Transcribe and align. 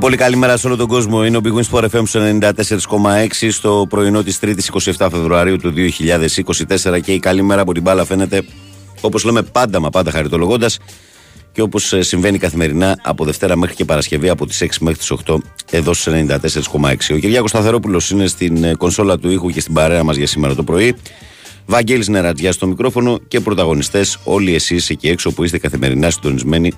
Πολύ 0.00 0.12
πολύ 0.16 0.30
καλημέρα 0.30 0.56
σε 0.56 0.66
όλο 0.66 0.76
τον 0.76 0.88
κόσμο. 0.88 1.24
Είναι 1.24 1.36
ο 1.36 1.40
Big 1.44 1.52
Wings 1.52 1.70
for 1.70 1.88
FM 1.90 2.04
94,6 2.12 3.48
στο 3.50 3.86
πρωινό 3.88 4.22
της 4.22 4.38
3η 4.42 4.58
27 4.96 5.08
Φεβρουαρίου 5.10 5.56
του 5.56 5.72
2024 6.86 7.00
και 7.02 7.12
η 7.12 7.18
καλημέρα 7.18 7.60
από 7.60 7.72
την 7.72 7.82
μπάλα 7.82 8.04
φαίνεται 8.04 8.42
όπως 9.00 9.24
λέμε 9.24 9.42
πάντα 9.42 9.80
μα 9.80 9.90
πάντα 9.90 10.10
χαριτολογώντας 10.10 10.78
και 11.52 11.62
όπως 11.62 11.94
συμβαίνει 11.98 12.38
καθημερινά 12.38 12.96
από 13.02 13.24
Δευτέρα 13.24 13.56
μέχρι 13.56 13.74
και 13.74 13.84
Παρασκευή 13.84 14.28
από 14.28 14.46
τις 14.46 14.62
6 14.62 14.66
μέχρι 14.80 14.98
τις 14.98 15.12
8 15.26 15.36
εδώ 15.70 15.94
στους 15.94 16.12
94,6. 16.14 17.14
Ο 17.14 17.16
Κυριάκος 17.16 17.50
Σταθερόπουλος 17.50 18.10
είναι 18.10 18.26
στην 18.26 18.64
ε, 18.64 18.74
κονσόλα 18.74 19.18
του 19.18 19.30
ήχου 19.30 19.50
και 19.50 19.60
στην 19.60 19.74
παρέα 19.74 20.02
μας 20.02 20.16
για 20.16 20.26
σήμερα 20.26 20.54
το 20.54 20.62
πρωί. 20.62 20.94
Βαγγέλης 21.66 22.08
Νερατζιάς 22.08 22.54
στο 22.54 22.66
μικρόφωνο 22.66 23.18
και 23.28 23.40
πρωταγωνιστές 23.40 24.18
όλοι 24.24 24.54
εσείς 24.54 24.90
εκεί 24.90 25.08
έξω 25.08 25.32
που 25.32 25.44
είστε 25.44 25.58
καθημερινά 25.58 26.10
συντονισμένοι 26.10 26.72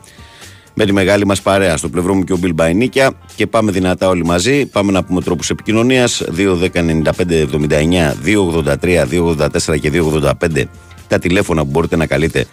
με 0.74 0.84
τη 0.84 0.92
μεγάλη 0.92 1.26
μας 1.26 1.42
παρέα. 1.42 1.76
Στο 1.76 1.88
πλευρό 1.88 2.14
μου 2.14 2.24
και 2.24 2.32
ο 2.32 2.36
Μπιλ 2.36 2.54
Μπαϊνίκια 2.54 3.12
και 3.36 3.46
πάμε 3.46 3.70
δυνατά 3.70 4.08
όλοι 4.08 4.24
μαζί. 4.24 4.66
Πάμε 4.66 4.92
να 4.92 5.04
πούμε 5.04 5.20
τρόπους 5.22 5.50
επικοινωνίας. 5.50 6.22
2.10.95.79, 6.36 8.14
2.83, 8.24 9.06
2.84 9.10 9.80
και 9.80 9.90
2.85 9.94 10.64
τα 11.08 11.18
τηλέφωνα 11.18 11.62
που 11.64 11.70
μπορείτε 11.70 11.96
να 11.96 12.06
καλείτε 12.06 12.46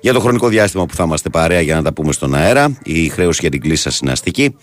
για 0.00 0.12
το 0.12 0.20
χρονικό 0.20 0.48
διάστημα 0.48 0.86
που 0.86 0.94
θα 0.94 1.04
είμαστε 1.04 1.28
παρέα 1.28 1.60
για 1.60 1.74
να 1.74 1.82
τα 1.82 1.92
πούμε 1.92 2.12
στον 2.12 2.34
αέρα. 2.34 2.78
Η 2.84 3.08
χρέωση 3.08 3.38
για 3.40 3.50
την 3.50 3.60
κλίση 3.60 3.82
σας 3.82 3.98
είναι 3.98 4.12
αστική. 4.12 4.56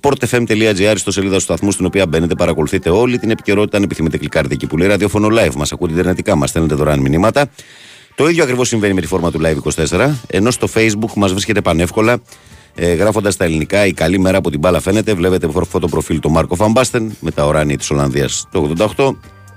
sportfm.gr 0.00 0.94
στο 0.96 1.10
σελίδα 1.10 1.34
του 1.34 1.40
σταθμού 1.40 1.70
στην 1.70 1.86
οποία 1.86 2.06
μπαίνετε, 2.06 2.34
παρακολουθείτε 2.34 2.90
όλη 2.90 3.18
την 3.18 3.30
επικαιρότητα. 3.30 3.76
Αν 3.76 3.82
επιθυμείτε, 3.82 4.18
κλικάρετε 4.18 4.54
εκεί 4.54 4.66
που 4.66 4.76
λέει 4.76 4.88
ραδιόφωνο 4.88 5.28
live. 5.30 5.54
Μας 5.56 5.72
ακούτε 5.72 5.92
ιντερνετικά, 5.92 6.36
μας 6.36 6.50
στέλνετε 6.50 6.74
δωρεάν 6.74 7.00
μηνύματα. 7.00 7.50
Το 8.18 8.28
ίδιο 8.28 8.42
ακριβώς 8.42 8.68
συμβαίνει 8.68 8.94
με 8.94 9.00
τη 9.00 9.06
φόρμα 9.06 9.30
του 9.30 9.40
Live 9.42 9.86
24, 9.90 10.10
ενώ 10.26 10.50
στο 10.50 10.68
Facebook 10.74 11.12
μας 11.16 11.32
βρίσκεται 11.32 11.60
πανεύκολα 11.60 12.18
ε, 12.74 12.92
γράφοντας 12.92 13.36
τα 13.36 13.44
ελληνικά 13.44 13.86
η 13.86 13.92
καλή 13.92 14.18
μέρα 14.18 14.38
από 14.38 14.50
την 14.50 14.58
μπάλα 14.58 14.80
φαίνεται. 14.80 15.14
Βλέπετε 15.14 15.48
φωτο 15.68 15.88
προφίλ 15.88 16.20
του 16.20 16.30
Μάρκο 16.30 16.54
Φαμπάστεν 16.54 17.16
με 17.20 17.30
τα 17.30 17.46
οράνια 17.46 17.76
της 17.76 17.90
Ολλανδίας 17.90 18.46
το 18.50 18.72
88. 18.96 19.10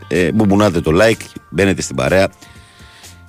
Ε, 0.07 0.31
μπουμπονάτε 0.31 0.81
το 0.81 0.91
like, 1.01 1.21
μπαίνετε 1.49 1.81
στην 1.81 1.95
παρέα. 1.95 2.29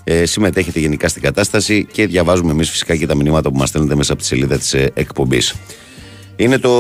Ε, 0.05 0.25
συμμετέχετε 0.25 0.81
γενικά 0.81 1.09
στην 1.09 1.23
κατάσταση 1.23 1.87
και 1.93 2.07
διαβάζουμε 2.07 2.51
εμείς 2.51 2.71
φυσικά 2.71 2.97
και 2.97 3.07
τα 3.07 3.15
μηνύματα 3.15 3.51
που 3.51 3.59
μας 3.59 3.69
στέλνετε 3.69 3.95
μέσα 3.95 4.13
από 4.13 4.21
τη 4.21 4.27
σελίδα 4.27 4.59
της 4.59 4.75
ε, 4.75 4.91
εκπομπής. 4.95 5.55
Είναι 6.37 6.59
το 6.59 6.71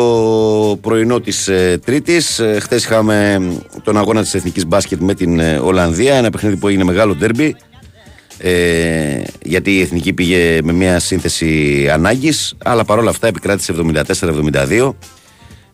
πρωινό 0.81 1.21
της 1.21 1.49
ε, 1.49 1.81
Τρίτης. 1.85 2.39
Ε, 2.39 2.59
Χθες 2.61 2.85
είχαμε 2.85 3.41
τον 3.83 3.97
αγώνα 3.97 4.23
της 4.23 4.35
Εθνικής 4.35 4.67
Μπάσκετ 4.67 5.01
με 5.01 5.15
την 5.15 5.41
ε, 5.41 5.59
Ολλανδία. 5.59 6.15
Ένα 6.15 6.31
παιχνίδι 6.31 6.57
που 6.57 6.69
έγινε 6.69 6.85
μεγάλο 6.85 7.15
ντέρμπι 7.15 7.57
ε, 8.45 9.23
γιατί 9.43 9.77
η 9.77 9.81
Εθνική 9.81 10.13
πήγε 10.13 10.59
με 10.63 10.73
μια 10.73 10.99
σύνθεση 10.99 11.89
ανάγκης 11.93 12.55
αλλά 12.65 12.85
παρόλα 12.85 13.11
αυτά 13.11 13.27
επικράτησε 13.27 13.75
74-72 14.21 14.93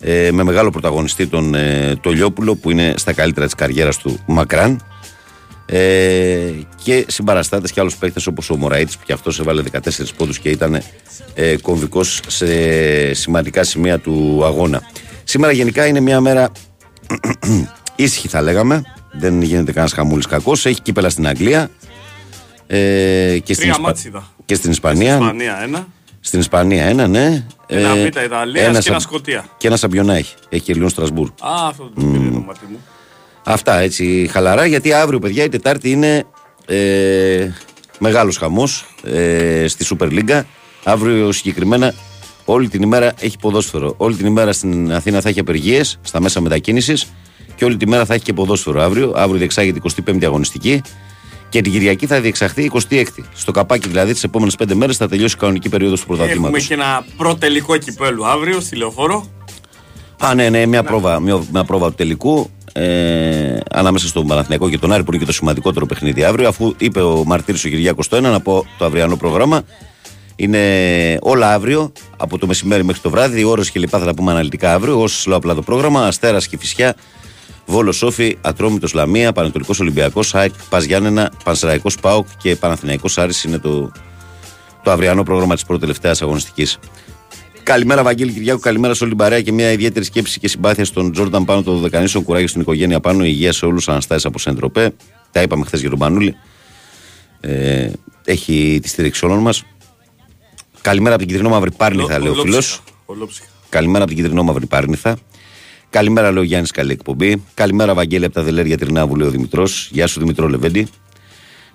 ε, 0.01 0.31
με 0.33 0.43
μεγάλο 0.43 0.71
πρωταγωνιστή 0.71 1.27
τον 1.27 1.55
ε, 1.55 1.97
το 2.01 2.11
Λιόπουλο 2.11 2.57
που 2.57 2.71
είναι 2.71 2.95
στα 2.97 3.13
καλύτερα 3.13 3.47
της 3.47 3.55
καριέρας 3.55 3.97
του 3.97 4.19
Μακράν 4.27 4.81
ε, 5.67 6.51
και 6.83 7.05
συμπαραστάτες 7.09 7.73
και 7.73 7.81
άλλους 7.81 7.97
παίκτες 7.97 8.27
όπως 8.27 8.51
ο 8.51 8.57
Μωραήτης 8.57 8.97
που 8.97 9.03
και 9.07 9.13
αυτός 9.13 9.41
έβαλε 9.41 9.63
14 9.73 9.79
πόντους 10.17 10.39
και 10.39 10.49
ήταν 10.49 10.83
ε, 11.35 11.57
κομβικός 11.63 12.21
σε 12.27 13.15
σημαντικά 13.15 13.65
σημεία 13.65 13.99
του 13.99 14.43
αγώνα 14.45 14.83
σήμερα 15.25 15.53
γενικά 15.53 15.87
είναι 15.87 16.01
μια 16.01 16.21
μέρα 16.21 16.51
ήσυχη 17.97 18.29
θα 18.29 18.43
λέγαμε 18.43 18.83
δεν 19.13 19.43
γίνεται 19.43 19.73
κανένας 19.73 19.93
χαμούλης 19.93 20.27
κακός. 20.27 20.67
Έχει 20.67 20.83
κύπελα 20.83 21.11
στην 21.11 21.27
Αγγλία. 21.27 21.71
Ε, 22.71 23.39
και, 23.45 23.55
στην 23.55 23.71
Ισπα... 23.71 23.95
και 24.45 24.55
στην 24.55 24.71
Ισπανία. 24.71 25.15
Στην 25.15 25.25
Ισπανία 25.25 25.63
ένα. 25.63 25.87
Στην 26.21 26.41
Ισπανία 26.41 26.85
ένα, 26.85 27.07
ναι. 27.07 27.47
Ένα 27.67 27.89
ε, 27.89 28.03
Β' 28.03 28.07
Ιταλίας 28.07 28.67
ένα 28.67 28.81
και 28.81 28.89
ένα 28.89 28.99
Σκοτία. 28.99 29.49
Και 29.57 29.67
ένα 29.67 29.77
Σαμπιονά 29.77 30.15
έχει. 30.15 30.35
Έχει 30.49 30.63
και 30.63 30.75
λίγο 30.75 30.89
Στρασβούρ. 30.89 31.29
Α, 31.29 31.69
αυτό 31.69 31.83
το 31.83 31.91
πήρε 32.01 32.31
το 32.31 32.39
μάτι 32.47 32.67
μου. 32.71 32.85
Αυτά 33.45 33.79
έτσι 33.79 34.29
χαλαρά 34.33 34.67
γιατί 34.67 34.93
αύριο, 34.93 35.19
παιδιά, 35.19 35.45
η 35.45 35.49
Τετάρτη 35.49 35.91
είναι 35.91 36.25
ε, 36.67 37.49
μεγάλος 37.99 38.37
χαμός 38.37 38.95
ε, 39.05 39.69
στη 39.69 39.85
Σούπερ 39.85 40.11
Λίγκα. 40.11 40.47
Αύριο 40.85 41.33
συγκεκριμένα 41.33 41.95
όλη 42.45 42.69
την 42.69 42.83
ημέρα 42.83 43.13
έχει 43.21 43.39
ποδόσφαιρο. 43.39 43.95
Όλη 43.97 44.17
την 44.17 44.27
ημέρα 44.27 44.53
στην 44.53 44.93
Αθήνα 44.93 45.21
θα 45.21 45.29
έχει 45.29 45.41
απεργίες 45.41 45.99
στα 46.03 46.21
μέσα 46.21 46.41
μετακίνησης 46.41 47.13
και 47.55 47.65
όλη 47.65 47.77
τη 47.77 47.89
μέρα 47.89 48.05
θα 48.05 48.15
έχει 48.15 48.25
και 48.25 48.33
ποδόσφαιρο 48.33 48.83
αύριο. 48.83 49.13
Αύριο 49.17 49.39
διεξάγεται 49.39 49.81
25η 50.07 50.25
αγωνιστική. 50.25 50.83
Και 51.49 51.61
την 51.61 51.73
Κυριακή 51.73 52.07
θα 52.07 52.21
διεξαχθεί 52.21 52.71
26η. 52.89 53.25
Στο 53.35 53.53
καπάκι 53.53 53.89
δηλαδή 53.89 54.13
τις 54.13 54.25
επόμενες 54.25 54.55
πέντε 54.55 54.75
μέρες 54.75 54.97
θα 54.97 55.09
τελειώσει 55.09 55.35
η 55.35 55.39
κανονική 55.39 55.69
περίοδος 55.69 56.01
του 56.01 56.07
πρωταθλήματος. 56.07 56.47
Έχουμε 56.49 56.61
και 56.61 56.75
ένα 56.75 57.05
πρώτελικό 57.17 57.77
κυπέλου 57.77 58.27
αύριο 58.27 58.61
στη 58.61 58.77
λεωφόρο. 58.77 59.27
Α, 60.21 60.35
ναι, 60.35 60.49
ναι, 60.49 60.67
μια, 60.67 60.83
Πρόβα, 60.83 61.21
μια, 61.21 61.43
μια 61.53 61.65
πρόβα 61.65 61.89
του 61.89 61.95
τελικού 61.95 62.51
ε, 62.73 63.59
ανάμεσα 63.71 64.07
στον 64.07 64.27
Παναθηναϊκό 64.27 64.69
και 64.69 64.79
τον 64.79 64.93
Άρη 64.93 65.03
που 65.03 65.11
είναι 65.11 65.21
και 65.21 65.27
το 65.27 65.33
σημαντικότερο 65.33 65.87
παιχνίδι 65.87 66.25
αύριο. 66.25 66.49
Αφού 66.49 66.75
είπε 66.79 67.01
ο 67.01 67.25
Μαρτύρης 67.25 67.65
ο 67.65 67.69
Κυριάκος 67.69 68.09
το 68.09 68.17
ένα, 68.17 68.31
να 68.31 68.41
πω 68.41 68.67
το 68.79 68.85
αυριανό 68.85 69.17
πρόγραμμα. 69.17 69.63
Είναι 70.37 71.19
όλα 71.21 71.53
αύριο, 71.53 71.93
από 72.17 72.39
το 72.39 72.47
μεσημέρι 72.47 72.85
μέχρι 72.85 73.01
το 73.01 73.11
βράδυ, 73.11 73.45
ώρες 73.45 73.71
και 73.71 73.79
λοιπά 73.79 73.99
θα 73.99 74.05
τα 74.05 74.15
πούμε 74.15 74.31
αναλυτικά 74.31 74.75
αύριο. 74.75 75.01
Όσο 75.01 75.29
λέω 75.29 75.37
απλά 75.37 75.55
το 75.55 75.63
πρόγραμμα, 75.63 76.07
Αστέρας 76.07 76.49
και 76.49 76.59
Φυσιά 76.59 76.95
Βόλο 77.71 77.93
Σόφι, 77.93 78.37
Ατρόμητος 78.41 78.93
Λαμία, 78.93 79.33
Πανετολικός 79.33 79.81
Ολυμπιακός, 79.81 80.35
ΑΕΚ, 80.35 80.53
Πας 80.69 80.85
Γιάννενα, 80.85 81.33
Πανσεραϊκός 81.45 81.97
Πάοκ 81.97 82.27
και 82.39 82.57
Παναθηναϊκός 82.57 83.19
Άρης 83.19 83.45
είναι 83.45 83.59
το, 83.59 83.93
το 84.83 84.91
αυριανό 84.91 85.23
πρόγραμμα 85.23 85.55
της 85.55 85.65
πρώτης 85.65 85.83
τελευταίας 85.83 86.23
αγωνιστικής. 86.23 86.79
Καλημέρα, 87.63 88.03
Βαγγέλη 88.03 88.33
Κυριάκου. 88.33 88.61
Καλημέρα 88.61 88.95
σε 88.95 89.05
όλη 89.05 89.13
την 89.13 89.23
παρέα 89.23 89.41
και 89.41 89.53
μια 89.53 89.73
ιδιαίτερη 89.73 90.05
σκέψη 90.05 90.39
και 90.39 90.49
συμπάθεια 90.49 90.85
στον 90.85 91.13
Τζόρνταν 91.13 91.45
πάνω 91.45 91.63
το 91.63 91.79
Δεκανήσιο. 91.79 92.21
Κουράγιο 92.21 92.49
στην 92.49 92.61
οικογένεια 92.61 93.01
πάνω. 93.01 93.25
Υγεία 93.25 93.53
σε 93.53 93.67
όλους. 93.67 93.89
Αναστάσεις 93.89 94.25
από 94.25 94.39
Σεντροπέ. 94.39 94.95
Τα 95.33 95.43
είπαμε 95.43 95.65
χθες 95.65 95.81
για 95.81 95.91
τον 95.91 95.99
Πανούλη. 95.99 96.37
Ε, 97.41 97.91
έχει 98.25 98.79
τη 98.83 98.89
στήριξη 98.89 99.25
όλων 99.25 99.39
μας. 99.39 99.65
Καλημέρα 100.81 101.15
από 101.15 101.25
την 101.25 101.33
Κιτρινό 101.33 101.55
Μαύρη 101.55 101.71
Πάρνηθα, 101.71 102.19
λέει 102.19 102.29
ο 102.29 102.35
φίλος. 102.35 102.83
Καλημέρα 103.69 104.05
από 104.05 104.13
την 104.13 104.23
Κιτρινό 104.23 104.43
Μαύρη 104.43 104.67
Πάρνηθα. 104.67 105.17
Καλημέρα, 105.91 106.31
λέει 106.31 106.43
ο 106.43 106.47
Γιάννης, 106.47 106.71
καλή 106.71 106.93
εκπομπή. 106.93 107.45
Καλημέρα, 107.55 107.95
Βαγγέλη, 107.95 108.25
από 108.25 108.35
τα 108.35 108.43
Δελέρια 108.43 108.79
Τρινάβου, 108.79 109.17
λέει 109.17 109.29
ο 109.29 109.31
Δημητρός. 109.31 109.89
Γεια 109.93 110.07
σου, 110.07 110.21
Δημητρό 110.21 110.49
Λεβέντη. 110.49 110.89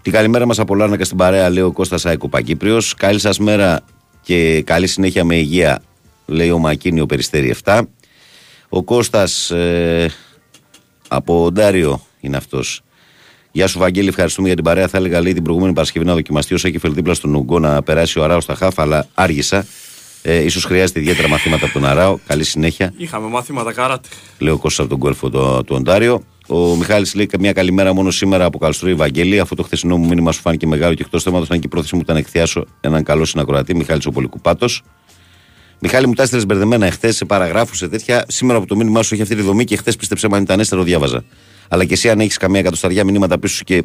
Την 0.01 0.11
καλημέρα 0.11 0.45
μας 0.45 0.59
από 0.59 0.75
Λάρνακα 0.75 1.05
στην 1.05 1.17
παρέα, 1.17 1.49
λέει 1.49 1.63
ο 1.63 1.71
Κώστας 1.71 2.05
Άικο 2.05 2.29
Πακύπριο. 2.29 2.81
Καλή 2.97 3.19
σας 3.19 3.39
μέρα 3.39 3.81
και 4.21 4.61
καλή 4.61 4.87
συνέχεια 4.87 5.23
με 5.23 5.35
υγεία, 5.35 5.81
λέει 6.25 6.49
ο 6.51 6.57
Μακίνη, 6.57 6.99
ο 6.99 7.05
Περιστέρη 7.05 7.55
7. 7.63 7.81
Ο 8.69 8.83
Κώστας 8.83 9.51
ε, 9.51 10.11
από 11.07 11.51
Ντάριο 11.51 12.01
είναι 12.19 12.37
αυτός. 12.37 12.81
Γεια 13.51 13.67
σου, 13.67 13.79
Βαγγέλη, 13.79 14.07
ευχαριστούμε 14.07 14.47
για 14.47 14.55
την 14.55 14.65
παρέα. 14.65 14.87
Θα 14.87 14.97
έλεγα 14.97 15.21
λέει 15.21 15.33
την 15.33 15.43
προηγούμενη 15.43 15.73
Παρασκευή 15.73 16.05
να 16.05 16.13
δοκιμαστεί 16.13 16.53
όσο 16.53 16.67
έχει 16.67 16.79
δίπλα 16.83 17.13
στον 17.13 17.35
Ουγγό 17.35 17.59
να 17.59 17.83
περάσει 17.83 18.19
ο 18.19 18.23
Αράος 18.23 18.43
στα 18.43 18.55
χάφα, 18.55 18.81
αλλά 18.81 19.07
άργησα. 19.13 19.65
Ε, 20.25 20.43
ίσως 20.43 20.63
χρειάζεται 20.63 20.99
ιδιαίτερα 20.99 21.27
μαθήματα 21.27 21.65
από 21.65 21.73
τον 21.73 21.85
Αράο. 21.85 22.17
Καλή 22.27 22.43
συνέχεια. 22.43 22.93
Είχαμε 22.97 23.27
μαθήματα 23.27 23.73
καράτε. 23.73 24.07
Λέω 24.37 24.57
Κώστα 24.57 24.81
από 24.81 24.91
τον 24.91 24.99
κόλφο 24.99 25.29
του, 25.29 25.63
του 25.65 25.75
Οντάριο. 25.75 26.23
Ο 26.47 26.75
Μιχάλης 26.75 27.15
λέει 27.15 27.29
μια 27.39 27.53
καλημέρα 27.53 27.93
μόνο 27.93 28.11
σήμερα 28.11 28.45
από 28.45 28.57
Καλστρό 28.57 28.95
Βαγγέλη. 28.95 29.39
Αφού 29.39 29.55
το 29.55 29.63
χθεσινό 29.63 29.97
μου 29.97 30.07
μήνυμα 30.07 30.31
σου 30.31 30.41
φάνηκε 30.41 30.67
μεγάλο 30.67 30.93
και 30.93 31.03
εκτός 31.05 31.23
θέματος, 31.23 31.49
αν 31.49 31.59
και 31.59 31.65
η 31.65 31.69
πρόθεση 31.69 31.95
μου 31.95 32.01
ήταν 32.01 32.15
να 32.15 32.21
εκθιάσω 32.21 32.65
έναν 32.81 33.03
καλό 33.03 33.25
συνακροατή, 33.25 33.75
Μιχάλη 33.75 34.01
ο 34.05 34.11
Πολυκουπάτο. 34.11 34.67
Μιχάλη 35.79 36.07
μου 36.07 36.13
τα 36.13 36.23
έστειλες 36.23 36.45
μπερδεμένα 36.45 36.85
εχθές 36.85 37.15
σε 37.15 37.25
παραγράφους, 37.25 37.77
σε 37.77 37.87
τέτοια. 37.87 38.25
Σήμερα 38.27 38.57
από 38.57 38.67
το 38.67 38.75
μήνυμά 38.75 39.03
σου 39.03 39.13
έχει 39.13 39.23
αυτή 39.23 39.35
τη 39.35 39.41
δομή 39.41 39.63
και 39.63 39.77
χθε 39.77 39.93
πίστεψε 39.99 40.27
αν 40.31 40.41
ήταν 40.41 40.59
έστερο 40.59 40.83
διάβαζα. 40.83 41.23
Αλλά 41.67 41.85
και 41.85 41.93
εσύ 41.93 42.09
αν 42.09 42.19
έχεις 42.19 42.37
καμία 42.37 42.59
εκατοσταριά 42.59 43.03
μηνύματα 43.03 43.39
πίσω 43.39 43.63
και 43.63 43.83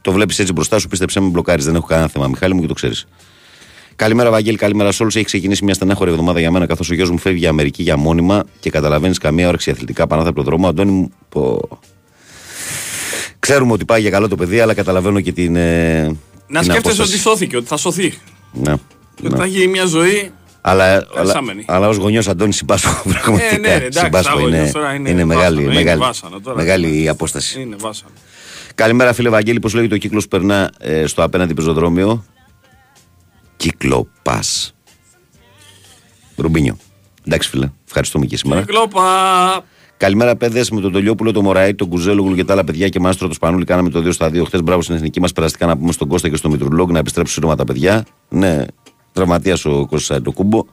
το 0.00 0.12
βλέπεις 0.12 0.38
έτσι 0.38 0.52
μπροστά 0.52 0.78
σου, 0.78 0.88
πίστεψε 0.88 1.20
με 1.20 1.28
μπλοκάρεις. 1.28 1.64
Δεν 1.64 1.74
έχω 1.74 1.86
κανένα 1.86 2.08
θέμα, 2.08 2.28
Μιχάλη 2.28 2.54
μου 2.54 2.60
και 2.60 2.66
το 2.66 2.74
ξέρεις. 2.74 3.06
Καλημέρα, 3.96 4.30
Βαγγέλη, 4.30 4.56
καλημέρα 4.56 4.92
σε 4.92 5.02
όλους. 5.02 5.16
Έχει 5.16 5.24
ξεκινήσει 5.24 5.64
μια 5.64 5.74
στενάχωρη 5.74 6.10
εβδομάδα 6.10 6.40
για 6.40 6.50
μένα, 6.50 6.66
καθώς 6.66 6.90
ο 6.90 6.94
γιος 6.94 7.10
μου 7.10 7.18
φεύγει 7.18 7.38
για 7.38 7.48
Αμερική 7.48 7.82
για 7.82 7.96
μόνιμα 7.96 8.44
και 8.60 8.70
καταλαβαίνεις 8.70 9.18
καμία 9.18 9.48
όρεξη 9.48 9.70
αθλητικά 9.70 10.06
πάνω 10.06 10.22
από 10.22 10.32
τον 10.32 10.44
δρόμο. 10.44 10.68
Αντώνη 10.68 10.90
μου, 10.90 11.10
πω... 11.28 11.68
ξέρουμε 13.38 13.72
ότι 13.72 13.84
πάει 13.84 14.00
για 14.00 14.10
καλό 14.10 14.28
το 14.28 14.36
παιδί, 14.36 14.60
αλλά 14.60 14.74
καταλαβαίνω 14.74 15.20
και 15.20 15.32
την. 15.32 15.56
Ε, 15.56 16.16
να 16.46 16.60
την 16.60 16.70
σκέφτεσαι 16.70 17.02
ότι 17.02 17.18
σώθηκε, 17.18 17.56
ότι 17.56 17.66
θα 17.66 17.76
σωθεί. 17.76 18.14
Ναι. 18.52 18.74
Και 19.14 19.28
ναι. 19.28 19.36
θα 19.36 19.44
έχει 19.44 19.68
μια 19.68 19.84
ζωή. 19.84 20.30
Αλλά, 20.60 21.06
αλλά, 21.16 21.42
αλλά 21.66 21.88
ως 21.88 21.96
γονιός 21.96 22.28
Αντώνη 22.28 22.52
συμπάσχω 22.52 23.08
πραγματικά. 23.08 23.54
Ε, 23.54 23.58
ναι, 23.58 23.68
εντάξει, 23.68 23.98
συμπάσχω, 23.98 24.40
είναι, 24.40 24.72
είναι, 24.96 25.10
είναι, 25.10 25.24
μεγάλη, 25.24 25.62
είναι 25.62 25.74
μεγάλη, 25.74 26.00
βάσανο, 26.00 26.40
τώρα, 26.40 26.56
μεγάλη 26.56 27.02
η 27.02 27.08
απόσταση. 27.08 27.60
Είναι 27.60 27.76
βάσανο. 27.80 28.12
Καλημέρα, 28.74 29.12
φίλε 29.12 29.28
Βαγγέλη. 29.28 29.60
Πώς 29.60 29.74
λέγεται 29.74 29.94
ο 29.94 29.98
κύκλος 29.98 30.28
περνά 30.28 30.72
ε, 30.78 31.06
στο 31.06 31.22
απέναντι 31.22 31.54
πεζοδρόμιο; 31.54 32.24
Κύκλο 33.56 34.08
Ρουμπίνιο. 36.36 36.76
Εντάξει, 37.26 37.48
φίλε. 37.48 37.70
Ευχαριστούμε 37.86 38.26
και 38.26 38.36
σήμερα. 38.36 38.60
Κύκλοπα. 38.60 39.02
Καλημέρα, 39.96 40.36
παιδες. 40.36 40.70
Με 40.70 40.80
τον 40.80 40.92
Τολιόπουλο, 40.92 41.32
τον 41.32 41.44
Μωραή, 41.44 41.74
τον 41.74 41.88
Κουζέλογλου 41.88 42.34
και 42.34 42.44
τα 42.44 42.52
άλλα 42.52 42.64
παιδιά 42.64 42.88
και 42.88 43.00
μάστρο 43.00 43.28
του 43.28 43.34
Σπανούλη. 43.34 43.64
Κάναμε 43.64 43.90
το 43.90 44.02
2 44.02 44.12
στα 44.12 44.28
2 44.28 44.44
χθες. 44.44 44.62
Μπράβο 44.62 44.82
στην 44.82 44.94
εθνική 44.94 45.20
μας. 45.20 45.32
Περαστικά 45.32 45.66
να 45.66 45.76
πούμε 45.76 45.92
στον 45.92 46.08
Κώστα 46.08 46.28
και 46.28 46.36
στον 46.36 46.50
Μητρουλόγκ 46.50 46.90
να 46.90 46.98
επιστρέψουν 46.98 47.34
σύντομα 47.34 47.56
τα 47.56 47.64
παιδιά. 47.64 48.06
Ναι, 48.28 48.64
τραυματίας 49.12 49.64
ο 49.64 49.86
Κώστας 49.86 50.22
το 50.22 50.32
κούμπο. 50.32 50.64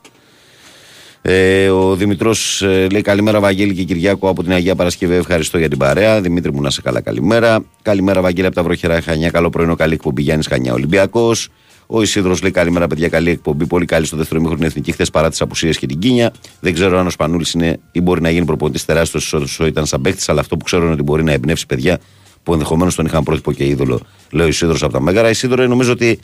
Ε, 1.22 1.70
ο 1.70 1.96
Δημητρός 1.96 2.62
ε, 2.62 2.88
λέει 2.92 3.02
καλημέρα, 3.02 3.40
Βαγγέλη 3.40 3.74
και 3.74 3.84
Κυριάκο 3.84 4.30
από 4.30 4.44
την 4.44 4.52
Αγία 4.52 4.76
Παρασκευή. 4.76 5.16
Ευχαριστώ 5.16 5.58
για 5.58 5.70
την 5.70 5.78
παρέα. 5.78 6.22
Δημήτρη 6.22 6.54
μου 6.54 6.62
να 6.62 6.70
σε 6.70 6.82
καλά, 6.82 7.02
καλημέρα. 7.02 7.66
Καλημέρα, 7.82 8.22
Βαγγέλη 8.22 8.48
από 8.48 8.56
τα 8.56 8.64
βροχερά 8.64 9.02
Χανιά. 9.02 9.30
Καλό 9.30 9.50
πρωινό, 9.50 9.76
καλή 9.76 9.94
εκπομπή 9.94 10.22
Γιάννης 10.22 10.48
Χανιά 10.48 10.74
Ολυμπιακός. 10.74 11.50
Ο 11.96 12.02
Ισίδρος 12.02 12.42
λέει 12.42 12.52
καλημέρα, 12.52 12.88
παιδιά, 12.88 13.10
καλή 13.10 13.30
εκπομπή. 13.30 13.68
Πολύ 13.68 13.86
καλή 13.86 14.06
στο 14.06 14.18
δεύτερο 14.18 14.42
μήχρονο 14.42 14.66
εθνική 14.66 14.92
χθες 14.92 15.10
παρά 15.10 15.30
τις 15.30 15.42
απουσίες 15.42 15.78
και 15.78 15.86
την 15.86 16.00
κίνια. 16.00 16.34
Δεν 16.60 16.74
ξέρω 16.74 17.00
αν 17.00 17.08
ο 17.08 17.10
Σπανούλης 17.10 17.52
είναι 17.52 17.80
ή 17.92 18.02
μπορεί 18.02 18.22
να 18.22 18.30
γίνει 18.30 18.46
προπονητής 18.46 18.86
τεράστιος 18.86 19.34
όσο 19.34 19.66
ήταν 19.66 19.86
σαν 19.86 20.02
παίχτη, 20.02 20.24
αλλά 20.28 20.40
αυτό 20.40 20.58
που 20.58 20.64
ξέρω 20.64 20.84
είναι 20.84 20.94
ότι 20.94 21.04
μπορεί 21.04 21.24
να 21.24 21.32
εμπνεύσει 21.32 21.66
παιδιά 21.66 22.00
που 22.44 22.54
ενδεχομένως 22.54 22.96
τον 22.96 23.06
είχαν 23.06 23.24
πρότυπο 23.24 23.52
και 23.52 23.66
είδωλο, 23.66 24.00
λέει 24.32 24.46
ο 24.46 24.50
Ισίδρος 24.50 24.84
από 24.84 24.94
τα 24.94 25.02
Μέγαρα. 25.02 25.30
Ισίδρο 25.30 25.68
νομίζω 25.68 25.92
ότι 25.92 26.20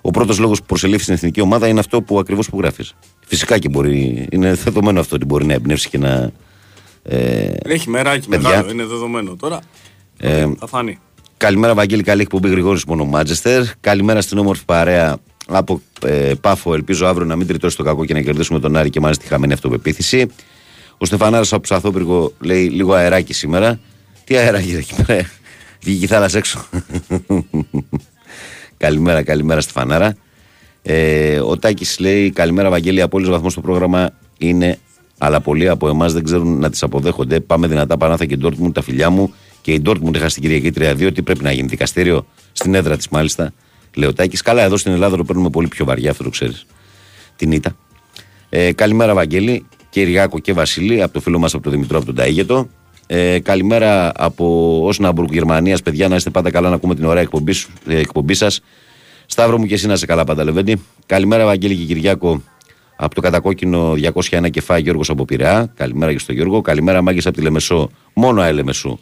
ο 0.00 0.10
πρώτος 0.10 0.38
λόγος 0.38 0.60
που 0.60 0.66
προσελήφθη 0.66 1.02
στην 1.02 1.14
εθνική 1.14 1.40
ομάδα 1.40 1.68
είναι 1.68 1.80
αυτό 1.80 2.02
που 2.02 2.18
ακριβώς 2.18 2.48
που 2.48 2.58
γράφεις. 2.58 2.94
Φυσικά 3.26 3.58
και 3.58 3.68
μπορεί, 3.68 4.26
είναι 4.30 4.54
δεδομένο 4.54 5.00
αυτό 5.00 5.16
ότι 5.16 5.24
μπορεί 5.24 5.44
να 5.44 5.52
εμπνεύσει 5.52 5.88
και 5.88 5.98
να. 5.98 6.30
Ε, 7.02 7.50
Έχει 7.62 7.90
μεράκι 7.90 8.28
παιδιά. 8.28 8.48
μεγάλο, 8.48 8.70
είναι 8.70 8.84
δεδομένο 8.84 9.36
τώρα. 9.36 9.60
Ε, 10.18 10.46
θα 10.58 10.66
φανεί. 10.66 10.98
Καλημέρα, 11.42 11.74
Βαγγέλη. 11.74 12.02
Καλή 12.02 12.20
εκπομπή 12.20 12.48
Γρηγόρης 12.48 12.84
μόνο 12.84 13.04
Μάτζεστερ. 13.04 13.62
Καλημέρα 13.80 14.20
στην 14.20 14.38
όμορφη 14.38 14.64
παρέα 14.64 15.16
από 15.48 15.80
ε, 16.02 16.32
Πάφο. 16.40 16.74
Ελπίζω 16.74 17.06
αύριο 17.06 17.26
να 17.26 17.36
μην 17.36 17.46
τριτώσει 17.46 17.76
το 17.76 17.82
κακό 17.82 18.04
και 18.04 18.12
να 18.12 18.20
κερδίσουμε 18.20 18.60
τον 18.60 18.76
Άρη 18.76 18.90
και 18.90 19.00
μάλιστα 19.00 19.22
τη 19.22 19.28
χαμένη 19.28 19.52
αυτοπεποίθηση. 19.52 20.26
Ο 20.98 21.04
Στεφανάρα 21.04 21.44
από 21.50 21.60
Ψαθόπυργο 21.60 22.32
λέει 22.40 22.68
λίγο 22.68 22.92
αεράκι 22.92 23.32
σήμερα. 23.32 23.80
Τι 24.24 24.36
αεράκι 24.36 24.70
εκεί 24.70 24.94
πέρα; 25.06 25.30
Βγήκε 25.82 26.04
η 26.04 26.08
θάλασσα 26.08 26.38
έξω. 26.38 26.64
καλημέρα, 28.84 29.22
καλημέρα 29.22 29.60
Στεφανάρα. 29.60 30.16
Ε, 30.82 31.40
ο 31.40 31.56
Τάκης 31.58 31.98
λέει: 31.98 32.30
Καλημέρα, 32.30 32.70
Βαγγέλη. 32.70 33.02
Απόλυτο 33.02 33.30
βαθμό 33.30 33.50
στο 33.50 33.60
πρόγραμμα 33.60 34.10
είναι, 34.38 34.78
αλλά 35.18 35.40
πολλοί 35.40 35.68
από 35.68 35.88
εμάς 35.88 36.12
δεν 36.12 36.24
ξέρουν 36.24 36.58
να 36.58 36.70
τις 36.70 36.82
αποδέχονται. 36.82 37.40
Πάμε 37.40 37.66
δυνατά 37.66 37.96
Πανάθα 37.96 38.24
και 38.24 38.36
Ντόρτμουντ, 38.36 38.74
τα 38.74 38.82
φιλιά 38.82 39.10
μου. 39.10 39.32
Και 39.62 39.72
η 39.72 39.80
Ντόρτμουντ 39.80 40.16
είχα 40.16 40.28
στην 40.28 40.42
Κυριακή 40.42 40.72
3-2. 40.76 41.14
Τι 41.14 41.22
πρέπει 41.22 41.42
να 41.42 41.52
γίνει, 41.52 41.68
δικαστήριο 41.68 42.26
στην 42.52 42.74
έδρα 42.74 42.96
της 42.96 43.08
μάλιστα. 43.08 43.52
Λέει 43.94 44.08
ο 44.08 44.12
Τάκης. 44.12 44.42
Καλά, 44.42 44.62
εδώ 44.62 44.76
στην 44.76 44.92
Ελλάδα 44.92 45.16
το 45.16 45.24
παίρνουμε 45.24 45.50
πολύ 45.50 45.68
πιο 45.68 45.84
βαριά, 45.84 46.10
αυτό 46.10 46.24
το 46.24 46.30
ξέρεις. 46.30 46.66
Την 47.36 47.52
ήττα. 47.52 47.76
Ε, 48.48 48.72
καλημέρα, 48.72 49.14
Βαγγέλη. 49.14 49.66
Κυριάκο 49.90 50.38
και 50.38 50.52
Βασίλη, 50.52 51.02
από 51.02 51.12
το 51.12 51.20
φίλο 51.20 51.38
μας 51.38 51.54
από 51.54 51.62
τον 51.62 51.72
Δημητρό 51.72 51.96
από 51.96 52.06
τον 52.06 52.14
Ταίγετο. 52.14 52.68
Ε, 53.06 53.38
καλημέρα 53.38 54.12
από 54.16 54.78
Όσναμπουργκ, 54.84 55.32
Γερμανίας. 55.32 55.82
Παιδιά, 55.82 56.08
να 56.08 56.16
είστε 56.16 56.30
πάντα 56.30 56.50
καλά 56.50 56.68
να 56.68 56.74
ακούμε 56.74 56.94
την 56.94 57.04
ωραία 57.04 57.22
εκπομπής, 57.22 57.68
ε, 57.86 57.98
εκπομπή 57.98 58.34
σας. 58.34 58.60
Σταύρο 59.26 59.58
μου 59.58 59.66
και 59.66 59.74
εσύ 59.74 59.86
να 59.86 59.96
σε 59.96 60.06
καλά 60.06 60.24
πάντα, 60.24 60.44
Λεβέντη. 60.44 60.82
Καλημέρα, 61.06 61.44
Βαγγέλη 61.44 61.76
και 61.76 61.84
Κυριάκο 61.84 62.42
από 62.96 63.14
το 63.14 63.20
κατακόκκινο 63.20 63.94
201 63.94 64.48
κεφά 64.50 64.78
Γιώργος 64.78 65.10
από 65.10 65.24
Πειραιά. 65.24 65.72
Καλημέρα 65.76 66.12
και 66.12 66.18
στο 66.18 66.32
Γιώργο. 66.32 66.60
Καλημέρα, 66.60 67.02
Μάγκε 67.02 67.20
από 67.24 67.36
τη 67.36 67.42
Λεμεσό. 67.42 67.90
Μόνο 68.14 68.40
αέλεμεσού. 68.40 68.98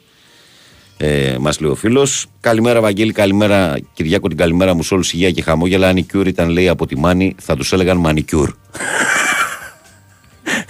Ε, 1.03 1.37
Μας 1.41 1.61
λέει 1.61 1.71
ο 1.71 1.75
φίλος. 1.75 2.27
Καλημέρα, 2.41 2.81
Βαγγέλη. 2.81 3.13
Καλημέρα, 3.13 3.77
Κυριάκο. 3.93 4.29
Την 4.29 4.37
καλημέρα 4.37 4.75
μου 4.75 4.83
σε 4.83 4.95
όλους. 4.95 5.13
Υγεία 5.13 5.31
και 5.31 5.43
χαμόγελα. 5.43 5.89
Αν 5.89 5.97
η 5.97 6.03
Κιουρί 6.03 6.27
ήταν, 6.27 6.49
λέει, 6.49 6.69
από 6.69 6.87
τη 6.87 6.99
Μάνη, 6.99 7.35
θα 7.39 7.57
τους 7.57 7.73
έλεγαν 7.73 7.97
Μανικιούρ. 7.97 8.51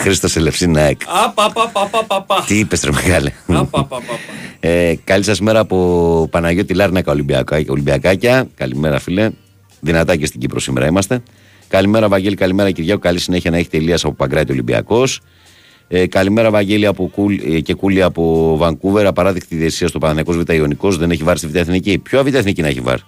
Χρήστος 0.00 0.36
Ελευσίνα 0.36 0.80
ΑΕΚ. 0.80 1.00
Τι 2.46 2.58
είπες, 2.58 2.82
ρε 2.82 2.90
μεγάλε. 2.92 3.32
ε, 4.60 4.94
καλή 5.04 5.24
σας 5.24 5.40
μέρα 5.40 5.58
από 5.58 6.28
Παναγιώτη 6.30 6.74
Λάρνακα 6.74 7.12
Ολυμπιακάκια. 7.68 8.48
Καλημέρα, 8.54 8.98
φίλε. 8.98 9.30
Δυνατά 9.80 10.16
και 10.16 10.26
στην 10.26 10.40
Κύπρο 10.40 10.60
σήμερα 10.60 10.86
είμαστε. 10.86 11.22
Καλημέρα, 11.68 12.08
Βαγγέλη. 12.08 12.34
Καλημέρα, 12.34 12.70
Κυριάκο. 12.70 13.00
Καλή 13.00 13.18
συνέχεια 13.18 13.50
να 13.50 13.56
έχετε 13.56 13.76
Ηλίας 13.76 14.04
από 14.04 14.14
Παγκράτη 14.14 14.52
Ολυμπιακός. 14.52 15.20
Ε, 15.92 16.06
καλημέρα, 16.06 16.50
Βαγγέλη 16.50 16.86
από 16.86 17.08
Κούλ, 17.08 17.34
ε, 17.34 17.60
και 17.60 17.74
Κούλη 17.74 18.02
από 18.02 18.56
Βανκούβερ. 18.56 19.06
Απαράδεκτη 19.06 19.56
διαιτησία 19.56 19.88
στο 19.88 19.98
Παναγιακό 19.98 20.32
Β' 20.32 20.52
Ιωνικός. 20.52 20.96
Δεν 20.96 21.10
έχει 21.10 21.22
βάρ 21.22 21.36
στη 21.36 21.46
Β' 21.46 21.56
Εθνική. 21.56 21.98
Ποιο 21.98 22.24
Β' 22.24 22.34
Εθνική 22.34 22.62
να 22.62 22.68
έχει 22.68 22.80
βάρ. 22.80 22.98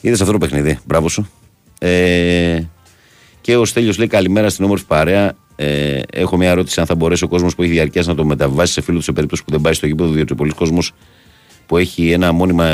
Είδες 0.00 0.20
αυτό 0.20 0.32
το 0.32 0.38
παιχνίδι. 0.38 0.78
Μπράβο 0.86 1.08
σου. 1.08 1.30
Ε, 1.78 2.60
και 3.40 3.56
ο 3.56 3.64
Στέλιος 3.64 3.98
λέει 3.98 4.06
καλημέρα 4.06 4.48
στην 4.48 4.64
όμορφη 4.64 4.84
παρέα. 4.86 5.32
Ε, 5.56 6.00
έχω 6.12 6.36
μια 6.36 6.50
ερώτηση 6.50 6.80
αν 6.80 6.86
θα 6.86 6.94
μπορέσει 6.94 7.24
ο 7.24 7.28
κόσμος 7.28 7.54
που 7.54 7.62
έχει 7.62 7.72
διαρκέσει 7.72 8.08
να 8.08 8.14
το 8.14 8.24
μεταβάσει 8.24 8.72
σε 8.72 8.80
φίλο 8.80 8.98
του 8.98 9.04
σε 9.04 9.12
περίπτωση 9.12 9.44
που 9.44 9.50
δεν 9.50 9.60
πάει 9.60 9.72
στο 9.72 9.86
γήπεδο, 9.86 10.10
διότι 10.10 10.32
ο 10.32 10.36
πολλή 10.36 10.52
κόσμος 10.52 10.92
που 11.66 11.76
έχει 11.76 12.10
ένα 12.10 12.32
μόνιμα 12.32 12.66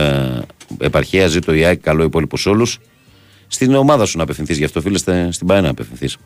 επαρχία 0.78 1.26
ζει 1.26 1.38
το 1.38 1.54
ΙΑΚ, 1.54 1.80
καλό 1.80 2.02
υπόλοιπο 2.02 2.36
σε 2.36 2.48
όλους. 2.48 2.78
Στην 3.46 3.74
ομάδα 3.74 4.04
σου 4.04 4.16
να 4.16 4.22
απευθυνθείς 4.22 4.58
γι' 4.58 4.64
αυτό, 4.64 4.80
φίλε, 4.80 4.98
στην 5.30 5.46
ΠΑΕ 5.46 5.60
να 5.60 5.68
απευθυνθείς. 5.68 6.16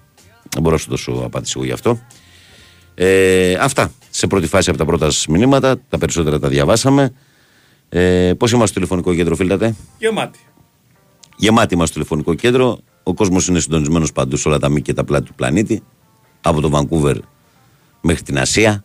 Δεν 0.52 0.62
μπορώ 0.62 0.74
να 0.74 0.80
σου 0.80 0.90
δώσω 0.90 1.22
απάντηση 1.24 1.52
εγώ 1.56 1.64
γι' 1.64 1.72
αυτό. 1.72 2.00
Ε, 3.00 3.54
αυτά 3.60 3.92
σε 4.10 4.26
πρώτη 4.26 4.46
φάση 4.46 4.68
από 4.70 4.78
τα 4.78 4.84
πρώτα 4.84 5.08
μηνύματα. 5.28 5.80
Τα 5.88 5.98
περισσότερα 5.98 6.38
τα 6.38 6.48
διαβάσαμε. 6.48 7.12
Ε, 7.88 8.32
Πώς 8.36 8.50
είμαστε 8.50 8.66
στο 8.66 8.74
τηλεφωνικό 8.74 9.14
κέντρο, 9.14 9.36
φίλτατε; 9.36 9.74
Γεμάτι. 9.98 10.38
Γεμάτι 11.36 11.74
είμαστε 11.74 12.00
στο 12.00 12.04
τηλεφωνικό 12.04 12.34
κέντρο. 12.34 12.78
Ο 13.02 13.14
κόσμος 13.14 13.48
είναι 13.48 13.60
συντονισμένος 13.60 14.12
παντού 14.12 14.36
σε 14.36 14.48
όλα 14.48 14.58
τα 14.58 14.68
μήκη 14.68 14.82
και 14.82 14.92
τα 14.92 15.04
πλάτη 15.04 15.24
του 15.26 15.34
πλανήτη 15.34 15.82
από 16.40 16.60
το 16.60 16.68
Βανκούβερ 16.70 17.16
μέχρι 18.00 18.22
την 18.22 18.38
Ασία 18.38 18.84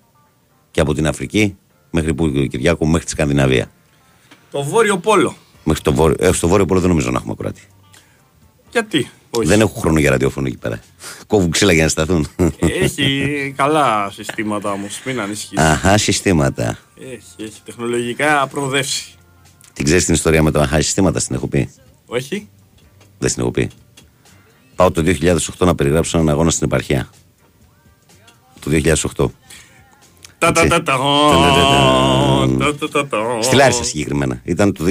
και 0.71 0.81
από 0.81 0.93
την 0.93 1.07
Αφρική 1.07 1.57
μέχρι 1.89 2.13
που 2.13 2.31
Κυριάκο 2.31 2.85
μέχρι 2.85 3.05
τη 3.05 3.11
Σκανδιναβία. 3.11 3.71
Το 4.51 4.63
Βόρειο 4.63 4.97
Πόλο. 4.97 5.35
Μέχρι 5.63 5.81
το 5.81 5.93
βόρειο, 5.93 6.15
ε, 6.19 6.31
στο 6.31 6.47
Βόρειο 6.47 6.65
Πόλο 6.65 6.79
δεν 6.79 6.89
νομίζω 6.89 7.11
να 7.11 7.17
έχουμε 7.17 7.35
κράτη. 7.37 7.61
Γιατί, 8.71 9.09
όχι. 9.37 9.47
Δεν 9.47 9.61
έχω 9.61 9.79
χρόνο 9.79 9.99
για 9.99 10.09
ραδιόφωνο 10.09 10.47
εκεί 10.47 10.57
πέρα. 10.57 10.79
Κόβουν 11.27 11.49
ξύλα 11.51 11.73
για 11.73 11.83
να 11.83 11.89
σταθούν. 11.89 12.27
Έχει 12.59 13.53
καλά 13.57 14.11
συστήματα 14.13 14.71
όμως, 14.71 15.01
μην 15.05 15.19
ανησυχείς. 15.19 15.59
Αχά, 15.59 15.97
συστήματα. 15.97 16.79
Έχει, 16.99 17.43
έχει 17.43 17.61
τεχνολογικά 17.65 18.47
προοδεύσει. 18.47 19.05
Την 19.73 19.85
ξέρεις 19.85 20.05
την 20.05 20.13
ιστορία 20.13 20.43
με 20.43 20.51
τα 20.51 20.61
αχά 20.61 20.81
συστήματα, 20.81 21.19
την 21.19 21.35
έχω 21.35 21.47
πει; 21.47 21.69
Όχι. 22.05 22.47
Δεν 23.17 23.31
την 23.31 23.41
έχω 23.41 23.51
πει. 23.51 23.69
Πάω 24.75 24.91
το 24.91 25.03
2008 25.05 25.37
να 25.57 25.75
περιγράψω 25.75 26.17
έναν 26.17 26.29
αγώνα 26.29 26.49
στην 26.49 26.65
επαρχία. 26.65 27.09
Το 28.59 28.71
2008. 29.15 29.25
Στη 33.41 33.55
Λάρισα 33.55 33.83
συγκεκριμένα. 33.83 34.41
Ήταν 34.43 34.73
το 34.73 34.83
2008. 34.85 34.89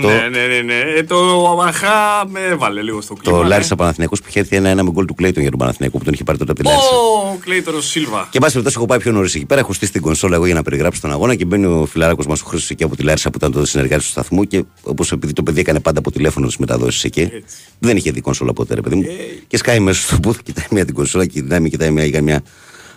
Ναι, 0.00 0.28
ναι, 0.30 0.46
ναι. 0.46 0.60
ναι. 0.64 0.80
Ε, 0.96 1.02
το 1.02 1.48
Αμαχά 1.50 2.24
με 2.28 2.40
έβαλε 2.40 2.82
λίγο 2.82 3.00
στο 3.00 3.14
κλίμα. 3.14 3.36
Το 3.36 3.42
ναι. 3.42 3.48
Λάρισα 3.48 3.76
Παναθηναϊκός 3.76 4.20
που 4.20 4.26
είχε 4.28 4.38
έρθει 4.38 4.56
ένα-ένα 4.56 4.82
με 4.82 4.90
γκολ 4.90 5.04
του 5.04 5.14
Κλέιτον 5.14 5.42
για 5.42 5.50
τον 5.50 5.58
Παναθηναϊκό 5.58 5.98
που 5.98 6.04
τον 6.04 6.12
είχε 6.12 6.24
πάρει 6.24 6.38
τότε 6.38 6.50
από 6.50 6.60
τη 6.60 6.66
Λάρισα. 6.66 6.88
Ο 6.88 7.36
Κλέιτον 7.40 7.82
Σίλβα. 7.82 8.28
Και 8.30 8.38
πάση 8.38 8.52
περιπτώσει 8.52 8.76
έχω 8.78 8.86
πάει 8.86 8.98
πιο 8.98 9.12
νωρίς 9.12 9.34
εκεί 9.34 9.46
πέρα. 9.46 9.60
Έχω 9.60 9.72
στήσει 9.72 9.92
την 9.92 10.00
κονσόλα 10.00 10.34
εγώ 10.34 10.46
για 10.46 10.54
να 10.54 10.62
περιγράψω 10.62 11.00
τον 11.00 11.10
αγώνα 11.10 11.34
και 11.34 11.44
μπαίνει 11.44 11.66
ο 11.66 11.86
φιλαράκος 11.90 12.26
μας 12.26 12.40
ο 12.40 12.44
Χρήστος 12.44 12.70
εκεί 12.70 12.84
από 12.84 12.96
τη 12.96 13.02
Λάρισα 13.02 13.30
που 13.30 13.36
ήταν 13.36 13.52
το 13.52 13.66
συνεργάτης 13.66 14.04
του 14.04 14.10
σταθμού 14.10 14.44
και 14.44 14.64
όπως 14.82 15.12
επειδή 15.12 15.32
το 15.32 15.42
παιδί 15.42 15.60
έκανε 15.60 15.80
πάντα 15.80 15.98
από 15.98 16.10
τηλέφωνο 16.10 16.46
τι 16.46 16.54
μεταδόσεις 16.58 17.04
εκεί. 17.04 17.30
Δεν 17.78 17.96
είχε 17.96 18.10
δει 18.10 18.20
κονσόλα 18.20 18.52
ποτέ, 18.52 18.74
ρε 18.74 18.80
παιδί 18.80 18.94
μου. 18.94 19.04
Και 19.46 19.56
σκάει 19.56 19.80
μέσα 19.80 20.00
στο 20.00 20.16
booth, 20.22 20.42
κοιτάει 20.42 20.66
μια 20.70 20.84
την 20.84 20.94
κονσόλα, 20.94 21.26
κοιτάει 21.26 21.60
μια, 21.60 21.68
κοιτάει 21.68 21.90
μια, 21.90 22.22
μια. 22.22 22.42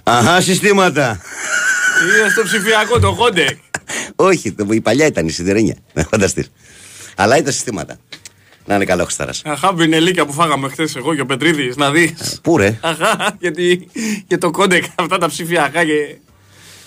Αχά, 0.04 0.42
συστήματα. 0.42 1.20
Είναι 2.04 2.30
στο 2.30 2.44
ψηφιακό 2.44 3.00
το 3.00 3.16
codec. 3.16 3.58
Όχι, 4.16 4.56
η 4.70 4.82
παλιά 4.82 5.06
ήταν 5.06 5.28
η 5.28 5.32
σιδερένια. 5.32 5.76
Να 5.94 6.04
φανταστείς. 6.04 6.52
Αλλά 7.16 7.38
ήταν 7.38 7.54
συστήματα. 7.54 7.98
Να 8.66 8.76
είναι 8.76 8.86
καλό 8.86 9.04
Χριστάρα. 9.04 9.32
Αχά, 9.44 9.72
μπινελίκια 9.72 10.26
που 10.26 10.34
φάγαμε 10.34 10.70
χθες 10.70 10.96
εγώ 10.96 11.16
και 11.16 11.22
ο 11.22 11.26
Πετρίδης, 11.26 11.76
να 11.76 11.92
δεις. 11.92 12.40
Πού 12.44 12.58
ρε; 12.58 12.78
Αχά, 12.82 13.38
γιατί 13.40 13.88
και 14.28 14.38
το 14.38 14.52
codec, 14.52 14.84
αυτά 14.96 15.18
τα 15.18 15.28
ψηφιακά 15.28 15.86
και 15.86 16.18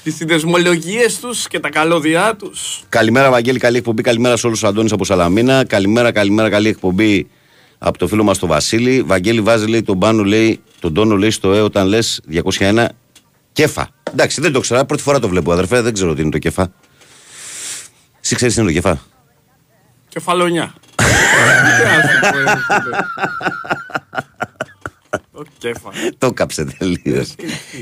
τις 0.02 0.14
συνδεσμολογίες 0.14 1.18
τους 1.20 1.48
και 1.48 1.60
τα 1.60 1.68
καλώδια 1.68 2.36
τους. 2.38 2.82
Καλημέρα, 2.88 3.30
Βαγγέλη, 3.30 3.58
καλή 3.58 3.76
εκπομπή. 3.76 4.02
Καλημέρα 4.02 4.36
σε 4.36 4.46
όλους 4.46 4.60
του 4.60 4.66
Αντώνης 4.66 4.92
από 4.92 5.04
Σαλαμίνα. 5.04 5.64
Καλημέρα, 5.64 6.12
καλημέρα, 6.12 6.50
καλή 6.50 6.68
εκπομπή 6.68 7.26
από 7.78 7.98
το 7.98 8.06
φίλο 8.06 8.24
μας 8.24 8.38
τον 8.38 8.48
Βασίλη. 8.48 9.02
Βαγγέλη 9.02 9.40
βάζει 9.40 9.66
λέει 9.66 9.82
τον 9.82 9.98
πάνω, 9.98 10.24
λέει, 10.24 10.60
τον 10.80 10.94
τόνο 10.94 11.16
λέει 11.16 11.30
στο 11.30 11.52
ΕΟ 11.52 11.64
όταν 11.64 11.86
λες 11.86 12.20
201 12.58 12.84
κέφα. 13.52 13.88
Εντάξει, 14.12 14.40
δεν 14.40 14.52
το 14.52 14.61
ξέρω. 14.61 14.85
Πρώτη 14.85 15.02
φορά 15.02 15.19
το 15.19 15.28
βλέπω, 15.28 15.52
αδερφέ. 15.52 15.80
Δεν 15.80 15.92
ξέρω 15.92 16.14
τι 16.14 16.21
είναι 16.21 16.30
το 16.30 16.38
κεφά. 16.38 16.73
Εσύ 18.21 18.35
ξέρεις 18.35 18.54
τι 18.54 18.61
είναι 18.61 18.69
το 18.69 18.75
κεφά. 18.75 19.02
Κεφαλονιά. 20.09 20.75
Κέφα. 25.59 25.90
Το 26.19 26.33
κάψε 26.33 26.64
τελείως. 26.64 27.35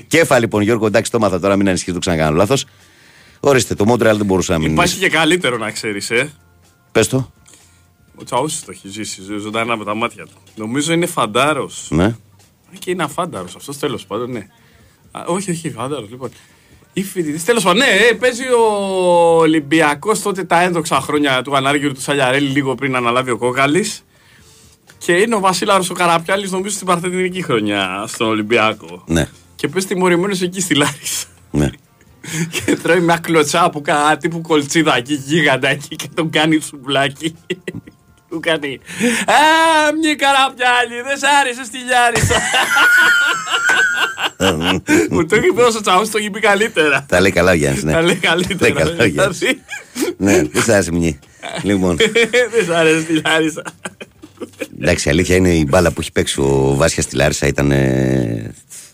Κέφα 0.06 0.38
λοιπόν, 0.38 0.62
Γιώργο, 0.62 0.86
εντάξει, 0.86 1.10
το 1.10 1.18
μάθα 1.18 1.40
τώρα, 1.40 1.56
μην 1.56 1.68
ανησυχείς, 1.68 1.92
το 1.92 1.98
ξανακάνω 1.98 2.36
λάθος. 2.36 2.66
Ορίστε, 3.40 3.74
το 3.74 3.84
Μόντρεαλ 3.84 4.16
δεν 4.16 4.26
μπορούσε 4.26 4.52
να 4.52 4.58
μείνει. 4.58 4.72
Υπάρχει 4.72 4.98
και 4.98 5.08
καλύτερο 5.08 5.56
να 5.56 5.70
ξέρεις, 5.70 6.10
ε. 6.10 6.32
Πες 6.92 7.08
το. 7.08 7.32
Ο 8.14 8.24
Τσαούσης 8.24 8.64
το 8.64 8.70
έχει 8.70 8.88
ζήσει 8.88 9.22
ζωντανά 9.38 9.76
με 9.76 9.84
τα 9.84 9.94
μάτια 9.94 10.26
του. 10.26 10.36
Νομίζω 10.54 10.92
είναι 10.92 11.06
φαντάρος. 11.06 11.86
Ναι. 11.90 12.16
Και 12.78 12.90
είναι 12.90 13.02
αφάνταρος 13.02 13.56
αυτός 13.56 13.78
τέλος 13.78 14.06
πάντων, 14.06 14.30
ναι. 14.30 14.46
Α, 15.10 15.24
όχι, 15.26 15.50
όχι, 15.50 15.70
φαντάρο 15.70 16.06
λοιπόν. 16.10 16.30
Ή 16.92 17.02
φοιτητής. 17.02 17.44
Τέλος 17.44 17.62
πάντων, 17.62 17.78
ναι, 17.78 17.86
ε, 17.86 18.12
παίζει 18.12 18.42
ο 18.42 18.62
Ολυμπιακός 19.38 20.22
τότε 20.22 20.44
τα 20.44 20.60
ένδοξα 20.60 21.00
χρόνια 21.00 21.42
του 21.42 21.56
Ανάργυρου 21.56 21.92
του 21.92 22.00
Σαλιαρέλη 22.00 22.48
λίγο 22.48 22.74
πριν 22.74 22.96
αναλάβει 22.96 23.30
ο 23.30 23.36
Κόκαλη. 23.38 23.90
Και 24.98 25.12
είναι 25.12 25.34
ο 25.34 25.40
Βασίλαρος 25.40 25.90
ο 25.90 25.94
Καραπιάλης, 25.94 26.50
νομίζω 26.50 26.74
στην 26.74 26.86
παρθενική 26.86 27.42
χρονιά 27.42 28.04
στον 28.06 28.28
Ολυμπιακό. 28.28 29.04
Ναι. 29.06 29.28
Και 29.54 29.68
πες 29.68 29.86
τιμωρημένος 29.86 30.40
εκεί 30.40 30.60
στη 30.60 30.74
Λάρισα. 30.74 31.26
Ναι. 31.50 31.70
Και 32.64 32.76
τρώει 32.76 33.00
μια 33.00 33.16
κλωτσά 33.16 33.64
από 33.64 33.80
κανένα 33.80 34.16
τύπου 34.16 34.40
κολτσίδα 34.40 34.96
εκεί, 34.96 35.14
γίγαντα 35.14 35.68
εκεί 35.68 35.96
και 35.96 36.08
τον 36.14 36.30
κάνει 36.30 36.60
σουβλάκι. 36.60 37.34
Του 38.28 38.40
κάνει. 38.40 38.80
Α, 39.26 39.34
μια 40.00 40.14
καραπιάλη, 40.14 41.02
δεν 41.06 41.18
σ' 41.18 41.22
άρεσε 41.40 41.64
στη 41.64 41.78
Λιάρισα. 41.78 42.40
Μου 45.10 45.26
το 45.26 45.36
έχει 45.36 45.52
πει 45.52 45.60
ο 45.60 45.80
Τσαούς, 45.80 46.10
το 46.10 46.18
έχει 46.18 46.30
πει 46.30 46.40
καλύτερα. 46.40 47.04
Τα 47.08 47.20
λέει 47.20 47.30
καλά 47.30 47.50
ο 47.50 47.54
Γιάννης, 47.54 47.82
ναι. 47.82 47.92
Τα 47.92 48.02
λέει 48.02 48.16
Τα 48.16 48.34
λέει 48.36 48.44
καλύτερα. 48.46 48.72
καλά 48.72 49.02
ο 49.02 49.04
Γιάννης. 49.06 49.38
Δηλαδή, 49.38 49.62
Ναι, 50.16 50.42
δεν 50.42 50.62
σ' 50.62 50.68
άρεσε 50.68 50.92
μνη. 50.92 51.18
Λοιπόν, 51.62 51.96
Δεν 52.52 52.64
σ' 52.66 52.70
άρεσε 52.70 53.00
στη 53.00 53.12
Λιάρισα. 53.12 53.62
εντάξει, 54.80 55.08
η 55.08 55.10
αλήθεια 55.10 55.36
είναι 55.36 55.48
η 55.54 55.66
μπάλα 55.68 55.90
που 55.90 56.00
έχει 56.00 56.12
παίξει 56.12 56.40
ο 56.40 56.74
Βάσια 56.76 57.02
στη 57.02 57.16
Λάρισα 57.16 57.46
ήταν. 57.46 57.72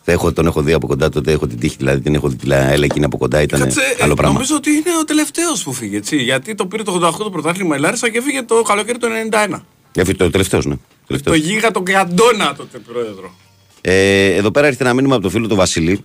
Ε, 0.04 0.12
Έχω, 0.12 0.32
τον 0.32 0.46
έχω 0.46 0.62
δει 0.62 0.72
από 0.72 0.86
κοντά 0.86 1.08
τότε, 1.08 1.32
έχω 1.32 1.46
την 1.46 1.58
τύχη, 1.58 1.76
δηλαδή 1.78 2.00
την 2.00 2.14
έχω 2.14 2.28
δει 2.28 2.36
τη 2.36 2.46
Λαέλα 2.46 2.84
εκείνη 2.84 3.04
από 3.04 3.16
κοντά, 3.18 3.42
ήταν 3.42 3.60
Κάτσε, 3.60 3.80
ε, 3.98 4.02
άλλο 4.04 4.14
πράγμα. 4.14 4.32
νομίζω 4.32 4.56
ότι 4.56 4.70
είναι 4.70 4.90
ο 5.00 5.04
τελευταίος 5.04 5.62
που 5.62 5.72
φύγε. 5.72 5.96
Έτσι, 5.96 6.16
γιατί 6.16 6.54
το 6.54 6.66
πήρε 6.66 6.82
το 6.82 7.00
88 7.02 7.12
το 7.18 7.30
πρωτάθλημα 7.30 7.76
η 7.76 7.80
Λάρισα 7.80 8.10
και 8.10 8.22
φύγε 8.22 8.42
το 8.42 8.62
καλοκαίρι 8.62 8.98
του 8.98 9.06
91. 9.50 9.60
Έφυγε 9.94 10.16
το 10.16 10.30
τελευταίος, 10.30 10.66
ναι. 10.66 10.74
Το 10.74 10.80
Τελευταίος. 11.06 11.36
γίγα 11.36 11.70
τον 11.70 11.84
Καντόνα 11.84 12.54
τότε 12.56 12.78
πρόεδρο. 12.78 13.34
Ε, 13.80 14.34
εδώ 14.34 14.50
πέρα 14.50 14.66
έρχεται 14.66 14.84
ένα 14.84 14.94
μήνυμα 14.94 15.14
από 15.14 15.22
το 15.22 15.30
φίλο 15.30 15.46
του 15.46 15.54
Βασίλη 15.56 16.04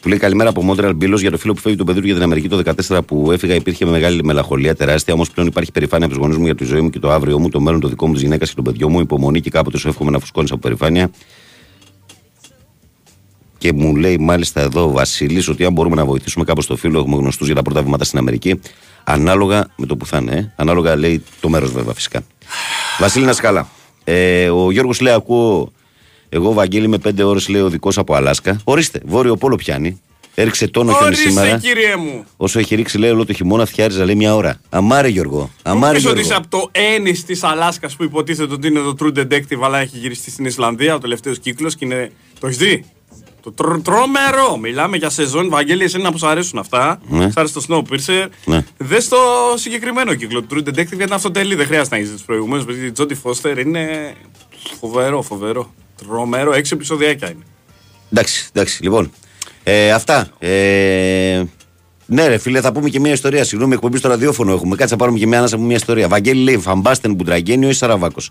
που 0.00 0.08
λέει 0.08 0.18
Καλημέρα 0.18 0.48
από 0.50 0.62
Μόντρεαλ 0.62 0.94
Μπίλος 0.94 1.20
για 1.20 1.30
το 1.30 1.38
φίλο 1.38 1.52
που 1.54 1.60
φεύγει 1.60 1.78
του 1.78 1.84
Πεδρού 1.84 2.04
για 2.04 2.14
την 2.14 2.22
Αμερική 2.22 2.48
το 2.48 2.62
14 2.88 2.98
που 3.06 3.32
έφυγα. 3.32 3.54
Υπήρχε 3.54 3.84
μεγάλη 3.84 4.24
μελαγχολία 4.24 4.74
τεράστια. 4.74 5.14
Όμως 5.14 5.30
πλέον 5.30 5.48
υπάρχει 5.48 5.72
περηφάνεια 5.72 6.06
από 6.06 6.14
τους 6.14 6.22
γονείς 6.24 6.38
μου 6.38 6.44
για 6.44 6.54
τη 6.54 6.64
ζωή 6.64 6.80
μου 6.80 6.90
και 6.90 6.98
το 6.98 7.10
αύριο 7.10 7.38
μου, 7.38 7.48
το 7.48 7.60
μέλλον 7.60 7.80
το 7.80 7.88
δικό 7.88 8.06
μου, 8.06 8.12
της 8.12 8.22
γυναίκας 8.22 8.48
και 8.48 8.54
των 8.54 8.64
παιδιών 8.64 8.90
μου. 8.92 9.00
Υπομονή 9.00 9.40
και 9.40 9.50
κάποτε 9.50 9.78
σου 9.78 9.88
εύχομαι 9.88 10.10
να 10.10 10.18
φουσκώνεις 10.18 10.50
από 10.50 10.60
περηφάνεια. 10.60 11.10
Και 13.60 13.72
μου 13.72 13.96
λέει 13.96 14.18
μάλιστα 14.18 14.60
εδώ 14.60 14.84
ο 14.84 14.90
Βασίλης 14.90 15.48
ότι 15.48 15.64
αν 15.64 15.72
μπορούμε 15.72 15.96
να 15.96 16.04
βοηθήσουμε 16.04 16.44
κάπως 16.44 16.66
το 16.66 16.76
φίλο, 16.76 16.98
έχουμε 16.98 17.16
γνωστούς 17.16 17.46
για 17.46 17.56
τα 17.56 17.62
πρώτα 17.62 17.82
βήματα 17.82 18.04
στην 18.04 18.18
Αμερική. 18.18 18.60
Ανάλογα 19.04 19.66
με 19.76 19.86
το 19.86 19.96
που 19.96 20.06
θα 20.06 20.16
είναι. 20.18 20.32
ε. 20.36 20.52
Ανάλογα 20.56 20.96
λέει 20.96 21.22
το 21.40 21.48
μέρος 21.48 21.72
βέβαια 21.72 21.94
φυσικά. 21.94 22.20
Βασίλη, 22.98 23.24
να 23.24 23.30
είσαι 23.30 23.40
καλά. 23.40 23.68
Ε, 24.04 24.48
ο 24.50 24.70
Γιώργος 24.70 25.00
λέει: 25.00 25.12
Ακούω 25.14 25.72
εγώ, 26.28 26.52
Βαγγέλη, 26.52 26.88
με 26.88 26.98
πέντε 26.98 27.22
ώρες 27.22 27.48
λέει 27.48 27.60
ο 27.60 27.68
δικό 27.68 27.90
από 27.96 28.14
Αλάσκα. 28.14 28.60
Ορίστε, 28.64 29.00
βόρειο 29.04 29.36
πόλο 29.36 29.56
πιάνει. 29.56 30.00
Έριξε 30.34 30.68
τόνο 30.68 30.92
χιόνι 30.92 31.06
Ορίστε 31.06 31.28
σήμερα. 31.28 31.58
κύριε 31.58 31.96
μου. 31.96 32.24
Όσο 32.36 32.58
έχει 32.58 32.74
ρίξει, 32.74 32.98
λέει, 32.98 33.10
όλο 33.10 33.24
το 33.26 33.32
χειμώνα 33.32 33.66
φτιάριζα, 33.66 34.04
λέει 34.04 34.14
μια 34.14 34.34
ώρα. 34.34 34.60
Αμάρε, 34.68 35.08
Γιώργο. 35.08 35.50
Αμάρε, 35.62 35.94
Πεις 35.96 36.06
ότι 36.06 36.20
Γιώργο. 36.20 36.20
είσαι 36.20 36.34
από 36.34 36.48
το 36.48 36.68
Ένι 36.96 37.12
της 37.12 37.42
Αλάσκας 37.44 37.96
που 37.96 38.04
υποτίθεται 38.04 38.52
ότι 38.52 38.66
είναι 38.66 38.80
το 38.80 38.94
True 39.00 39.18
Detective, 39.18 39.62
αλλά 39.62 39.78
έχει 39.78 39.98
γυριστεί 39.98 40.30
στην 40.30 40.44
Ισλανδία 40.44 40.94
ο 40.94 40.98
τελευταίος 40.98 41.38
κύκλος 41.38 41.74
και 41.76 41.84
είναι. 41.84 42.10
Το 42.40 42.46
έχεις 42.46 42.58
δει; 42.58 42.84
Το 43.42 43.52
τρο, 43.52 43.80
τρομερό. 43.80 44.56
Μιλάμε 44.56 44.96
για 44.96 45.10
σεζόν. 45.10 45.48
Βαγγέλη, 45.48 45.84
εσένα 45.84 46.12
που 46.12 46.18
σου 46.18 46.26
αρέσουν 46.26 46.58
αυτά. 46.58 47.00
Ναι. 47.08 47.30
Σ' 47.30 47.36
άρεσε 47.36 47.54
το 47.54 47.64
Snowpiercer. 47.68 48.26
Ναι. 48.44 48.64
Δες 48.76 49.08
το 49.08 49.16
συγκεκριμένο 49.54 50.14
κύκλο 50.14 50.42
του 50.42 50.56
True 50.56 50.68
Detective 50.68 50.74
γιατί 50.74 51.02
είναι 51.02 51.14
αυτοτελή. 51.14 51.54
Δεν 51.54 51.66
χρειάζεται 51.66 51.94
να 51.94 52.00
έχεις 52.00 52.12
τους 52.12 52.22
προηγούμενους. 52.22 52.64
Γιατί 52.64 52.86
η 52.86 52.92
Τζόντι 52.92 53.14
Φώστερ 53.14 53.58
είναι 53.58 54.14
φοβερό, 54.80 55.22
φοβερό. 55.22 55.74
Τρομερό. 55.96 56.52
Έξι 56.52 56.74
επεισοδιάκια 56.74 57.30
είναι. 57.30 57.44
Εντάξει, 58.12 58.48
εντάξει, 58.52 58.82
λοιπόν. 58.82 59.10
Ε, 59.62 59.92
αυτά. 59.92 60.28
Ε, 60.38 61.42
ναι, 62.06 62.26
ρε 62.26 62.38
φίλε, 62.38 62.60
θα 62.60 62.72
πούμε 62.72 62.88
και 62.88 63.00
μια 63.00 63.12
ιστορία. 63.12 63.44
Συγγνώμη, 63.44 63.74
εκπομπής 63.74 63.98
στο 63.98 64.08
ραδιόφωνο 64.08 64.52
έχουμε. 64.52 64.76
Κάτσε 64.76 64.94
να 64.94 65.00
πάρουμε 65.00 65.18
και 65.18 65.26
μια 65.26 65.38
ανάσα 65.38 65.54
από 65.54 65.64
μια 65.64 65.76
ιστορία. 65.76 66.08
Βαγγέλη 66.08 66.42
λέει 66.42 66.58
Φαμπάστεν 66.58 67.14
Μπουντραγένιο 67.14 67.68
ή 67.68 67.72
Σαραβάκος. 67.72 68.30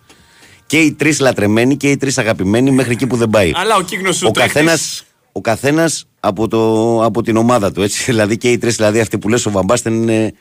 Και 0.70 0.80
οι 0.80 0.94
τρεις 0.94 1.20
λατρεμένοι 1.20 1.78
και 1.78 1.90
οι 1.92 1.98
τρεις 1.98 2.18
αγαπημένοι 2.18 2.72
μέχρι 2.72 2.92
εκεί 2.92 3.08
που 3.08 3.16
δεν 3.16 3.30
πάει. 3.30 3.52
Αλλά 3.56 3.76
ο 3.76 3.82
κύκνο 3.82 4.12
σου 4.12 4.26
ο 4.28 4.32
καθένας, 4.32 5.04
ο 5.32 5.42
καθένας 5.42 6.06
από, 6.20 6.48
το, 6.48 7.04
από 7.04 7.22
την 7.22 7.38
ομάδα 7.38 7.72
του. 7.72 7.82
Έτσι. 7.82 8.04
Δηλαδή 8.12 8.38
και 8.38 8.52
οι 8.52 8.58
τρεις, 8.58 8.76
δηλαδή 8.76 9.00
αυτοί 9.00 9.18
που 9.18 9.30
λες 9.30 9.46
ο 9.46 9.52
Βαμπάστεν 9.52 9.94
είναι. 9.94 10.34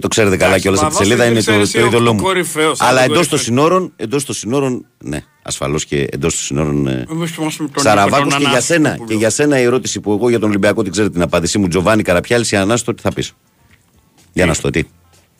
Το 0.00 0.08
ξέρετε 0.08 0.36
καλά 0.36 0.46
Εντάξει, 0.54 0.62
κιόλας 0.62 0.80
από 0.82 0.88
τη 0.90 0.94
Βαμπάστεν 0.94 1.18
σελίδα 1.18 1.24
είναι 1.30 1.40
ξέρεις, 1.40 1.70
το, 1.70 1.78
το 1.78 1.84
είναι 1.86 1.88
είδωλό 1.96 2.10
ο 2.10 2.12
μου. 2.14 2.22
κορυφαίος, 2.22 2.80
Αλλά 2.80 2.90
είναι 2.90 3.00
ο 3.00 3.04
εντός 3.14 3.28
των 3.28 3.38
κορυφαίος. 3.38 3.42
συνόρων, 3.42 3.92
εντός 3.96 4.24
των 4.24 4.34
συνόρων, 4.34 4.86
ναι, 5.04 5.24
ασφαλώς 5.42 5.84
και 5.84 6.06
εντός 6.10 6.34
των 6.34 6.44
συνόρων. 6.44 6.86
ε, 6.88 7.04
Εμείς 7.10 7.36
είμαστε 7.36 7.62
με 7.62 7.68
τον 7.68 7.82
Σαραβάκος 7.82 8.24
Νίκο, 8.24 8.36
και 8.36 8.42
τον 8.42 8.50
για 8.52 8.60
σένα. 8.60 8.78
Αναστόπουλο. 8.88 9.08
Και 9.08 9.14
για 9.14 9.30
σένα 9.30 9.58
η 9.60 9.62
ερώτηση 9.62 10.00
που 10.00 10.12
εγώ 10.12 10.28
για 10.28 10.38
τον 10.38 10.48
Ολυμπιακό 10.48 10.82
την 10.82 10.92
ξέρετε 10.92 11.12
την 11.12 11.22
απάντησή 11.22 11.58
μου. 11.58 11.68
Τζοβάνι 11.68 12.02
Καραπιάλης 12.02 12.50
ή 12.52 12.56
Ανάστο, 12.56 12.94
τι 12.94 13.02
θα 13.02 13.12
πεις. 13.12 13.32
Για 14.32 14.44
Ανάστο, 14.44 14.70
τι. 14.70 14.82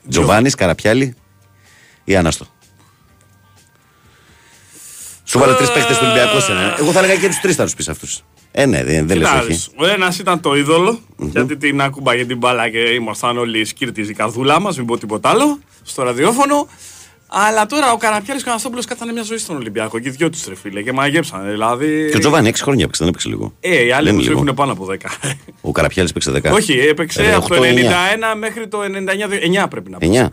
Τζοβάνις 0.08 0.54
Καραπιάλη 0.54 1.14
ή 2.04 2.16
Ανάστο. 2.16 2.46
Σου 5.28 5.38
βάλε 5.38 5.54
τρεις 5.54 5.70
παίχτε 5.72 5.92
του 5.92 5.98
Ολυμπιακού 6.02 6.36
εσένα. 6.36 6.60
ε. 6.60 6.74
Εγώ 6.80 6.92
θα 6.92 6.98
έλεγα 6.98 7.16
και 7.16 7.26
τους 7.26 7.40
τρεις 7.40 7.56
θα 7.56 7.64
τους 7.64 7.74
πεις 7.74 7.88
αυτούς. 7.88 8.20
Ε, 8.52 8.66
ναι, 8.66 8.84
δεν, 8.84 9.06
δεν 9.06 9.16
λες 9.16 9.28
όχι. 9.28 9.40
Κοιτάξτε, 9.40 9.70
Ο 9.76 9.86
ένας 9.86 10.18
ήταν 10.18 10.40
το 10.40 10.54
ειδωλο 10.56 10.98
γιατί 11.16 11.56
την 11.56 11.80
άκουμπαγε 11.80 12.24
την 12.24 12.36
μπάλα 12.38 12.68
και 12.68 12.78
ήμασταν 12.78 13.38
όλοι 13.38 13.64
σκύρτη 13.64 14.00
η 14.00 14.12
καρδούλα 14.12 14.60
μας, 14.60 14.76
μην 14.76 14.86
πω 14.86 14.98
τίποτα 14.98 15.28
άλλο, 15.28 15.58
στο 15.82 16.02
ραδιόφωνο. 16.02 16.68
Αλλά 17.30 17.66
τώρα 17.66 17.92
ο 17.92 17.96
Καραπιάλης 17.96 18.42
και 18.42 18.48
ο 18.48 18.52
Αναστόπουλος 18.52 18.84
κάτσανε 18.84 19.12
μια 19.12 19.22
ζωή 19.22 19.38
στον 19.38 19.56
Ολυμπιακό 19.56 19.98
και 19.98 20.08
οι 20.08 20.10
δυο 20.10 20.30
τους 20.30 20.44
ρε 20.46 20.54
φίλε 20.54 20.82
και 20.82 20.92
μαγέψανε. 20.92 21.50
Δηλαδή. 21.50 22.08
Και 22.10 22.16
ο 22.16 22.18
Τζοβάνι 22.18 22.48
6 22.48 22.54
χρόνια 22.62 22.82
έπαιξε, 22.82 22.98
δεν 23.04 23.08
έπαιξε 23.08 23.28
λίγο. 23.28 23.52
Ε, 23.60 23.84
οι 23.84 23.92
άλλοι 23.92 24.04
Δεν 24.04 24.14
όμω 24.14 24.22
είναι 24.22 24.28
λίγο. 24.30 24.42
έχουν 24.42 24.54
πάνω 24.54 24.72
από 24.72 24.84
10. 24.84 24.94
Ο 25.60 25.72
Καραπιάλης 25.72 26.12
παίξε 26.12 26.30
10. 26.44 26.52
Όχι, 26.52 26.72
έπαιξε 26.78 27.22
Ε, 27.22 27.34
από 27.34 27.48
το 27.48 27.54
8, 27.54 27.58
91 27.62 27.64
9. 28.32 28.34
μέχρι 28.38 28.68
το 28.68 28.78
99. 28.82 29.64
9 29.64 29.68
πρέπει 29.70 29.90
να 29.90 29.98
πω. 29.98 30.06
9. 30.12 30.28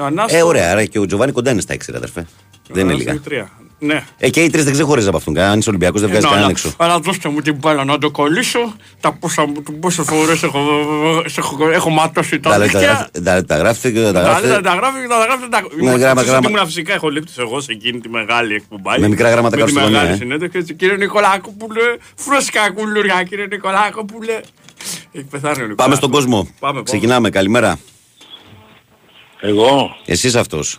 Ο 0.00 0.04
Ανάστο- 0.04 0.36
Ε, 0.36 0.42
ωραία, 0.42 0.70
άρα 0.70 0.84
και 0.84 0.98
ο 0.98 1.06
Τζοβάνι 1.06 1.32
κοντά 1.32 1.50
είναι 1.50 1.60
στα 1.60 1.74
6, 1.74 1.90
ρε 1.90 1.96
αδερφέ. 1.96 2.20
ο 2.20 2.24
Δεν 2.72 2.82
είναι 2.84 2.92
Ανάστο 2.92 3.10
λίγα. 3.10 3.22
τρία. 3.24 3.50
Ναι. 3.84 4.04
Ε, 4.18 4.30
και 4.30 4.42
οι 4.42 4.50
τρεις 4.50 4.64
δεν 4.64 4.72
ξεχωρίζει 4.72 5.08
από 5.08 5.16
αυτόν. 5.16 5.38
Αν 5.38 5.58
είσαι 5.58 5.68
Ολυμπιακός 5.68 6.00
δεν 6.00 6.10
βγάζει 6.10 6.24
Ε, 6.26 6.28
κανέναν 6.28 6.48
αλλά- 6.50 6.58
έξω. 6.60 6.74
Αλλά 6.76 6.98
δώστε 6.98 7.28
μου 7.28 7.40
την 7.40 7.54
μπάλα 7.54 7.84
να 7.84 7.98
το 7.98 8.10
κολλήσω. 8.10 8.74
Τα 9.00 9.12
πόσα, 9.12 9.44
πόσες 9.80 10.04
φορές 10.08 10.42
έχω, 10.42 10.60
έχω, 11.36 11.68
έχω 11.72 11.90
ματώσει 11.90 12.40
τα 12.40 12.50
Τα 12.50 12.58
λέει, 12.58 12.68
τα 12.68 12.78
δίχτυα. 12.78 12.94
γράφει- 12.96 13.24
τα- 13.24 13.44
Τα 13.44 13.56
γράφετε 13.56 13.90
και 13.90 14.00
τα 14.00 14.12
Τα 14.12 14.20
γράφετε. 14.22 14.48
τα- 14.48 14.60
τα 14.60 14.74
γράφει, 14.74 15.06
τα 15.08 15.18
γράφει. 15.24 15.48
τα- 15.48 15.62
Ήμουν- 15.80 15.98
γράμμα, 15.98 15.98
ξέρεις 16.14 16.30
γράμμα. 16.30 16.38
ότι 16.46 16.52
Ήμουν 16.54 16.66
φυσικά 16.66 16.92
έχω 16.94 17.08
λήπτης 17.08 17.38
εγώ 17.38 17.60
σε 17.60 17.72
εκείνη 17.72 18.00
τη 18.00 18.08
μεγάλη 18.08 18.54
εκπομπή. 18.54 19.00
Με 19.00 19.08
μικρά 19.08 19.30
γράμματα 19.30 19.56
Με 19.56 19.62
κάτω 19.62 19.72
τη 19.74 19.78
στη 19.78 19.80
γωνία, 19.84 19.98
μεγάλη 19.98 20.14
ε. 20.14 20.16
συνέντευξη. 20.22 20.58
έτσι, 20.58 20.74
Κύριε 20.74 20.96
Νικολάκοπουλε, 20.96 21.80
φρόσκα 22.14 22.70
κουλουριά 22.72 23.22
κύριε 23.22 23.46
Νικολάκοπουλε. 23.46 24.40
Έχει 25.12 25.24
πεθάνει 25.24 25.52
ο 25.54 25.56
Πάμε 25.56 25.66
Νικολάκος. 25.68 25.96
στον 25.96 26.10
κόσμο. 26.10 26.36
Πάμε, 26.42 26.54
πάμε. 26.60 26.82
Ξεκινάμε. 26.82 27.30
Καλημέρα. 27.30 27.78
Εγώ, 29.40 29.96
Εσεί 30.06 30.38
αυτός. 30.38 30.78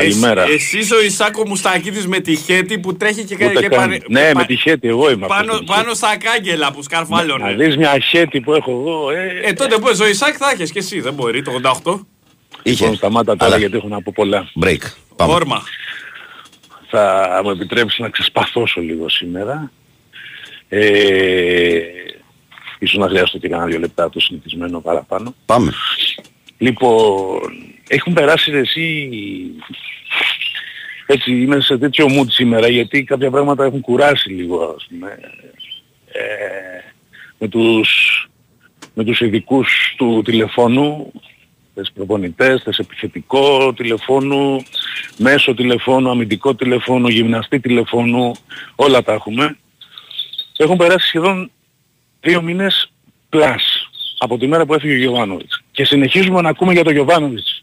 Καλημέρα. 0.00 0.42
Εσύ 0.42 0.94
ο 0.94 1.00
Ισάκο 1.04 1.46
Μουστακίδης 1.46 2.06
με 2.06 2.20
τη 2.20 2.36
χέτη 2.36 2.78
που 2.78 2.96
τρέχει 2.96 3.24
και, 3.24 3.34
Ούτε 3.34 3.48
και 3.60 3.68
καν. 3.68 3.78
πάνε- 3.80 4.08
ναι, 4.08 4.32
πα- 4.32 4.38
με 4.38 4.44
τη 4.44 4.56
χέτη, 4.56 4.88
εγώ 4.88 5.10
είμαι 5.10 5.26
πάνω, 5.26 5.52
αυτός. 5.52 5.66
πάνω 5.76 5.94
στα 5.94 6.16
κάγκελα 6.16 6.70
που 6.70 6.76
Να 6.76 6.82
σκαρφάλωνε. 6.82 7.54
δεις 7.54 7.76
μια 7.76 7.98
χέτη 7.98 8.40
που 8.40 8.52
έχω 8.54 8.70
εγώ, 8.70 9.10
ε. 9.10 9.40
Ε, 9.44 9.52
τότε 9.52 9.76
που 9.78 9.88
ο 10.02 10.06
Ισάκ 10.06 10.34
θα 10.38 10.50
έχεις 10.50 10.72
και 10.72 10.78
εσύ, 10.78 11.00
δεν 11.00 11.14
μπορεί, 11.14 11.42
το 11.42 11.50
88. 11.50 12.06
Είχε. 12.62 12.80
Λοιπόν, 12.82 12.96
σταμάτα 12.96 13.36
τώρα 13.36 13.44
Αλλά- 13.50 13.56
γιατί 13.58 13.76
έχω 13.76 13.88
να 13.88 14.02
πω 14.02 14.12
πολλά. 14.14 14.50
Break. 14.62 14.80
Πάμε. 15.16 15.32
Όρμα. 15.32 15.62
Θα 16.90 17.40
μου 17.44 17.50
επιτρέψεις 17.50 17.98
να 17.98 18.08
ξεσπαθώσω 18.08 18.80
λίγο 18.80 19.08
σήμερα. 19.08 19.70
Ε, 20.68 21.80
ίσως 22.78 22.98
να 22.98 23.08
χρειαστώ 23.08 23.38
και 23.38 23.48
κανένα 23.48 23.68
δύο 23.68 23.78
λεπτά 23.78 24.10
το 24.10 24.20
συνηθισμένο 24.20 24.80
παραπάνω. 24.80 25.34
Πάμε. 25.46 25.72
Λοιπόν, 26.58 27.40
έχουν 27.88 28.12
περάσει 28.12 28.52
εσύ... 28.52 29.08
Έτσι, 31.06 31.32
είμαι 31.32 31.60
σε 31.60 31.78
τέτοιο 31.78 32.06
mood 32.06 32.26
σήμερα 32.28 32.68
γιατί 32.68 33.04
κάποια 33.04 33.30
πράγματα 33.30 33.64
έχουν 33.64 33.80
κουράσει 33.80 34.30
λίγο, 34.30 34.74
ας 34.76 34.86
πούμε. 34.90 35.18
Ε, 36.12 36.92
με 37.38 37.48
τους, 37.48 37.90
με 38.94 39.04
τους 39.04 39.20
ειδικούς 39.20 39.94
του 39.96 40.22
τηλεφώνου, 40.24 41.12
θες 41.74 41.90
προπονητές, 41.94 42.62
θες 42.62 42.78
επιθετικό 42.78 43.72
τηλεφώνου, 43.72 44.62
μέσο 45.16 45.54
τηλεφώνου, 45.54 46.10
αμυντικό 46.10 46.54
τηλεφώνου, 46.54 47.08
γυμναστή 47.08 47.60
τηλεφώνου, 47.60 48.32
όλα 48.74 49.02
τα 49.02 49.12
έχουμε. 49.12 49.56
Έχουν 50.56 50.76
περάσει 50.76 51.06
σχεδόν 51.06 51.50
δύο 52.20 52.42
μήνες 52.42 52.92
πλάς 53.28 53.88
από 54.18 54.38
τη 54.38 54.46
μέρα 54.46 54.66
που 54.66 54.74
έφυγε 54.74 54.94
ο 54.94 54.96
Γιωβάνοβιτς. 54.96 55.62
Και 55.72 55.84
συνεχίζουμε 55.84 56.40
να 56.40 56.48
ακούμε 56.48 56.72
για 56.72 56.84
τον 56.84 56.92
Γιωβάνοβιτς. 56.92 57.55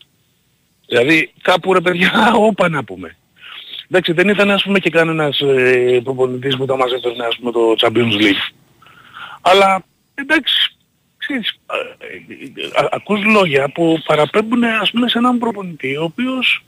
Δηλαδή 0.93 1.33
κάπου 1.41 1.73
ρε 1.73 1.81
παιδιά, 1.81 2.11
όπα 2.49 2.69
να 2.69 2.83
πούμε. 2.83 3.15
Εντάξει, 3.89 4.11
δεν 4.13 4.29
ήταν 4.29 4.51
ας 4.51 4.63
πούμε 4.63 4.79
και 4.79 4.89
κανένας 4.89 5.39
ε, 5.39 6.01
προπονητής 6.03 6.57
που 6.57 6.65
τα 6.65 6.77
μας 6.77 6.91
έφερνε 6.91 7.25
ας 7.25 7.35
πούμε 7.37 7.51
το 7.51 7.59
Champions 7.77 8.21
League. 8.21 8.53
Αλλά 9.41 9.83
εντάξει, 10.15 10.75
ξέρεις, 11.17 11.59
ε, 11.99 12.05
ε, 12.61 12.85
α- 12.85 12.89
ακούς 12.91 13.23
λόγια 13.23 13.69
που 13.71 14.01
παραπέμπουν 14.05 14.63
ας 14.63 14.91
πούμε 14.91 15.09
σε 15.09 15.17
έναν 15.17 15.37
προπονητή 15.37 15.95
ο 15.97 16.03
οποίος 16.03 16.63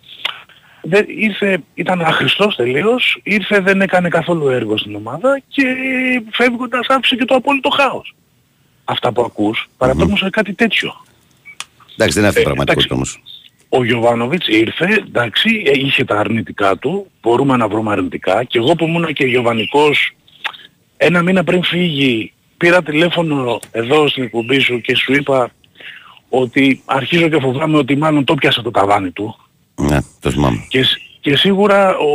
δεν, 0.82 1.06
ήρθε, 1.08 1.64
ήταν 1.74 2.02
αχρηστός 2.02 2.56
τελείως, 2.56 3.20
ήρθε 3.24 3.60
δεν 3.60 3.82
έκανε 3.82 4.10
καθόλου 4.10 4.50
έργο 4.50 4.78
στην 4.78 4.96
ομάδα 4.96 5.42
και 5.48 5.64
φεύγοντας 6.32 6.88
άφησε 6.90 7.16
και 7.16 7.26
το 7.26 7.36
απόλυτο 7.36 7.70
χάος. 7.70 8.16
Αυτά 8.86 9.12
που 9.12 9.22
ακούς 9.24 9.70
παραπέμπουν 9.78 10.18
σε 10.18 10.30
κάτι 10.30 10.54
τέτοιο. 10.54 11.06
Εντάξει, 11.98 12.14
δεν 12.14 12.18
είναι 12.18 12.28
αυτή 12.28 12.40
η 12.40 12.42
Ε, 12.42 12.46
πραγματικότητα 12.46 12.96
όμως. 12.96 13.22
Ο 13.78 13.84
Γιωβάνοβιτς 13.84 14.48
ήρθε, 14.48 15.04
εντάξει, 15.08 15.64
ε, 15.66 15.72
είχε 15.74 16.04
τα 16.04 16.20
αρνητικά 16.20 16.78
του, 16.78 17.12
μπορούμε 17.22 17.58
να 17.58 17.68
βρούμε 17.68 17.92
αρνητικά 17.92 18.44
και 18.44 18.58
εγώ 18.58 18.76
που 18.76 18.86
ήμουν 18.86 19.14
και 19.14 19.26
Γιωβανικός 19.26 20.16
ένα 20.98 21.22
μήνα 21.22 21.44
πριν 21.44 21.64
φύγει 21.64 22.34
πήρα 22.58 22.84
τηλέφωνο 22.84 23.60
εδώ 23.72 24.08
στην 24.08 24.24
εκπομπή 24.24 24.60
σου 24.60 24.82
και 24.82 24.96
σου 24.96 25.14
είπα 25.14 25.52
ότι 26.30 26.82
αρχίζω 26.86 27.30
και 27.30 27.40
φοβάμαι 27.40 27.78
ότι 27.78 27.96
μάλλον 27.96 28.24
το 28.24 28.34
πιάσε 28.36 28.62
το 28.62 28.72
ταβάνι 28.72 29.12
του. 29.12 29.36
Ναι, 29.76 29.98
το 30.20 30.32
θυμάμαι. 30.32 30.66
Και, 30.68 30.86
και 31.20 31.36
σίγουρα 31.36 31.98
ο, 31.98 32.10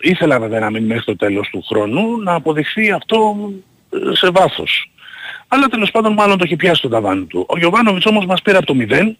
ήθελα 0.00 0.40
βέβαια 0.40 0.60
να 0.60 0.70
μείνει 0.70 0.86
μέχρι 0.86 1.04
το 1.04 1.16
τέλος 1.16 1.48
του 1.48 1.64
χρόνου 1.68 2.18
να 2.22 2.34
αποδειχθεί 2.34 2.90
αυτό 2.90 3.36
ε, 3.90 4.14
σε 4.14 4.30
βάθος. 4.30 4.90
Αλλά 5.48 5.66
τέλος 5.66 5.90
πάντων 5.90 6.12
μάλλον 6.12 6.38
το 6.38 6.44
έχει 6.44 6.56
πιάσει 6.56 6.82
το 6.82 6.88
ταβάνι 6.88 7.24
του. 7.24 7.46
Ο 7.48 7.58
Γιωβάνοβιτς 7.58 8.06
όμως 8.06 8.26
μας 8.26 8.42
πήρε 8.42 8.56
από 8.56 8.66
το 8.66 8.74
0 8.78 9.14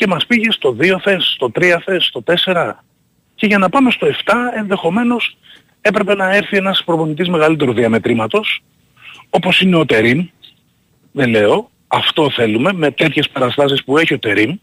και 0.00 0.06
μας 0.06 0.26
πήγε 0.26 0.50
στο 0.50 0.76
2 0.80 0.98
θες, 1.02 1.32
στο 1.34 1.50
3 1.54 1.80
θες, 1.84 2.04
στο 2.04 2.22
4 2.22 2.84
και 3.34 3.46
για 3.46 3.58
να 3.58 3.68
πάμε 3.68 3.90
στο 3.90 4.06
7 4.06 4.34
ενδεχομένως 4.56 5.36
έπρεπε 5.80 6.14
να 6.14 6.34
έρθει 6.34 6.56
ένας 6.56 6.82
προπονητής 6.84 7.28
μεγαλύτερου 7.28 7.72
διαμετρήματος 7.72 8.62
όπως 9.30 9.60
είναι 9.60 9.76
ο 9.76 9.84
Τερίμ, 9.84 10.26
δεν 11.12 11.28
λέω, 11.28 11.70
αυτό 11.86 12.30
θέλουμε 12.30 12.72
με 12.72 12.90
τέτοιες 12.90 13.28
παραστάσεις 13.28 13.84
που 13.84 13.98
έχει 13.98 14.14
ο 14.14 14.18
Τερίμ, 14.18 14.56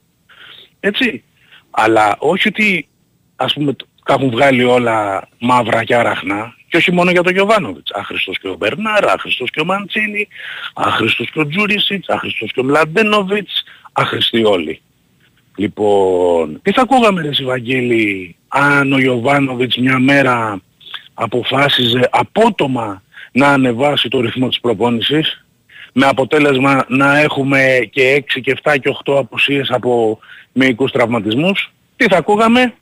έτσι. 0.80 1.24
Αλλά 1.70 2.16
όχι 2.20 2.48
ότι 2.48 2.88
ας 3.36 3.54
πούμε 3.54 3.76
τα 4.06 4.14
έχουν 4.14 4.30
βγάλει 4.30 4.64
όλα 4.64 5.28
μαύρα 5.40 5.84
και 5.84 5.96
αραχνά 5.96 6.56
και 6.70 6.78
όχι 6.78 6.92
μόνο 6.92 7.12
για 7.12 7.24
τον 7.24 7.34
Γιωβάνοβιτς. 7.34 7.92
Άχρηστος 7.92 8.40
και 8.40 8.48
ο 8.48 8.56
Μπερνάρ, 8.56 9.10
άχρηστος 9.10 9.50
και 9.50 9.60
ο 9.60 9.66
Μαντσίνη, 9.66 10.28
άχρηστος 10.74 11.32
και 11.32 11.40
ο 11.40 11.48
Τζούρισιτς, 11.48 12.10
άχρηστος 12.10 12.52
και 12.52 12.60
ο 12.60 12.64
Μλαντένοβιτς, 12.64 13.64
άχρηστοι 13.92 14.44
όλοι. 14.44 14.82
Λοιπόν, 15.60 16.60
τι 16.62 16.72
θα 16.72 16.82
ακούγαμε 16.82 17.22
ρε 17.22 17.30
Βαγγέλη 17.44 18.36
αν 18.48 18.94
ο 18.94 19.00
Γιωβάνοβιτς 19.00 19.78
μια 19.78 20.00
μέρα 20.00 20.62
αποφάσιζε 21.14 22.10
απότομα 22.12 23.02
να 23.32 23.48
ανεβάσει 23.48 24.10
το 24.10 24.20
ρυθμό 24.22 24.48
της 24.48 24.60
προπόνησης 24.60 25.46
με 25.94 26.06
αποτέλεσμα 26.06 26.86
να 26.88 27.20
έχουμε 27.20 27.90
και 27.92 28.24
6 28.36 28.42
και 28.42 28.58
7 28.64 28.76
και 28.82 28.96
8 29.06 29.18
απουσίες 29.18 29.70
από 29.72 30.20
μυϊκούς 30.52 30.92
τραυματισμούς. 30.92 31.72
Τι 31.96 32.08
θα 32.08 32.18
ακούγαμε, 32.18 32.74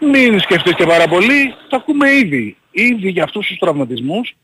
μην 0.00 0.40
σκεφτείς 0.40 0.74
και 0.74 0.86
πάρα 0.86 1.08
πολύ, 1.08 1.54
θα 1.68 1.76
ακούμε 1.76 2.10
ήδη. 2.10 2.56
Ήδη 2.70 3.10
για 3.10 3.24
αυτούς 3.24 3.46
τους 3.46 3.58
τραυματισμούς 3.58 4.34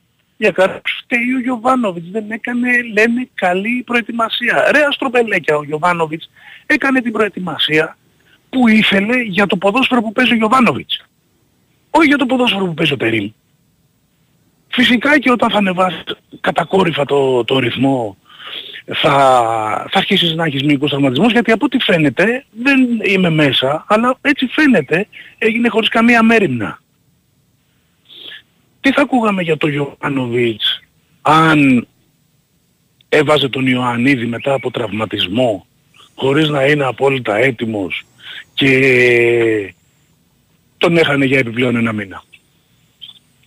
για 0.40 0.50
κάποιους 0.50 1.00
φταίει 1.02 1.34
ο 1.36 1.40
Γιωβάνοβιτς. 1.40 2.10
Δεν 2.10 2.30
έκανε, 2.30 2.68
λένε, 2.82 3.28
καλή 3.34 3.82
προετοιμασία. 3.86 4.70
Ρε 4.72 4.82
αστροπελέκια 4.88 5.56
ο 5.56 5.64
Γιωβάνοβιτς 5.64 6.30
έκανε 6.66 7.00
την 7.00 7.12
προετοιμασία 7.12 7.96
που 8.50 8.68
ήθελε 8.68 9.22
για 9.22 9.46
το 9.46 9.56
ποδόσφαιρο 9.56 10.02
που 10.02 10.12
παίζει 10.12 10.32
ο 10.32 10.36
Γιωβάνοβιτς. 10.36 11.04
Όχι 11.90 12.06
για 12.06 12.16
το 12.16 12.26
ποδόσφαιρο 12.26 12.64
που 12.64 12.74
παίζει 12.74 12.92
ο 12.92 12.96
Τερίμ. 12.96 13.30
Φυσικά 14.68 15.18
και 15.18 15.30
όταν 15.30 15.50
θα 15.50 15.58
ανεβάσει 15.58 16.02
κατακόρυφα 16.40 17.04
το, 17.04 17.44
το 17.44 17.58
ρυθμό 17.58 18.16
θα, 18.94 19.10
θα 19.90 19.98
αρχίσεις 19.98 20.34
να 20.34 20.44
έχεις 20.44 20.62
μυϊκούς 20.62 20.90
τραυματισμούς 20.90 21.32
γιατί 21.32 21.52
από 21.52 21.64
ό,τι 21.64 21.78
φαίνεται, 21.78 22.44
δεν 22.50 22.80
είμαι 23.02 23.30
μέσα, 23.30 23.84
αλλά 23.88 24.18
έτσι 24.20 24.46
φαίνεται 24.46 25.06
έγινε 25.38 25.68
χωρίς 25.68 25.88
καμία 25.88 26.22
μέρημνα. 26.22 26.80
Τι 28.80 28.92
θα 28.92 29.02
ακούγαμε 29.02 29.42
για 29.42 29.56
τον 29.56 29.72
Ιωάννοβιτς 29.72 30.80
αν 31.22 31.88
έβαζε 33.08 33.48
τον 33.48 33.66
Ιωαννίδη 33.66 34.26
μετά 34.26 34.52
από 34.52 34.70
τραυματισμό 34.70 35.66
χωρίς 36.14 36.48
να 36.48 36.66
είναι 36.66 36.84
απόλυτα 36.84 37.36
έτοιμος 37.36 38.04
και 38.54 39.74
τον 40.78 40.96
έχανε 40.96 41.24
για 41.24 41.38
επιπλέον 41.38 41.76
ένα 41.76 41.92
μήνα. 41.92 42.22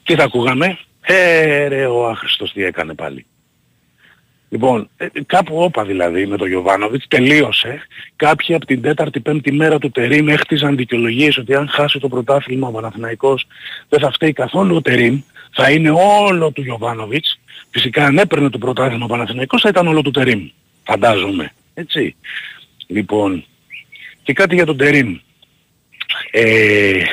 Τι 0.04 0.16
θα 0.16 0.24
ακούγαμε, 0.24 0.78
ε, 1.02 1.68
ρε, 1.68 1.86
ο 1.86 2.08
άχρηστος 2.08 2.52
τι 2.52 2.64
έκανε 2.64 2.94
πάλι. 2.94 3.26
Λοιπόν, 4.54 4.90
ε, 4.98 5.08
κάπου 5.26 5.62
όπα 5.62 5.86
δηλαδή 5.86 6.26
με 6.26 6.38
τον 6.38 6.48
Γιωβάνοβιτς 6.48 7.08
τελείωσε. 7.08 7.88
Κάποιοι 8.16 8.56
από 8.56 8.66
την 8.66 8.82
τέταρτη 8.82 9.20
πέμπτη 9.20 9.52
μέρα 9.52 9.78
του 9.78 9.92
Τερίμ 9.92 10.28
έχτιζαν 10.28 10.76
δικαιολογίες 10.76 11.38
ότι 11.38 11.56
αν 11.56 11.68
χάσει 11.68 12.00
το 12.00 12.08
πρωτάθλημα 12.08 12.68
ο 12.68 12.72
Παναθηναϊκός 12.72 13.48
δεν 13.90 14.00
θα 14.00 14.12
φταίει 14.12 14.34
καθόλου 14.34 14.76
ο 14.76 14.82
Τερίμ, 14.82 15.22
θα 15.52 15.72
είναι 15.72 15.92
όλο 15.92 16.52
του 16.52 16.62
Γιωβάνοβιτς. 16.62 17.40
Φυσικά 17.70 18.06
αν 18.06 18.18
έπαιρνε 18.18 18.50
το 18.50 18.58
πρωτάθλημα 18.58 19.06
ο 19.06 19.08
Παναθηναϊκός 19.08 19.62
θα 19.62 19.70
ήταν 19.70 19.88
όλο 19.88 20.02
του 20.02 20.12
Τερίμ. 20.12 20.50
Φαντάζομαι. 20.84 21.52
Έτσι. 21.74 22.16
Λοιπόν, 22.88 23.46
και 24.24 24.34
κάτι 24.34 24.56
για 24.56 24.66
τον 24.66 24.78
Τερίμ. 24.78 25.20
Ε, 26.32 27.04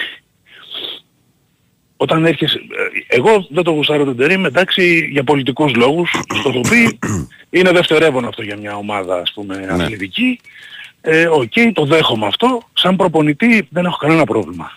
όταν 2.03 2.25
έρχεσαι... 2.27 2.59
Ε, 2.59 3.17
εγώ 3.17 3.47
δεν 3.51 3.65
το 3.65 3.71
γουστάρω 3.71 4.05
τον 4.05 4.17
Τερίμ, 4.17 4.45
εντάξει, 4.45 5.09
για 5.13 5.25
πολιτικούς 5.25 5.75
λόγους, 5.75 6.11
στο 6.35 6.53
το 6.53 6.61
πει 6.61 6.99
είναι 7.59 7.71
δευτερεύον 7.71 8.25
αυτό 8.25 8.43
για 8.43 8.57
μια 8.57 8.77
ομάδα, 8.77 9.17
ας 9.17 9.33
πούμε, 9.33 9.57
ναι. 9.57 9.83
αθλητική. 9.83 10.41
Ε, 11.01 11.27
OK, 11.27 11.53
okay, 11.55 11.71
το 11.75 11.85
δέχομαι 11.85 12.27
αυτό. 12.27 12.63
Σαν 12.73 12.97
προπονητή 12.97 13.69
δεν 13.71 13.85
έχω 13.85 13.97
κανένα 13.97 14.25
πρόβλημα 14.25 14.73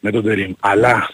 με 0.00 0.10
τον 0.10 0.22
Τερίμ. 0.22 0.52
Αλλά 0.60 1.10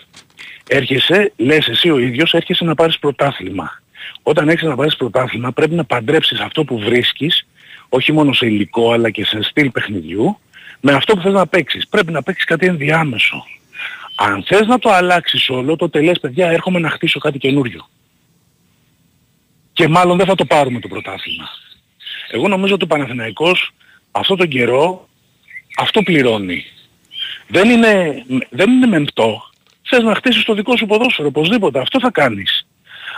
έρχεσαι, 0.66 1.32
λες 1.36 1.68
εσύ 1.68 1.90
ο 1.90 1.98
ίδιος, 1.98 2.32
έρχεσαι 2.32 2.64
να 2.64 2.74
πάρεις 2.74 2.98
πρωτάθλημα. 2.98 3.82
Όταν 4.22 4.48
έχεις 4.48 4.62
να 4.62 4.76
πάρεις 4.76 4.96
πρωτάθλημα 4.96 5.52
πρέπει 5.52 5.74
να 5.74 5.84
παντρέψεις 5.84 6.40
αυτό 6.40 6.64
που 6.64 6.78
βρίσκεις, 6.78 7.46
όχι 7.88 8.12
μόνο 8.12 8.32
σε 8.32 8.46
υλικό 8.46 8.92
αλλά 8.92 9.10
και 9.10 9.24
σε 9.24 9.42
στυλ 9.42 9.70
παιχνιδιού, 9.70 10.38
με 10.80 10.92
αυτό 10.92 11.14
που 11.14 11.22
θες 11.22 11.32
να 11.32 11.46
παίξεις. 11.46 11.88
Πρέπει 11.88 12.12
να 12.12 12.22
παίξεις 12.22 12.44
κάτι 12.44 12.66
ενδιάμεσο. 12.66 13.44
Αν 14.18 14.44
θες 14.46 14.66
να 14.66 14.78
το 14.78 14.90
αλλάξεις 14.90 15.48
όλο, 15.48 15.76
τότε 15.76 16.02
λες 16.02 16.20
παιδιά 16.20 16.50
έρχομαι 16.50 16.78
να 16.78 16.90
χτίσω 16.90 17.18
κάτι 17.18 17.38
καινούριο. 17.38 17.88
Και 19.72 19.88
μάλλον 19.88 20.16
δεν 20.16 20.26
θα 20.26 20.34
το 20.34 20.44
πάρουμε 20.44 20.80
το 20.80 20.88
πρωτάθλημα. 20.88 21.48
Εγώ 22.30 22.48
νομίζω 22.48 22.74
ότι 22.74 22.84
ο 22.84 22.86
Παναθηναϊκός 22.86 23.70
αυτό 24.10 24.36
τον 24.36 24.48
καιρό 24.48 25.08
αυτό 25.76 26.02
πληρώνει. 26.02 26.64
Δεν 27.48 27.70
είναι, 27.70 28.24
δεν 28.50 28.70
είναι 28.70 28.86
μεμπτό. 28.86 29.42
Θες 29.82 30.02
να 30.02 30.14
χτίσεις 30.14 30.44
το 30.44 30.54
δικό 30.54 30.76
σου 30.76 30.86
ποδόσφαιρο, 30.86 31.28
οπωσδήποτε. 31.28 31.78
Αυτό 31.78 32.00
θα 32.00 32.10
κάνεις. 32.10 32.66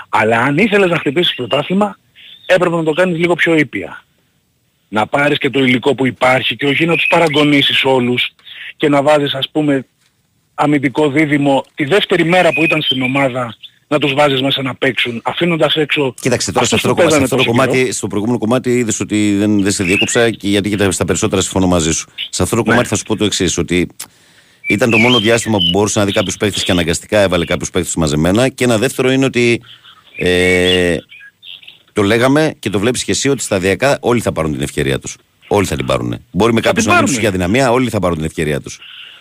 Αλλά 0.08 0.40
αν 0.40 0.58
ήθελες 0.58 0.90
να 0.90 0.98
χτυπήσεις 0.98 1.34
πρωτάθλημα, 1.34 1.98
έπρεπε 2.46 2.76
να 2.76 2.84
το 2.84 2.92
κάνεις 2.92 3.18
λίγο 3.18 3.34
πιο 3.34 3.54
ήπια. 3.54 4.04
Να 4.88 5.06
πάρεις 5.06 5.38
και 5.38 5.50
το 5.50 5.58
υλικό 5.64 5.94
που 5.94 6.06
υπάρχει 6.06 6.56
και 6.56 6.66
όχι 6.66 6.87
να 6.87 6.96
τους 6.96 7.06
παραγωνίσεις 7.06 7.84
όλους 7.84 8.30
και 8.76 8.88
να 8.88 9.02
βάζεις 9.02 9.34
ας 9.34 9.50
πούμε 9.50 9.87
αμυντικό 10.58 11.10
δίδυμο 11.10 11.64
τη 11.74 11.84
δεύτερη 11.84 12.24
μέρα 12.24 12.52
που 12.52 12.62
ήταν 12.62 12.82
στην 12.82 13.02
ομάδα 13.02 13.56
να 13.88 13.98
τους 13.98 14.14
βάζεις 14.14 14.40
μέσα 14.42 14.62
να 14.62 14.74
παίξουν, 14.74 15.20
αφήνοντας 15.24 15.74
έξω... 15.74 16.14
Κοίταξε 16.20 16.52
τώρα 16.52 16.66
στο, 16.66 16.76
αυτό 16.76 17.44
κομμάτι, 17.44 17.92
στο 17.92 18.06
προηγούμενο 18.06 18.38
κομμάτι 18.38 18.70
είδες 18.70 19.00
ότι 19.00 19.36
δεν, 19.36 19.62
δεν 19.62 19.72
σε 19.72 19.84
διέκοψα 19.84 20.30
και 20.30 20.48
γιατί 20.48 20.70
και 20.70 20.90
στα 20.90 21.04
περισσότερα 21.04 21.42
συμφωνώ 21.42 21.66
μαζί 21.66 21.92
σου. 21.92 22.08
Σε 22.30 22.42
αυτό 22.42 22.56
το 22.56 22.62
ναι. 22.62 22.68
κομμάτι 22.68 22.88
θα 22.88 22.96
σου 22.96 23.02
πω 23.02 23.16
το 23.16 23.24
εξής 23.24 23.58
ότι 23.58 23.88
ήταν 24.68 24.90
το 24.90 24.98
μόνο 24.98 25.18
διάστημα 25.18 25.58
που 25.58 25.68
μπορούσε 25.72 25.98
να 25.98 26.04
δει 26.04 26.12
κάποιους 26.12 26.36
παίχτες 26.36 26.64
και 26.64 26.72
αναγκαστικά 26.72 27.18
έβαλε 27.18 27.44
κάποιους 27.44 27.70
παίχτες 27.70 27.94
μαζεμένα 27.94 28.48
και 28.48 28.64
ένα 28.64 28.78
δεύτερο 28.78 29.10
είναι 29.10 29.24
ότι 29.24 29.62
ε, 30.16 30.96
το 31.92 32.02
λέγαμε 32.02 32.54
και 32.58 32.70
το 32.70 32.78
βλέπεις 32.78 33.04
και 33.04 33.10
εσύ 33.10 33.28
ότι 33.28 33.42
σταδιακά 33.42 33.98
όλοι 34.00 34.20
θα 34.20 34.32
πάρουν 34.32 34.52
την 34.52 34.62
ευκαιρία 34.62 34.98
τους. 34.98 35.16
Όλοι 35.48 35.66
θα 35.66 35.76
την 35.76 35.86
πάρουν. 35.86 36.24
Μπορεί 36.30 36.52
με 36.52 36.60
κάποιους 36.60 36.86
να 36.86 37.02
για 37.02 37.30
δυναμία, 37.30 37.70
όλοι 37.70 37.90
θα 37.90 37.98
πάρουν 37.98 38.16
την 38.16 38.26
ευκαιρία 38.26 38.60
τους. 38.60 38.78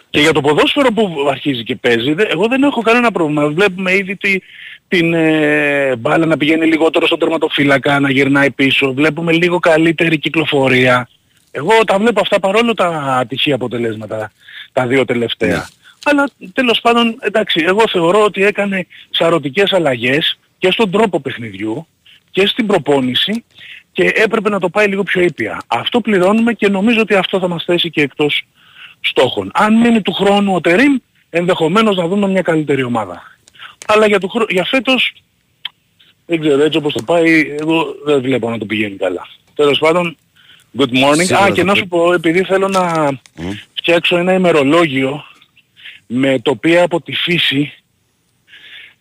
Και 0.10 0.20
για 0.20 0.32
το 0.32 0.42
ποδόσφαιρο 0.42 0.92
που 0.92 1.28
αρχίζει 1.30 1.64
και 1.64 1.76
παίζει, 1.76 2.16
εγώ 2.18 2.48
δεν 2.48 2.64
έχω 2.64 2.82
κανένα 2.82 3.12
πρόβλημα. 3.12 3.48
Βλέπουμε 3.48 3.94
ήδη 3.94 4.16
τη, 4.16 4.40
την 4.88 5.14
ε, 5.14 5.96
μπάλα 5.96 6.26
να 6.26 6.38
πηγαίνει 6.38 6.66
λιγότερο 6.66 7.06
στον 7.06 7.20
τερματοφύλακα, 7.20 8.00
να 8.00 8.12
γυρνάει 8.12 8.52
πίσω. 8.52 8.94
Βλέπουμε 8.94 9.32
λίγο 9.32 9.60
καλύτερη 9.60 10.18
κυκλοφορία. 10.18 11.10
Εγώ 11.52 11.72
τα 11.86 11.98
βλέπω 11.98 12.22
αυτά 12.22 12.40
παρόλο 12.40 12.74
τα 12.74 12.88
ατυχή 13.20 13.54
αποτελέσματα, 13.54 14.32
τα 14.74 14.88
δύο 14.88 15.06
τελευταία. 15.06 15.56
Ναι. 15.56 15.64
Αλλά 16.04 16.30
τέλος 16.54 16.80
πάντων, 16.82 17.16
εντάξει, 17.20 17.64
εγώ 17.68 17.84
θεωρώ 17.88 18.24
ότι 18.24 18.44
έκανε 18.44 18.88
σαρωτικές 19.10 19.74
αλλαγές 19.74 20.40
και 20.58 20.72
στον 20.72 20.92
τρόπο 20.92 21.20
παιχνιδιού 21.20 21.88
και 22.32 22.48
στην 22.48 22.66
προπόνηση 22.66 23.44
και 23.92 24.12
έπρεπε 24.16 24.50
να 24.50 24.60
το 24.60 24.70
πάει 24.70 24.88
λίγο 24.88 25.04
πιο 25.04 25.22
ήπια. 25.22 25.62
Αυτό 25.68 26.02
πληρώνουμε 26.02 26.54
και 26.54 26.70
νομίζω 26.70 27.02
ότι 27.02 27.16
αυτό 27.16 27.40
θα 27.40 27.48
μας 27.48 27.64
θέσει 27.64 27.90
και 27.90 28.02
εκτός 28.02 28.46
στόχων. 29.08 29.52
Αν 29.54 29.78
μείνει 29.78 30.02
του 30.02 30.14
χρόνου 30.14 30.56
ο 30.56 30.62
Τερίμ, 30.62 30.96
ενδεχομένως 31.30 31.96
να 31.96 32.08
δούμε 32.08 32.28
μια 32.28 32.42
καλύτερη 32.42 32.84
ομάδα. 32.84 33.24
Αλλά 33.88 34.08
για, 34.08 34.20
του, 34.20 34.46
για 34.50 34.66
φέτος, 34.66 35.14
δεν 36.26 36.40
ξέρω, 36.40 36.64
έτσι 36.64 36.78
όπως 36.78 36.94
το 36.94 37.04
πάει, 37.04 37.56
εγώ 37.60 37.96
δεν 38.06 38.22
βλέπω 38.22 38.50
να 38.50 38.58
το 38.58 38.66
πηγαίνει 38.66 38.96
καλά. 38.96 39.28
Τέλος 39.56 39.80
πάντων, 39.80 40.18
good 40.78 40.90
morning. 40.90 41.34
Α, 41.34 41.52
και 41.52 41.64
να 41.64 41.76
σου 41.76 41.88
πω, 41.88 42.14
επειδή 42.14 42.44
θέλω 42.44 42.68
να 42.68 43.10
φτιάξω 43.74 44.18
ένα 44.18 44.34
ημερολόγιο 44.34 45.24
με 46.08 46.40
τοπία 46.40 46.84
από 46.84 47.02
τη 47.02 47.14
φύση, 47.14 47.74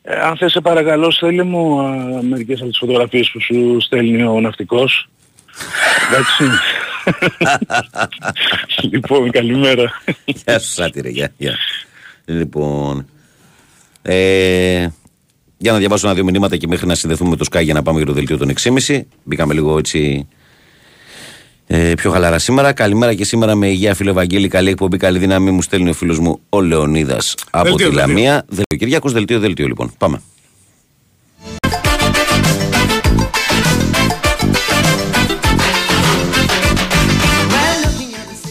ε, 0.02 0.18
αν 0.18 0.36
θες 0.36 0.52
σε 0.52 0.60
παρακαλώ 0.60 1.10
στέλνει 1.10 1.42
μου 1.42 1.80
α, 1.80 2.22
μερικές 2.22 2.60
από 2.60 2.68
τις 2.68 2.78
φωτογραφίες 2.78 3.30
που 3.30 3.40
σου 3.40 3.80
στέλνει 3.80 4.22
ο 4.22 4.40
ναυτικός. 4.40 5.08
Εντάξει. 6.08 6.44
λοιπόν, 8.90 9.30
καλημέρα. 9.30 10.00
Γεια 10.24 10.58
σου, 10.58 10.70
Σάτυρε, 10.72 11.08
γεια, 11.08 11.32
γεια. 11.36 11.54
Λοιπόν, 12.24 13.06
ε, 14.02 14.86
Για 15.58 15.72
να 15.72 15.78
διαβάσω 15.78 16.06
ένα-δύο 16.06 16.24
μηνύματα 16.24 16.56
και 16.56 16.66
μέχρι 16.66 16.86
να 16.86 16.94
συνδεθούμε 16.94 17.30
με 17.30 17.36
το 17.36 17.44
Sky 17.52 17.62
για 17.62 17.74
να 17.74 17.82
πάμε 17.82 17.98
για 17.98 18.06
το 18.06 18.12
δελτίο 18.12 18.36
των 18.36 18.52
6.30. 18.86 19.00
Μπήκαμε 19.24 19.54
λίγο 19.54 19.78
έτσι 19.78 20.28
ε, 21.66 21.92
πιο 21.96 22.10
χαλαρά 22.10 22.38
σήμερα. 22.38 22.72
Καλημέρα 22.72 23.14
και 23.14 23.24
σήμερα 23.24 23.54
με 23.54 23.68
υγεία, 23.68 23.94
φίλο 23.94 24.10
Ευαγγέλη. 24.10 24.48
Καλή 24.48 24.70
εκπομπή, 24.70 24.96
καλή 24.96 25.18
δύναμη. 25.18 25.50
Μου 25.50 25.62
στέλνει 25.62 25.90
ο 25.90 25.92
φίλος 25.92 26.18
μου 26.18 26.40
ο 26.48 26.60
Λεωνίδας 26.60 27.34
από 27.50 27.64
Δελτίο, 27.64 27.88
τη 27.88 27.94
δελτίο. 27.94 28.14
Λαμία. 28.14 28.44
Δελτίο 28.48 28.78
Κυριάκο, 28.78 29.08
δελτίο, 29.10 29.38
δελτίο 29.38 29.66
λοιπόν. 29.66 29.92
Πάμε. 29.98 30.20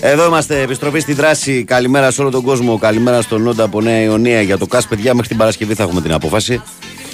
Εδώ 0.08 0.26
είμαστε, 0.26 0.62
επιστροφή 0.62 1.00
στη 1.00 1.14
δράση. 1.14 1.64
Καλημέρα 1.64 2.12
σε 2.12 2.22
όλο 2.22 2.30
τον 2.30 2.42
κόσμο. 2.44 2.78
Καλημέρα 2.78 3.22
στον 3.22 3.42
Νόντα 3.42 3.64
από 3.64 3.82
Νέα 3.82 4.02
Ιωνία 4.02 4.42
για 4.42 4.58
το 4.58 4.66
ΚΑΣ. 4.68 4.88
Παιδιά, 4.88 5.14
μέχρι 5.14 5.28
την 5.30 5.38
Παρασκευή 5.38 5.74
θα 5.74 5.84
έχουμε 5.84 6.02
την 6.02 6.14
απόφαση. 6.14 6.62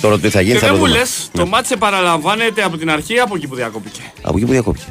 Τώρα 0.01 0.19
τι 0.19 0.29
θα 0.29 0.41
γίνει, 0.41 0.53
Και 0.53 0.59
θα 0.59 0.65
δεν 0.67 0.75
το 0.75 0.81
μου 0.81 0.87
δούμε. 0.87 0.97
λες, 0.99 1.29
Ναι. 1.33 1.41
το 1.41 1.47
μάτσε 1.47 1.75
παραλαμβάνεται 1.75 2.63
από 2.63 2.77
την 2.77 2.89
αρχή 2.91 3.13
ή 3.13 3.19
από 3.19 3.35
εκεί 3.35 3.47
που 3.47 3.55
διακόπηκε; 3.55 4.01
Από 4.21 4.37
εκεί 4.37 4.45
που 4.45 4.51
διακόπηκε. 4.51 4.83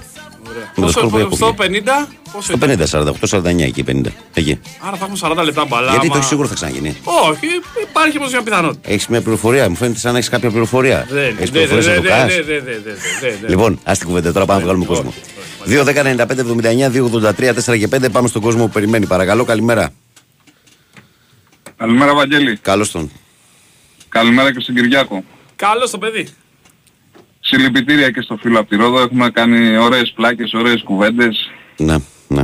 Ωραία. 0.51 0.63
Με 0.63 0.73
το 0.75 0.81
Πόσο, 0.81 0.93
σκορ 0.99 1.11
που 1.29 1.37
στο 1.37 1.55
διακόπηκε. 1.57 1.83
50, 1.85 2.09
πόσο 2.33 2.57
Στο 2.57 2.67
ήταν; 2.67 2.69
50, 2.69 2.87
48, 2.87 3.27
49 3.27 3.63
εκεί 3.63 3.85
50. 3.87 4.01
Εκεί. 4.35 4.61
Άρα 4.81 4.97
θα 4.97 5.05
έχουμε 5.05 5.19
40 5.41 5.45
λεπτά 5.45 5.65
μπαλά. 5.65 5.91
Γιατί 5.91 6.07
το 6.07 6.07
άμα- 6.07 6.17
έχεις 6.17 6.29
σίγουρο 6.29 6.49
θα 6.49 6.55
ξαναγίνει; 6.55 6.97
Όχι, 7.05 7.47
υπάρχει 7.89 8.19
όμως 8.19 8.31
μια 8.33 8.43
πιθανότητα. 8.43 8.91
Έχεις 8.91 9.07
μια 9.07 9.21
πληροφορία, 9.23 9.69
μου 9.69 9.77
φαίνεται 9.77 9.99
σαν 9.99 10.13
να 10.13 10.19
έχεις 10.19 10.31
κάποια 10.31 10.51
πληροφορία. 10.51 11.07
Δεν 11.11 11.19
Έχεις 11.25 11.37
δεν- 11.37 11.45
δεν- 11.47 11.53
πληροφορίε 11.53 11.83
δεν- 11.83 11.99
από 11.99 12.03
το 12.03 12.09
δεν- 12.09 12.19
ΚΑΣ. 12.27 12.35
δεν- 12.35 12.45
δεν- 12.45 12.65
δεν- 12.65 12.83
δεν- 12.85 12.95
δεν- 13.21 13.39
δεν- 13.41 13.51
Λοιπόν, 13.51 13.81
ας 13.85 13.99
την 13.99 14.07
κουβέντα 14.07 14.33
τώρα, 14.33 14.45
πάμε 14.47 14.59
να 14.59 14.65
βγάλουμε 14.65 14.85
κόσμο. 14.87 15.13
2, 15.65 15.85
10, 15.85 16.03
95, 16.03 16.41
79, 16.43 16.89
2, 16.91 17.05
83, 17.05 17.55
4 17.55 17.77
και 17.79 17.89
5. 17.89 18.11
Πάμε 18.11 18.29
στον 18.29 18.43
κόσμο 18.43 18.65
που 18.65 18.71
περιμένει. 18.71 19.07
Παρακαλώ, 19.07 19.45
καλημέρα. 19.45 19.91
Καλημέρα 21.77 22.15
Βαγγέλη. 22.15 22.57
Καλώς 22.57 22.91
τον. 22.91 23.11
Καλημέρα 24.09 24.53
και 24.53 24.61
στον 24.61 24.75
Κυριάκο. 24.75 25.25
Καλό 25.57 25.89
το 25.91 25.99
παιδί. 25.99 26.29
Συλληπιτήρια 27.51 28.11
και 28.11 28.21
στο 28.21 28.37
φίλο 28.37 28.59
από 28.59 28.69
τη 28.69 28.77
Ρόδο. 28.77 29.01
Έχουμε 29.01 29.31
κάνει 29.31 29.77
ωραίες 29.77 30.13
πλάκες, 30.15 30.53
ωραίες 30.55 30.83
κουβέντες. 30.83 31.51
Ναι, 31.77 31.97
ναι. 32.29 32.43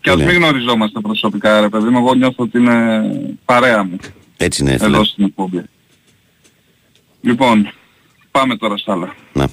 Και 0.00 0.10
ας 0.10 0.16
Είναι. 0.16 0.24
μην 0.24 0.34
γνωριζόμαστε 0.36 1.00
προσωπικά 1.00 1.60
ρε 1.60 1.68
παιδί 1.68 1.88
μου. 1.88 1.98
Εγώ 1.98 2.14
νιώθω 2.14 2.42
ότι 2.44 2.58
είναι 2.58 3.02
παρέα 3.44 3.84
μου 3.84 3.96
Έτσι 4.36 4.62
είναι, 4.62 4.72
φίλε. 4.78 4.84
εδώ 4.86 5.04
στην 5.04 5.24
εκπομπή. 5.24 5.62
Λοιπόν, 7.20 7.70
πάμε 8.30 8.56
τώρα 8.56 8.76
στα 8.76 8.92
άλλα. 8.92 9.14
Ναι. 9.32 9.44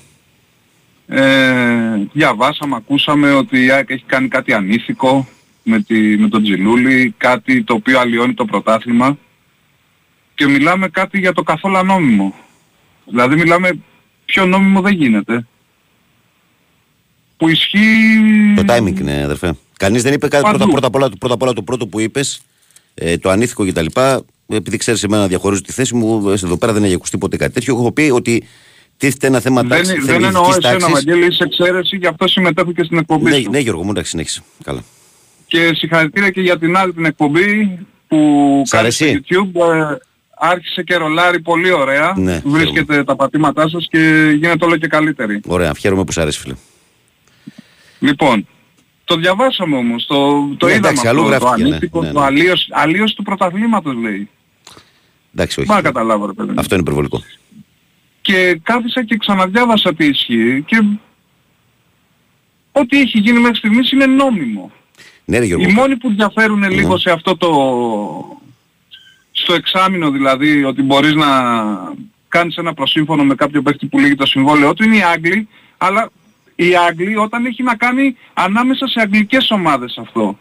Ε, 1.07 2.07
διαβάσαμε, 2.13 2.75
ακούσαμε 2.75 3.31
ότι 3.33 3.63
η 3.65 3.71
ΑΕΚ 3.71 3.89
έχει 3.89 4.03
κάνει 4.05 4.27
κάτι 4.27 4.53
ανήθικο 4.53 5.27
με, 5.63 5.79
τη, 5.81 5.95
με 6.17 6.27
τον 6.29 6.43
Τζιλούλη, 6.43 7.13
κάτι 7.17 7.63
το 7.63 7.73
οποίο 7.73 7.99
αλλοιώνει 7.99 8.33
το 8.33 8.45
πρωτάθλημα 8.45 9.17
και 10.36 10.47
μιλάμε 10.47 10.88
κάτι 10.89 11.19
για 11.19 11.33
το 11.33 11.43
καθόλου 11.43 11.77
ανώμιμο. 11.77 12.33
Δηλαδή 13.05 13.36
μιλάμε 13.36 13.79
πιο 14.27 14.45
νόμιμο 14.45 14.81
δεν 14.81 14.93
γίνεται. 14.93 15.45
Που 17.37 17.49
ισχύει... 17.49 18.17
Το 18.55 18.63
timing 18.67 18.99
είναι, 18.99 19.21
αδερφέ. 19.23 19.53
Κανείς 19.77 20.03
δεν 20.03 20.13
είπε 20.13 20.27
κάτι. 20.27 20.43
Παντού. 20.43 20.57
Πρώτα, 20.57 20.71
πρώτα, 20.71 20.87
απ' 20.87 20.95
όλα, 20.95 21.09
πρώτα 21.19 21.33
απ' 21.33 21.41
όλα 21.41 21.53
το 21.53 21.61
πρώτο 21.61 21.87
που 21.87 21.99
είπες, 21.99 22.41
ε, 22.93 23.17
το 23.17 23.29
ανήθικο 23.29 23.65
κτλ. 23.67 23.85
Επειδή 24.47 24.77
ξέρεις 24.77 25.03
εμένα 25.03 25.21
να 25.21 25.27
διαχωρίζω 25.27 25.61
τη 25.61 25.71
θέση 25.71 25.95
μου, 25.95 26.29
ε, 26.29 26.33
εδώ 26.33 26.57
πέρα 26.57 26.73
δεν 26.73 26.83
έχει 26.83 26.93
ακουστεί 26.93 27.17
ποτέ 27.17 27.37
κάτι 27.37 27.53
τέτοιο. 27.53 27.75
Έχω 27.75 27.91
πει 27.91 28.01
ότι 28.13 28.43
τίθεται 28.97 29.27
ένα 29.27 29.39
θέμα 29.39 29.61
δεν, 29.61 29.69
τάξη, 29.69 29.99
δεν 29.99 30.23
εννοώ 30.23 30.43
θεμελιωδικής 30.43 30.57
εσένα 30.57 30.79
τάξης. 30.79 30.93
Βαγγέλη, 30.93 31.25
είσαι 31.31 31.43
εξαίρεση, 31.43 31.97
γι' 31.97 32.07
αυτό 32.07 32.27
συμμετέχω 32.27 32.71
και 32.71 32.83
στην 32.83 32.97
εκπομπή 32.97 33.29
Ναι, 33.29 33.35
σου. 33.37 33.49
ναι, 33.49 33.59
Γιώργο 33.59 33.83
μου, 33.83 33.89
εντάξει, 33.89 34.09
συνέχισε. 34.09 34.41
Καλά. 34.63 34.83
Και 35.47 35.71
συγχαρητήρια 35.75 36.29
και 36.29 36.41
για 36.41 36.57
την 36.59 36.77
άλλη 36.77 36.93
την 36.93 37.05
εκπομπή 37.05 37.79
που 38.07 38.17
Σ' 38.65 38.69
κάνει 38.69 38.91
στο 38.91 39.05
αρέσει; 39.05 39.23
YouTube. 39.29 39.61
Ε, 39.61 39.95
άρχισε 40.39 40.84
και 40.84 40.95
ρολάρει 40.95 41.39
πολύ 41.41 41.71
ωραία. 41.71 42.13
Ναι, 42.17 42.41
Βρίσκεται 42.45 43.04
τα 43.04 43.15
πατήματά 43.15 43.69
σας 43.69 43.88
και 43.89 44.32
γίνεται 44.39 44.65
όλο 44.65 44.78
και 44.78 44.88
καλύτερη. 44.88 45.41
Ωραία, 45.47 45.73
χαίρομαι 45.80 46.04
που 46.04 46.12
σ' 46.12 46.17
αρέσει, 46.17 46.39
φίλε. 46.39 46.56
Λοιπόν, 48.00 48.47
το 49.04 49.15
διαβάσαμε 49.15 49.76
όμως, 49.78 50.06
το, 50.06 50.15
το 50.58 50.65
Ναι, 50.65 50.71
είδαμε 50.71 50.88
εντάξει, 50.88 51.08
αλλού 51.08 51.21
αυτό, 51.21 51.32
το 51.38 51.38
γράφτηκε, 51.38 51.63
ναι, 51.63 51.69
ανήθικο, 51.69 52.02
ναι, 52.02 52.12
το 52.12 52.19
ναι. 52.19 52.26
αλλίωση, 52.26 52.67
αλλίωση 52.71 53.15
του 53.15 53.23
πρωταθλήματος 53.23 53.95
λέει. 53.95 54.30
Εντάξει, 55.34 55.60
όχι. 55.60 55.69
Μα 55.69 55.82
καταλάβω 55.82 56.26
ρε 56.26 56.34
παιδί. 56.34 56.50
μου. 56.52 56.60
Αυτό 56.60 56.73
είναι 56.73 56.84
υπερβολικό. 56.84 57.21
Και 58.21 58.60
κάθισα 58.63 59.04
και 59.04 59.17
ξαναδιάβασα 59.17 59.93
τι 59.93 60.06
ισχύει 60.06 60.63
και 60.67 60.84
ό,τι 62.71 63.00
έχει 63.02 63.19
γίνει 63.19 63.39
μέχρι 63.39 63.58
στιγμής 63.58 63.91
είναι 63.91 64.06
νόμιμο. 64.06 64.71
Ναι, 65.26 65.39
ρε 65.39 65.45
Γιώργο. 65.45 65.69
Οι 65.69 65.71
μόνοι 65.73 65.97
που 65.97 66.13
διαφέρουν 66.13 66.63
λίγο 66.71 66.93
Ναι. 66.93 67.00
σε 67.00 67.12
αυτό 67.12 67.38
το... 67.38 67.50
στο 69.38 69.54
εξάμεινο 69.54 70.12
δηλαδή 70.12 70.63
ότι 70.63 70.82
μπορείς 70.82 71.13
να 71.13 71.28
κάνεις 72.28 72.56
ένα 72.56 72.73
προσύμφωνο 72.73 73.23
με 73.23 73.36
κάποιο 73.36 73.62
παίχτη 73.62 73.86
που 73.86 74.00
λύγει 74.00 74.15
το 74.15 74.26
συμβόλαιό 74.26 74.73
του 74.73 74.84
είναι 74.84 74.95
οι 74.95 75.04
Άγγλοι, 75.04 75.47
αλλά 75.78 76.10
οι 76.56 76.76
Άγγλοι 76.76 77.17
όταν 77.17 77.45
έχει 77.45 77.63
να 77.63 77.76
κάνει 77.76 78.15
ανάμεσα 78.34 78.88
σε 78.88 79.02
αγγλικές 79.02 79.52
ομάδες 79.52 79.97
αυτό. 79.97 80.39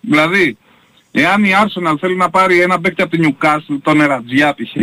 Δηλαδή, 0.00 0.56
εάν 1.10 1.44
η 1.44 1.50
Arsenal 1.62 1.94
θέλει 2.00 2.16
να 2.16 2.30
πάρει 2.30 2.60
ένα 2.60 2.80
παίκτη 2.80 3.02
από 3.02 3.16
την 3.16 3.36
Newcastle, 3.40 3.78
τον 3.82 4.00
Ερατζιά 4.00 4.54
π.χ., 4.54 4.76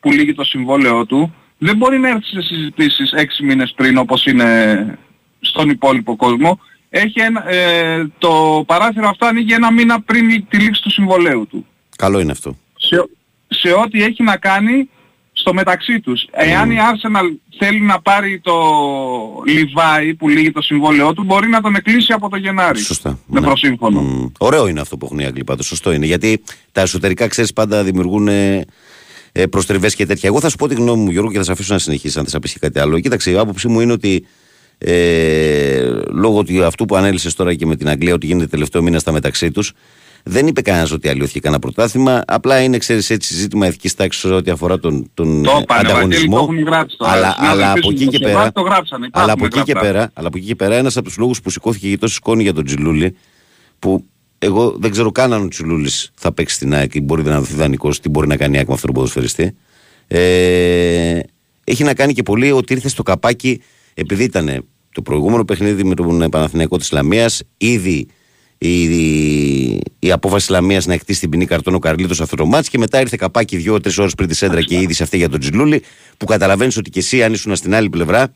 που 0.00 0.12
λύγει 0.12 0.34
το 0.34 0.44
συμβόλαιό 0.44 1.06
του, 1.06 1.34
δεν 1.58 1.76
μπορεί 1.76 1.98
να 1.98 2.08
έρθει 2.08 2.26
σε 2.26 2.42
συζητήσεις 2.42 3.12
έξι 3.12 3.44
μήνες 3.44 3.72
πριν 3.76 3.96
όπως 3.98 4.26
είναι 4.26 4.98
στον 5.40 5.70
υπόλοιπο 5.70 6.16
κόσμο. 6.16 6.60
Έχει 6.88 7.20
ένα, 7.20 7.48
ε, 7.48 8.06
το 8.18 8.64
παράθυρο 8.66 9.08
αυτό 9.08 9.26
ανοίγει 9.26 9.52
ένα 9.52 9.72
μήνα 9.72 10.00
πριν 10.00 10.46
τη 10.48 10.58
λήξη 10.58 10.82
του 10.82 10.90
συμβολέου 10.90 11.46
του. 11.46 11.66
Καλό 11.96 12.20
είναι 12.20 12.32
αυτό. 12.32 12.56
Σε, 12.76 13.08
σε 13.48 13.72
ό,τι 13.72 14.02
έχει 14.02 14.22
να 14.22 14.36
κάνει 14.36 14.88
στο 15.32 15.54
μεταξύ 15.54 16.00
τους. 16.00 16.26
Εάν 16.30 16.70
η 16.70 16.76
Arsenal 16.78 17.36
θέλει 17.58 17.80
να 17.80 18.00
πάρει 18.00 18.40
το 18.40 18.52
Levi 19.46 20.12
που 20.18 20.28
λύγει 20.28 20.50
το 20.52 20.62
συμβόλαιό 20.62 21.12
του, 21.12 21.22
μπορεί 21.24 21.48
να 21.48 21.60
τον 21.60 21.74
εκκλείσει 21.74 22.12
από 22.12 22.28
το 22.28 22.36
Γενάρη. 22.36 22.78
Σωστά. 22.78 23.18
Με 23.26 23.40
Ναι. 23.40 23.46
προσύμφωνο. 23.46 24.00
Μμ, 24.00 24.26
ωραίο 24.38 24.66
είναι 24.66 24.80
αυτό 24.80 24.96
που 24.96 25.04
έχουν 25.06 25.18
οι 25.18 25.24
Άγγλοι 25.24 25.44
πάντως, 25.44 25.66
Σωστό 25.66 25.92
είναι. 25.92 26.06
Γιατί 26.06 26.42
τα 26.72 26.80
εσωτερικά, 26.80 27.26
ξέρεις, 27.26 27.52
πάντα 27.52 27.84
δημιουργούν 27.84 28.28
ε, 28.28 28.64
ε, 29.32 29.46
προστριβές 29.46 29.94
και 29.94 30.06
τέτοια. 30.06 30.28
Εγώ 30.28 30.40
θα 30.40 30.48
σου 30.48 30.56
πω 30.56 30.68
τη 30.68 30.74
γνώμη 30.74 31.02
μου, 31.02 31.10
Γιώργο, 31.10 31.30
και 31.30 31.36
θα 31.38 31.44
σε 31.44 31.52
αφήσω 31.52 31.72
να 31.72 31.78
συνεχίσει 31.78 32.18
αν 32.18 32.24
θες 32.24 32.32
να 32.32 32.40
πεις 32.40 32.56
κάτι 32.60 32.78
άλλο. 32.78 33.00
Κοίταξε, 33.00 33.30
η 33.30 33.36
άποψή 33.36 33.68
μου 33.68 33.80
είναι 33.80 33.92
ότι 33.92 34.26
ε, 34.78 35.90
λόγω 36.10 36.38
ότι 36.38 36.62
αυτού 36.62 36.84
που 36.84 36.96
ανέλησες 36.96 37.34
τώρα 37.34 37.54
και 37.54 37.66
με 37.66 37.76
την 37.76 37.88
Αγγλία, 37.88 38.14
ότι 38.14 38.26
γίνεται 38.26 38.46
τελευταίο 38.46 38.82
μήνα 38.82 38.98
στα 38.98 39.12
μεταξύ 39.12 39.50
τους, 39.50 39.72
δεν 40.28 40.46
είπε 40.46 40.62
κανένας 40.62 40.90
ότι 40.90 41.08
αλλοιώθηκε 41.08 41.40
κανένα 41.40 41.60
πρωτάθλημα. 41.60 42.22
Απλά 42.26 42.60
είναι, 42.60 42.78
ξέρεις, 42.78 43.10
έτσι 43.10 43.34
ζήτημα 43.34 43.66
ηθική 43.66 43.90
τάξης 43.90 44.24
ό,τι 44.24 44.50
αφορά 44.50 44.78
τον, 44.78 45.10
τον 45.14 45.42
Το 45.42 45.50
ε, 45.50 45.60
είπανε, 45.60 45.82
Βαγγέλη, 45.82 45.92
ανταγωνισμό. 45.92 46.36
το 46.36 46.42
έχουν 46.42 46.62
γράψει 46.64 46.96
τώρα. 46.96 47.12
αλλά, 47.12 47.32
Συνάδελφοί 47.32 47.62
αλλά 47.62 47.70
από 47.70 47.82
σου 47.82 47.90
εκεί 47.90 48.02
στο 48.02 48.10
και 48.10 48.16
Σεβάς 48.16 48.32
πέρα. 48.34 48.52
το 48.52 48.60
γράψανε, 48.60 49.08
αλλά, 49.12 49.32
από 49.32 49.44
υπάρχουν 49.44 49.60
εκεί 49.60 49.72
και 49.72 49.78
γραπτά. 49.78 49.92
πέρα 49.92 50.10
αλλά 50.14 50.26
από 50.28 50.36
εκεί 50.36 50.46
και 50.46 50.54
πέρα, 50.54 50.74
ένας 50.74 50.96
από 50.96 51.06
τους 51.06 51.16
λόγους 51.16 51.40
που 51.40 51.50
σηκώθηκε 51.50 51.88
και 51.88 51.98
τόσο 51.98 52.14
σκόνη 52.14 52.42
για 52.42 52.52
τον 52.52 52.64
Τζιλούλη, 52.64 53.16
που 53.78 54.04
εγώ 54.38 54.76
δεν 54.78 54.90
ξέρω 54.90 55.12
καν 55.12 55.32
αν 55.32 55.42
ο 55.44 55.48
Τσιλούλη 55.48 55.90
θα 56.14 56.32
παίξει 56.32 56.54
στην 56.54 56.74
ΑΕΚ 56.74 56.94
ή 56.94 57.00
μπορεί 57.00 57.22
να 57.22 57.38
δοθεί 57.38 57.54
δανεικός, 57.54 58.00
τι 58.00 58.08
μπορεί 58.08 58.26
να 58.26 58.36
κάνει 58.36 58.54
η 58.54 58.58
ΑΕΚ 58.58 58.66
με 58.66 58.74
αυτόν 58.74 58.92
τον 58.92 58.98
ποδοσφαιριστή. 58.98 59.56
Ε, 60.06 61.20
έχει 61.64 61.84
να 61.84 61.94
κάνει 61.94 62.12
και 62.12 62.22
πολύ 62.22 62.52
ότι 62.52 62.72
ήρθε 62.72 62.88
στο 62.88 63.02
καπάκι, 63.02 63.62
επειδή 63.94 64.24
ήταν 64.24 64.64
το 64.92 65.02
προηγούμενο 65.02 65.44
παιχνίδι 65.44 65.84
με 65.84 65.94
τον 65.94 66.30
Παναθηναϊκό 66.30 66.76
της 66.76 66.92
Λαμίας, 66.92 67.42
ήδη 67.56 68.06
η, 68.58 68.82
η, 68.82 69.80
η 69.98 70.12
απόφαση 70.12 70.46
τη 70.46 70.52
Λαμίας 70.52 70.86
να 70.86 70.94
εκτίσει 70.94 71.20
την 71.20 71.30
ποινή 71.30 71.46
καρτών 71.46 71.74
ο 71.74 71.78
Καρλίτο 71.78 72.22
αυτό 72.22 72.36
το 72.36 72.46
μάτς 72.46 72.68
και 72.68 72.78
μετά 72.78 73.00
ήρθε 73.00 73.16
καπάκι 73.16 73.56
δύο-τρει 73.56 73.92
ώρες 73.98 74.14
πριν 74.14 74.28
τη 74.28 74.34
σέντρα 74.34 74.62
και 74.62 74.74
η 74.74 74.80
είδηση 74.80 75.02
αυτή 75.02 75.16
για 75.16 75.28
τον 75.28 75.40
Τζιλούλη, 75.40 75.82
που 76.16 76.26
καταλαβαίνεις 76.26 76.76
ότι 76.76 76.90
και 76.90 76.98
εσύ, 76.98 77.22
αν 77.22 77.32
ήσουν 77.32 77.56
στην 77.56 77.74
άλλη 77.74 77.90
πλευρά, 77.90 78.32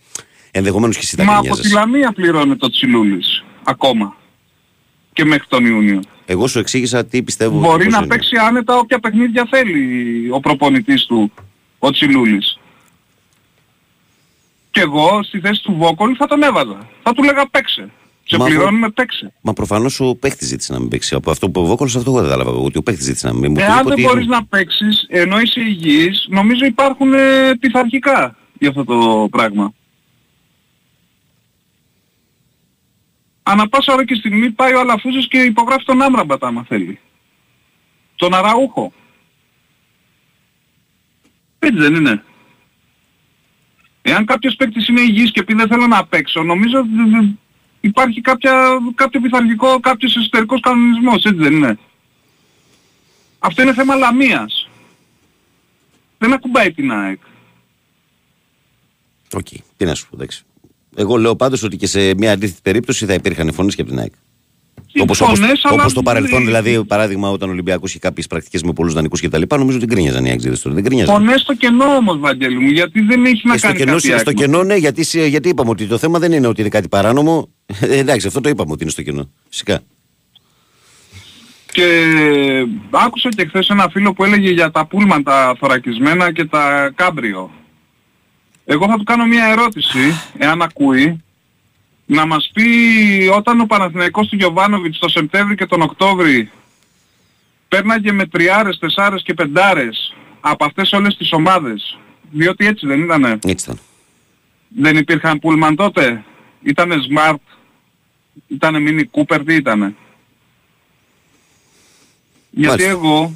ενδεχομένως 0.51 0.97
και 0.97 1.03
εσύ 1.05 1.17
θα 1.17 1.25
Μα 1.25 1.33
από 1.33 1.43
τη 1.43 1.49
γκρινιάζεσαι. 1.49 1.75
Λαμία 1.75 2.13
πληρώνει 2.13 2.57
το 2.57 2.71
Τσιλούλης 2.71 3.45
ακόμα. 3.65 4.17
Και 5.13 5.25
μέχρι 5.25 5.47
τον 5.49 5.65
Ιούνιο. 5.67 6.01
Εγώ 6.27 6.47
σου 6.47 6.59
εξήγησα 6.59 7.05
τι 7.05 7.23
πιστεύω. 7.23 7.59
Μπορεί 7.59 7.85
πώς 7.85 7.93
να 7.93 7.99
είναι. 7.99 8.07
παίξει 8.07 8.37
άνετα 8.37 8.77
όποια 8.77 8.99
παιχνίδια 8.99 9.47
θέλει 9.51 10.29
ο 10.31 10.41
προπονητής 10.41 11.05
του, 11.05 11.33
ο 11.79 11.91
Τσιλούλης. 11.91 12.59
Και 14.71 14.81
εγώ 14.81 15.23
στη 15.23 15.41
θέση 15.41 15.63
του 15.63 15.75
Βόκολ 15.79 16.15
θα 16.19 16.27
τον 16.27 16.43
έβαζα. 16.43 16.89
Θα 17.03 17.13
του 17.13 17.23
λέγα 17.23 17.49
παίξε. 17.51 17.91
Σε 18.31 18.37
Μα 18.37 18.45
πληρώνουμε 18.45 18.91
παίξε. 18.91 19.33
Μα 19.41 19.53
προφανώς 19.53 20.01
ο 20.01 20.15
παίχτη 20.15 20.45
ζήτησε 20.45 20.73
να 20.73 20.79
μην 20.79 20.89
παίξει. 20.89 21.15
Από 21.15 21.31
αυτό 21.31 21.51
που 21.51 21.61
ο 21.61 21.65
Βόκολο, 21.65 21.91
αυτό 21.97 22.11
εγώ 22.11 22.21
δεν 22.21 22.31
κατάλαβα. 22.31 22.59
Ότι 22.59 22.79
ο 22.79 22.83
παίχτη 22.83 23.03
ζήτησε 23.03 23.27
να 23.27 23.33
μην 23.35 23.55
παίξει. 23.55 23.71
Εάν 23.71 23.87
δεν 23.87 24.01
μπορείς 24.01 24.27
να 24.27 24.45
παίξεις 24.45 25.07
ενώ 25.09 25.41
είσαι 25.41 25.61
υγιής, 25.61 26.27
νομίζω 26.29 26.65
υπάρχουν 26.65 27.15
ε, 27.15 27.55
πειθαρχικά 27.61 28.37
για 28.59 28.69
αυτό 28.69 28.85
το 28.85 29.29
πράγμα. 29.31 29.73
Ανά 33.43 33.69
πάσα 33.69 33.93
ώρα 33.93 34.05
και 34.05 34.15
στιγμή 34.15 34.51
πάει 34.51 34.75
ο 34.75 34.81
Αλαφούζος 34.81 35.29
και 35.29 35.39
υπογράφει 35.39 35.85
τον 35.85 36.03
Άμραμπατ 36.03 36.45
άμα 36.45 36.65
θέλει. 36.69 36.99
Τον 38.17 38.35
Αραούχο. 38.35 38.93
Έτσι 41.59 41.79
δεν 41.79 41.95
είναι. 41.95 42.25
Εάν 44.03 44.25
κάποιος 44.25 44.55
παίκτης 44.57 44.89
είναι 44.89 45.01
υγιής 45.01 45.31
και 45.33 45.43
πει 45.43 45.55
δεν 45.55 45.69
θέλω 45.69 45.87
να 45.87 46.07
παίξω, 46.07 46.43
νομίζω 46.43 46.83
δ- 46.83 47.17
δ- 47.17 47.35
υπάρχει 47.81 48.21
κάποια, 48.21 48.79
κάποιο 48.95 49.21
πειθαρχικό, 49.21 49.81
κάποιος 49.81 50.17
εσωτερικός 50.17 50.61
κανονισμός, 50.61 51.25
έτσι 51.25 51.43
δεν 51.43 51.53
είναι. 51.53 51.79
Αυτό 53.39 53.63
είναι 53.63 53.75
θέμα 53.75 53.95
Λαμίας. 53.95 54.69
δεν 56.19 56.33
ακουμπάει 56.33 56.73
την 56.73 56.93
ΑΕΚ. 56.93 57.21
Οκ, 59.33 59.47
τι 59.77 59.85
να 59.85 59.95
σου 59.95 60.09
πω, 60.09 60.17
εντάξει. 60.17 60.45
Εγώ 60.97 61.17
λέω 61.17 61.37
πάντως 61.37 61.63
ότι 61.63 61.77
και 61.77 61.87
σε 61.87 62.15
μια 62.15 62.33
αντίθετη 62.33 62.61
περίπτωση 62.63 63.07
θα 63.07 63.15
υπήρχαν 63.15 63.53
φωνές 63.53 63.75
και 63.75 63.81
από 63.81 63.91
την 63.91 64.01
ΑΕΚ. 64.01 64.13
Οι 64.93 65.01
Όπως 65.01 65.19
φωνές, 65.19 65.65
αλλά 65.65 65.89
στο 65.89 66.03
παρελθόν, 66.03 66.45
δεν- 66.45 66.47
δηλαδή, 66.63 66.85
παράδειγμα, 66.85 67.31
όταν 67.31 67.49
ο 67.49 67.53
Ολυμπιακός 67.53 67.91
είχε 67.91 67.99
κάποιες 67.99 68.27
πρακτικές 68.27 68.63
με 68.63 68.73
πολλούς 68.73 68.93
δανεικούς 68.95 69.21
κτλ. 69.21 69.43
Νομίζω 69.51 69.77
ότι 69.77 69.87
γκρίνιαζαν 69.87 70.25
οι 70.25 70.31
ΑΕΚτζήδες 70.31 70.57
τώρα. 70.63 70.75
Δεν 70.75 70.85
γκρίνιαζαν. 70.85 71.15
Φωνές 71.15 71.41
στο 71.41 71.55
κενό 71.55 71.85
όμως 71.85 72.19
Βαγγέλη 72.19 72.59
μου, 72.59 72.69
γιατί 72.71 73.01
δεν 73.01 73.25
έχει 73.25 73.47
να 73.47 73.55
Ε, 73.55 73.59
στο 73.59 73.67
κάνει 73.67 73.79
κενό, 73.79 73.93
κάτι 73.93 74.07
στο 74.07 74.17
ΑΕΚ. 74.17 74.37
κενό, 74.37 74.63
ναι, 74.63 74.75
γιατί, 74.77 75.05
σε- 75.05 75.27
γιατί 75.27 75.49
είπαμε 75.49 75.71
ότι 75.71 75.87
το 75.87 75.99
θέμα 75.99 76.19
δεν 76.19 76.33
είναι 76.33 76.47
ότι 76.47 76.61
είναι 76.61 76.71
κάτι 76.71 76.89
παράνομο. 76.89 77.49
Ε, 77.81 77.99
εντάξει, 77.99 78.27
αυτό 78.27 78.41
το 78.41 78.49
είπαμε 78.49 78.73
ότι 78.73 78.83
είναι 78.83 78.93
στο 78.93 79.03
κενό. 79.03 79.31
Φυσικά. 79.49 79.81
Και 81.73 81.87
άκουσα 82.91 83.29
και 83.29 83.47
χθες 83.47 83.69
ένα 83.69 83.89
φίλο 83.91 84.13
που 84.13 84.25
έλεγε 84.25 84.51
για 84.51 84.71
τα 84.71 84.87
πούλμαν 84.87 85.23
τα 85.23 85.57
θωρακισμένα 85.59 86.33
και 86.33 86.45
τα 86.45 86.93
κάμπριο. 86.95 87.51
Εγώ 88.65 88.87
θα 88.87 88.97
του 88.97 89.05
κάνω 89.05 89.25
μια 89.27 89.45
ερώτηση, 89.47 89.99
εάν 90.39 90.63
ακούει, 90.63 91.23
να 92.13 92.27
μας 92.27 92.51
πει 92.55 92.69
όταν 93.35 93.61
ο 93.61 93.67
Παναθηναϊκός 93.67 94.29
του 94.29 94.37
Γιωβάνοβιτς 94.37 94.99
το 94.99 95.09
Σεπτέμβρη 95.09 95.55
και 95.55 95.67
τον 95.67 95.83
Οκτώβρη 95.83 96.51
πέρναγε 97.69 98.13
με 98.13 98.27
τριάρες, 98.27 98.79
τεσσάρες 98.79 99.23
και 99.23 99.35
πεντάρες 99.35 100.17
από 100.41 100.65
αυτές 100.65 100.93
όλες 100.93 101.17
τις 101.17 101.33
ομάδες. 101.33 101.99
Διότι 102.31 102.67
έτσι 102.67 102.87
δεν 102.87 103.03
ήτανε; 103.03 103.39
Έτσι 103.47 103.65
ήταν. 103.65 103.79
Δεν 104.69 104.97
υπήρχαν 104.97 105.39
πούλμαν 105.39 105.77
τότε; 105.77 106.25
Ήτανε 106.63 106.95
Smart, 107.11 107.35
ήτανε 108.47 108.79
Mini 108.87 109.21
Cooper, 109.21 109.41
τι 109.47 109.55
ήτανε; 109.55 109.95
Γιατί 112.51 112.69
Μάλιστα. 112.83 112.91
εγώ 112.91 113.35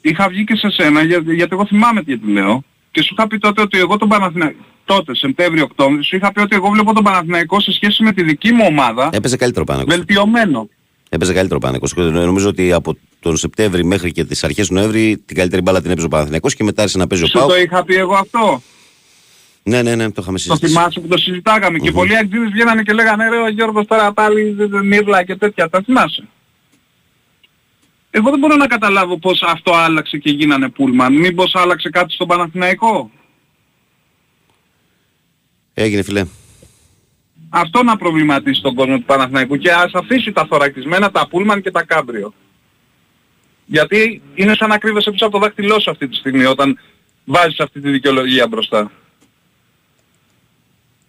είχα 0.00 0.28
βγει 0.28 0.44
και 0.44 0.56
σε 0.56 0.70
σένα, 0.70 1.02
για- 1.02 1.22
γιατί 1.26 1.48
εγώ 1.52 1.66
θυμάμαι 1.66 2.02
τι 2.02 2.16
λέω, 2.16 2.64
και 2.90 3.02
σου 3.02 3.14
είχα 3.18 3.26
πει 3.26 3.38
τότε 3.38 3.60
ότι 3.60 3.78
εγώ 3.78 3.96
τον 3.96 4.08
Παναθηναϊκό, 4.08 4.58
τότε 4.84 5.14
Σεπτέμβριο-Οκτώβριο, 5.14 6.02
σου 6.02 6.16
είχα 6.16 6.32
πει 6.32 6.40
ότι 6.40 6.56
εγώ 6.56 6.68
βλέπω 6.68 6.94
τον 6.94 7.04
Παναθηναϊκό 7.04 7.60
σε 7.60 7.72
σχέση 7.72 8.02
με 8.02 8.12
τη 8.12 8.22
δική 8.22 8.52
μου 8.52 8.64
ομάδα, 8.68 9.08
Έπαιζε 9.12 9.36
καλύτερο 9.36 9.64
Παναγό. 9.64 9.86
βελτιωμένο. 9.88 10.68
Έπαιζε 11.08 11.32
καλύτερο 11.32 11.58
Παναγό. 11.60 11.86
Νομίζω 12.10 12.48
ότι 12.48 12.72
από 12.72 12.96
τον 13.20 13.36
Σεπτέμβρη 13.36 13.84
μέχρι 13.84 14.12
και 14.12 14.24
τις 14.24 14.44
αρχές 14.44 14.70
Νοέμβρη 14.70 15.22
την 15.26 15.36
καλύτερη 15.36 15.62
μπάλα 15.62 15.80
την 15.82 15.90
έπαιζε 15.90 16.06
ο 16.06 16.08
Παναθηναϊκός 16.08 16.54
και 16.54 16.64
μετά 16.64 16.80
άρχισε 16.82 16.98
να 16.98 17.06
παίζει 17.06 17.24
ο 17.24 17.26
Σου 17.26 17.38
Πάου. 17.38 17.48
το 17.48 17.56
είχα 17.56 17.84
πει 17.84 17.94
εγώ 17.94 18.14
αυτό; 18.14 18.62
Ναι, 19.62 19.82
ναι, 19.82 19.94
ναι, 19.94 20.04
το 20.10 20.18
είχαμε 20.22 20.36
Το 20.38 20.42
συζητήσει. 20.42 20.72
θυμάσαι 20.72 21.00
που 21.00 21.06
το 21.06 21.18
συζητάγαμε 21.18 21.78
και 21.78 21.90
πολλοί 21.92 22.16
αγγλίδες 22.16 22.50
βγαίνανε 22.50 22.82
και 22.82 22.92
λέγανε 22.92 23.28
ρε 23.28 23.36
ο 23.36 23.48
Γιώργος 23.48 23.86
τώρα 23.86 24.12
πάλι 24.12 24.50
δεν- 24.50 24.68
δεν 24.70 24.86
μύρλα 24.86 25.22
και 25.24 25.36
τέτοια. 25.36 25.68
Τα 25.68 25.82
θυμάσαι; 25.84 26.28
Εγώ 28.10 28.30
δεν 28.30 28.38
μπορώ 28.38 28.56
να 28.56 28.66
καταλάβω 28.66 29.18
πώς 29.18 29.42
αυτό 29.42 29.72
άλλαξε 29.74 30.18
και 30.18 30.30
γίνανε 30.30 30.68
πούλμαν. 30.68 31.14
Μήπως 31.16 31.54
άλλαξε 31.54 31.88
κάτι 31.90 32.12
στον 32.12 32.26
Παναθηναϊκό; 32.26 33.10
Έγινε 35.74 36.02
φιλέ. 36.02 36.24
Αυτό 37.48 37.82
να 37.82 37.96
προβληματίσει 37.96 38.60
τον 38.62 38.74
κόσμο 38.74 38.96
του 38.98 39.04
Παναθηναϊκού 39.04 39.56
και 39.56 39.72
ας 39.72 39.92
αφήσει 39.94 40.32
τα 40.32 40.46
θωρακισμένα, 40.46 41.10
τα 41.10 41.28
πούλμαν 41.28 41.62
και 41.62 41.70
τα 41.70 41.84
κάμπριο. 41.84 42.34
Γιατί 43.66 44.22
είναι 44.34 44.54
σαν 44.54 44.68
να 44.68 44.78
κρύβεσαι 44.78 45.10
πίσω 45.10 45.24
από 45.26 45.38
το 45.38 45.44
δάχτυλό 45.44 45.80
σου 45.80 45.90
αυτή 45.90 46.08
τη 46.08 46.16
στιγμή 46.16 46.44
όταν 46.44 46.78
βάζεις 47.24 47.60
αυτή 47.60 47.80
τη 47.80 47.90
δικαιολογία 47.90 48.48
μπροστά. 48.48 48.90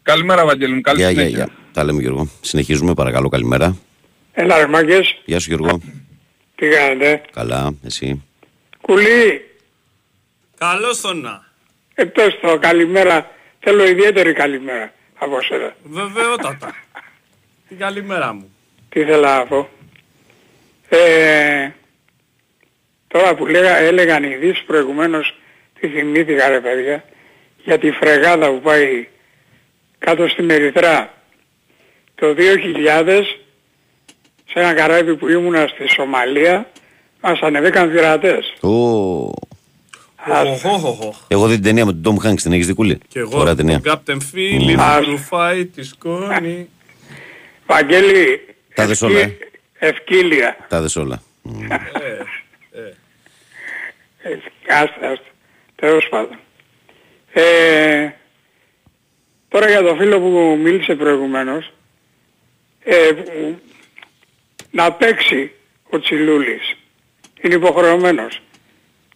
Καλημέρα 0.02 0.46
Βαγγέλη 0.46 0.74
μου, 0.74 0.82
καλή 0.82 1.00
Γεια, 1.00 1.10
γεια, 1.12 1.20
συνέχεια. 1.22 1.44
γεια. 1.46 1.56
Τα 1.74 1.84
λέμε 1.84 2.02
Γιώργο. 2.02 2.28
Συνεχίζουμε, 2.42 2.94
παρακαλώ, 2.94 3.30
καλημέρα. 3.30 3.78
Έλα 4.32 4.58
ρε 4.58 4.68
μάγκες, 4.68 5.22
Γεια 5.26 5.40
σου 5.40 5.50
Γιώργο. 5.54 5.82
Τι 6.62 6.68
κάνετε; 6.68 7.22
Καλά, 7.34 7.74
εσύ. 7.86 8.24
Κουλή, 8.82 9.50
Καλώς 10.58 11.02
τον 11.02 11.20
να. 11.22 11.46
εκτός 11.96 12.40
το 12.42 12.58
καλημέρα, 12.60 13.32
θέλω 13.60 13.88
ιδιαίτερη 13.88 14.34
καλημέρα 14.34 14.94
από 15.18 15.42
σένα. 15.42 15.76
Βεβαιότατα. 15.84 16.76
Την 17.68 17.78
καλημέρα 17.78 18.34
μου. 18.34 18.56
Τι 18.90 19.00
ήθελα 19.00 19.38
να 19.38 19.46
πω. 19.46 19.70
Ε, 20.90 21.70
τώρα 23.08 23.36
που 23.36 23.46
λέγα, 23.46 23.78
έλεγαν 23.78 24.24
οι 24.24 24.30
ειδήσεις 24.34 24.64
προηγουμένως, 24.64 25.36
τι 25.80 25.88
θυμήθηκα 25.88 26.48
ρε 26.50 26.60
παιδιά, 26.60 27.04
για 27.64 27.78
τη 27.80 27.92
φρεγάδα 27.92 28.48
που 28.50 28.62
πάει 28.62 29.08
κάτω 30.00 30.28
στη 30.28 30.42
Μεριτρά. 30.42 31.14
Το 32.16 32.36
2000, 32.38 33.22
σε 34.54 34.60
ένα 34.60 34.74
καράβι 34.74 35.16
που 35.16 35.28
ήμουνα 35.30 35.68
στη 35.68 35.88
Σομαλία, 35.90 36.70
μας 37.22 37.40
ανεβήκαν 37.40 37.92
πειρατές. 37.92 38.54
Ω, 38.62 38.70
Οχοχοχοχ. 40.46 41.18
Εγώ 41.28 41.48
δει 41.48 41.54
την 41.54 41.64
ταινία 41.64 41.86
με 41.86 41.94
τον 41.94 42.18
Tom 42.20 42.28
Hanks, 42.28 42.42
την 42.42 42.52
έχεις 42.52 42.68
δει 42.68 42.74
κούλη. 42.74 42.98
Και 43.08 43.20
εγώ 43.20 43.40
Ωραία 43.40 43.56
ταινία. 43.56 43.82
τον 43.82 44.02
Captain 44.06 44.18
Philip 44.36 44.76
Ας. 44.80 45.06
που 45.06 45.18
φάει 45.18 45.66
τη 45.66 45.84
σκόνη. 45.84 46.70
Βαγγέλη, 47.68 48.46
Τα 48.76 48.86
δες 48.88 49.02
όλα, 49.02 49.20
ε; 49.20 49.38
ευκύλια. 49.80 50.58
Τα 50.70 50.82
δες 50.82 50.96
όλα. 50.96 51.22
Μμ. 51.42 51.62
Ε, 51.72 51.78
Άστα, 54.70 55.10
άστα. 55.10 55.26
Τέλος 55.76 56.08
πάντων. 56.10 56.38
Ε, 57.34 58.10
τώρα 59.50 59.70
για 59.70 59.82
το 59.82 59.96
φίλο 60.00 60.20
που 60.20 60.60
μίλησε 60.64 60.96
προηγουμένως, 60.96 61.74
ε, 62.84 63.12
που- 63.12 63.60
να 64.72 64.92
παίξει 64.92 65.52
ο 65.90 66.00
Τσιλούλης. 66.00 66.76
Είναι 67.42 67.56
υποχρεωμένος. 67.56 68.42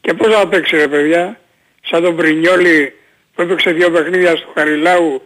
Και 0.01 0.13
πώς 0.13 0.33
θα 0.33 0.47
παίξει 0.47 0.75
ρε 0.75 0.87
παιδιά, 0.87 1.39
σαν 1.81 2.03
τον 2.03 2.15
Πρινιόλη 2.15 2.93
που 3.35 3.41
έπαιξε 3.41 3.71
δύο 3.71 3.91
παιχνίδια 3.91 4.35
στο 4.35 4.51
Χαριλάου 4.53 5.21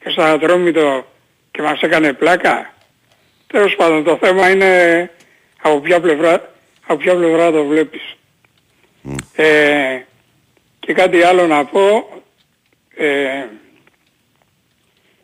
και 0.00 0.10
στο 0.10 0.22
Ατρόμητο 0.22 1.06
και 1.50 1.62
μας 1.62 1.80
έκανε 1.80 2.12
πλάκα. 2.12 2.74
Τέλος 3.46 3.74
πάντων 3.76 4.04
το 4.04 4.18
θέμα 4.22 4.50
είναι 4.50 5.10
από 5.62 5.80
ποια 5.80 6.00
πλευρά, 6.00 6.52
από 6.86 6.96
ποια 6.96 7.16
πλευρά 7.16 7.50
το 7.50 7.64
βλέπεις. 7.64 8.16
Ε, 9.34 10.00
και 10.78 10.92
κάτι 10.92 11.22
άλλο 11.22 11.46
να 11.46 11.64
πω. 11.64 12.08
Ε, 12.94 13.44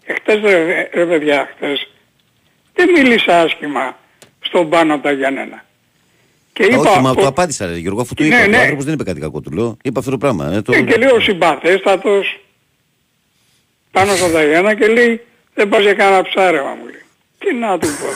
εχθές 0.05 0.40
ρε, 0.40 0.88
ρε 0.92 1.07
παιδιά, 1.07 1.51
χθες 1.55 1.88
δεν 2.75 2.90
μίλησα 2.90 3.40
άσχημα 3.40 3.97
στον 4.48 4.68
πάνω 4.68 4.94
από 4.94 5.02
τα 5.02 5.12
Γιάννενα. 5.12 5.64
Και 6.52 6.62
είπα, 6.64 6.76
Όχι, 6.78 7.00
μα 7.00 7.11
ο- 7.11 7.14
το 7.14 7.26
απάντησα, 7.26 7.66
ρε 7.66 7.76
Γιώργο, 7.76 8.00
αφού 8.00 8.14
του 8.14 8.22
Ναι, 8.22 8.28
είπα. 8.34 8.44
Ο 8.44 8.48
ναι. 8.48 8.56
άνθρωπος 8.58 8.84
δεν 8.84 8.94
είπε 8.94 9.02
κάτι 9.04 9.20
κακό, 9.20 9.40
του 9.40 9.50
λέω. 9.50 9.76
Είπα 9.82 9.98
αυτό 9.98 10.11
το 10.11 10.18
πράγμα. 10.18 10.52
ε, 10.52 10.62
το- 10.62 10.72
ε, 10.72 10.80
και 10.82 10.96
λέει 10.96 11.08
ο 11.11 11.20
συμπαθέστατος 11.20 12.40
πάνω 13.90 14.14
στον 14.16 14.32
Ταγιάννα 14.32 14.74
και 14.74 14.87
λέει 14.87 15.20
δεν 15.54 15.68
πας 15.68 15.80
για 15.82 15.94
κανένα 15.94 16.22
ψάρεμα 16.22 16.68
μου 16.74 16.84
λέει. 16.84 17.02
Τι 17.38 17.54
να 17.54 17.78
του 17.78 17.87
πω. 17.88 18.06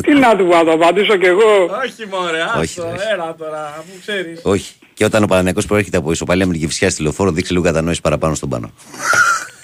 Τι 0.02 0.12
να 0.14 0.36
του 0.36 0.46
πω, 0.46 0.56
να 0.56 0.64
το 0.64 0.72
απαντήσω 0.72 1.16
κι 1.16 1.26
εγώ. 1.26 1.64
Όχι 1.84 2.06
μωρέ, 2.10 2.42
Όχι, 2.42 2.60
άστο, 2.80 2.82
όχι. 2.82 2.96
έλα 3.12 3.34
τώρα, 3.38 3.66
αφού 3.78 3.98
ξέρεις. 4.00 4.40
Όχι. 4.42 4.74
Και 4.94 5.04
όταν 5.04 5.22
ο 5.22 5.26
Παναγιακός 5.26 5.66
προέρχεται 5.66 5.96
από 5.96 6.10
ισοπαλία 6.12 6.46
με 6.46 6.52
την 6.52 6.60
Κυφσιά 6.60 6.90
στη 6.90 7.02
λεωφόρο, 7.02 7.30
δείξει 7.30 7.52
λίγο 7.52 7.64
κατανόηση 7.64 8.00
παραπάνω 8.00 8.34
στον 8.34 8.48
πάνω. 8.48 8.70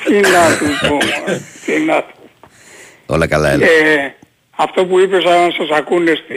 Τι 0.05 0.13
να 0.15 0.57
του 0.59 0.89
πω, 0.89 0.95
μωρέ. 0.95 1.41
τι 1.67 1.79
να 1.81 2.03
του 2.03 2.15
Όλα 3.07 3.27
καλά, 3.27 3.51
έλα. 3.51 3.67
Ε, 4.59 4.63
αυτό 4.65 4.87
που 4.87 4.99
είπες 4.99 5.25
αν 5.25 5.53
σας 5.53 5.71
ακούνε 5.71 6.15
στη, 6.15 6.37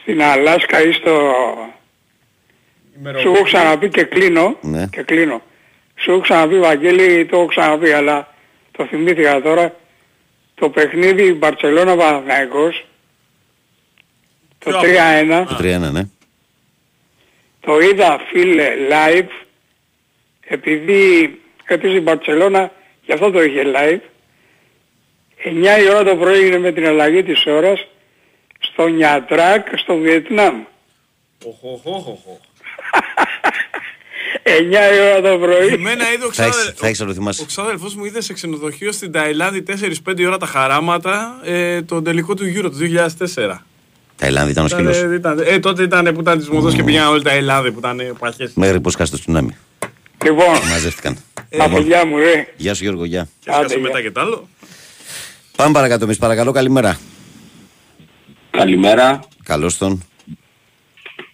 στην 0.00 0.22
Αλάσκα 0.22 0.82
ή 0.82 0.92
στο... 0.92 1.32
Σου 3.20 3.28
έχω 3.32 3.42
ξαναπεί 3.42 3.88
και 3.88 4.04
κλείνω, 4.04 4.56
Ναι. 4.60 4.86
και 4.86 5.02
κλείνω. 5.02 5.42
Σου 5.96 6.10
έχω 6.10 6.20
ξαναπεί 6.20 6.58
Βαγγέλη, 6.58 7.26
το 7.26 7.36
έχω 7.36 7.46
ξαναπεί, 7.46 7.92
αλλά 7.92 8.34
το 8.72 8.86
θυμήθηκα 8.86 9.42
τώρα. 9.42 9.74
Το 10.54 10.70
παιχνίδι 10.70 11.32
Μπαρτσελώνα 11.32 11.96
Παναθηναϊκός, 11.96 12.86
το 14.58 14.70
Ποιο 14.70 14.80
3-1, 14.80 15.44
Το 15.48 15.56
3-1, 15.60 15.92
ναι. 15.92 16.02
το 17.60 17.80
είδα 17.80 18.20
φίλε 18.30 18.68
live, 18.90 19.28
επειδή 20.40 21.40
έπαιζε 21.64 21.96
η 21.96 22.00
Μπαρτσελώνα, 22.02 22.72
γι' 23.04 23.12
αυτό 23.12 23.30
το 23.30 23.42
είχε 23.42 23.62
live. 23.76 24.00
9 25.46 25.52
η 25.84 25.88
ώρα 25.90 26.04
το 26.04 26.16
πρωί 26.16 26.46
είναι 26.46 26.58
με 26.58 26.72
την 26.72 26.86
αλλαγή 26.86 27.22
της 27.22 27.46
ώρας, 27.46 27.86
στο 28.60 28.86
Νιατράκ, 28.88 29.66
στο 29.78 29.96
Βιετνάμ. 29.96 30.54
Οχοχοχοχο. 31.44 32.40
9 34.44 34.50
η 34.96 35.00
ώρα 35.00 35.20
το 35.32 35.38
πρωί. 35.38 35.66
Εμένα 35.66 36.12
είδε 36.12 36.24
ο 36.24 36.32
Θα 36.32 36.42
έχεις- 36.42 36.54
ξάδελφος. 36.56 36.74
θα 36.80 36.86
έχεις 36.86 37.00
να 37.00 37.06
το 37.06 37.12
θυμάσαι. 37.12 37.42
Ο 37.42 37.44
ξάδελφος 37.44 37.94
μου 37.94 38.04
είδε 38.04 38.20
σε 38.20 38.32
ξενοδοχείο 38.32 38.92
στην 38.92 39.12
Ταϊλάνδη 39.12 39.62
4-5 39.62 40.26
ώρα 40.26 40.36
τα 40.38 40.46
χαράματα 40.46 41.40
ε, 41.44 41.82
τον 41.82 42.04
τελικό 42.04 42.34
του 42.34 42.44
Euro 42.56 42.70
του 42.70 42.76
2004. 42.76 43.64
Ταϊλάνδη 44.16 44.50
ήταν 44.50 44.64
ο 44.64 44.66
Ήταν, 44.66 44.78
σκύλος. 44.78 45.12
ε, 45.12 45.14
ήταν, 45.14 45.42
ε, 45.46 45.58
τότε 45.58 45.82
ήταν 45.82 46.14
που 46.14 46.20
ήταν 46.20 46.38
της 46.38 46.48
μοδός 46.48 46.74
και 46.74 46.82
πήγαιναν 46.82 47.08
όλοι 47.08 47.22
τα 47.22 47.30
Ελλάδα 47.32 47.70
που 47.72 47.78
ήταν 47.78 48.00
ε, 48.00 48.12
παχές. 48.18 48.52
Μέχρι 48.54 48.80
πως 48.80 48.94
χάσει 48.94 49.10
το 49.10 49.18
τσουνάμι. 49.18 49.56
Λοιπόν, 50.24 50.46
Μαζεύτηκαν. 50.70 51.18
τα 51.56 51.68
φιλιά 51.68 52.06
μου 52.06 52.18
ρε. 52.18 52.46
Γεια 52.56 52.74
σου 52.74 52.82
Γιώργο, 52.82 53.04
γεια. 53.04 53.28
Και 53.40 53.50
έσκασε 53.50 53.74
Άντε, 53.74 53.78
μετά 53.82 54.00
γεια. 54.00 54.08
και 54.08 54.14
τ' 54.14 54.18
άλλο. 54.18 54.48
Πάμε 55.56 55.72
παρακάτω 55.72 56.04
εμείς, 56.04 56.18
παρακαλώ, 56.18 56.52
καλημέρα. 56.52 56.98
Καλημέρα. 58.50 59.20
Καλώς 59.42 59.78
τον. 59.78 60.02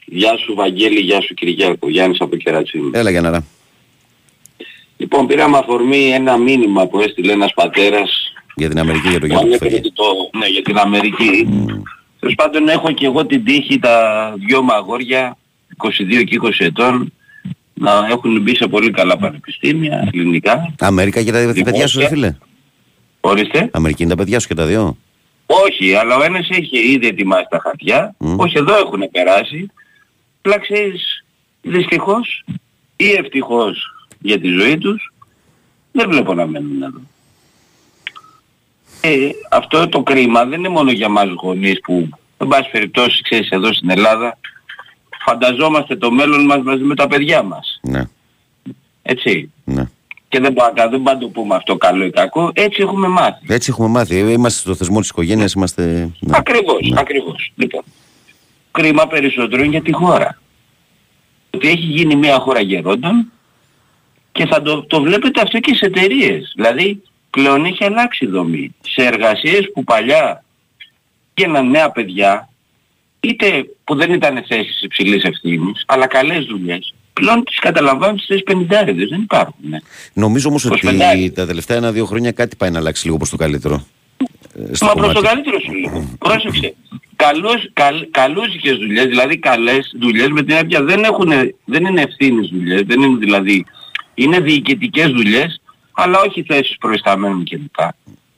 Γεια 0.04 0.36
σου 0.36 0.54
Βαγγέλη, 0.54 1.00
γεια 1.00 1.20
σου 1.20 1.34
Κυριάκο. 1.34 1.88
Γιάννης 1.88 2.20
από 2.20 2.36
Κερατσίνη. 2.36 2.90
Έλα 2.92 3.10
Γιάνναρα. 3.10 3.44
Λοιπόν, 4.96 5.26
πήραμε 5.26 5.58
αφορμή 5.58 6.10
ένα 6.10 6.36
μήνυμα 6.38 6.86
που 6.86 7.00
έστειλε 7.00 7.32
ένας 7.32 7.52
πατέρας 7.54 8.32
Για 8.56 8.68
την 8.68 8.78
Αμερική, 8.78 9.08
για 9.08 9.20
το 9.20 9.26
που 9.26 9.32
Γιάννη 9.32 9.44
που 9.48 9.56
ανέφερε 9.56 9.70
φεύγει. 9.70 9.86
ότι 9.86 9.92
το, 10.32 10.38
ναι, 10.38 10.46
για 10.46 10.62
την 10.62 10.76
Αμερική. 10.78 11.48
Τέλος 12.20 12.34
πάντων 12.34 12.68
έχω 12.68 12.92
και 12.92 13.06
εγώ 13.06 13.26
την 13.26 13.44
τύχη 13.44 13.78
τα 13.78 13.94
δυο 14.46 14.62
μου 14.62 14.72
αγόρια, 14.72 15.36
22 15.76 16.24
και 16.24 16.38
20 16.42 16.48
ετών, 16.58 17.12
να 17.74 18.06
έχουν 18.10 18.40
μπει 18.40 18.56
σε 18.56 18.66
πολύ 18.66 18.90
καλά 18.90 19.16
πανεπιστήμια, 19.16 20.08
ελληνικά. 20.12 20.74
Αμέρικα 20.78 21.22
και 21.22 21.32
τα 21.32 21.40
Λοιπόν, 21.40 21.62
παιδιά 21.64 21.86
σου, 21.86 21.98
ρε 21.98 22.04
και- 22.04 22.10
φίλε. 22.10 22.36
Ορίστε. 23.24 23.68
Αμερική 23.72 24.02
είναι 24.02 24.10
τα 24.10 24.16
παιδιά 24.16 24.40
σου 24.40 24.48
και 24.48 24.54
τα 24.54 24.66
δύο. 24.66 24.96
Όχι, 25.46 25.94
αλλά 25.94 26.16
ο 26.16 26.22
ένας 26.22 26.48
έχει 26.50 26.78
ήδη 26.92 27.06
ετοιμάσει 27.06 27.46
τα 27.50 27.58
χαρτιά. 27.58 28.14
Μμ. 28.18 28.38
Όχι, 28.38 28.58
εδώ 28.58 28.78
έχουν 28.78 29.10
περάσει. 29.10 29.70
Αλλά 30.42 30.58
ξέρεις, 30.58 31.24
δυστυχώς 31.62 32.44
ή 32.96 33.10
ευτυχώς 33.10 33.94
για 34.18 34.40
τη 34.40 34.48
ζωή 34.48 34.78
τους, 34.78 35.12
δεν 35.92 36.08
βλέπω 36.10 36.34
να 36.34 36.46
μένουν 36.46 36.82
εδώ. 36.82 37.00
Ε, 39.00 39.30
αυτό 39.50 39.88
το 39.88 40.02
κρίμα 40.02 40.44
δεν 40.44 40.58
είναι 40.58 40.68
μόνο 40.68 40.90
για 40.90 41.08
μας 41.08 41.28
γονείς 41.42 41.80
που, 41.80 42.08
εν 42.38 42.48
πάση 42.48 42.70
περιπτώσει, 42.70 43.22
ξέρεις, 43.22 43.50
εδώ 43.50 43.72
στην 43.72 43.90
Ελλάδα, 43.90 44.38
φανταζόμαστε 45.24 45.96
το 45.96 46.10
μέλλον 46.10 46.44
μας 46.44 46.62
μαζί 46.62 46.82
με 46.82 46.94
τα 46.94 47.06
παιδιά 47.06 47.42
μας. 47.42 47.80
Ναι, 47.82 48.02
Έτσι. 49.02 49.52
ναι. 49.64 49.90
Και 50.32 50.40
δεν 50.40 50.52
μπορούμε 50.52 50.82
να 50.82 50.88
δεν 50.88 51.02
πάντα 51.02 51.18
το 51.18 51.28
πούμε 51.28 51.54
αυτό 51.54 51.76
καλό 51.76 52.04
ή 52.04 52.10
κακό. 52.10 52.50
Έτσι 52.54 52.82
έχουμε 52.82 53.08
μάθει. 53.08 53.46
Έτσι 53.48 53.70
έχουμε 53.70 53.88
μάθει. 53.88 54.16
Ε, 54.16 54.30
Είμαστε 54.32 54.60
στο 54.60 54.74
θεσμό 54.74 55.00
της 55.00 55.08
οικογένειας, 55.08 55.52
είμαστε... 55.52 56.10
ναι. 56.20 56.36
Ακριβώς, 56.36 56.88
Ναι. 56.90 57.00
ακριβώς. 57.00 57.52
Λοιπόν, 57.56 57.82
κρίμα 58.70 59.06
περισσότερο 59.06 59.62
είναι 59.62 59.70
για 59.70 59.82
τη 59.82 59.92
χώρα. 59.92 60.38
Ότι 61.50 61.68
έχει 61.68 61.76
γίνει 61.86 62.16
μια 62.16 62.38
χώρα 62.38 62.60
γερόντων 62.60 63.32
και 64.32 64.46
θα 64.46 64.62
το, 64.62 64.82
το 64.82 65.02
βλέπετε 65.02 65.40
αυτό 65.40 65.58
και 65.60 65.74
σε 65.74 65.86
εταιρείες. 65.86 66.52
Δηλαδή, 66.54 67.02
πλέον 67.30 67.64
έχει 67.64 67.84
αλλάξει 67.84 68.24
η 68.24 68.28
δομή. 68.28 68.74
Σε 68.80 69.04
εργασίες 69.06 69.70
που 69.74 69.84
παλιά 69.84 70.44
γίναν 71.34 71.70
νέα 71.70 71.90
παιδιά, 71.90 72.48
είτε 73.20 73.64
που 73.84 73.94
δεν 73.94 74.12
ήταν 74.12 74.44
θέσεις 74.48 74.82
υψηλής 74.82 75.22
ευθύνης, 75.24 75.84
αλλά 75.86 76.06
καλές 76.06 76.44
δουλειές, 76.44 76.94
πλέον 77.12 77.44
τις 77.44 77.58
καταλαμβάνουν 77.58 78.18
στις 78.18 78.42
50 78.46 78.64
δεν 78.68 79.20
υπάρχουν. 79.22 79.54
ναι. 79.68 79.78
Νομίζω 80.12 80.48
όμως 80.48 80.62
Προς 80.62 80.76
ότι 80.78 80.86
πεντάρι. 80.86 81.30
τα 81.30 81.46
τελευταία 81.46 81.76
ένα-δύο 81.76 82.04
χρόνια 82.04 82.32
κάτι 82.32 82.56
πάει 82.56 82.70
να 82.70 82.78
αλλάξει 82.78 83.04
λίγο 83.04 83.16
προς 83.16 83.30
το 83.30 83.36
καλύτερο. 83.36 83.86
ε, 84.70 84.74
στο 84.74 84.86
Μα 84.86 84.92
προς 84.92 85.06
το 85.06 85.12
κομμάτι. 85.14 85.26
καλύτερο 85.34 85.56
σου 85.60 85.72
λέω. 85.72 86.16
Πρόσεξε. 86.18 86.74
Καλούς, 87.16 87.70
καλ, 87.72 88.06
καλούσικες 88.10 88.76
δουλειές, 88.76 89.04
δηλαδή 89.04 89.38
καλές 89.38 89.92
δουλειές 90.00 90.28
με 90.28 90.42
την 90.42 90.56
έννοια 90.56 90.82
δεν, 90.82 91.04
έχουν, 91.04 91.30
δεν 91.64 91.84
είναι 91.84 92.00
ευθύνες 92.02 92.48
δουλειές, 92.52 92.82
δεν 92.86 93.00
είναι 93.02 93.16
δηλαδή, 93.18 93.64
είναι 94.14 94.40
διοικητικές 94.40 95.10
δουλειές, 95.10 95.60
αλλά 95.92 96.18
όχι 96.20 96.42
θέσεις 96.42 96.76
προϊσταμένων 96.78 97.44
κλπ. 97.44 97.74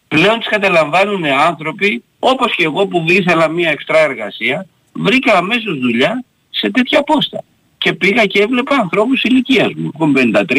Πλέον 0.08 0.38
τις 0.38 0.48
καταλαμβάνουν 0.48 1.24
άνθρωποι, 1.24 2.02
όπως 2.18 2.54
και 2.54 2.64
εγώ 2.64 2.86
που 2.86 3.04
ήθελα 3.08 3.48
μια 3.48 3.70
εξτρά 3.70 3.98
εργασία, 3.98 4.66
βρήκα 4.92 5.36
αμέσως 5.36 5.78
δουλειά 5.78 6.24
σε 6.50 6.70
τέτοια 6.70 7.02
πόστα. 7.02 7.44
Και 7.84 7.92
πήγα 7.92 8.26
και 8.26 8.42
έβλεπα 8.42 8.74
ανθρώπους 8.76 9.22
ηλικίας 9.22 9.72
μου. 9.74 9.90
Εγώ 9.94 10.12
53, 10.14 10.56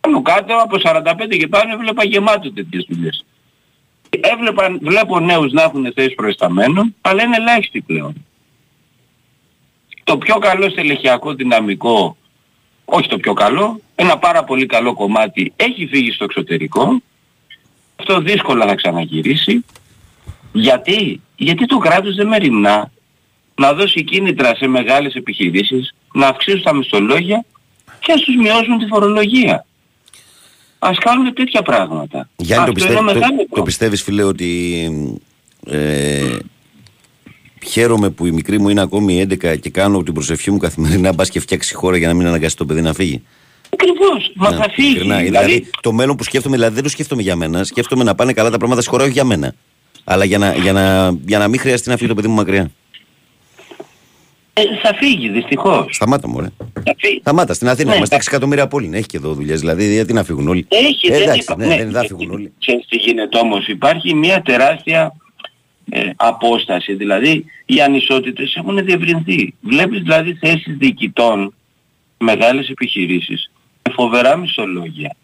πάνω 0.00 0.22
κάτω 0.22 0.56
από 0.56 0.76
45 0.82 1.36
και 1.38 1.46
πάνω 1.46 1.72
έβλεπα 1.72 2.04
γεμάτο 2.04 2.52
τέτοιες 2.52 2.86
δουλειές. 2.88 3.24
Έβλεπα, 4.10 4.78
βλέπω 4.80 5.20
νέους 5.20 5.52
να 5.52 5.62
έχουν 5.62 5.92
θέσεις 5.94 6.14
προϊσταμένων, 6.14 6.94
αλλά 7.00 7.22
είναι 7.22 7.36
ελάχιστοι 7.36 7.80
πλέον. 7.80 8.26
Το 10.04 10.18
πιο 10.18 10.38
καλό 10.38 10.70
στελεχειακό 10.70 11.34
δυναμικό, 11.34 12.16
όχι 12.84 13.08
το 13.08 13.18
πιο 13.18 13.32
καλό, 13.32 13.80
ένα 13.94 14.18
πάρα 14.18 14.44
πολύ 14.44 14.66
καλό 14.66 14.94
κομμάτι 14.94 15.52
έχει 15.56 15.86
φύγει 15.86 16.12
στο 16.12 16.24
εξωτερικό. 16.24 17.02
Αυτό 17.96 18.20
δύσκολα 18.20 18.66
θα 18.66 18.74
ξαναγυρίσει. 18.74 19.64
Γιατί; 20.52 21.20
Γιατί 21.36 21.66
το 21.66 21.78
κράτος 21.78 22.14
δεν 22.14 22.26
μεριμνά 22.26 22.90
να 23.58 23.72
δώσει 23.72 24.04
κίνητρα 24.04 24.54
σε 24.56 24.66
μεγάλες 24.66 25.14
επιχειρήσεις, 25.14 25.94
να 26.14 26.26
αυξήσουν 26.26 26.62
τα 26.62 26.74
μισθολόγια 26.74 27.44
και 28.00 28.12
να 28.12 28.20
τους 28.20 28.34
μειώσουν 28.36 28.78
τη 28.78 28.86
φορολογία. 28.86 29.66
Ας 30.78 30.98
κάνουν 30.98 31.34
τέτοια 31.34 31.62
πράγματα. 31.62 32.28
Γιάννη, 32.36 32.64
το, 32.64 32.70
Αυτό 32.70 32.72
πιστεύ, 32.72 32.90
είναι 32.90 32.98
το, 32.98 33.04
μεγάλος 33.04 33.28
το 33.28 33.34
πρόβλημα. 33.36 33.64
πιστεύεις 33.64 34.02
φίλε 34.02 34.22
ότι 34.22 34.84
ε, 35.66 36.36
χαίρομαι 37.66 38.10
που 38.10 38.26
η 38.26 38.30
μικρή 38.30 38.58
μου 38.60 38.68
είναι 38.68 38.80
ακόμη 38.80 39.26
11 39.30 39.58
και 39.60 39.70
κάνω 39.70 40.02
την 40.02 40.14
προσευχή 40.14 40.50
μου 40.50 40.58
καθημερινά 40.58 41.12
μπας 41.12 41.30
και 41.30 41.40
φτιάξει 41.40 41.74
χώρα 41.74 41.96
για 41.96 42.08
να 42.08 42.14
μην 42.14 42.26
αναγκάσει 42.26 42.56
το 42.56 42.64
παιδί 42.66 42.80
να 42.80 42.92
φύγει; 42.92 43.22
Ακριβώς. 43.72 44.32
Μα 44.34 44.50
Ναι, 44.50 44.56
θα 44.56 44.70
φύγει. 44.70 44.88
ειλικρινά. 44.88 45.16
Δηλαδή, 45.18 45.46
Δηλαδή, 45.46 45.70
το 45.80 45.92
μέλλον 45.92 46.16
που 46.16 46.24
σκέφτομαι, 46.24 46.56
δηλαδή 46.56 46.74
δεν 46.74 46.82
το 46.82 46.88
σκέφτομαι 46.88 47.22
για 47.22 47.36
μένα, 47.36 47.64
σκέφτομαι 47.64 48.04
να 48.04 48.14
πάνε 48.14 48.32
καλά 48.32 48.50
τα 48.50 48.56
πράγματα 48.56 48.80
στη 48.80 48.90
χώρα, 48.90 49.02
όχι 49.04 49.12
για 49.12 49.24
μένα. 49.24 49.54
Αλλά 50.04 50.24
για 50.24 50.38
να, 50.38 50.54
για 50.54 50.72
να, 50.72 51.16
για 51.26 51.38
να 51.38 51.48
μην 51.48 51.60
χρειαστεί 51.60 51.88
να 51.88 51.96
φύγει 51.96 52.08
το 52.08 52.14
παιδί 52.14 52.28
μου 52.28 52.34
μακριά. 52.34 52.70
Ε, 54.58 54.78
θα 54.82 54.94
φύγει 54.94 55.28
δυστυχώς. 55.28 55.94
Σταμάτα 55.94 56.28
μου, 56.28 56.40
ρε. 56.40 56.46
Θα 56.84 56.94
φύγει. 56.98 57.18
Σταμάτα, 57.20 57.54
στην 57.54 57.68
Αθήνα 57.68 57.90
Ναι, 57.90 57.96
είμαστε 57.96 58.14
θα- 58.14 58.20
6 58.22 58.26
εκατομμύρια 58.28 58.62
από 58.64 58.78
Έχει 58.92 59.06
και 59.06 59.16
εδώ 59.16 59.32
δουλειές, 59.32 59.60
δηλαδή 59.60 59.92
γιατί 59.92 60.12
να 60.12 60.24
φύγουν 60.24 60.48
όλοι; 60.48 60.66
Έχει, 60.68 61.06
Ε, 61.06 61.10
δεν 61.12 61.22
εντάξει, 61.22 61.40
είπα- 61.40 61.56
ναι, 61.56 61.76
δεν 61.76 61.90
θα 61.90 62.00
φύγουν 62.04 62.30
όλοι. 62.30 62.52
Ξέρεις 62.60 62.86
τι 62.88 62.96
γίνεται 62.96 63.38
όμως. 63.38 63.66
Υπάρχει 63.68 64.14
μια 64.14 64.42
τεράστια 64.42 65.12
ε, 65.90 66.10
απόσταση. 66.16 66.94
Δηλαδή 66.94 67.44
οι 67.66 67.80
ανισότητες 67.80 68.54
έχουν 68.54 68.84
διευρυνθεί. 68.84 69.54
Βλέπεις 69.60 70.00
δηλαδή 70.02 70.34
θέσεις 70.34 70.76
διοικητών 70.78 71.54
μεγάλες 72.18 72.68
επιχειρήσεις 72.68 73.50
με 73.88 73.92
φοβερά 73.94 74.36
μισθολόγια. 74.36 75.16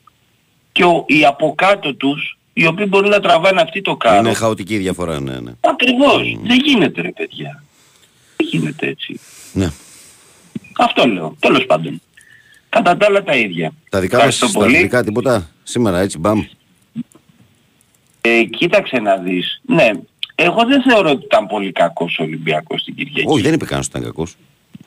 Και 0.73 0.85
ο, 0.85 1.05
οι 1.07 1.25
από 1.25 1.55
κάτω 1.57 1.95
τους 1.95 2.39
οι 2.53 2.67
οποίοι 2.67 2.87
μπορούν 2.89 3.09
να 3.11 3.21
τραβάνε 3.21 3.61
αυτή 3.61 3.81
το 3.81 3.97
κάρο. 3.97 4.19
Είναι 4.19 4.33
χαοτική 4.35 4.75
η 4.75 4.79
διαφορά, 4.79 5.21
ναι, 5.21 5.41
ναι. 5.41 5.53
Ακριβώς. 5.61 6.37
Δεν 6.43 6.59
γίνεται 6.65 7.01
ρε 7.01 7.11
παιδιά. 7.13 7.64
Δεν 8.51 8.61
γίνεται 8.61 8.87
έτσι. 8.87 9.21
ναι. 9.53 9.69
Αυτό 10.79 11.07
λέω. 11.07 11.37
Τέλος 11.39 11.67
πάντων. 11.67 12.01
Κατά 12.69 12.97
τα 12.97 13.07
άλλα 13.07 13.23
τα 13.23 13.37
ίδια. 13.37 13.73
Τα 13.89 14.01
δικά 14.01 14.17
μας 14.17 14.25
Ευχαριστώ 14.27 14.47
στα 14.47 14.59
πολύ. 14.59 14.75
αθλητικά 14.75 15.05
τίποτα. 15.05 15.51
Σήμερα 15.63 16.01
έτσι, 16.01 16.19
μπαμ. 16.19 16.45
Ε, 18.21 18.43
κοίταξε 18.45 18.97
να 18.99 19.17
δεις. 19.17 19.61
Ναι, 19.67 19.91
εγώ 20.35 20.65
δεν 20.67 20.83
θεωρώ 20.83 21.11
ότι 21.11 21.25
ήταν 21.25 21.47
πολύ 21.47 21.73
κακός 21.73 22.19
ο 22.19 22.23
Ολυμπιακός 22.23 22.81
στην 22.81 22.95
Κυριακή. 22.95 23.25
Όχι, 23.27 23.43
δεν 23.43 23.53
είπε 23.53 23.65
κανένας 23.65 23.87
ότι 23.87 23.99
ήταν 23.99 24.11
κακός. 24.11 24.35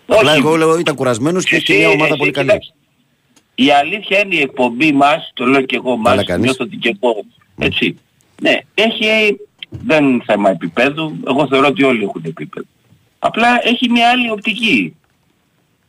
Όχι. 0.05 0.19
Απλά 0.19 0.33
εγώ 0.33 0.55
λέω 0.55 0.79
ήταν 0.79 0.95
κουρασμένος 0.95 1.45
και 1.45 1.55
Εσύ- 1.55 1.65
και 1.65 1.73
μια 1.73 1.87
ομάδα 1.89 2.05
εσύ 2.07 2.17
πολύ 2.17 2.31
καλή. 2.31 2.47
κοίταξε. 2.47 2.73
Η 3.55 3.71
αλήθεια 3.71 4.19
είναι 4.19 4.35
η 4.35 4.39
εκπομπή 4.41 4.91
μας, 4.91 5.31
το 5.33 5.45
λέω 5.45 5.61
και 5.61 5.75
εγώ 5.75 6.01
Καλά 6.03 6.15
μας, 6.15 6.25
κάνεις. 6.25 6.43
νιώθω 6.45 6.63
ότι 6.63 6.75
και 6.77 6.97
εγώ, 7.01 7.23
έτσι. 7.59 7.97
Ναι, 8.41 8.57
έχει, 8.73 9.37
δεν 9.69 10.05
είναι 10.09 10.23
θέμα 10.25 10.49
επίπεδου, 10.49 11.17
εγώ 11.27 11.47
θεωρώ 11.47 11.67
ότι 11.67 11.83
όλοι 11.83 12.03
έχουν 12.03 12.21
επίπεδο. 12.25 12.65
Απλά 13.27 13.67
έχει 13.67 13.89
μια 13.89 14.09
άλλη 14.09 14.29
οπτική. 14.29 14.95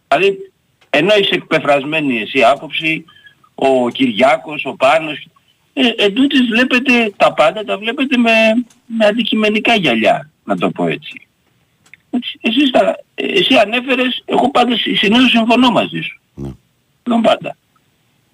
Δηλαδή, 0.08 0.52
ενώ 0.90 1.14
είσαι 1.20 1.34
εκπεφρασμένη 1.34 2.20
εσύ 2.20 2.42
άποψη, 2.44 3.04
ο 3.54 3.88
Κυριάκος, 3.88 4.64
ο 4.64 4.74
Πάνος, 4.76 5.26
ε, 5.72 5.88
εν 5.96 6.14
τούτης 6.14 6.46
βλέπετε 6.46 7.12
τα 7.16 7.32
πάντα, 7.32 7.64
τα 7.64 7.78
βλέπετε 7.78 8.16
με, 8.16 8.30
με 8.86 9.06
αντικειμενικά 9.06 9.74
γυαλιά, 9.74 10.30
να 10.44 10.56
το 10.56 10.70
πω 10.70 10.86
έτσι. 10.86 11.26
Έτσι, 12.10 12.38
Εσύ, 12.40 12.70
τα, 12.70 12.98
εσύ 13.14 13.54
ανέφερες, 13.54 14.22
εγώ 14.24 14.50
πάντα 14.50 14.76
συ- 14.76 14.96
συνήθως 14.96 15.30
συμφωνώ 15.30 15.70
μαζί 15.70 16.00
σου. 16.00 16.20
Ναι. 16.34 16.48
Δεν 17.02 17.20
πάντα. 17.20 17.56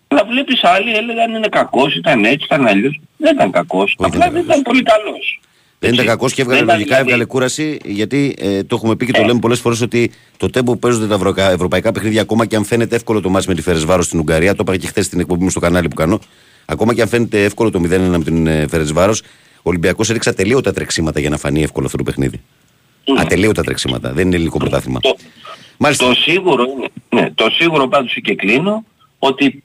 Αλλά 0.08 0.24
βλέπεις 0.24 0.64
άλλοι 0.64 0.94
έλεγαν 0.94 1.34
είναι 1.34 1.48
κακός, 1.48 1.94
ήταν 1.96 2.24
έτσι, 2.24 2.44
ήταν 2.44 2.66
αλλιώς. 2.66 3.00
Δεν 3.16 3.34
ήταν 3.34 3.50
κακός. 3.50 3.94
Όχι, 3.98 4.10
Απλά 4.10 4.24
δεν 4.24 4.32
δεν 4.32 4.42
ήταν 4.42 4.60
ήταν 4.60 4.62
πολύ 4.62 4.82
καλός. 4.82 5.40
Δεν 5.84 5.92
ήταν 5.94 6.04
Έτσι. 6.04 6.16
κακός 6.16 6.32
και 6.34 6.42
έβγαλε 6.42 6.58
Δεν 6.58 6.68
ήταν 6.68 6.78
λογικά, 6.78 6.94
δηλαδή- 6.96 7.12
έβγαλε 7.12 7.24
κούραση. 7.32 7.78
Γιατί 7.84 8.34
ε, 8.38 8.62
το 8.64 8.74
έχουμε 8.76 8.96
πει 8.96 9.06
και 9.06 9.12
το 9.12 9.20
Ε. 9.22 9.26
λέμε 9.26 9.38
πολλές 9.38 9.60
φορές 9.60 9.80
ότι 9.80 10.10
το 10.36 10.50
τέμπο 10.50 10.72
που 10.72 10.78
παίζονται 10.78 11.06
τα 11.06 11.14
ευρωκα- 11.14 11.50
ευρωπαϊκά 11.50 11.92
παιχνίδια, 11.92 12.20
ακόμα 12.22 12.46
και 12.46 12.56
αν 12.56 12.64
φαίνεται 12.64 12.96
εύκολο 12.96 13.20
το 13.20 13.28
μάτς 13.28 13.46
με 13.46 13.54
τη 13.54 13.62
Φερεσβάρο 13.62 14.02
στην 14.02 14.18
Ουγγαρία, 14.18 14.50
το 14.54 14.58
είπα 14.66 14.76
και 14.76 14.86
χθες 14.86 15.04
στην 15.06 15.20
εκπομπή 15.20 15.42
μου 15.44 15.50
στο 15.50 15.60
κανάλι 15.60 15.88
που 15.88 15.94
κάνω. 15.94 16.18
Ακόμα 16.64 16.94
και 16.94 17.02
αν 17.02 17.08
φαίνεται 17.08 17.44
εύκολο 17.44 17.70
το 17.70 17.78
0-1 17.78 18.16
με 18.18 18.24
την 18.24 18.46
ε, 18.46 18.66
Φερεσβάρος, 18.68 19.20
ο 19.56 19.62
Ολυμπιακός 19.62 20.10
έριξε 20.10 20.28
ατελείωτα 20.28 20.72
τρεξίματα 20.72 21.20
για 21.20 21.30
να 21.30 21.36
φανεί 21.36 21.62
εύκολο 21.62 21.86
αυτό 21.86 21.98
το 21.98 22.02
παιχνίδι. 22.04 22.40
Ναι. 23.12 23.20
Ατελείωτα 23.20 23.62
τρεξίματα. 23.62 24.12
Δεν 24.12 24.26
είναι 24.26 24.34
ελληνικό 24.34 24.58
πρωτάθλημα. 24.58 25.00
Το, 25.00 25.16
Μάλιστα. 25.76 26.06
το 26.06 26.14
σίγουρο 26.14 26.64
είναι, 26.64 26.88
ναι, 27.22 27.30
το 27.34 27.50
σίγουρο 27.50 27.88
πάντως 27.88 28.18
και 28.22 28.34
κλείνω, 28.34 28.84
ότι 29.18 29.62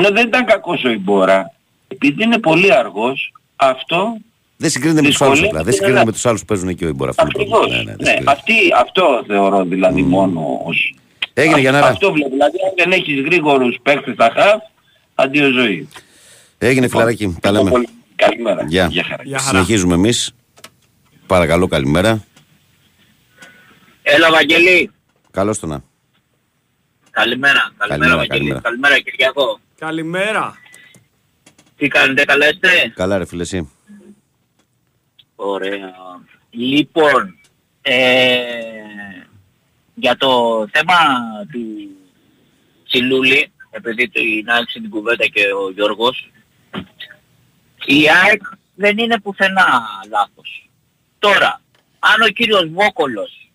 ναι, 0.00 0.08
δεν 0.10 0.26
ήταν 0.26 0.44
κακός 0.44 0.84
ο 0.84 0.88
Ιμπόρα. 0.90 1.52
Επειδή 1.88 2.22
είναι 2.22 2.38
πολύ 2.38 2.72
αργός, 2.74 3.32
αυτό 3.56 4.16
Δεν 4.64 4.72
συγκρίνεται 4.72 5.00
με 5.02 5.08
τους 5.08 5.16
δυσκολεύει 5.18 5.38
άλλους 5.38 5.48
απλά. 5.50 5.62
Δεν 5.62 5.72
την 5.72 5.72
συγκρίνεται 5.72 6.00
Ελλάδα. 6.00 6.06
με 6.06 6.12
τους 6.12 6.26
άλλους 6.26 6.40
που 6.40 6.46
παίζουν 6.46 6.68
εκεί 6.68 6.84
ο 6.84 6.88
Ιμπόρα. 6.88 7.10
Αυτό 7.10 7.22
είναι 7.22 7.32
το 7.32 7.40
ακριβώς. 7.40 7.58
πρόβλημα. 7.60 7.82
Ναι, 7.82 7.90
ναι, 7.90 7.96
δεν 7.96 8.04
ναι, 8.04 8.10
συγκρίνεται. 8.10 8.32
αυτή, 8.38 8.54
αυτό 8.84 9.24
θεωρώ 9.26 9.64
δηλαδή 9.64 10.02
μόνο 10.02 10.60
ως... 10.64 10.94
Έγινε 11.34 11.54
Α- 11.56 11.58
για 11.58 11.70
να 11.70 11.78
Αυτό 11.78 12.12
βλέπω. 12.12 12.30
Δηλαδή 12.30 12.56
αν 12.68 12.72
δεν 12.76 12.92
έχεις 12.92 13.20
γρήγορους 13.20 13.76
παίκτες 13.82 14.14
στα 14.14 14.30
χαφ, 14.36 14.62
αντίο 15.14 15.50
ζωή. 15.50 15.88
Έγινε 16.58 16.88
φιλαράκι. 16.88 17.24
Τα 17.24 17.30
Ευχαριστώ 17.48 17.52
λέμε. 17.58 17.70
πολύ. 17.70 17.88
Καλημέρα. 18.16 18.64
Γεια. 18.68 18.86
Γεια 18.90 19.04
χαρά. 19.04 19.22
Γεια 19.24 19.38
χαρά. 19.38 19.48
Συνεχίζουμε 19.50 19.94
εμείς. 19.94 20.34
Παρακαλώ, 21.26 21.66
καλημέρα. 21.66 22.24
Έλα 24.02 24.30
Βαγγελή, 24.30 24.90
Καλώς 25.30 25.58
το 25.58 25.66
να. 25.66 25.82
Καλημέρα. 27.10 27.52
Καλημέρα, 27.76 27.88
Καλημέρα, 27.88 28.16
Βαγγέλη. 28.16 28.38
καλημέρα. 28.38 28.60
Καλημέρα, 28.60 29.00
Κυριακό. 29.00 29.58
Καλημέρα. 29.78 30.56
Τι 31.76 31.88
κάνετε, 31.88 32.24
καλά 32.24 32.48
είστε; 32.48 32.68
Καλά, 32.94 33.18
ρε 33.18 33.24
φίλε, 33.26 33.42
εσύ. 33.42 33.68
Ωραία. 35.36 35.94
Λοιπόν, 36.50 37.38
ε, 37.82 38.38
για 39.94 40.16
το 40.16 40.64
θέμα 40.72 40.96
του 41.52 41.88
Τσιλούλη, 42.88 43.52
επειδή 43.70 44.08
την 44.08 44.50
άρχισε 44.50 44.80
την 44.80 44.90
κουβέντα 44.90 45.26
και 45.26 45.42
ο 45.52 45.70
Γιώργος, 45.70 46.30
η 47.84 48.08
ΑΕΚ 48.10 48.42
δεν 48.74 48.98
είναι 48.98 49.20
πουθενά 49.20 49.82
λάθος. 50.10 50.70
Τώρα, 51.18 51.60
αν 51.98 52.22
ο 52.22 52.28
κύριος 52.28 52.68
Βόκολος 52.68 53.50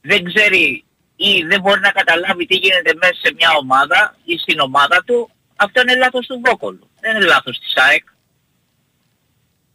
δεν 0.00 0.24
ξέρει 0.24 0.84
ή 1.16 1.42
δεν 1.42 1.60
μπορεί 1.60 1.80
να 1.80 1.90
καταλάβει 1.90 2.46
τι 2.46 2.56
γίνεται 2.56 2.94
μέσα 2.94 3.14
σε 3.14 3.34
μια 3.36 3.50
ομάδα 3.60 4.16
ή 4.24 4.38
στην 4.38 4.60
ομάδα 4.60 5.02
του, 5.06 5.30
αυτό 5.56 5.80
είναι 5.80 5.96
λάθος 5.96 6.26
του 6.26 6.40
Βόκολου. 6.44 6.90
Δεν 7.00 7.16
είναι 7.16 7.24
λάθος 7.24 7.58
της 7.58 7.76
ΑΕΚ. 7.76 8.04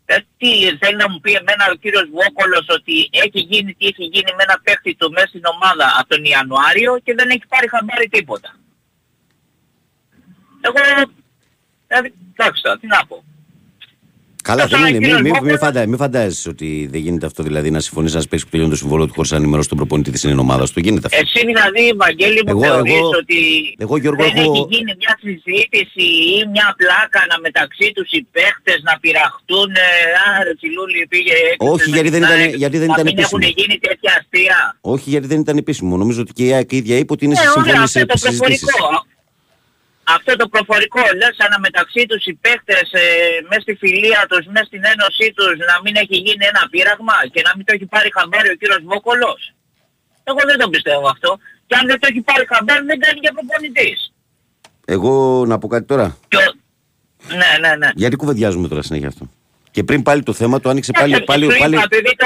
Ε, 0.05 0.17
τι 0.37 0.77
θέλει 0.77 0.95
να 0.95 1.09
μου 1.09 1.19
πει 1.19 1.31
εμένα 1.31 1.65
ο 1.71 1.75
κύριος 1.75 2.09
Βόκολος 2.09 2.65
ότι 2.69 3.09
έχει 3.11 3.39
γίνει 3.39 3.73
τι 3.73 3.85
έχει 3.85 4.03
γίνει 4.03 4.31
με 4.37 4.43
ένα 4.47 4.59
παίχτη 4.63 4.95
του 4.95 5.11
μέσα 5.11 5.27
στην 5.27 5.45
ομάδα 5.45 5.95
από 5.99 6.09
τον 6.09 6.23
Ιανουάριο 6.23 6.99
και 7.03 7.13
δεν 7.13 7.29
έχει 7.29 7.47
πάρει 7.47 7.69
χαμπάρι 7.69 8.07
τίποτα. 8.09 8.55
Εγώ, 10.61 10.77
δηλαδή, 11.87 12.13
εντάξει 12.33 12.61
τώρα, 12.61 12.77
τι 12.79 12.87
να 12.87 13.05
πω. 13.05 13.23
Καλά, 14.49 14.63
Αυτό 14.63 14.77
δεν 14.77 14.85
είναι. 14.87 14.97
είναι, 14.97 14.99
Μην 15.07 15.15
κύριε 15.15 15.21
μη, 15.23 15.29
μη, 15.31 15.37
Βόκολο. 15.39 15.57
φαντα, 15.57 15.81
μη 15.91 15.95
φαντάζεσαι 16.03 16.49
ότι 16.55 16.69
δεν 16.91 17.01
γίνεται 17.05 17.25
αυτό. 17.25 17.41
Δηλαδή 17.43 17.69
να 17.75 17.79
συμφωνείς 17.79 18.13
να 18.13 18.21
παίξει 18.29 18.45
που 18.45 18.51
τελειώνει 18.51 18.71
το 18.75 18.77
συμβόλαιο 18.83 19.07
του 19.07 19.13
χωρίς 19.17 19.31
να 19.31 19.37
ενημερώσει 19.41 19.69
τον 19.69 19.77
προπονητή 19.81 20.11
της 20.11 20.23
είναι 20.23 20.41
ομάδα 20.47 20.63
του. 20.71 20.79
Γίνεται 20.85 21.07
αυτό. 21.09 21.19
Εσύ 21.25 21.39
δηλαδή, 21.51 21.83
Βαγγέλη 22.03 22.39
μου, 22.45 22.51
Εγώ- 22.55 22.61
θεωρείς 22.65 22.93
εγώ- 22.93 23.09
ότι 23.21 23.39
εγώ, 23.83 23.95
Γιώργο, 24.03 24.23
δεν 24.23 24.35
έχω- 24.35 24.51
έχει 24.51 24.61
γίνει 24.73 24.91
μια 25.01 25.13
συζήτηση 25.25 26.05
ή 26.35 26.37
μια 26.55 26.67
πλάκα 26.79 27.19
να 27.31 27.35
μεταξύ 27.47 27.87
τους 27.95 28.07
οι 28.17 28.21
παίχτες 28.35 28.79
να 28.87 28.93
πειραχτούν 29.03 29.69
ε, 29.85 29.87
«Α, 30.23 30.27
ρε 30.45 30.53
Τσιλούλη 30.59 30.99
πήγε 31.13 31.33
έξω 31.51 31.71
Όχι, 31.73 31.89
με 31.89 31.95
γιατί 31.97 32.09
την 32.09 32.15
δεν 32.15 32.23
ήταν- 32.27 32.39
ΑΕΚ», 32.41 32.53
γιατί 32.63 32.77
δεν 32.83 32.87
να 32.91 32.93
ήταν 32.97 33.05
μην 33.09 33.17
έχουν 33.25 33.39
επίσημο. 33.41 33.59
γίνει 33.59 33.75
τέτοια 33.87 34.11
αστεία. 34.19 34.57
Όχι 34.93 35.07
γιατί 35.13 35.27
δεν 35.31 35.39
ήταν 35.45 35.55
επίσημο. 35.63 35.93
Νομίζω 36.03 36.19
ότι 36.25 36.31
και 36.37 36.45
η 36.49 36.51
ΑΕΚ 36.57 36.69
ίδια 36.79 36.95
είπε 37.01 37.11
ότι 37.15 37.23
είναι 37.25 37.37
Ναι, 37.39 37.45
σε 37.45 37.59
ωραία, 37.59 37.85
σύμφωνη 38.25 38.57
αυτό 40.15 40.31
το 40.41 40.45
συζητήσει. 40.45 40.49
προφορικό. 40.55 40.99
Αυτό 41.03 41.09
το 41.09 41.13
προφορικό, 41.15 41.17
λες 41.21 41.35
αναμεταξύ 41.47 42.01
τους 42.09 42.21
οι 42.29 42.33
παίχτες 42.43 42.85
ε, 43.01 43.05
μέσα 43.49 43.61
στη 43.65 43.73
φιλία 43.83 44.21
τους, 44.29 44.43
μέσα 44.53 44.65
στην 44.71 44.81
ένωσή 44.93 45.27
τους 45.37 45.55
να 45.69 45.75
μην 45.83 45.93
έχει 46.03 46.17
γίνει 46.25 46.43
ένα 46.53 46.63
πείραγμα 46.71 47.17
και 47.33 47.41
να 47.47 47.51
μην 47.55 47.63
το 47.67 47.71
έχει 47.75 47.85
πάρει 47.93 48.09
χαμπάρι 48.17 48.49
ο 48.53 48.55
κύριος 48.59 48.81
Βόκολος. 48.91 49.41
Εγώ 50.29 50.41
δεν 50.49 50.57
το 50.61 50.67
πιστεύω 50.75 51.07
αυτό. 51.15 51.29
Και 51.67 51.75
αν 51.79 51.85
δεν 51.89 51.97
το 51.99 52.05
έχει 52.11 52.21
πάρει 52.29 52.43
χαμπάρι 52.51 52.85
δεν 52.91 52.99
κάνει 53.05 53.19
και 53.23 53.31
προπονητής. 53.37 53.99
Εγώ 54.85 55.11
να 55.47 55.55
πω 55.61 55.67
κάτι 55.67 55.85
τώρα. 55.85 56.07
Και 56.27 56.37
ο- 56.37 56.55
Ναι, 57.41 57.51
ναι, 57.67 57.75
ναι. 57.75 57.89
Γιατί 57.95 58.15
κουβεντιάζουμε 58.15 58.67
τώρα 58.67 58.81
συνέχεια 58.81 59.07
αυτό; 59.07 59.29
Και 59.71 59.83
πριν 59.83 60.01
πάλι 60.03 60.23
το 60.23 60.33
θέμα 60.33 60.59
το 60.59 60.69
άνοιξε 60.69 60.91
πάλι. 60.91 61.13
Εντάξει, 61.13 61.25
πάλι, 61.25 61.51
σου 61.51 61.57
πάλι... 61.59 61.73
είπα, 61.75 61.83
επειδή 61.89 62.15
το... 62.15 62.25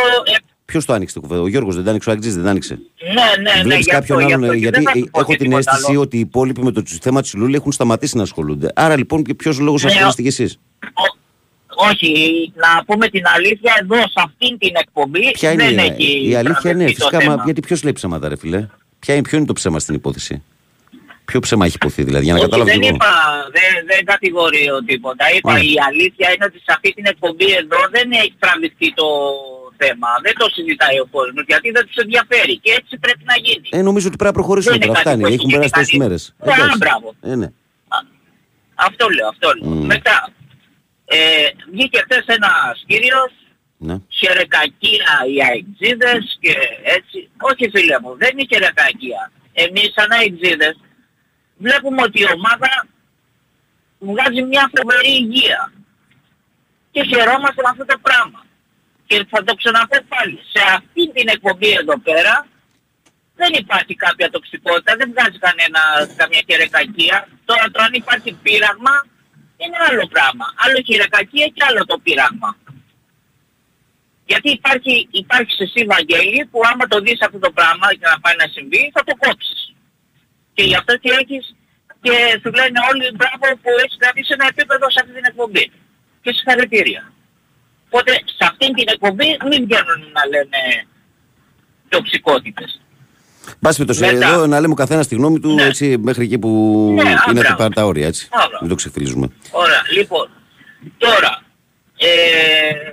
ε, 0.68 0.72
Ποιος 0.72 0.86
το 0.86 0.94
άνοιξε 0.94 1.14
το 1.14 1.22
κουβέντα, 1.22 1.42
ο 1.42 1.48
Γιώργος 1.48 1.76
δεν 1.76 1.84
το 1.84 1.90
άνοιξε, 1.90 2.10
ο 2.10 2.12
Αγγλής 2.14 2.34
δεν 2.34 2.44
το 2.44 2.50
άνοιξε. 2.50 2.80
Ναι, 3.14 3.14
ναι, 3.52 3.56
ναι. 3.56 3.62
Βλέπεις 3.64 3.86
γι' 3.86 3.92
κάποιον 3.92 4.18
αυτό, 4.18 4.28
γι' 4.30 4.34
άλλον. 4.34 4.44
αυτό. 4.50 4.54
Και 4.56 4.60
Γιατί 4.60 4.76
δεν 4.80 4.86
θα 4.86 5.00
σου 5.00 5.10
πω 5.12 5.20
έχω 5.20 5.32
και 5.32 5.38
την 5.38 5.46
τίποτα 5.50 5.70
αίσθηση 5.72 5.92
άλλο. 5.92 6.02
ότι 6.02 6.18
οι 6.18 6.20
υπόλοιποι 6.20 6.62
με 6.64 6.72
το 6.72 6.84
θέμα 7.02 7.22
τη 7.22 7.38
Λούλη 7.38 7.56
έχουν 7.56 7.72
σταματήσει 7.72 8.18
να 8.18 8.24
ασχολούνται. 8.24 8.72
Άρα 8.76 8.98
λοιπόν, 8.98 9.22
ποιος 9.38 9.60
λόγος 9.60 9.84
Ναι, 9.84 9.90
ασχολείστε 9.92 10.22
κι 10.22 10.28
εσείς; 10.28 10.60
Ο- 10.80 11.18
Όχι, 11.90 12.12
να 12.56 12.84
πούμε 12.86 13.08
την 13.08 13.24
αλήθεια, 13.36 13.74
εδώ 13.82 13.96
σε 13.96 14.14
αυτήν 14.26 14.58
την 14.58 14.72
εκπομπή 14.76 15.32
Ποια 15.32 15.52
είναι 15.52 15.64
δεν 15.64 15.78
η, 15.78 15.82
έχει 15.82 16.30
η 16.30 16.36
αλήθεια, 16.36 16.74
ναι, 16.74 16.78
τραβηχτεί 16.78 17.00
το 17.00 17.06
φυσικά. 17.08 17.18
Μα, 17.26 17.32
θέμα. 17.32 17.42
γιατί 17.46 17.62
ποιος 17.62 17.84
λέει 17.84 17.92
ψέματα, 17.94 18.28
ρε 18.30 18.38
φιλέ. 18.38 18.68
Ποια 19.00 19.14
είναι, 19.14 19.24
ποιο 19.24 19.38
είναι 19.38 19.48
το 19.48 19.54
ψέμα 19.54 19.80
στην 19.80 19.96
υπόθεση; 19.96 20.44
Ποιο 21.26 21.40
ψέμα 21.40 21.66
έχει 21.66 21.76
υποθεί, 21.82 22.04
δηλαδή, 22.04 22.24
για 22.24 22.34
να 22.34 22.40
Όχι, 22.40 22.48
καταλάβω 22.50 22.72
δεν 22.72 22.80
κι 22.82 22.88
εγώ. 22.88 22.96
είπα, 22.96 23.12
δεν, 23.58 23.72
δεν 23.92 24.06
κατηγορείω 24.06 24.84
τίποτα. 24.84 25.24
Είπα 25.38 25.54
Ναι. 25.54 25.60
η 25.60 25.74
αλήθεια 25.90 26.28
είναι 26.34 26.46
ότι 26.50 26.58
σε 26.58 26.72
αυτή 26.76 26.94
την 26.94 27.06
εκπομπή 27.06 27.50
εδώ 27.62 27.80
δεν 27.96 28.08
έχει 28.12 28.34
τραβηχτεί 28.40 28.94
το 29.00 29.08
θέμα. 29.82 30.08
Δεν 30.26 30.34
το 30.42 30.46
συζητάει 30.56 30.98
ο 31.06 31.08
κόσμος 31.16 31.44
γιατί 31.52 31.68
δεν 31.72 31.84
τους 31.88 31.96
ενδιαφέρει 31.96 32.56
και 32.64 32.72
έτσι 32.80 32.94
πρέπει 32.98 33.24
να 33.32 33.36
γίνει. 33.46 33.68
Ε, 33.72 33.82
νομίζω 33.90 34.08
ότι 34.10 34.18
πρέπει 34.22 34.34
να 34.34 34.40
προχωρήσουμε 34.40 34.78
Δεν 34.78 34.82
είναι 34.88 34.98
τώρα. 34.98 35.04
κάτι 35.04 35.10
Φτάνει. 35.10 35.22
που 35.22 35.28
έχει 35.28 35.36
Έχουν 35.36 35.50
γίνει 35.50 35.70
περάσει 35.70 35.74
τόσες 35.78 35.90
κάτι. 35.90 36.50
μέρε. 36.50 36.64
Α, 36.74 36.78
μπράβο. 36.84 37.08
Ε, 37.32 37.36
ναι. 37.42 37.50
Αυτό 38.88 39.04
λέω, 39.16 39.28
αυτό 39.34 39.48
λέω. 39.58 39.70
Μμ. 39.74 39.86
Μετά, 39.86 40.18
ε, 41.06 41.18
βγήκε 41.72 42.00
χθες 42.06 42.26
ένας 42.38 42.84
κύριος 42.88 43.32
ναι. 43.78 43.96
χερεκακία 44.20 45.12
οι 45.32 45.38
αεξίδες 45.48 46.38
και 46.44 46.54
έτσι. 46.98 47.30
Όχι 47.50 47.70
φίλε 47.74 47.98
μου, 48.02 48.12
δεν 48.22 48.30
είναι 48.34 48.48
χερεκακία. 48.52 49.32
Εμείς 49.54 49.90
σαν 49.96 50.12
αεξίδες 50.12 50.76
βλέπουμε 51.58 52.02
ότι 52.02 52.20
η 52.22 52.28
ομάδα 52.36 52.72
βγάζει 54.00 54.42
μια 54.52 54.72
φοβερή 54.76 55.12
υγεία. 55.24 55.72
Και 56.92 57.04
χαιρόμαστε 57.04 57.62
με 57.66 57.70
αυτό 57.74 57.86
το 57.86 57.98
πράγμα. 58.02 58.46
Και 59.08 59.26
θα 59.30 59.44
το 59.44 59.54
ξαναπώ 59.56 59.98
πάλι. 60.14 60.40
Σε 60.54 60.62
αυτή 60.78 61.12
την 61.16 61.28
εκπομπή 61.36 61.72
εδώ 61.82 62.00
πέρα 62.00 62.48
δεν 63.36 63.52
υπάρχει 63.54 63.96
κάποια 63.96 64.30
τοξικότητα, 64.30 64.96
δεν 65.00 65.08
βγάζει 65.12 65.40
κανένα, 65.48 65.82
καμία 66.16 66.44
χερεκακία. 66.50 67.28
Τώρα 67.46 67.66
το 67.72 67.80
αν 67.86 67.94
υπάρχει 67.94 68.32
πείραγμα 68.44 68.96
είναι 69.58 69.78
άλλο 69.90 70.06
πράγμα. 70.14 70.46
Άλλο 70.64 70.80
χειρακακία 70.88 71.48
και 71.56 71.64
άλλο 71.70 71.86
το 71.86 71.98
πείραγμα. 72.04 72.58
Γιατί 74.26 74.50
υπάρχει, 74.50 75.08
υπάρχει 75.12 75.52
σε 75.52 75.64
εσύ 75.64 75.82
Βαγγέλη 75.94 76.46
που 76.52 76.60
άμα 76.72 76.86
το 76.88 76.98
δεις 77.00 77.20
αυτό 77.22 77.40
το 77.40 77.52
πράγμα 77.52 77.88
και 78.00 78.08
να 78.14 78.20
πάει 78.20 78.36
να 78.42 78.48
συμβεί 78.56 78.92
θα 78.96 79.04
το 79.04 79.14
κόψεις. 79.24 79.62
Και 80.54 80.64
γι' 80.64 80.76
αυτό 80.82 80.98
και 80.98 81.12
έχεις 81.22 81.56
και 82.02 82.16
σου 82.42 82.52
λένε 82.58 82.80
όλοι 82.90 83.06
μπράβο 83.18 83.46
που 83.62 83.70
έχεις 83.84 83.98
κρατήσει 84.02 84.34
ένα 84.38 84.48
επίπεδο 84.54 84.86
σε 84.90 85.00
αυτή 85.02 85.14
την 85.14 85.26
εκπομπή. 85.32 85.72
Και 86.22 86.32
συγχαρητήρια. 86.34 87.12
Οπότε 87.90 88.12
σε 88.12 88.38
αυτήν 88.52 88.74
την 88.74 88.86
εκπομπή 88.88 89.26
μην 89.26 89.66
βγαίνουν 89.66 90.00
να 90.14 90.26
λένε 90.30 90.86
τοξικότητες. 91.90 92.82
Πάση 93.60 93.86
περιπτώσει, 93.86 94.14
Μετά. 94.14 94.28
εδώ 94.28 94.48
να 94.48 94.60
λέμε 94.60 94.74
ο 94.74 94.76
καθένας 94.76 95.08
τη 95.08 95.16
γνώμη 95.16 95.40
του 95.40 95.54
Ναι. 95.54 95.64
έτσι, 95.64 95.98
μέχρι 95.98 96.24
εκεί 96.24 96.38
που 96.40 96.50
Ναι, 97.04 97.10
α, 97.10 97.24
είναι 97.30 97.40
μπράβο. 97.40 97.56
τα, 97.58 97.70
τα 97.70 97.86
όρια. 97.86 98.08
Έτσι. 98.08 98.28
Μπράβο. 98.32 98.50
Μην 98.60 98.70
το 98.70 98.76
ξεφυλίζουμε. 98.76 99.28
Ωραία, 99.52 99.82
λοιπόν, 99.98 100.30
τώρα, 100.98 101.42
ε, 101.98 102.92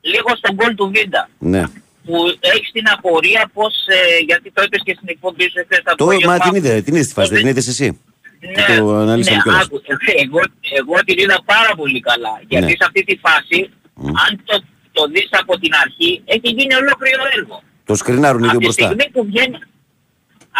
λίγο 0.00 0.28
στον 0.36 0.54
γκολ 0.54 0.74
του 0.74 0.92
Βίντα, 0.94 1.28
Ναι. 1.38 1.62
που 2.04 2.14
έχεις 2.40 2.70
την 2.72 2.84
απορία 2.96 3.50
πως, 3.52 3.74
ε, 3.86 4.18
γιατί 4.24 4.50
το 4.50 4.62
είπες 4.62 4.80
και 4.84 4.94
στην 4.94 5.08
εκπομπή 5.10 5.42
σου 5.50 5.58
εχθές 5.58 5.78
το 5.84 5.94
Το, 5.94 6.04
απόγευμα. 6.04 6.32
μα 6.32 6.38
την 6.38 6.54
είδε, 6.54 6.80
την 6.80 6.94
είδες 6.94 7.04
στη 7.06 7.14
φάση, 7.14 7.26
Ότι- 7.32 7.42
δεν 7.42 7.42
την 7.42 7.50
είδες 7.50 7.68
εσύ; 7.68 8.00
Ναι, 8.44 8.62
Και 8.66 8.76
το 8.78 8.94
αναλύσαμε 9.02 9.36
ναι, 9.36 9.42
κιόλας. 9.42 9.64
άκου, 9.64 9.78
εγώ, 10.24 10.40
εγώ 10.78 10.94
την 11.06 11.16
είδα 11.22 11.38
πάρα 11.52 11.72
πολύ 11.80 12.00
καλά. 12.08 12.34
Γιατί 12.50 12.64
Ναι. 12.70 12.70
σε 12.80 12.84
αυτή 12.88 13.00
τη 13.08 13.14
φάση, 13.24 13.58
Μμ. 13.94 14.06
αν 14.24 14.30
το, 14.48 14.54
το 14.96 15.02
δεις 15.12 15.28
από 15.42 15.52
την 15.62 15.72
αρχή, 15.84 16.12
έχει 16.34 16.48
γίνει 16.58 16.74
ολόκληρο 16.82 17.22
έργο. 17.36 17.56
Το 17.88 17.94
σκρινάρουν 17.94 18.42
ήδη 18.42 18.48
Από 18.50 18.58
τη 18.58 18.64
μπροστά. 18.64 18.84
στιγμή 18.86 19.06
που 19.14 19.22
βγαίνει, 19.30 19.56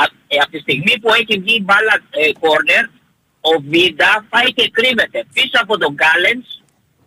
α, 0.00 0.02
ε, 0.34 0.36
από 0.44 0.50
τη 0.54 0.58
στιγμή 0.66 0.94
που 1.00 1.08
έχει 1.20 1.34
βγει 1.42 1.54
η 1.60 1.64
μπάλα 1.66 1.94
ε, 2.20 2.22
corner, 2.44 2.84
ο 3.50 3.52
Βίντα 3.70 4.10
πάει 4.32 4.48
και 4.58 4.66
κρύβεται 4.76 5.18
πίσω 5.36 5.56
από 5.64 5.74
τον 5.82 5.90
Γκάλενς, 5.98 6.46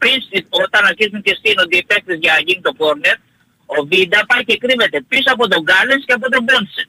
πριν 0.02 0.16
στη- 0.26 0.46
όταν 0.64 0.82
αρχίζουν 0.92 1.20
και 1.26 1.34
στείνονται 1.40 1.76
οι 1.80 1.84
παίκτες 1.90 2.18
για 2.24 2.32
να 2.36 2.40
γίνει 2.48 2.62
το 2.68 2.74
corner, 2.82 3.16
ο 3.76 3.78
Βίντα 3.90 4.20
πάει 4.30 4.44
και 4.50 4.58
κρύβεται 4.64 4.98
πίσω 5.12 5.30
από 5.36 5.44
τον 5.52 5.62
Γκάλενς 5.66 6.04
και 6.08 6.14
από 6.20 6.28
τον 6.34 6.42
Μπόνσεν. 6.46 6.88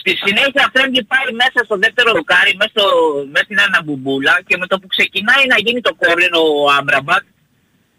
Στη 0.00 0.12
συνέχεια 0.24 0.64
φεύγει 0.74 1.02
πάει 1.12 1.26
μέσα 1.42 1.58
στο 1.66 1.76
δεύτερο 1.84 2.10
δοκάρι, 2.18 2.52
μέσα, 2.60 2.72
στο, 2.74 2.86
μέσα 3.32 3.44
στην 3.48 3.58
αναμπουμπούλα 3.66 4.34
και 4.48 4.56
με 4.60 4.66
το 4.70 4.74
που 4.80 4.88
ξεκινάει 4.94 5.44
να 5.52 5.56
γίνει 5.64 5.80
το 5.86 5.92
corner 6.02 6.32
ο 6.42 6.46
Άμπραμπατ, 6.78 7.24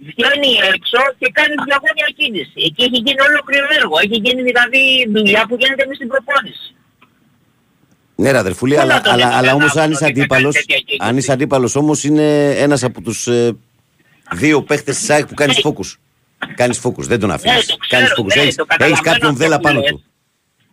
βγαίνει 0.09 0.51
έξω 0.73 0.99
και 1.19 1.27
κάνει 1.37 1.53
διαγώνια 1.67 2.07
κίνηση. 2.19 2.57
Εκεί 2.67 2.81
έχει 2.87 2.99
γίνει 3.05 3.21
ολόκληρο 3.29 3.67
έργο. 3.79 3.95
Έχει 4.05 4.17
γίνει 4.25 4.41
δηλαδή 4.49 4.81
δουλειά 5.15 5.41
που 5.47 5.55
γίνεται 5.61 5.83
μες 5.87 5.95
στην 5.99 6.09
προπόνηση. 6.13 6.67
Ναι, 8.21 8.31
ρε 8.31 8.37
αδερφούλη, 8.45 8.73
Όλα 8.73 8.81
αλλά, 8.83 9.01
τον 9.01 9.11
αλλά, 9.13 9.21
είδαμε 9.21 9.37
αλλά 9.39 9.47
να 9.47 9.53
όμως 9.59 9.69
βγουν 9.71 9.81
αν 9.83 9.91
είσαι 9.91 10.03
ότι 10.05 10.05
θα 10.05 10.09
κάνει 10.11 10.19
αντίπαλο, 10.21 10.49
τέτοια 10.57 10.77
κίνηση. 10.77 10.97
αν 11.09 11.17
είσαι 11.17 11.31
αντίπαλος 11.31 11.73
όμως 11.75 12.03
είναι 12.03 12.27
ένας 12.65 12.83
από 12.83 13.01
τους 13.01 13.19
δύο 14.31 14.57
παίχτες 14.63 14.95
της 14.97 15.09
ΑΕΚ 15.09 15.25
που 15.25 15.33
κάνεις 15.33 15.55
Ναι. 15.55 15.61
φόκου. 15.61 15.83
Κάνεις 16.55 16.77
φόκου, 16.77 17.01
δεν 17.03 17.19
τον 17.19 17.31
αφήνεις. 17.31 17.55
Ναι, 17.57 17.61
το 17.63 17.75
ξέρω, 17.77 18.01
Κάνεις 18.01 18.13
φόκου. 18.15 18.27
ναι, 18.35 18.41
Έχει 18.41 18.55
το 18.55 18.65
καταλαβαίνω 18.65 19.01
κάποιον 19.03 19.31
αυτό 19.31 19.43
δέλα 19.43 19.55
που 19.55 19.61
πάνω 19.61 19.79
λες. 19.79 19.89
του. 19.89 20.03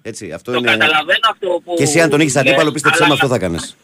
Έτσι, 0.03 0.33
αυτό 0.33 0.53
Το 0.53 0.59
είναι. 0.59 0.71
καταλαβαίνω 0.71 1.27
αυτό 1.31 1.49
που... 1.65 1.75
Και 1.77 1.83
εσύ 1.83 2.01
αν 2.01 2.11
τον 2.11 2.21
έχεις 2.21 2.35
λες, 2.35 2.43
αντίπαλο, 2.45 2.71
πίστεψέ 2.73 2.99
με 3.01 3.05
αλλά- 3.05 3.15
αυτό 3.15 3.29
θα 3.29 3.39
κάνεις. 3.39 3.77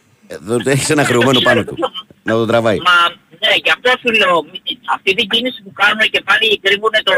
Έχεις 0.64 0.90
ένα 0.90 1.04
χρεωμένο 1.04 1.32
Το 1.38 1.40
πάνω 1.48 1.60
ξέρω, 1.60 1.74
του. 1.74 1.80
το 1.80 1.88
ξέρω. 1.90 2.06
Να 2.22 2.32
τον 2.34 2.46
τραβάει. 2.50 2.76
Μα 2.88 2.96
ναι, 3.42 3.54
γι' 3.64 3.72
αυτό 3.76 3.88
σου 4.02 4.10
λέω, 4.20 4.34
μη- 4.52 4.78
αυτή 4.94 5.10
την 5.18 5.26
κίνηση 5.32 5.58
που 5.64 5.72
κάνουν 5.80 6.02
και 6.14 6.20
πάλι 6.28 6.46
κρύβουν 6.64 6.94
το, 7.08 7.14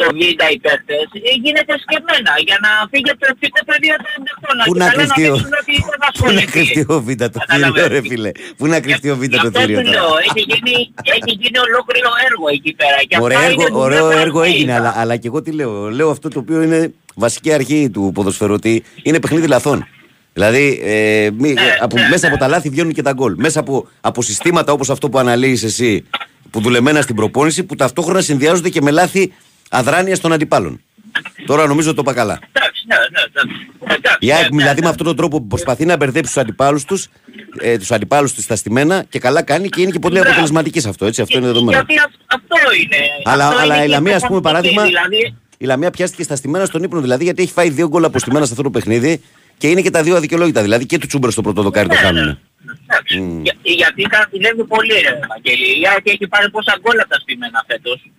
το 0.00 0.04
βίντεο 0.18 0.48
οι 0.54 0.58
παίκτες, 0.64 1.06
ε, 1.28 1.32
γίνεται 1.44 1.72
σκεμμένα 1.84 2.32
για 2.48 2.58
να 2.64 2.70
φύγει 2.90 3.10
από 3.14 3.20
το 3.24 3.28
ευθύκο 3.32 3.58
πεδίο 3.70 3.96
των 4.04 4.20
παιχτών. 4.26 4.56
Πού 4.66 4.72
Και 4.74 4.78
να 4.82 4.86
καλά 4.90 4.96
κρυφτεί 4.98 5.24
ο- 5.28 5.34
δείξουν 5.34 5.52
ότι 5.62 5.74
δεν 5.90 5.98
θα 6.02 6.08
Πού 6.18 6.24
να 6.24 6.40
ασχοληθεί. 6.40 6.52
κρυφτεί 6.54 6.80
ο 6.94 6.98
Β' 7.06 7.14
το 7.34 7.38
θηρίο, 7.38 7.40
Καταλαβαίνεις. 7.46 7.92
ρε 7.94 8.00
φίλε. 8.10 8.30
Πού 8.58 8.64
να 8.72 8.78
κρυφτεί 8.84 9.08
ο 9.14 9.16
Β' 9.20 9.22
Γι' 9.32 9.36
το 9.36 9.46
αυτό 9.46 9.58
θηρίο 9.60 9.78
σου 9.80 9.90
λέω, 9.94 10.06
τώρα. 10.08 10.20
έχει 10.26 10.40
γίνει, 10.52 10.74
έχει 11.16 11.32
γίνει 11.42 11.58
ολόκληρο 11.68 12.10
έργο 12.28 12.46
εκεί 12.56 12.72
πέρα. 12.80 12.98
Και 13.08 13.16
Ωραίο 13.26 13.38
αυτά 13.38 13.48
έργο, 13.50 13.60
είναι 13.62 13.70
δουλειά 13.70 13.84
ωραίο 13.88 14.04
που 14.06 14.18
έργο 14.24 14.38
έχουμε 14.42 14.46
έγινε, 14.54 14.72
είδα. 14.72 14.80
αλλά, 14.80 14.90
αλλά 15.02 15.14
και 15.20 15.28
εγώ 15.30 15.38
τι 15.44 15.50
λέω. 15.58 15.72
Λέω 15.98 16.08
αυτό 16.16 16.26
το 16.34 16.38
οποίο 16.44 16.58
είναι 16.66 16.80
βασική 17.14 17.52
αρχή 17.52 17.90
του 17.90 18.10
ποδοσφαιρωτή 18.14 18.82
είναι 19.02 19.20
παιχνίδι 19.20 19.46
λαθών. 19.46 19.86
Δηλαδή, 20.32 20.80
ε, 20.84 21.30
μη- 21.38 21.52
Ναι, 21.52 21.76
από, 21.80 21.96
ναι, 21.96 22.08
μέσα 22.08 22.26
ναι. 22.26 22.32
από 22.32 22.42
τα 22.42 22.48
λάθη 22.48 22.68
βγαίνουν 22.68 22.92
και 22.92 23.02
τα 23.02 23.12
γκολ. 23.12 23.34
Μέσα 23.36 23.60
από, 23.60 23.88
από 24.00 24.22
συστήματα 24.22 24.72
όπως 24.72 24.90
αυτό 24.90 25.08
που 25.08 25.18
αναλύεις 25.18 25.62
εσύ, 25.62 26.04
που 26.50 26.60
δουλεμένα 26.60 27.00
στην 27.02 27.14
προπόνηση, 27.16 27.64
που 27.64 27.74
ταυτόχρονα 27.76 28.20
συνδυάζονται 28.20 28.68
και 28.68 28.80
με 28.80 28.90
λάθη 28.90 29.32
αδράνειας 29.70 30.20
των 30.20 30.32
αντιπάλων. 30.32 30.80
Τώρα 31.46 31.66
νομίζω 31.66 31.94
το 31.94 32.00
είπα 32.02 32.12
καλά. 32.12 32.38
Εντάξει, 32.52 32.84
ναι, 32.86 32.94
ναι, 32.96 33.44
ναι. 33.88 33.94
Εντάξει, 33.94 34.16
Η 34.20 34.32
ΑΕΚ 34.32 34.42
ναι, 34.42 34.48
ναι, 34.48 34.56
δηλαδή 34.62 34.80
ναι. 34.80 34.84
με 34.84 34.90
αυτόν 34.90 35.06
τον 35.06 35.16
τρόπο 35.16 35.40
που 35.40 35.46
προσπαθεί 35.46 35.84
να 35.84 35.96
μπερδέψει 35.96 36.32
τους 36.32 36.42
αντιπάλους 36.42 36.84
τους, 36.84 37.08
ε, 37.60 37.78
τους 37.78 37.90
αντιπάλους 37.90 38.32
της 38.34 38.44
στα 38.44 38.56
στημένα 38.56 39.04
και 39.08 39.18
καλά 39.18 39.42
κάνει 39.42 39.68
και 39.68 39.80
είναι 39.82 39.90
και 39.90 39.98
πολύ 39.98 40.14
Ναι. 40.14 40.20
αποτελεσματικής 40.20 40.82
σε 40.82 40.88
αυτό. 40.88 41.06
Έτσι, 41.06 41.22
αυτό 41.22 41.38
είναι 41.38 41.46
δεδομένο. 41.46 41.78
Γιατί 41.86 42.02
αυ- 42.04 42.14
αυτό 42.26 42.56
είναι. 42.82 42.96
Αλλά, 43.24 43.46
αυτό 43.48 43.60
αλλά 43.60 43.74
είναι 43.74 43.84
η 43.84 43.86
και 43.86 43.92
Λαμία, 43.92 44.16
ας 44.16 44.22
πούμε, 44.26 44.40
προπονητική, 44.40 44.74
παράδειγμα, 44.74 45.00
Δηλαδή, 45.08 45.34
η 45.62 45.66
Λαμία 45.66 45.90
πιάστηκε 45.90 46.22
στα 46.22 46.36
στημένα 46.36 46.64
στον 46.64 46.82
ύπνο, 46.82 47.00
δηλαδή 47.00 47.24
γιατί 47.24 47.42
έχει 47.42 47.52
φάει 47.52 47.70
δύο 47.70 47.88
γκολ 47.88 48.04
από 48.04 48.18
στημένα 48.18 48.44
σε 48.44 48.50
αυτό 48.50 48.62
το 48.62 48.70
παιχνίδι 48.70 49.22
και 49.58 49.68
είναι 49.68 49.80
και 49.80 49.90
τα 49.90 50.02
δύο 50.02 50.16
αδικαιολόγητα. 50.16 50.62
Δηλαδή 50.62 50.86
και 50.86 50.98
του 50.98 51.06
Τσούμπερ 51.06 51.30
στο 51.30 51.42
πρώτο 51.42 51.62
δοκάρι 51.62 51.88
το 51.88 51.94
Ναι, 51.94 52.00
χάνουν. 52.00 52.38
εντάξει. 52.86 53.16
Για- 53.42 53.56
γιατί 53.62 54.02
καρφιλεύει 54.02 54.64
πολύ 54.64 54.92
ρε 55.04 55.18
Ευαγγέλη. 55.24 55.80
Η 55.80 55.86
ΑΕΚ 55.90 56.06
έχει 56.08 56.26
πάρει 56.26 56.50
πόσα 56.50 56.74
γκολ 56.80 56.98
από 57.00 57.08
τα 57.08 57.18
στημένα 57.20 57.64
φέτος. 57.66 58.10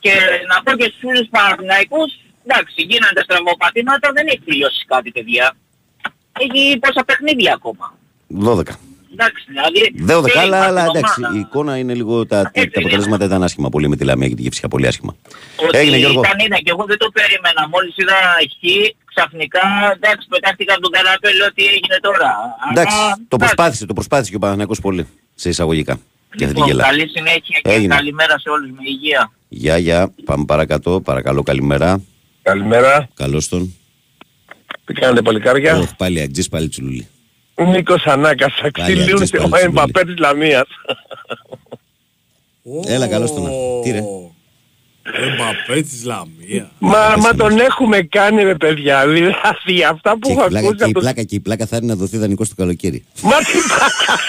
Και 0.00 0.12
να 0.50 0.62
πω 0.62 0.70
και 0.78 0.84
στους 0.84 0.98
φίλους 1.00 1.28
Παναθηναϊκούς, 1.30 2.10
εντάξει, 2.46 2.82
γίνανε 2.90 3.12
τα 3.18 3.22
στραβοπατήματα, 3.22 4.06
δεν 4.16 4.26
έχει 4.26 4.42
τελειώσει 4.48 4.84
κάτι 4.86 5.10
παιδιά. 5.10 5.46
Έχει 6.42 6.78
πόσα 6.78 7.04
παιχνίδια 7.04 7.52
ακόμα. 7.58 7.86
12. 8.28 8.62
Εντάξει, 9.16 9.44
δηλαδή... 9.48 9.80
Δεν 9.94 10.22
θέλει 10.22 10.38
αλλά, 10.44 10.56
κάθε 10.58 10.68
αλλά 10.70 10.82
εντάξει, 10.84 11.14
ομάδα. 11.18 11.36
η 11.36 11.38
εικόνα 11.38 11.76
είναι 11.76 11.94
λίγο. 11.94 12.26
Τα, 12.26 12.42
τα 12.42 12.50
Έτσι, 12.52 12.78
αποτελέσματα 12.78 13.24
ήταν 13.24 13.42
άσχημα 13.42 13.68
πολύ 13.68 13.88
με 13.88 13.96
τη 13.96 14.04
Λαμία 14.04 14.28
και 14.28 14.34
τη 14.34 14.42
Γευσικά 14.42 14.68
πολύ 14.68 14.86
άσχημα. 14.86 15.16
Ότι 15.56 15.78
Έγινε 15.78 15.96
Γιώργο. 15.96 16.20
ήταν 16.24 16.38
είδα 16.44 16.56
και 16.56 16.70
εγώ 16.74 16.84
δεν 16.84 16.98
το 16.98 17.08
περίμενα. 17.18 17.68
Μόλις 17.68 17.94
είδα 17.96 18.18
χ, 18.52 18.62
ξαφνικά 19.14 19.60
εντάξει 19.96 20.26
πετάχτηκα 20.28 20.72
από 20.72 20.82
τον 20.82 20.92
καραπέ, 20.92 21.32
λέω 21.38 21.52
τι 21.56 21.64
έγινε 21.74 21.96
τώρα; 22.00 22.30
Εντάξει, 22.70 22.96
Αλλά, 22.96 23.14
το 23.14 23.20
εντάξει. 23.20 23.38
προσπάθησε, 23.44 23.86
το 23.86 23.92
προσπάθησε 23.92 24.30
και 24.30 24.36
ο 24.36 24.38
Παναγιακός 24.38 24.80
πολύ 24.80 25.06
σε 25.34 25.48
εισαγωγικά. 25.48 25.94
Και 26.36 26.44
αυτή 26.44 26.54
την 26.54 26.64
Λοιπόν, 26.64 26.66
γελά. 26.66 26.82
καλή 26.88 27.08
συνέχεια 27.08 27.58
και 27.62 27.70
Έγινε. 27.70 27.94
καλημέρα 27.94 28.38
σε 28.38 28.48
όλους 28.50 28.70
με 28.70 28.82
υγεία. 28.94 29.32
Γεια, 29.48 29.76
γεια. 29.78 30.12
Πάμε 30.24 30.44
παρακάτω. 30.44 31.00
Παρακαλώ, 31.00 31.42
καλημέρα. 31.42 32.00
Καλημέρα. 32.42 33.08
Καλώς 33.14 33.48
τον. 33.48 33.74
Τι 34.84 34.92
κάνετε 34.92 35.22
παλικάρια; 35.22 35.76
Όχι, 35.76 35.96
πάλι 35.96 36.20
Αγτζή, 36.20 36.48
πάλι 36.48 36.68
Τσουλούλη. 36.68 37.08
Νίκος 37.56 38.04
Ανάκας, 38.04 38.60
αξιλίουν 38.62 39.22
Αγγλής, 39.22 39.32
ο 39.44 39.48
πάλι 39.48 39.64
Εμπαπέ 39.64 40.04
της 40.04 40.18
Λαμίας. 40.18 40.66
Έλα, 42.86 43.08
καλώς 43.08 43.32
τον. 43.34 43.50
Τι 43.82 43.90
ρε; 43.90 44.02
Εμπαπέ 45.02 45.80
της 45.80 46.04
Λαμίας. 46.04 46.66
Μα, 46.78 47.14
μα 47.18 47.34
τον 47.34 47.58
έχουμε 47.58 48.02
κάνει 48.02 48.42
ρε 48.42 48.54
παιδιά, 48.54 49.08
δηλαδή 49.08 49.84
αυτά 49.90 50.12
που 50.12 50.28
Και, 50.28 50.32
έχω 50.32 50.44
η 50.44 50.48
πλάκα, 50.48 50.66
ακούσει 50.66 50.76
και, 50.76 50.82
η 50.82 50.84
από 50.84 50.92
τους... 50.92 51.02
πλάκα, 51.02 51.22
και 51.22 51.34
η 51.34 51.40
πλάκα 51.40 51.66
θα 51.66 51.76
είναι 51.76 51.86
να 51.86 51.94
δοθεί 51.94 52.16
δανεικό 52.16 52.44
το 52.44 52.54
καλοκαίρι. 52.56 53.04
Μα 53.22 53.36
τι 53.38 53.58
πλάκα. 53.68 54.20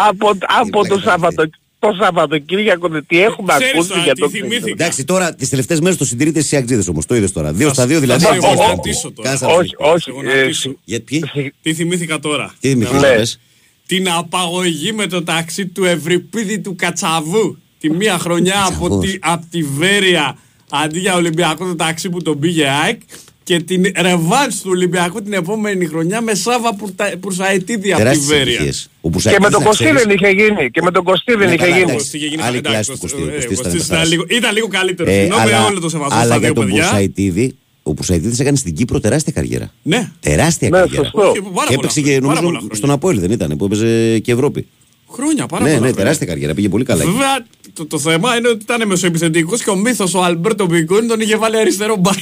από 0.08 0.28
από 0.30 0.70
πλάκα 0.70 0.88
το, 0.88 0.98
θα 1.00 1.10
Σαββατο, 1.10 1.44
το 1.80 1.88
Σαββατοκύριακο 2.00 2.88
τι 3.06 3.22
έχουμε 3.22 3.52
Ξέρεις 3.52 3.72
ακούσει 3.72 3.88
τώρα 3.88 4.02
για 4.02 4.14
τι 4.14 4.20
το 4.20 4.28
θυμήθηκα. 4.28 4.70
Εντάξει, 4.70 5.04
τώρα 5.04 5.34
τις 5.34 5.48
τελευταίες 5.48 5.80
μέρες 5.80 5.96
το 5.98 6.04
συντηρείτε 6.04 6.38
εσείς 6.38 6.52
Αγτζίδε 6.52 6.82
όμως. 6.90 7.06
Το 7.06 7.14
είδες 7.14 7.32
τώρα. 7.32 7.52
Δύο 7.52 7.72
στα 7.72 7.86
δύο 7.86 8.00
δηλαδή. 8.00 8.24
θα 8.24 8.32
σε 8.32 8.38
Κάνεις 8.40 8.56
γονατίσω 8.60 9.12
τώρα. 9.12 9.28
Κάνεις 9.28 9.42
Όχι, 9.42 9.54
αριθμό. 9.58 9.90
όχι. 9.92 10.02
Σε 10.02 10.10
ε, 10.10 10.12
γονατίσω. 10.12 10.74
Για 10.84 11.00
ποιοι; 11.02 11.24
Τι 11.62 11.74
θυμήθηκα 11.74 12.18
τώρα; 12.18 12.54
Τι 12.60 12.68
δημιουργεί, 12.68 12.94
Ναι. 12.98 13.00
πες. 13.14 13.40
Την 13.86 14.10
απαγωγή 14.10 14.92
με 14.92 15.06
το 15.06 15.22
ταξί 15.22 15.66
του 15.66 15.84
Ευρυπίδη 15.84 16.60
του 16.60 16.74
Κατσαβού. 16.76 17.56
Τη 17.78 17.90
μία 17.90 18.18
χρονιά 18.18 18.60
από 18.64 18.70
Κατσαβός. 18.88 19.06
τη, 19.10 19.16
απ' 19.20 19.42
τη 19.50 19.62
Βέρεια 19.62 20.38
αντί 20.70 20.98
για 20.98 21.14
Ολυμπιακό 21.14 21.66
το 21.66 21.74
ταξί 21.76 22.10
που 22.10 22.22
τον 22.22 22.38
πήγε 22.38 22.66
ΑΕΚ. 22.68 23.00
Και 23.42 23.60
την 23.60 23.84
ρεβάνς 24.00 24.60
του 24.60 24.68
Ολυμπιακού 24.72 25.22
την 25.22 25.32
επόμενη 25.32 25.86
χρονιά 25.86 26.20
με 26.20 26.34
Σάβα 26.34 26.74
Πουρτα- 26.74 27.12
Πουρσαετίδη 27.20 27.88
από 27.92 27.96
τη 27.98 28.02
Τεράστιες 28.02 28.26
Βέρεια. 28.26 28.42
επιτυχίες. 28.52 28.90
Ο 29.00 29.08
Και 29.08 29.10
Πουσακίδης, 29.10 29.44
με 29.44 29.50
τον 29.50 29.60
να 29.60 29.66
Κωστή 29.66 29.84
ξέρεις, 29.84 30.02
δεν 30.02 30.10
είχε 30.16 30.28
γίνει. 30.28 30.70
Και 30.70 30.82
με 30.82 30.90
τον 30.90 31.04
Κωστή 31.04 31.34
δεν 31.34 31.38
Ναι, 31.38 31.44
είχε 31.54 31.56
καλά, 31.56 31.68
γίνει. 31.70 31.80
εντάξει. 31.82 31.96
Κωστή 31.96 32.16
είχε 32.16 32.26
γίνει 32.26 32.42
Άλλη 32.42 32.56
εντάξει, 32.56 32.72
κλάση 32.74 32.90
του 32.90 32.98
Κωστή- 32.98 33.18
Κωστή, 33.18 33.32
ο 33.32 33.40
ε, 33.40 33.44
Κωστής 33.44 33.58
ήταν 33.58 33.64
Κωστής 33.72 33.86
ήταν 33.86 33.88
παιχταράς. 33.88 34.08
λίγο- 34.10 34.24
Ήταν 34.38 34.52
λίγο 34.54 34.68
καλύτερος. 34.68 35.12
Ε, 35.12 35.16
Συγγνώμη, 35.20 35.42
αλλά, 35.42 35.64
όλο 35.64 35.80
το 35.80 35.88
σεβασμό 35.88 36.16
αλλά 36.18 36.24
στα 36.24 36.36
για 36.36 36.46
δύο 36.46 36.54
τον 36.54 36.64
παιδιά. 36.66 36.82
Πουρσαϊτίδη, 36.82 37.54
ο 37.82 37.94
Πουρσαϊτίδη 37.94 38.36
έκανε 38.42 38.56
στην 38.56 38.74
Κύπρο 38.74 39.00
τεράστια 39.00 39.32
καριέρα. 39.32 39.72
Ναι. 39.82 40.10
Τεράστια 40.20 40.68
Ναι, 40.68 40.78
καριέρα. 40.78 41.04
σωστό. 41.04 41.18
Και 41.34 41.40
πάρα 41.40 41.40
Και 41.42 41.50
πολλά 41.50 41.66
έπαιξε 41.78 42.00
χρόνια, 42.00 42.14
και 42.14 42.20
πάρα 42.20 42.32
πολλά 42.32 42.40
νομίζω 42.40 42.58
χρόνια. 42.58 42.74
στον 42.76 42.90
Απόελ 42.90 43.20
δεν 43.20 43.30
ήταν 43.30 43.56
που 43.56 43.64
έπαιζε 43.64 44.18
και 44.18 44.32
Ευρώπη. 44.32 44.66
Χρόνια, 45.12 45.46
πάρα 45.46 45.62
Ναι, 45.64 45.68
πολλά 45.68 45.70
ναι, 45.70 45.76
χρόνια. 45.76 45.94
τεράστια 45.96 46.26
καριέρα. 46.26 46.54
Πήγε 46.54 46.68
πολύ 46.68 46.84
καλά. 46.84 47.02
εκεί. 47.02 47.10
Βέβαια, 47.10 47.46
το, 47.72 47.86
το 47.86 47.98
θέμα 47.98 48.36
είναι 48.36 48.48
ότι 48.48 48.62
ήταν 48.62 48.88
μεσοεπιθετικός 48.88 49.62
και 49.62 49.70
ο 49.70 49.76
μύθος 49.76 50.14
ο 50.14 50.22
Αλμπέρτο 50.22 50.66
Μπιγκόν 50.66 51.06
τον 51.06 51.20
είχε 51.20 51.36
βάλει 51.36 51.56
αριστερό 51.56 51.96
μπακ. 51.96 52.18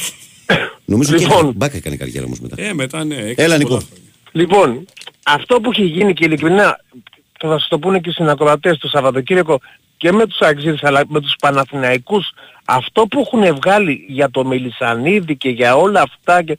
Νομίζω 0.85 1.17
και 1.17 1.23
Λοιπόν. 1.23 1.53
μπακ 1.57 1.77
έκανε 1.77 1.97
καριέρα 1.97 2.25
όμως 2.27 2.41
μετά. 2.41 2.63
Ε, 2.63 2.73
μετά 2.73 3.05
ναι. 3.05 3.15
έκανα 3.15 3.33
Έλα, 3.37 3.45
πολλά 3.45 3.57
Νίκο. 3.57 3.69
χρόνια. 3.69 3.87
Λοιπόν, 4.33 4.85
αυτό 5.23 5.61
που 5.61 5.71
έχει 5.71 5.85
γίνει 5.85 6.15
και 6.15 6.25
ειλικρινά 6.25 6.81
θα 7.39 7.49
σας 7.49 7.69
το 7.69 7.79
πούνε 7.79 7.99
και 7.99 8.09
οι 8.09 8.13
συνακροατές 8.13 8.79
το 8.79 8.89
Σαββατοκύριακο 8.89 9.61
και 9.97 10.13
με 10.13 10.27
τους 10.27 10.41
Αγγλίδες 10.41 10.83
αλλά 10.83 11.03
με 11.09 11.21
τους 11.21 11.35
Παναθηναϊκούς 11.41 12.33
αυτό 12.65 13.07
που 13.07 13.21
έχουν 13.21 13.55
βγάλει 13.55 14.05
για 14.09 14.31
το 14.31 14.45
Μελισανίδη 14.45 15.37
και 15.37 15.49
για 15.49 15.77
όλα 15.77 16.01
αυτά 16.01 16.43
και... 16.43 16.59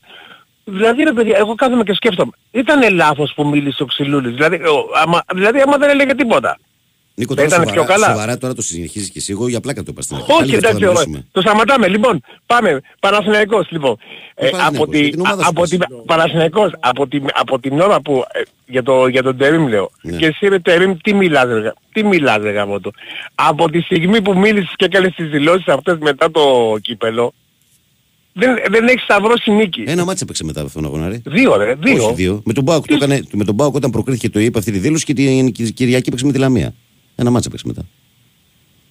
Δηλαδή 0.64 1.04
ρε 1.04 1.12
παιδιά, 1.12 1.38
εγώ 1.38 1.56
κάθομαι 1.56 1.84
και 1.84 1.94
σκέφτομαι. 1.94 2.32
Ήταν 2.52 2.94
λάθος 2.96 3.34
που 3.36 3.48
μίλησε 3.48 3.84
ο 3.84 3.86
Ξυλούλης. 3.86 4.34
Δηλαδή, 4.34 4.56
ο, 4.56 4.86
άμα, 5.04 5.24
δηλαδή 5.34 5.60
άμα 5.62 5.78
δεν 5.78 5.90
έλεγε 5.90 6.16
τίποτα. 6.16 6.58
Νίκο, 7.20 7.34
θα 7.36 7.42
τώρα 7.42 7.48
ήταν 7.48 7.60
σοβαρά, 7.68 7.72
πιο 7.86 7.94
καλά. 7.94 8.08
σοβαρά 8.08 8.38
τώρα 8.38 8.54
το 8.54 8.62
συνεχίζεις 8.62 9.10
και 9.10 9.20
εσύ. 9.20 9.32
Εγώ 9.32 9.48
για 9.48 9.60
πλάκα 9.60 9.84
το 9.84 9.88
είπα 9.92 10.02
στην 10.02 10.16
αρχή. 10.16 10.32
Όχι, 10.32 10.40
Πάλι 10.40 10.50
γι' 10.52 10.56
αυτό 10.56 10.68
εντάξει, 10.68 10.86
θα 10.86 10.90
ωραία. 10.92 11.04
μιλήσουμε. 11.08 11.28
το 11.32 11.42
σταματάμε. 11.42 11.88
Λοιπόν, 11.88 12.22
πάμε. 12.46 12.82
Παναθηναϊκός, 13.00 13.68
λοιπόν. 13.72 13.98
Ε, 14.36 14.50
Παναθηναϊκός, 14.50 14.82
από, 14.82 14.92
τη, 14.92 15.00
για 15.02 15.10
την 15.12 15.20
ομάδα 15.20 15.42
α- 15.42 15.44
σου 15.44 15.50
από 15.50 15.62
πες. 15.62 15.70
την, 15.70 15.80
Παναθηναϊκός, 16.06 16.72
από, 16.80 17.08
την, 17.08 17.24
από 17.34 17.60
την 17.60 17.80
ώρα 17.80 18.02
που, 18.02 18.24
ε, 18.34 18.42
για, 18.66 18.84
το, 18.84 19.08
για 19.08 19.24
τον 19.24 19.38
Τερίμ 19.38 19.68
λέω, 19.68 19.92
Ναι. 20.02 20.18
και 20.18 20.26
εσύ 20.26 20.48
ρε 20.48 20.60
Τερίμ, 20.60 20.98
τι 21.04 21.14
μιλάς 21.14 21.46
ρε, 21.46 21.60
γα- 21.60 21.76
τι 21.94 22.04
μιλάς 22.04 22.38
ρε 22.42 22.52
γαμώτο. 22.52 22.92
Από 23.36 23.70
τη 23.70 23.82
στιγμή 23.82 24.22
που 24.22 24.38
μίλησες 24.38 24.74
και 24.76 24.86
έκανες 24.86 25.14
τις 25.16 25.30
δηλώσεις 25.30 25.68
αυτές 25.68 25.98
μετά 26.00 26.32
το 26.32 26.76
κύπελο, 26.82 27.34
δεν, 28.34 28.56
δεν 28.70 28.88
έχεις 28.88 29.02
σταυρώσει 29.04 29.52
νίκη. 29.52 29.84
Ένα 29.88 30.06
μάτσα 30.06 30.24
έπαιξε 30.24 30.44
μετά 30.44 30.60
από 30.60 30.68
αυτόν 30.68 30.84
τον 30.84 30.92
αγώνα. 30.94 31.10
ρε. 31.10 31.22
Δύο 31.26 31.58
ρε, 31.58 31.76
δύο. 31.80 32.06
Όχι 32.06 32.14
δύο. 32.14 32.42
Με 32.46 32.54
τον 32.54 32.64
Μπάουκ 32.64 32.86
το 32.88 32.94
έκανε. 32.94 33.22
Με 33.32 33.44
τον 33.46 33.56
Μπάουκ 33.56 33.76
όταν 33.76 33.90
προκρίθηκε 33.92 34.30
το 34.30 34.40
είπε 34.40 34.60
αυτή 34.60 34.72
τη 34.72 34.78
δήλωση 34.78 35.06
και 35.06 35.14
την 35.14 35.52
Κυ- 35.52 35.74
Κυριακή 35.74 36.08
έπαιξε 36.08 36.26
με 36.26 36.32
τη 36.32 36.38
Λαμία. 36.38 36.74
Ένα 37.20 37.30
μάτσα 37.30 37.48
έπαιξε 37.54 37.68
μετά. 37.68 37.86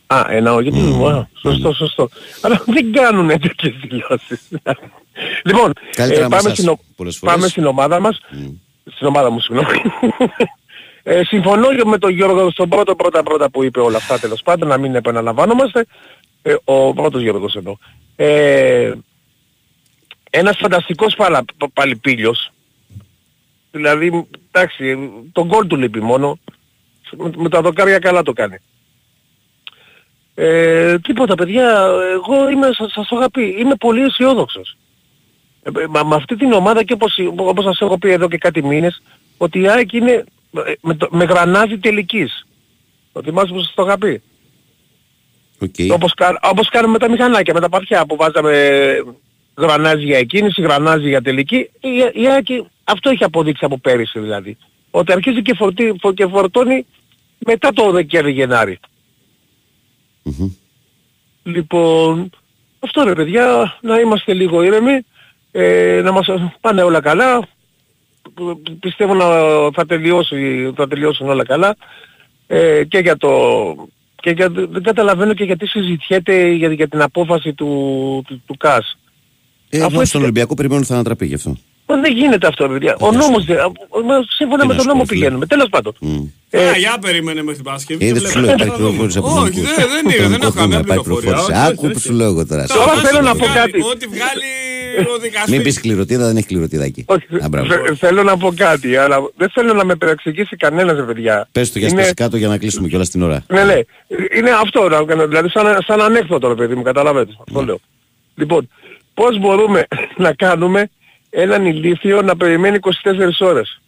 Α, 0.07 0.27
εννοώ, 0.35 0.61
γιατί 0.61 0.79
Μμμ. 0.79 1.05
α, 1.07 1.29
σωστό, 1.41 1.73
σωστό. 1.73 2.09
Αλλά 2.41 2.63
δεν 2.67 2.93
κάνουν 2.93 3.29
τέτοιες 3.29 3.75
δηλώσεις. 3.83 4.49
λοιπόν, 5.45 5.73
Καλύτερα 5.91 6.21
ε, 6.25 6.29
με 6.29 6.37
πάμε, 6.37 6.49
εσάς 6.49 6.53
στην, 6.59 6.69
ο- 6.69 6.79
πολλές 6.97 7.17
φορές. 7.17 7.35
πάμε 7.35 7.49
στην 7.49 7.65
ομάδα 7.67 8.01
μας. 8.01 8.21
Μμ. 8.31 8.47
Στην 8.95 9.07
ομάδα 9.07 9.31
μου, 9.31 9.41
συγγνώμη. 9.41 9.79
ε, 11.03 11.25
συμφωνώ 11.25 11.69
με 11.85 11.99
τον 11.99 12.11
Γιώργο 12.11 12.51
στον 12.51 12.69
πρώτο 12.69 12.95
πρώτα 12.97 13.23
πρώτα 13.23 13.51
που 13.51 13.65
είπε 13.65 13.81
όλα 13.81 13.97
αυτά 13.97 14.19
τέλος 14.19 14.43
πάντων, 14.43 14.69
να 14.69 14.79
μην 14.79 14.95
επαναλαμβάνομαστε. 14.95 15.87
Ε, 16.43 16.55
ο 16.65 16.93
πρώτος 16.95 17.23
Γιώργος 17.23 17.55
εννοώ. 17.55 17.77
Ε, 18.17 18.93
ένας 20.31 20.57
φανταστικός 20.57 21.15
παλα, 21.15 21.45
πα- 21.59 21.69
παλιπίλιος. 21.73 22.51
Δηλαδή, 23.71 24.27
εντάξει, 24.51 24.99
τον 25.33 25.47
γκολ 25.47 25.67
του 25.67 25.77
λείπει 25.77 26.01
μόνο. 26.01 26.39
Με, 27.17 27.31
με 27.37 27.49
τα 27.49 27.61
δοκάρια 27.61 27.99
καλά 27.99 28.23
το 28.23 28.33
κάνει. 28.33 28.57
Ε, 30.35 30.99
τίποτα 30.99 31.35
παιδιά, 31.35 31.87
εγώ 32.13 32.51
είμαι, 32.51 32.71
σας, 32.73 32.93
σας 32.93 33.09
το 33.09 33.17
είχα 33.19 33.31
πει, 33.31 33.57
είμαι 33.59 33.75
πολύ 33.75 34.03
αισιόδοξος. 34.03 34.77
Ε, 35.63 35.71
μα, 35.89 36.03
με 36.05 36.15
αυτή 36.15 36.37
την 36.37 36.53
ομάδα 36.53 36.85
και 36.85 36.93
όπως, 36.93 37.19
όπως 37.37 37.65
σας 37.65 37.81
έχω 37.81 37.99
πει 37.99 38.11
εδώ 38.11 38.29
και 38.29 38.39
κάτι 38.39 38.63
μήνες, 38.65 39.03
ότι 39.37 39.61
η 39.61 39.69
ΑΕΚ 39.69 39.93
είναι 39.93 40.13
ε, 40.67 40.73
με, 40.81 40.95
το, 40.95 41.09
με 41.11 41.25
γρανάζι 41.25 41.79
τελικής. 41.79 42.47
Το 43.13 43.23
θυμάσαι 43.23 43.53
που 43.53 43.61
σας 43.61 43.73
το 43.75 43.83
είχα 43.83 43.99
πει; 43.99 44.23
Οκ. 45.59 45.75
Όπως, 45.93 46.15
κα- 46.15 46.39
όπως 46.43 46.69
κάνουμε 46.69 46.93
με 46.93 46.99
τα 46.99 47.11
μηχανάκια, 47.11 47.55
με 47.55 47.61
τα 47.61 47.69
παπιά 47.69 48.07
που 48.07 48.17
βάζαμε 48.17 48.87
γρανάζι 49.57 50.05
για 50.05 50.19
εκκίνηση, 50.19 50.63
γρανάζι 50.63 51.09
για 51.09 51.23
τελική. 51.23 51.57
Η, 51.81 51.89
η 52.13 52.29
ΑΕΚ 52.29 52.47
αυτό 52.85 53.11
έχει 53.11 53.25
αποδείξει 53.25 53.65
από 53.65 53.79
πέρυσι 53.79 54.21
δηλαδή. 54.21 54.57
Ότι 54.91 55.13
αρχίζει 55.13 55.43
και, 55.43 55.55
φορτί, 55.55 55.95
φο- 56.01 56.13
και 56.13 56.27
φορτώνει 56.27 56.87
μετά 57.47 57.73
το 57.73 57.91
Δεκέμβρη-Γενάρη. 57.91 58.79
Μμμ. 60.23 60.51
Λοιπόν, 61.43 62.31
αυτό 62.81 63.03
ρε 63.03 63.13
παιδιά, 63.15 63.77
να 63.81 63.99
είμαστε 63.99 64.33
λίγο 64.35 64.63
ήρεμοι, 64.63 65.01
ε, 65.51 66.01
να 66.05 66.13
μας 66.13 66.27
πάνε 66.61 66.83
όλα 66.83 67.01
καλά. 67.01 67.49
Π- 68.35 68.71
Πιστεύω 68.81 69.15
να 69.15 69.25
θα, 69.75 69.87
τελειώσει, 69.87 70.73
θα 70.77 70.89
τελειώσουν 70.89 71.29
όλα 71.29 71.45
καλά. 71.45 71.77
Ε, 72.47 72.85
και 72.85 72.99
για 72.99 73.17
το... 73.17 73.31
Και 74.21 74.31
για, 74.31 74.49
δεν 74.51 74.83
καταλαβαίνω 74.83 75.35
και 75.35 75.45
γιατί 75.45 75.67
συζητιέται 75.67 76.49
για, 76.49 76.73
για 76.73 76.89
την 76.89 77.03
απόφαση 77.03 77.53
του, 77.55 77.67
του, 78.27 78.43
του 78.47 78.57
ΚΑΣ. 78.57 78.99
Ε, 79.69 79.79
Αφού 79.79 79.87
εγώ 79.87 79.95
έτσι- 79.97 80.07
στον 80.11 80.23
Ολυμπιακό 80.23 80.55
περιμένω 80.55 80.81
ότι 80.81 80.89
θα 80.89 80.95
ανατραπεί 80.95 81.27
γι' 81.27 81.35
αυτό. 81.35 81.57
Μα 81.91 81.97
δεν 82.01 82.13
γίνεται 82.13 82.47
αυτό, 82.47 82.67
ρε 82.67 82.73
παιδιά. 82.73 82.97
Ο 83.01 83.13
νόμος, 83.13 83.45
δεν- 83.45 83.59
ο- 83.89 84.01
μα 84.09 84.15
σύμφωνα 84.39 84.61
Τι 84.63 84.67
με 84.67 84.73
να 84.73 84.79
τον 84.79 84.81
σου 84.83 84.87
νόμο 84.89 85.01
πω, 85.01 85.07
φίλε. 85.07 85.19
πηγαίνουμε. 85.19 85.47
Τέλος 85.47 85.69
πάντων. 85.71 85.93
Μμ. 86.01 86.25
Ε, 86.51 86.69
Α, 86.69 86.77
για 86.77 86.99
περίμενε 87.01 87.41
μέχρι 87.41 87.55
την 87.55 87.65
Παρασκευή. 87.65 88.05
Είδες 88.05 88.21
και 88.23 88.27
που 88.27 88.33
σου 88.33 88.41
λέω, 88.41 88.55
βλέπουμε. 88.55 88.65
υπάρχει 88.65 88.81
Θα 88.81 88.85
δούμε. 88.85 88.97
πληροφόρηση 88.97 89.19
από 89.19 89.29
Όχι, 89.41 89.51
την 89.51 89.63
δεν, 89.63 89.89
δεν 89.95 90.05
είναι, 90.23 90.29
δεν 90.35 90.43
έχω 90.43 90.53
καμία 90.63 90.79
Υπάρχει 90.79 91.03
πληροφορία. 91.03 91.21
πληροφόρηση. 91.21 91.53
Όχι, 91.53 91.67
Άκου 91.67 91.81
όχι, 91.85 91.93
που 91.93 91.99
όχι. 92.01 92.07
σου 92.07 92.13
λέω 92.19 92.27
εγώ 92.33 92.47
τώρα. 92.47 92.63
Τα 92.67 92.75
Τώρα 92.75 92.87
βάζει 92.89 93.01
θέλω 93.07 93.19
ό,τι 93.19 93.27
να 93.31 93.35
πω 93.41 93.47
βγάλει- 93.47 93.59
κάτι. 93.61 93.79
Ό,τι 93.93 94.07
βγάλει 94.15 94.49
ο 94.99 95.13
Μην 95.13 95.21
δικαστής. 95.23 95.63
πεις 95.63 95.81
κληροτίδα, 95.81 96.25
δεν 96.27 96.37
έχει 96.37 96.47
κληροτίδα 96.47 96.85
εκεί. 96.85 97.03
όχι, 97.15 97.25
Α, 97.45 97.49
μπράβο. 97.49 97.67
θε- 97.69 97.97
θέλω 98.05 98.23
να 98.23 98.37
πω 98.37 98.49
κάτι, 98.57 98.97
αλλά 98.97 99.17
δεν 99.37 99.49
θέλω 99.55 99.73
να 99.81 99.85
με 99.85 99.95
περαξηγήσει 99.97 100.57
κανένας, 100.57 100.97
ρε 100.97 101.03
παιδιά. 101.11 101.49
Πες 101.53 101.73
το 101.73 101.79
για 101.79 101.89
Είναι- 101.89 102.01
σπίτι 102.03 102.15
κάτω 102.23 102.37
για 102.37 102.49
να 102.49 102.59
κλείσουμε 102.59 102.89
κιόλας 102.89 103.09
την 103.11 103.23
ώρα. 103.23 103.39
Ναι, 103.49 103.65
ναι. 103.65 103.79
Είναι 104.39 104.51
αυτό, 104.63 104.89
να 104.89 105.05
κάνω, 105.05 105.27
δηλαδή 105.27 105.49
σαν, 105.49 105.65
σαν 105.87 106.01
ανέκδοτο, 106.01 106.49
ρε 106.49 106.55
παιδί 106.55 106.75
μου, 106.75 106.83
καταλαβαίνετε. 106.83 107.31
Ναι. 107.31 107.43
Αυτό 107.49 107.61
λέω. 107.65 107.79
Λοιπόν, 108.35 108.69
πώς 109.15 109.39
μπορούμε 109.39 109.87
να 110.17 110.33
κάνουμε 110.33 110.91
έναν 111.31 111.67
ηλίθιο 111.67 112.23
να 112.23 112.37
περιμένει 112.37 112.79
24 112.81 113.31
ώρες. 113.39 113.81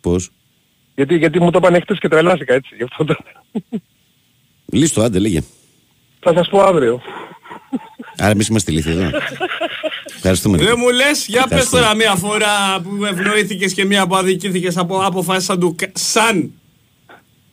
Πώς; 0.00 0.30
Γιατί, 0.94 1.16
γιατί 1.16 1.40
μου 1.40 1.50
το 1.50 1.58
είπαν 1.62 1.80
χτες 1.80 1.98
και 1.98 2.08
τρελάθηκα 2.08 2.54
έτσι. 2.54 2.74
Γι' 2.76 2.82
αυτό 2.82 3.04
το... 3.04 3.16
Λύστο, 4.72 5.02
άντε, 5.02 5.18
λέγε. 5.18 5.40
Θα 6.20 6.32
σας 6.34 6.48
πω 6.48 6.60
αύριο. 6.62 7.02
Άρα 8.16 8.30
εμείς 8.30 8.46
είμαστε 8.48 8.70
ηλίθιοι 8.70 8.92
εδώ. 8.92 9.10
Ευχαριστούμε. 10.16 10.56
Δεν 10.58 10.74
μου 10.78 10.90
λες, 10.90 11.26
για 11.26 11.40
πες 11.42 11.50
Ευχαριστώ. 11.50 11.76
τώρα 11.76 11.94
μία 11.94 12.14
φορά 12.14 12.80
που 12.80 13.04
ευνοήθηκες 13.04 13.72
και 13.72 13.84
μία 13.84 14.06
που 14.06 14.16
αδικήθηκες 14.16 14.76
από 14.76 14.98
αποφάσεις 15.04 15.44
σαν 15.44 15.60
του, 15.60 15.74
Κα- 15.74 15.90
σαν 15.94 16.52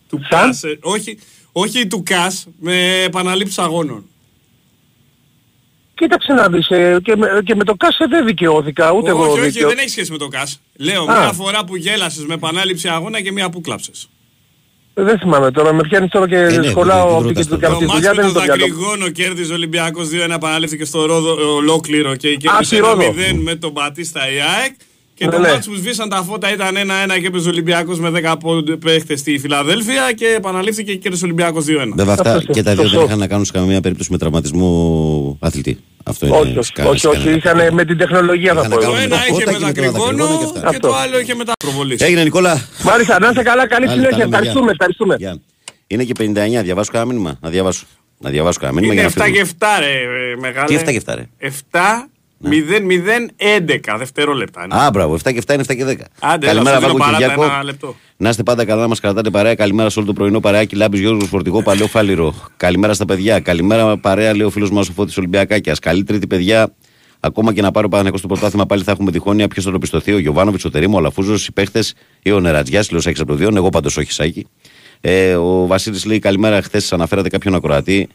του 0.09 0.19
Σαν; 0.29 0.39
ΚΑΣ, 0.41 0.63
ε, 0.63 0.77
όχι, 0.81 1.19
όχι 1.51 1.87
του 1.87 2.03
ΚΑΣ, 2.05 2.47
με 2.59 3.01
επαναλήψεις 3.03 3.57
αγώνων. 3.59 4.05
Κοίταξε 5.99 6.33
να 6.33 6.47
δεις, 6.49 6.67
ε, 6.69 6.97
και, 7.03 7.15
με, 7.15 7.27
και 7.45 7.55
με 7.55 7.63
το 7.63 7.73
κάσε 7.75 8.05
δεν 8.09 8.25
δικαιώθηκα, 8.25 8.91
ούτε 8.91 9.09
εγώ 9.09 9.21
όχι, 9.21 9.39
όχι, 9.39 9.49
δικαιώ- 9.49 9.69
δεν 9.69 9.77
έχει 9.77 9.89
σχέση 9.89 10.11
με 10.11 10.17
το 10.17 10.27
ΚΑΣ. 10.27 10.61
Λέω, 10.77 11.01
Α. 11.01 11.19
μία 11.19 11.31
φορά 11.33 11.63
που 11.65 11.75
γέλασες 11.75 12.25
με 12.25 12.33
επανάληψη 12.33 12.87
αγώνα 12.87 13.21
και 13.21 13.31
μία 13.31 13.49
που 13.49 13.61
κλάψες. 13.61 14.09
Δεν 14.93 15.17
θυμάμαι 15.19 15.51
τώρα, 15.51 15.73
με 15.73 15.81
πιάνεις 15.81 16.09
τώρα 16.11 16.27
και 16.27 16.35
ναι, 16.37 16.67
σχολάω 16.69 17.07
δεν 17.07 17.15
από 17.15 17.21
ρωτάς 17.27 17.47
την- 17.47 17.59
τώρα. 17.59 17.67
από 17.67 17.73
Το 17.73 17.79
τη 17.79 17.85
μάτς 17.85 17.95
δουλειά 17.99 18.13
με 18.15 18.21
δεν 18.21 18.33
το 18.33 18.39
είναι 18.39 18.47
το 18.47 18.53
μυαλό 18.55 18.67
μου. 18.67 18.81
δακρυγόνο 18.83 19.09
κέρδιζε 19.11 19.51
ο 19.51 19.55
Ολυμπιακός 19.55 20.07
2-1 20.09 20.33
επαναλήφθηκε 20.35 20.85
στο 20.85 21.05
Ρόδο 21.05 21.39
ε, 21.39 21.43
ολόκληρο 21.43 22.15
και 22.15 22.35
κέρδισε 22.35 22.63
στη 22.63 22.77
Ρόδο. 22.77 23.01
1-0 23.01 23.33
με 23.33 23.55
τον 23.55 23.73
Πατίστα 23.73 24.31
η 24.31 24.35
ΑΕΚ. 24.39 24.73
Και 25.19 25.25
Ναι, 25.25 25.31
το 25.31 25.39
ναι. 25.39 25.47
μάτς 25.51 25.67
που 25.67 25.73
σβήσαν 25.75 26.09
τα 26.09 26.23
φώτα 26.23 26.53
ήταν 26.53 26.75
1-1 26.77 27.19
και 27.21 27.27
έπαιζε 27.27 27.47
ο 27.47 27.51
Ολυμπιακός 27.51 27.99
με 27.99 28.09
10 28.09 28.35
πόντ- 28.39 28.71
παίχτες 28.71 29.19
στη 29.19 29.37
Φιλαδέλφια 29.39 30.11
και 30.15 30.25
επαναλήφθηκε 30.37 30.91
και 30.91 30.97
κέρδισε 30.97 31.23
ο 31.23 31.27
Ολυμπιακός 31.27 31.65
2-1. 31.65 31.93
Βέβαια 31.95 32.13
αυτά 32.13 32.33
Αυτό, 32.35 32.53
και 32.53 32.63
τα 32.63 32.71
δύο 32.73 32.81
δεν 32.81 32.89
σωστό. 32.91 33.05
είχαν 33.05 33.19
να 33.19 33.27
κάνουν 33.27 33.45
σε 33.45 33.51
καμία 33.51 33.81
περίπτωση 33.81 34.11
με 34.11 34.17
τραυματισμό 34.17 35.37
αθλητή. 35.39 35.77
Αυτό 36.03 36.25
είναι 36.25 36.35
Όχι, 36.35 36.57
όχι, 36.57 36.67
σκάνδαλο, 36.67 36.95
όχι, 36.97 37.07
όχι, 37.07 37.19
σκάνδαλο. 37.39 37.63
είχαν 37.63 37.73
με 37.73 37.85
την 37.85 37.97
τεχνολογία 37.97 38.53
θα 38.53 38.59
Είχαν 38.59 38.69
πω. 38.71 38.75
να 38.75 38.81
Το 38.81 38.91
κάνουν 38.91 38.95
εγώ. 39.01 39.05
ένα 39.05 39.15
με 39.15 39.21
τα 39.21 39.27
είχε 39.29 39.43
φώτα 39.45 39.51
με 39.67 39.71
και 39.71 39.81
με 39.81 39.85
τα 39.85 39.91
δακρυγόνο 39.91 40.25
δακρυγόνα 40.27 40.51
και 40.51 40.57
αυτά. 40.59 40.71
και 40.73 40.79
το 40.79 40.87
Αυτό. 40.87 41.01
άλλο 41.01 41.19
είχε 41.19 41.35
μετά 41.35 41.51
προβολής. 41.65 42.01
Έγινε 42.01 42.23
Νικόλα. 42.23 42.67
Μάλιστα, 42.83 43.19
να 43.19 43.27
είστε 43.29 43.43
καλά, 43.43 43.67
καλή 43.67 43.85
Άλλη, 43.87 43.93
συνέχεια. 43.93 44.17
τα 44.17 44.17
λέμε, 44.17 44.29
Ευχαριστούμε, 44.35 44.65
γεια. 44.65 44.71
ευχαριστούμε. 44.77 45.15
Γεια. 45.17 45.33
Είναι 45.87 46.03
και 46.03 46.13
59. 46.19 46.63
Διαβάσω 46.63 46.91
κανένα 46.91 47.11
μήνυμα. 47.11 47.37
Να 47.41 47.49
διαβάσω. 47.49 47.85
Να 48.19 48.29
διαβάσω 48.29 48.59
κανένα 48.59 48.79
μήνυμα. 48.79 48.93
Είναι 49.01 49.09
για 49.09 49.13
να 49.17 49.23
7 49.23 49.27
φύγουμε. 49.27 49.43
και 49.43 49.55
7 49.59 49.79
ρε 49.79 49.91
ε, 50.31 50.35
μεγάλε. 50.39 50.65
Τι 50.67 50.75
7 50.85 50.91
και 50.91 51.01
7 51.05 51.13
ρε. 51.15 51.29
7, 51.71 51.79
0, 52.43 52.47
0, 52.85 53.29
11 53.37 53.97
δευτερόλεπτα. 53.97 54.63
είναι. 54.63 54.75
Α, 54.81 54.89
μπράβο. 54.89 55.13
7 55.15 55.31
και 55.33 55.41
7 55.47 55.53
είναι 55.53 55.63
7 55.67 55.75
και 55.75 55.85
10. 55.85 55.95
Άντε, 56.19 56.45
Καλημέρα, 56.45 56.77
έλα, 56.77 56.87
σου 56.87 56.91
δίνω 56.93 56.97
Βάγκο 56.97 56.97
παράτα 56.97 57.17
Κυριακό. 57.17 57.43
ένα 57.43 57.63
λεπτό. 57.63 57.95
Να 58.17 58.29
είστε 58.29 58.43
πάντα 58.43 58.65
καλά, 58.65 58.81
να 58.81 58.87
μας 58.87 58.99
κρατάτε 58.99 59.29
παρέα. 59.29 59.55
Καλημέρα 59.55 59.89
σε 59.89 59.99
όλο 59.99 60.07
το 60.07 60.13
πρωινό 60.13 60.39
παρεάκι. 60.39 60.75
Λάμπη 60.75 60.99
Γιώργος 60.99 61.27
Φορτηγό, 61.27 61.61
παλαιό 61.63 61.87
φάληρο. 61.87 62.33
Καλημέρα 62.57 62.93
στα 62.93 63.05
παιδιά. 63.05 63.39
Καλημέρα 63.39 63.97
παρέα, 63.97 64.35
λέει 64.35 64.45
ο 64.45 64.49
φίλος 64.49 64.71
μας 64.71 64.89
ο 64.89 64.91
Φώτης 64.93 65.17
Ολυμπιακάκια. 65.17 65.75
Καλή 65.81 66.03
τρίτη, 66.03 66.27
παιδιά. 66.27 66.73
Ακόμα 67.19 67.53
και 67.53 67.61
να 67.61 67.71
πάρει 67.71 67.85
ο 67.85 67.89
Παναγενικό 67.89 68.17
στο 68.19 68.27
πρωτάθλημα, 68.27 68.65
πάλι 68.65 68.83
θα 68.83 68.91
έχουμε 68.91 69.11
διχόνοια. 69.11 69.47
Ποιος 69.47 69.65
θα 69.65 69.71
το 69.71 69.77
πιστωθεί, 69.79 70.13
ο 70.13 70.17
Γιωβάνοβιτς, 70.19 70.65
ο 70.65 70.69
Τερήμο, 70.69 70.95
ο 70.95 70.99
Αλαφούζος, 70.99 71.47
οι 71.47 71.51
παίχτες 71.51 71.93
ή 72.23 72.31
ο 72.31 72.39
Νερατζιάς, 72.39 72.91
λέω 72.91 73.01
Σάκη 73.01 73.21
από 73.21 73.29
το 73.31 73.37
δύο. 73.37 73.49
Εγώ 73.55 73.69
πάντως 73.69 73.97
όχι, 73.97 74.11
Σάκη. 74.11 74.47
Ε, 75.01 75.35
ο 75.35 75.65
Βασίλης 75.67 76.05
λέει 76.05 76.19
καλημέρα. 76.19 76.61
Χθες 76.61 76.93
αναφέρατε 76.93 77.29
κάποιον 77.29 77.55
ακροατή, 77.55 78.07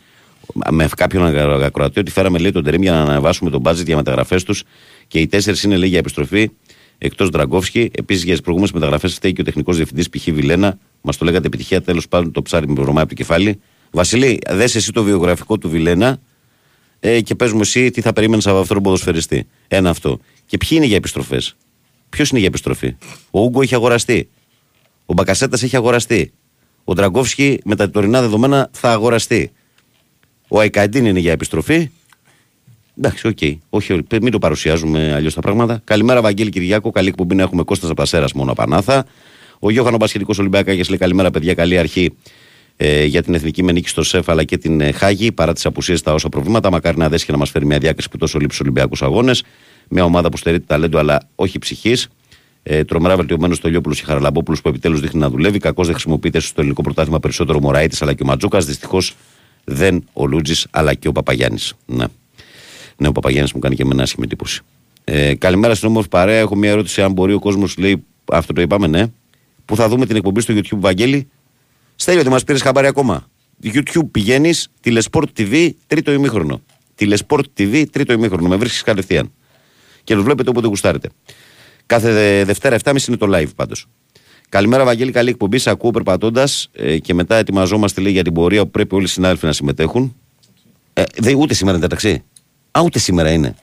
με 0.71 0.89
κάποιον 0.97 1.37
ακροατή, 1.63 2.01
ότι 2.01 2.11
φέραμε 2.11 2.39
λέει 2.39 2.51
τον 2.51 2.65
Τερήμ 2.65 2.83
για 2.83 2.93
να 2.93 3.01
ανεβάσουμε 3.01 3.51
τον 3.51 3.61
μπάτζετ 3.61 3.87
για 3.87 3.97
μεταγραφές 3.97 4.43
τους 4.43 4.63
και 5.07 5.19
οι 5.19 5.27
τέσσερις 5.27 5.63
είναι 5.63 5.77
λέει 5.77 5.89
για 5.89 5.99
επιστροφή 5.99 6.51
εκτός 6.99 7.29
Δραγκόφσκι. 7.29 7.91
Επίσης 7.95 8.23
για 8.25 8.33
τις 8.33 8.41
προηγούμενες 8.41 8.75
μεταγραφές 8.75 9.15
φταίει 9.15 9.33
και 9.33 9.41
ο 9.41 9.45
τεχνικός 9.45 9.77
διευθυντής 9.77 10.09
π.χ. 10.11 10.25
Βιλένα. 10.25 10.79
Μας 11.01 11.17
το 11.17 11.25
λέγατε 11.25 11.47
επιτυχία, 11.47 11.83
τέλος 11.83 12.09
πάντων 12.09 12.33
το 12.33 12.43
ψάρι 12.43 12.69
με 12.69 12.75
βρωμάει 12.75 13.03
από 13.03 13.09
το 13.09 13.15
κεφάλι. 13.15 13.61
Βασίλη, 13.91 14.39
δες 14.51 14.75
εσύ 14.75 14.93
το 14.93 15.03
βιογραφικό 15.03 15.59
του 15.59 15.69
Βιλένα 15.69 16.19
ε, 17.01 17.21
και 17.21 17.35
πες 17.35 17.53
μου 17.53 17.61
εσύ 17.61 17.91
τι 17.91 18.01
θα 18.01 18.13
περίμενες 18.13 18.47
από 18.47 18.59
αυτόν 18.59 18.75
τον 18.75 18.83
ποδοσφαιριστή. 18.83 19.47
Ένα 19.69 19.91
αυτό. 19.91 20.19
Και 20.47 20.57
ποιοι 20.57 20.69
είναι 20.73 20.87
για 20.87 20.97
επιστροφές; 20.97 21.57
Ποιος 22.09 22.31
είναι 22.31 22.39
για 22.39 22.49
επιστροφή; 22.49 22.97
Ο 23.31 23.41
Ούγκο 23.41 23.63
έχει 23.63 23.75
αγοραστεί. 23.75 24.29
Ο 25.07 25.13
Μπακασέτας 25.13 25.63
έχει 25.63 25.77
αγοραστεί. 25.77 26.33
Ο 26.85 26.93
Ντραγκόφσκι 26.93 27.59
με 27.65 27.77
τα 27.77 27.91
τωρινά 27.91 28.21
δεδομένα 28.21 28.69
θα 28.73 28.91
αγοραστεί. 28.91 29.53
Ο 30.55 30.59
Αϊκαντίν 30.59 31.05
είναι 31.05 31.19
για 31.19 31.33
επιστροφή. 31.33 31.91
Εντάξει, 32.99 33.27
οκ. 33.27 33.39
Όχι, 33.69 33.93
όχι, 33.93 34.03
μην 34.23 34.31
το 34.31 34.39
παρουσιάζουμε 34.39 35.13
αλλιώς 35.15 35.35
τα 35.35 35.41
πράγματα. 35.41 35.81
Καλημέρα, 35.85 36.21
Βαγγέλη 36.21 36.51
Κυριάκο. 36.51 36.91
Καλή 36.91 37.09
εκπομπή 37.09 37.35
να 37.35 37.43
έχουμε 37.43 37.63
Κώστας 37.63 37.91
Απασέρας 37.91 38.33
μόνο 38.33 38.53
Πανάθα. 38.53 39.07
Ο 39.59 39.71
Γιώχανος 39.71 39.99
Πασχετικό 39.99 40.33
Ολυμπιακά 40.39 40.73
λέει 40.73 40.99
καλημέρα, 40.99 41.31
παιδιά. 41.31 41.55
Καλή 41.55 41.79
αρχή 41.79 42.17
ε, 42.77 43.05
για 43.05 43.23
την 43.23 43.35
εθνική 43.35 43.63
με 43.63 43.73
νίκη 43.73 43.89
στο 43.89 44.03
ΣΕΦ 44.03 44.29
αλλά 44.29 44.45
και 44.45 44.59
την 44.59 44.81
ε, 44.81 44.93
Χάγη 44.93 45.33
παρά 45.33 45.53
τις 45.53 45.67
απουσίες 45.67 45.99
στα 45.99 46.13
όσα 46.13 46.29
προβλήματα. 46.29 46.71
Μακάρι 46.71 46.97
να 46.97 47.09
δέσει 47.09 47.25
και 47.25 47.33
να 47.33 47.39
μας 47.39 47.51
φέρει 47.51 47.67
μια 47.67 47.79
διάκριση 47.79 48.09
που 48.09 48.17
τόσο 48.17 48.39
λείπει 48.39 48.53
στους 48.55 48.67
Ολυμπιακούς 48.67 49.03
Αγώνες. 49.03 49.43
Μια 49.89 50.05
ομάδα 50.05 50.29
που 50.29 50.37
στερείται 50.37 50.65
ταλέντο 50.67 50.99
αλλά 50.99 51.29
όχι 51.35 51.59
ψυχής. 51.59 52.09
Ε, 52.63 52.85
τρομερά 52.85 53.17
βελτιωμένος 53.17 53.57
ο 53.57 53.69
Τολιόπουλος 53.69 53.99
και 53.99 54.05
Χαραλαμπόπουλος 54.05 54.61
που 54.61 54.69
επιτέλους 54.69 55.01
δείχνει 55.01 55.21
να 55.21 55.31
δουλεύει. 55.31 55.59
Κακώς 55.59 55.87
δεν 55.87 55.95
χρησιμοποιείται 55.95 56.41
στο 56.41 56.61
ελληνικό 56.61 56.83
πρωτάθλημα 56.83 57.21
περισσότερο 57.21 57.59
ο 57.59 57.65
Μωραΐτης 57.65 58.03
αλλά 58.03 58.13
και 58.15 58.23
ο 58.23 58.27
Μαντζούκας. 58.27 58.65
Δυστυχώς 58.65 59.15
δεν 59.65 60.05
ο 60.13 60.27
Λούντζης 60.27 60.67
αλλά 60.71 60.95
και 60.95 61.09
ο 61.09 61.13
Παπαγιάννης. 61.13 61.75
Ναι. 61.87 62.05
ναι, 62.97 63.09
ο 63.09 63.13
Παπαγιάννης 63.13 63.53
μου 63.53 63.59
κάνει 63.61 63.75
και 63.75 63.83
εμένα 63.83 64.03
άσχημη 64.03 64.25
εντύπωση. 64.25 64.61
Ε, 65.05 65.35
καλημέρα 65.35 65.75
στην 65.75 65.89
όμορφη 65.89 66.09
παρέα. 66.09 66.39
Έχω 66.39 66.57
μια 66.57 66.71
ερώτηση 66.71 67.03
αν 67.03 67.13
μπορεί 67.13 67.33
ο 67.33 67.39
κόσμος, 67.39 67.77
λέει, 67.77 68.05
αυτό 68.33 68.53
το 68.53 68.61
είπαμε, 68.61 68.87
ναι. 68.87 69.07
Πού 69.65 69.77
θα 69.77 69.89
δούμε 69.89 70.07
την 70.07 70.17
εκπομπή 70.17 70.41
στο 70.41 70.55
YouTube, 70.57 70.79
Βαγγέλη; 70.79 71.29
Στέλιο, 71.97 72.23
δεν 72.23 72.33
μας 72.33 72.45
πήρες 72.45 72.63
χαμπάρι 72.63 72.87
ακόμα. 72.87 73.29
YouTube 73.65 74.11
πηγαίνεις, 74.11 74.69
τηλεσπορτ 74.81 75.29
TV, 75.41 75.71
τρίτο 75.87 76.13
ημίχρονο. 76.13 76.63
Τηλεσπορτ 76.95 77.45
TV, 77.59 77.85
τρίτο 77.93 78.13
ημίχρονο. 78.13 78.49
Με 78.49 78.57
βρίσκεις 78.57 78.83
κατευθείαν. 78.83 79.33
Και 80.05 80.15
τους 80.15 80.23
βλέπετε 80.23 80.51
όποτε 80.51 80.67
γουστάρετε. 80.67 81.09
Κάθε 81.87 82.13
δε- 82.13 82.45
Δευτέρα 82.45 82.75
7.30 82.75 83.09
είναι 83.09 83.17
το 83.17 83.27
live 83.39 83.55
πάντως. 83.57 83.87
Καλημέρα, 84.55 84.85
Βαγγέλη. 84.85 85.13
Καλή 85.13 85.31
εκπομπή. 85.31 85.59
Σε 85.59 85.71
ακούω 85.71 85.91
περπατώντας 85.91 86.69
ε, 86.73 86.99
και 86.99 87.15
μετά 87.15 87.37
ετοιμαζόμαστε 87.37 88.01
λέει, 88.01 88.13
για 88.13 88.23
την 88.23 88.33
πορεία 88.33 88.65
που 88.65 88.71
πρέπει 88.71 88.95
όλοι 88.95 89.05
οι 89.05 89.09
συνάδελφοι 89.09 89.47
να 89.47 89.53
συμμετέχουν. 89.53 90.17
Ε, 90.93 91.03
δε, 91.19 91.35
ούτε 91.35 91.55
σήμερα 91.55 91.77
είναι 91.77 91.87
ταξί. 91.87 92.23
Α, 92.71 92.81
ούτε 92.85 92.99
σήμερα 92.99 93.31
είναι. 93.31 93.55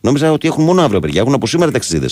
Νόμιζα 0.00 0.32
ότι 0.32 0.48
έχουν 0.48 0.64
μόνο 0.64 0.82
αύριο, 0.82 1.00
παιδιά. 1.00 1.20
Έχουν 1.20 1.34
από 1.34 1.46
σήμερα 1.46 1.70
ταξιδίδε. 1.70 2.08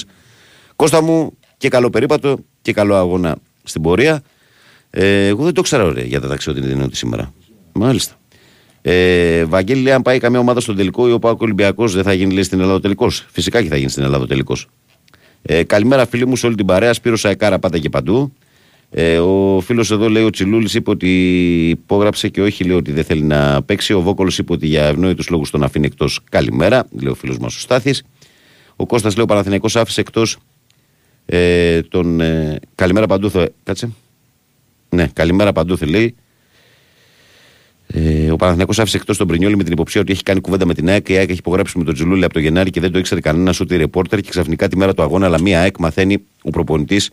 Κώστα 0.76 1.02
μου 1.02 1.32
και 1.56 1.68
καλό 1.68 1.90
περίπατο 1.90 2.38
και 2.62 2.72
καλό 2.72 2.94
αγώνα 2.94 3.36
στην 3.62 3.82
πορεία. 3.82 4.22
Ε, 4.90 5.26
εγώ 5.26 5.44
δεν 5.44 5.54
το 5.54 5.62
ξέρα 5.62 5.84
ωραία 5.84 6.04
για 6.04 6.20
τα 6.20 6.28
ταξιδιώτη 6.28 6.70
είναι 6.70 6.82
ότι 6.82 6.96
σήμερα. 6.96 7.32
Μάλιστα. 7.72 8.14
Ε, 8.82 9.44
Βαγγέλη, 9.44 9.82
λέει, 9.82 9.92
αν 9.92 10.02
πάει 10.02 10.18
καμία 10.18 10.40
ομάδα 10.40 10.60
στον 10.60 10.76
τελικό 10.76 11.08
ή 11.08 11.12
ο 11.12 11.18
Πάοκ 11.18 11.40
Ολυμπιακός, 11.40 11.94
δεν 11.94 12.02
θα 12.02 12.12
γίνει 12.12 12.32
λέει, 12.32 12.42
στην 12.42 12.60
Ελλάδα 12.60 12.80
τελικός. 12.80 13.26
Φυσικά 13.30 13.62
και 13.62 13.68
θα 13.68 13.76
γίνει 13.76 13.90
στην 13.90 14.02
Ελλάδα 14.02 14.26
τελικός. 14.26 14.68
Ε, 15.46 15.62
καλημέρα, 15.62 16.06
φίλοι 16.06 16.26
μου, 16.26 16.36
σε 16.36 16.46
όλη 16.46 16.54
την 16.54 16.66
παρέα. 16.66 16.92
Σπύρος 16.92 17.20
Σαϊκάρα, 17.20 17.58
πάτα 17.58 17.78
και 17.78 17.88
παντού. 17.88 18.32
Ε, 18.90 19.18
ο 19.18 19.60
φίλος 19.60 19.90
εδώ 19.90 20.08
λέει: 20.08 20.24
Ο 20.24 20.30
Τσιλούλης 20.30 20.74
είπε 20.74 20.90
ότι 20.90 21.08
υπόγραψε 21.68 22.28
και 22.28 22.42
όχι 22.42 22.64
λέει 22.64 22.76
ότι 22.76 22.92
δεν 22.92 23.04
θέλει 23.04 23.22
να 23.22 23.62
παίξει. 23.62 23.92
Ο 23.92 24.00
Βόκολος 24.00 24.38
είπε 24.38 24.52
ότι 24.52 24.66
για 24.66 24.84
ευνόητους 24.84 25.28
λόγους 25.28 25.50
τον 25.50 25.62
αφήνει 25.62 25.86
εκτός. 25.86 26.20
Καλημέρα, 26.30 26.86
λέει 27.00 27.12
ο 27.12 27.14
φίλος 27.14 27.38
μας 27.38 27.56
ο 27.56 27.58
Στάθης. 27.58 28.04
Ο 28.76 28.86
Κώστας 28.86 29.14
λέει: 29.14 29.24
Ο 29.24 29.28
Παναθηναϊκός 29.28 29.76
άφησε 29.76 30.00
εκτός 30.00 30.36
ε, 31.26 31.82
τον. 31.82 32.20
Ε, 32.20 32.60
καλημέρα 32.74 33.06
παντού. 33.06 33.30
Θα... 33.30 33.48
Κάτσε. 33.62 33.90
Ναι, 34.88 35.08
καλημέρα 35.12 35.52
παντού, 35.52 35.78
θα 35.78 35.86
λέει. 35.88 36.14
Ε, 37.96 38.30
ο 38.30 38.36
Παναθηναϊκός 38.36 38.78
άφησε 38.78 38.96
εκτός 38.96 39.16
τον 39.16 39.26
Πρινιόλη 39.26 39.56
με 39.56 39.62
την 39.64 39.72
υποψία 39.72 40.00
ότι 40.00 40.12
έχει 40.12 40.22
κάνει 40.22 40.40
κουβέντα 40.40 40.66
με 40.66 40.74
την 40.74 40.88
ΑΕΚ. 40.88 41.08
Η 41.08 41.16
ΑΕΚ 41.16 41.28
έχει 41.30 41.38
υπογράψει 41.38 41.78
με 41.78 41.84
τον 41.84 41.94
Τζουλούλη 41.94 42.24
από 42.24 42.34
το 42.34 42.40
Γενάρη 42.40 42.70
και 42.70 42.80
δεν 42.80 42.92
το 42.92 42.98
ήξερε 42.98 43.20
κανένας 43.20 43.60
ούτε 43.60 43.74
η 43.74 43.76
ρεπόρτερ. 43.78 44.20
Και 44.20 44.30
ξαφνικά 44.30 44.68
τη 44.68 44.76
μέρα 44.76 44.94
του 44.94 45.02
αγώνα, 45.02 45.26
αλλά 45.26 45.40
μία 45.40 45.60
ΑΕΚ 45.60 45.78
μαθαίνει 45.78 46.24
ο 46.42 46.50
προπονητής 46.50 47.10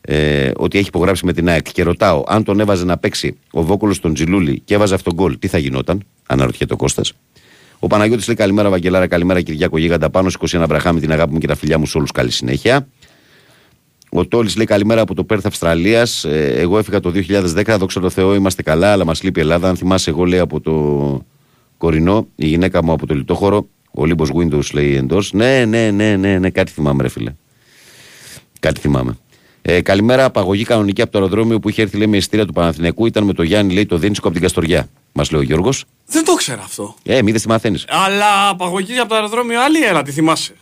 ε, 0.00 0.50
ότι 0.56 0.78
έχει 0.78 0.88
υπογράψει 0.88 1.24
με 1.26 1.32
την 1.32 1.48
ΑΕΚ. 1.48 1.72
Και 1.72 1.82
ρωτάω, 1.82 2.22
αν 2.26 2.44
τον 2.44 2.60
έβαζε 2.60 2.84
να 2.84 2.98
παίξει 2.98 3.38
ο 3.50 3.62
Βόκολος 3.62 4.00
τον 4.00 4.14
Τζιλούλη 4.14 4.62
και 4.64 4.74
έβαζε 4.74 4.94
αυτόν 4.94 5.14
γκολ, 5.14 5.38
τι 5.38 5.46
θα 5.46 5.58
γινόταν, 5.58 6.02
αναρωτιέται 6.26 6.72
ο 6.72 6.76
Κώστας. 6.76 7.12
Ο 7.78 7.86
Παναγιώτης 7.86 8.26
λέει 8.26 8.36
καλημέρα 8.36 8.70
Βαγγελάρα, 8.70 9.06
καλημέρα 9.06 9.40
Κυριάκο 9.40 9.78
Γίγαντα 9.78 10.10
πάνω, 10.10 10.30
21 10.50 10.64
Μπραχάμι, 10.68 11.00
την 11.00 11.12
αγάπη 11.12 11.32
μου 11.32 11.38
και 11.38 11.46
τα 11.46 11.54
φιλιά 11.54 11.78
μου 11.78 11.86
σε 11.86 11.98
όλους. 11.98 12.12
Καλή 12.12 12.30
συνέχεια. 12.30 12.86
Ο 14.16 14.26
Τόλης 14.26 14.56
λέει 14.56 14.66
καλημέρα 14.66 15.00
από 15.00 15.14
το 15.14 15.24
Πέρθ 15.24 15.46
Αυστραλίας. 15.46 16.24
Ε, 16.24 16.54
εγώ 16.56 16.78
έφυγα 16.78 17.00
το 17.00 17.12
2010, 17.14 17.76
δόξα 17.78 18.00
τω 18.00 18.10
Θεώ, 18.10 18.34
είμαστε 18.34 18.62
καλά, 18.62 18.92
αλλά 18.92 19.04
μας 19.04 19.22
λείπει 19.22 19.38
η 19.38 19.42
Ελλάδα. 19.42 19.68
Αν 19.68 19.76
θυμάσαι, 19.76 20.10
εγώ 20.10 20.24
λέει 20.24 20.38
από 20.38 20.60
το 20.60 20.72
Κορινό, 21.78 22.26
η 22.34 22.46
γυναίκα 22.46 22.84
μου 22.84 22.92
από 22.92 23.06
το 23.06 23.14
Λιτόχωρο, 23.14 23.68
Ο 23.90 24.02
Olympus 24.02 24.28
Windows 24.36 24.72
λέει 24.72 24.96
εντός. 24.96 25.32
Ναι, 25.32 25.64
ναι, 25.64 25.90
ναι, 25.90 26.16
ναι, 26.16 26.38
ναι, 26.38 26.50
κάτι 26.50 26.72
θυμάμαι, 26.72 27.02
ρε 27.02 27.08
φίλε. 27.08 27.32
Κάτι 28.60 28.80
θυμάμαι. 28.80 29.18
Ε, 29.62 29.80
καλημέρα, 29.80 30.24
απαγωγή 30.24 30.64
κανονική 30.64 31.02
από 31.02 31.10
το 31.10 31.18
αεροδρόμιο 31.18 31.58
που 31.58 31.68
είχε 31.68 31.82
έρθει 31.82 31.96
λέει, 31.96 32.06
με 32.06 32.16
ειστήρια 32.16 32.46
του 32.46 32.52
Παναθηναϊκού. 32.52 33.06
Ήταν 33.06 33.24
με 33.24 33.32
το 33.32 33.42
Γιάννη, 33.42 33.72
λέει 33.72 33.86
το 33.86 33.96
Δίνσκο 33.98 34.26
από 34.26 34.36
την 34.36 34.42
Καστοριά. 34.44 34.88
Μας 35.12 35.30
λέει 35.30 35.40
ο 35.40 35.44
Γιώργος. 35.44 35.84
Δεν 36.06 36.24
το 36.24 36.34
ξέρω 36.34 36.60
αυτό. 36.64 36.94
Ε, 37.02 37.22
μη 37.22 37.30
δεν 37.30 37.40
τη 37.40 37.48
μαθαίνεις. 37.48 37.84
Αλλά 37.88 38.48
απαγωγή 38.48 38.98
από 38.98 39.08
το 39.08 39.14
αεροδρόμιο 39.14 39.62
άλλη 39.62 39.84
ένα, 39.84 40.02
τη 40.02 40.10
θυμάσαι. 40.12 40.54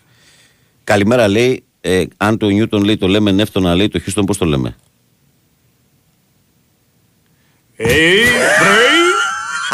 Καλημέρα, 0.84 1.28
λέει. 1.28 1.64
Ε, 1.84 2.04
αν 2.16 2.38
το 2.38 2.48
Νιούτον 2.48 2.84
λέει 2.84 2.96
το 2.96 3.06
λέμε 3.08 3.30
νεύτωνα, 3.30 3.74
λέει 3.74 3.88
το 3.88 3.98
Χίστον, 3.98 4.24
πώς 4.24 4.38
το 4.38 4.44
λέμε; 4.44 4.76
Hey, 7.76 7.84
Μπρέι, 8.60 9.02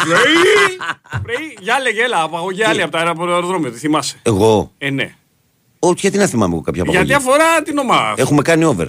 Μπρέι, 0.05 0.77
Μπρέι. 1.21 1.57
Για 1.61 1.79
λέγε, 1.79 2.03
έλα, 2.03 2.21
απαγωγή 2.21 2.63
άλλη 2.63 2.81
από 2.81 2.91
το 2.91 2.97
αεροδρόμιο, 3.33 3.71
τη 3.71 3.77
θυμάσαι; 3.77 4.19
Εγώ; 4.23 4.73
Ε, 4.77 4.89
ναι. 4.89 5.15
Όχι, 5.79 5.95
γιατί 5.99 6.17
να 6.17 6.25
θυμάμαι 6.25 6.53
εγώ 6.53 6.61
κάποια 6.61 6.81
απαγωγή; 6.81 7.05
Γιατί 7.05 7.23
αφορά 7.23 7.61
την 7.61 7.77
ομάδα. 7.77 8.13
Έχουμε 8.17 8.41
κάνει 8.41 8.63
over. 8.65 8.87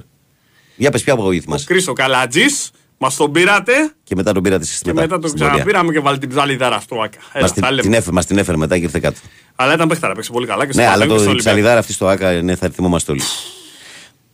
Για 0.77 0.91
πες 0.91 1.03
ποια 1.03 1.12
απαγωγή 1.12 1.39
Ο 1.39 1.43
θυμάσαι. 1.43 1.64
Κρίστο 1.66 1.93
Καλατζής, 1.93 2.71
μας 3.03 3.17
τον 3.17 3.33
πήρατε 3.33 3.73
Και 4.03 4.15
μετά 4.15 4.33
τον 4.33 4.43
πήρατε 4.43 4.63
εσείς 4.63 4.79
και 4.81 4.89
μετά. 4.93 5.01
μετά 5.01 5.19
τον 5.19 5.29
στην 5.29 5.41
πορεία. 5.41 5.53
ξαναπήραμε 5.55 5.93
και 5.93 6.01
βάλει 6.01 6.19
την 6.19 6.29
ψαλιδάρα 6.29 6.81
στο 6.81 7.01
άκα. 7.03 7.19
Έλα, 7.33 7.43
Μας 7.43 7.53
την, 7.53 7.63
τα 7.63 7.71
λέμε. 7.71 7.83
την, 7.83 7.93
έφερε, 7.93 8.13
μας 8.13 8.27
την 8.27 8.39
έφερε 8.39 8.57
μετά 8.57 8.79
και 8.79 8.85
ήρθε 8.85 8.99
κάτω. 9.01 9.19
Αλλά 9.57 9.75
ήταν 9.75 9.89
παίχταρα, 9.89 10.15
παίξε 10.15 10.31
πολύ 10.33 10.47
καλά 10.47 10.67
και 10.67 10.73
στο 10.73 10.81
Ναι, 10.81 10.87
αλλά 10.87 10.97
Παναθηναϊκό 11.07 11.25
και 11.33 11.35
το 11.35 11.41
στο 11.43 11.51
Ολυμπιακό. 11.53 11.57
ψαλιδάρα 11.59 11.79
αυτή 11.81 11.93
στο 11.93 12.07
ΑΚΑ 12.09 12.43
ναι, 12.43 12.57
θα 12.57 12.69
τη 12.69 12.75
θυμόμαστε 12.75 13.13
όλοι. 13.13 13.23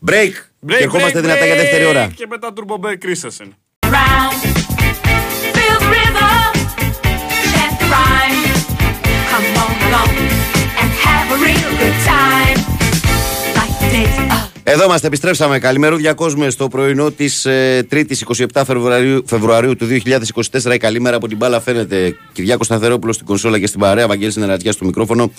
Break! 0.06 0.12
Break, 0.12 0.76
και 0.78 0.82
ερχόμαστε 0.82 1.18
break, 1.18 1.22
δυνατά 1.22 1.44
για 1.46 1.54
break. 1.54 1.58
δεύτερη 1.58 1.84
ώρα. 1.84 2.06
Και 2.14 2.26
μετά 2.28 2.48
Turbo 2.54 2.74
Bear 2.84 2.94
Christensen. 3.04 3.48
round. 3.96 4.40
Feel 5.56 5.78
the 5.82 5.88
rhythm, 5.94 6.52
chant 7.52 7.74
the 7.82 7.88
rhyme. 7.94 8.40
Come 9.30 9.48
on 9.64 9.72
along 9.88 10.12
and 10.80 10.90
have 11.06 11.26
a 11.36 11.38
real 11.46 11.70
good 11.82 11.98
time. 12.14 12.45
Εδώ 14.68 14.84
είμαστε, 14.84 15.06
επιστρέψαμε. 15.06 15.58
Καλημέρα, 15.58 16.14
κόσμου 16.14 16.50
στο 16.50 16.68
πρωινό 16.68 17.10
της 17.10 17.44
ε, 17.44 17.86
3η 17.90 18.12
27 18.52 18.62
Φεβρουαρίου, 18.66 19.22
Φεβρουαρίου 19.26 19.76
του 19.76 19.86
2024. 20.62 20.74
Η 20.74 20.76
καλή 20.76 21.00
μέρα 21.00 21.16
από 21.16 21.28
την 21.28 21.36
μπάλα 21.36 21.60
φαίνεται. 21.60 22.16
Κυριάκο 22.32 22.64
Σταθερόπουλος 22.64 23.14
στην 23.14 23.26
κονσόλα 23.26 23.58
και 23.58 23.66
στην 23.66 23.80
παρέα. 23.80 24.06
Βαγγέλη 24.06 24.32
Νερατζιά 24.36 24.72
στο 24.72 24.84
μικρόφωνο. 24.84 25.32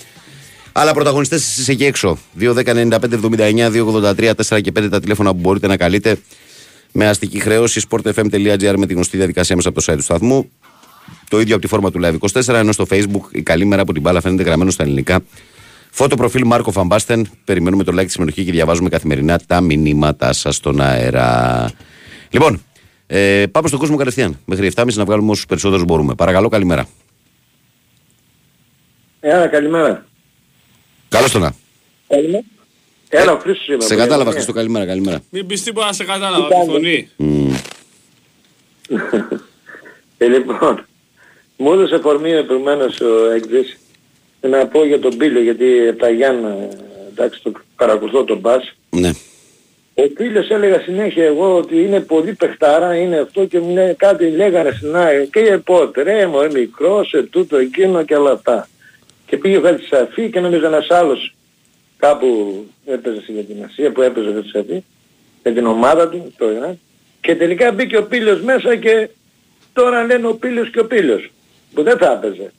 Αλλά 0.72 0.92
πρωταγωνιστές 0.92 1.42
εσείς 1.42 1.68
εκεί 1.68 1.84
έξω. 1.84 2.18
2.195.79, 2.40 3.70
2.83, 3.70 4.30
4 4.48 4.60
και 4.60 4.72
5 4.78 4.88
τα 4.90 5.00
τηλέφωνα 5.00 5.30
που 5.30 5.38
μπορείτε 5.38 5.66
να 5.66 5.76
καλείτε 5.76 6.18
με 6.92 7.08
αστική 7.08 7.40
χρέωση. 7.40 7.80
sportfm.gr 7.90 8.74
με 8.76 8.86
τη 8.86 8.94
γνωστή 8.94 9.16
διαδικασία 9.16 9.56
μέσα 9.56 9.68
από 9.68 9.82
το 9.82 9.92
site 9.92 9.96
του 9.96 10.02
σταθμού. 10.02 10.50
Το 11.28 11.40
ίδιο 11.40 11.54
από 11.54 11.62
τη 11.62 11.68
φόρμα 11.68 11.90
του 11.90 12.00
Live 12.04 12.42
24, 12.48 12.54
ενώ 12.54 12.72
στο 12.72 12.86
Facebook 12.90 13.30
η 13.30 13.42
καλή 13.42 13.64
μέρα 13.64 13.82
από 13.82 13.92
την 13.92 14.02
μπάλα 14.02 14.20
φαίνεται 14.20 14.42
γραμμένο 14.42 14.70
στα 14.70 14.82
ελληνικά. 14.82 15.20
Φώτο 15.90 16.16
προφίλ 16.16 16.42
Μάρκο 16.46 16.70
Φαμπάστεν. 16.70 17.30
Περιμένουμε 17.44 17.84
το 17.84 17.92
like 17.94 18.04
της 18.04 18.12
συμμετοχής 18.12 18.44
και 18.44 18.50
διαβάζουμε 18.50 18.88
καθημερινά 18.88 19.40
τα 19.46 19.60
μηνύματά 19.60 20.32
σας 20.32 20.56
στον 20.56 20.80
αέρα. 20.80 21.70
Λοιπόν, 22.30 22.62
ε, 23.06 23.44
πάμε 23.50 23.68
στον 23.68 23.80
κόσμο 23.80 23.96
κατευθείαν. 23.96 24.38
Μέχρι 24.44 24.66
7.30 24.66 24.94
να 24.94 25.04
βγάλουμε 25.04 25.30
όσους 25.30 25.46
περισσότερους 25.46 25.84
μπορούμε. 25.84 26.14
Παρακαλώ, 26.14 26.48
καλημέρα. 26.48 26.88
Έλα, 29.20 29.46
καλημέρα. 29.46 30.06
Καλώς 31.08 31.30
το 31.30 31.38
να. 31.38 31.54
Καλημέρα. 32.08 32.42
Έλα, 33.08 33.32
ο 33.32 33.38
Χρήστος 33.38 33.66
είμαι. 33.66 33.82
Σε 33.82 33.92
από 33.92 34.02
κατάλαβα, 34.02 34.06
Γερμανία. 34.06 34.32
Χριστό, 34.32 34.52
καλημέρα, 34.52 34.86
καλημέρα. 34.86 35.20
Μην 35.30 35.46
πεις 35.46 35.62
τίποτα 35.62 35.86
να 35.86 35.92
σε 35.92 36.04
κατάλαβα 36.04 36.46
από 36.46 36.64
τη 36.64 36.70
φωνή. 36.70 37.08
Μμμ. 37.16 37.54
Ε, 40.18 40.26
λοιπόν, 40.26 40.86
μου 41.56 41.72
έδωσε 41.72 41.98
φορμή 41.98 42.44
προηγουμένως 42.44 43.00
ο 43.00 43.30
Έγκρις 43.30 43.78
να 44.40 44.66
πω 44.66 44.84
για 44.84 45.00
τον 45.00 45.16
Πύλιο, 45.16 45.42
γιατί 45.42 45.88
από 45.88 45.98
τα 45.98 46.10
Γιάννα, 46.10 46.68
εντάξει, 47.10 47.42
το 47.42 47.52
παρακολουθώ 47.76 48.24
τον 48.24 48.38
Μπάς. 48.38 48.74
Ναι. 48.90 49.10
Ο 49.94 50.08
Πύλιος 50.14 50.48
έλεγα 50.48 50.80
συνέχεια 50.80 51.24
εγώ 51.24 51.56
ότι 51.56 51.82
είναι 51.82 52.00
πολύ 52.00 52.32
παιχτάρα, 52.32 52.94
είναι 52.94 53.18
αυτό 53.18 53.44
και 53.44 53.60
μου 53.60 53.74
λέει 53.74 53.94
κάτι 53.94 54.30
λέγανε 54.30 54.70
στην 54.70 54.96
ΑΕΚ 54.96 55.30
και 55.30 55.58
πότε 55.64 56.02
ρε 56.02 56.26
μου, 56.26 56.40
ε, 56.40 56.50
μικρός, 56.52 57.12
ε, 57.12 57.22
τούτο, 57.22 57.56
εκείνο 57.56 58.04
και 58.04 58.16
όλα 58.16 58.30
αυτά. 58.30 58.68
Και 59.26 59.36
πήγε 59.36 59.56
ο 59.56 59.60
Χαλτσαφή 59.60 60.30
και 60.30 60.40
νομίζω 60.40 60.66
ένας 60.66 60.90
άλλος 60.90 61.34
κάπου 61.96 62.26
έπαιζε 62.86 63.20
στην 63.20 63.64
Ασία 63.64 63.92
που 63.92 64.02
έπαιζε 64.02 64.28
ο 64.28 64.32
Χαλτσαφή 64.32 64.84
με 65.42 65.50
την 65.50 65.66
ομάδα 65.66 66.08
του, 66.08 66.32
το 66.38 66.50
Ιράν. 66.50 66.78
Και 67.20 67.36
τελικά 67.36 67.72
μπήκε 67.72 67.96
ο 67.96 68.04
Πύλιος 68.06 68.40
μέσα 68.40 68.76
και 68.76 69.08
τώρα 69.72 70.04
λένε 70.04 70.26
ο 70.26 70.34
Πύλιος 70.34 70.70
και 70.70 70.80
ο 70.80 70.86
Πύλιος 70.86 71.30
που 71.74 71.82
δεν 71.82 71.98
θα 71.98 72.12
έπαιζε. 72.12 72.52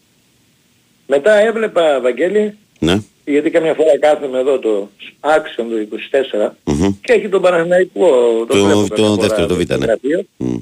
Μετά 1.12 1.34
έβλεπα, 1.34 2.00
Βαγγέλη, 2.02 2.58
Ναι. 2.80 2.98
γιατί 3.26 3.50
καμιά 3.50 3.74
φορά 3.74 3.98
κάθομαι 4.00 4.40
εδώ 4.40 4.60
το 4.60 4.90
Action 5.22 5.66
το 5.70 5.78
24 5.80 6.56
Μμμ. 6.64 6.96
και 7.02 7.14
έχει 7.14 7.30
τον 7.30 7.42
Παναθηναϊκό 7.42 8.10
το, 8.40 8.46
Το- 8.46 8.64
βλέπω 8.66 8.88
το 8.88 8.96
καμιά 8.96 9.10
φορά 9.10 9.16
δεύτερο, 9.28 9.48
το 9.48 9.56
Β, 9.56 9.62
στο 9.62 9.78
ναι. 9.78 9.86
γραφείο. 9.86 10.24
Μμ. 10.38 10.58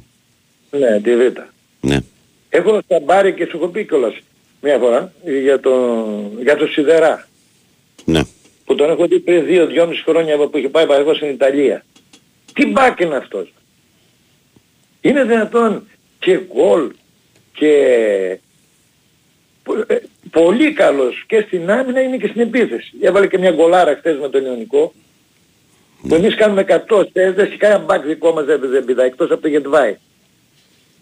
Ναι, 0.71 0.99
τη 1.03 1.15
Β. 1.15 1.21
Ναι. 1.81 1.97
Έχω 2.49 2.79
στα 2.85 2.99
μπάρει 2.99 3.33
και 3.33 3.45
σου 3.49 3.57
έχω 3.57 3.67
πει 3.67 3.85
κιόλας 3.85 4.13
μια 4.61 4.77
φορά 4.77 5.13
για 5.43 5.59
το, 5.59 6.05
για 6.43 6.55
το 6.55 6.67
Σιδερά 6.67 7.27
Ναι. 8.05 8.21
που 8.65 8.75
τον 8.75 8.89
έχω 8.89 9.07
δει 9.07 9.19
πριν 9.19 9.45
2-2,5 9.47 10.03
χρόνια 10.05 10.37
που 10.37 10.57
είχε 10.57 10.69
πάει 10.69 10.85
εγώ 10.89 11.13
στην 11.13 11.29
Ιταλία. 11.29 11.85
Τι 12.53 12.65
μπάκ 12.65 12.99
είναι 12.99 13.15
αυτός; 13.15 13.53
Είναι 15.01 15.23
δυνατόν 15.23 15.87
και 16.19 16.39
γκολ 16.53 16.91
και 17.53 17.69
πο- 17.71 18.35
ε, 18.35 18.39
πολύ 20.31 20.73
καλός 20.73 21.23
και 21.27 21.43
στην 21.47 21.71
άμυνα 21.71 22.01
είναι 22.01 22.17
και 22.17 22.27
στην 22.27 22.41
επίθεση. 22.41 22.93
Έβαλε 23.01 23.27
και 23.27 23.37
μια 23.37 23.51
γκολάρα 23.51 23.95
χθες 23.95 24.17
με 24.17 24.29
τον 24.29 24.45
Ιωνικό. 24.45 24.93
Που 26.07 26.15
εμείς 26.15 26.35
κάνουμε 26.35 26.65
100 26.87 27.03
θέσεις, 27.13 27.35
δεν 27.35 27.45
έχει 27.45 27.57
κανένα 27.57 27.79
μπακ 27.79 28.05
δικό 28.05 28.31
μας 28.31 28.45
δεν 28.45 28.59
δεν 28.59 28.85
πηδά, 28.85 29.03
εκτός 29.03 29.31
από 29.31 29.41
το 29.41 29.47
Γετβάη. 29.47 29.95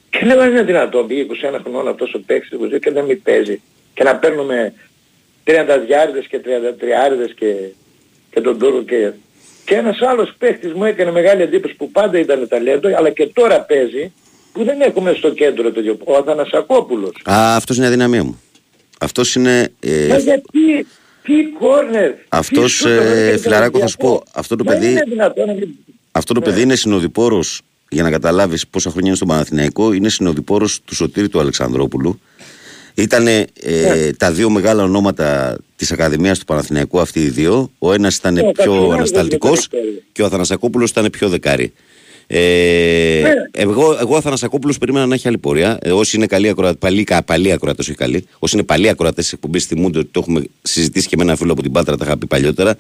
Και 0.10 0.26
λέω 0.26 0.46
είναι 0.46 0.64
δυνατόν, 0.64 1.08
πήγε 1.08 1.26
21 1.56 1.60
χρονών 1.62 1.88
αυτός 1.88 2.14
ο 2.14 2.20
παίκτης 2.26 2.60
22 2.76 2.80
και 2.80 2.92
δεν 2.92 3.06
μη 3.06 3.16
παίζει. 3.16 3.62
Και 3.94 4.04
να 4.04 4.16
παίρνουμε 4.16 4.74
30 5.46 5.80
διάρδες 5.86 6.28
και 6.28 6.40
33 6.40 7.34
και, 7.36 7.56
και 8.32 8.42
τον 8.42 8.60
Τούρκο 8.60 8.84
και... 8.84 9.12
Και 9.66 9.76
ένας 9.76 10.02
άλλος 10.02 10.34
παίχτης 10.38 10.74
μου 10.74 10.84
έκανε 10.84 11.12
μεγάλη 11.12 11.42
εντύπωση 11.42 11.74
που 11.74 11.92
πάντα 11.92 12.20
ήταν 12.20 12.48
ταλέντο, 12.48 12.98
αλλά 12.98 13.10
και 13.10 13.28
τώρα 13.28 13.62
παίζει, 13.62 14.14
που 14.54 14.64
δεν 14.64 14.82
έχουμε 14.82 15.14
στο 15.14 15.30
κέντρο 15.30 15.72
το 15.72 15.82
ο 16.04 16.16
Αθανασακόπουλος. 16.16 17.16
Α, 17.24 17.56
αυτός 17.56 17.76
είναι 17.76 17.86
η 17.86 17.88
αδυναμία 17.88 18.24
μου. 18.24 18.42
Αυτός 19.00 19.36
είναι. 19.36 19.72
Ε, 19.80 20.08
Μα 20.10 20.18
γιατί, 20.18 20.88
τι 21.24 21.34
κόρνερ, 21.60 22.12
Αυτός, 22.30 22.72
τι 22.72 22.78
σούτ, 22.78 22.88
ε, 22.90 23.24
έκανε 23.26 23.38
φιλαράκο, 23.38 23.80
θα 23.80 23.88
σου 23.88 23.98
πω, 23.98 24.06
Ολυμπιακό. 24.08 24.32
αυτό 24.40 24.56
το 24.56 24.64
Μα 24.64 24.72
παιδί- 24.72 24.92
είναι 24.92 25.04
δυνατόν 25.10 25.48
να 25.48 25.54
μην- 25.54 25.70
Αυτό 26.12 26.34
το 26.34 26.42
παιδί 26.42 26.62
είναι 26.62 26.76
συνοδοιπόρος, 26.76 27.62
για 27.90 28.04
να 28.04 28.10
καταλάβεις 28.12 28.68
πόσα 28.68 28.90
χρόνια 28.90 29.08
είναι 29.08 29.16
στον 29.16 29.28
Παναθηναϊκό, 29.28 29.94
είναι 29.94 30.10
συνοδοιπόρος 30.10 30.80
του 30.86 30.96
Σωτήρη 30.96 31.30
του 31.30 31.40
Αλεξανδρόπουλου. 31.40 32.20
Ήταν 32.94 33.24
Ναι. 33.24 33.44
τα 34.18 34.32
δύο 34.32 34.50
μεγάλα 34.50 34.84
ονόματα 34.84 35.58
της 35.76 35.92
Ακαδημίας 35.92 36.40
του 36.40 36.46
Παναθηναϊκού, 36.46 37.00
αυτοί 37.00 37.20
οι 37.20 37.30
δύο. 37.30 37.72
Ο 37.80 37.94
ένας 37.94 38.16
ήταν 38.16 38.34
Ναι, 38.34 38.40
ο 38.40 38.44
πιο 38.44 38.54
Κατσουράνης 38.54 38.94
ανασταλτικός 38.96 39.68
δεν 39.72 39.80
ήταν 39.82 40.02
και 40.12 40.22
ο 40.22 40.26
Αθανασακόπουλο 40.26 40.86
ήταν 40.90 41.10
πιο 41.12 41.30
δεκάρι. 41.30 41.74
Ε, 42.28 43.22
Ναι. 43.22 43.34
εγώ, 43.52 43.98
εγώ 44.00 44.16
Αθανασακόπουλο 44.18 44.74
περίμενα 44.80 45.06
να 45.06 45.14
έχει 45.14 45.28
άλλη 45.28 45.38
πορεία. 45.38 45.78
Ε, 45.82 45.92
όσοι 45.92 46.16
είναι 46.18 46.26
καλοί 46.26 46.50
ακροατέ, 46.50 46.78
παλιοί, 46.80 47.04
κα- 47.04 47.24
παλιοί 47.24 47.52
ακροατέ, 47.52 47.82
όχι 47.82 47.94
καλοί, 47.96 48.26
όσοι 48.40 48.56
είναι 48.56 48.66
παλιοί 48.66 48.90
ακροατέ 48.90 49.22
τη 49.22 49.30
εκπομπή, 49.34 49.60
θυμούνται 49.60 50.00
ότι 50.00 50.08
το 50.12 50.20
έχουμε 50.20 50.44
συζητήσει 50.62 51.08
και 51.08 51.16
με 51.18 51.24
ένα 51.24 51.36
φίλο 51.36 51.52
από 51.52 51.62
την 51.62 51.72
Πάτρα, 51.72 51.98
τα 51.98 52.06
είχα 52.08 52.18
πει 52.18 52.26
παλιότερα. 52.26 52.76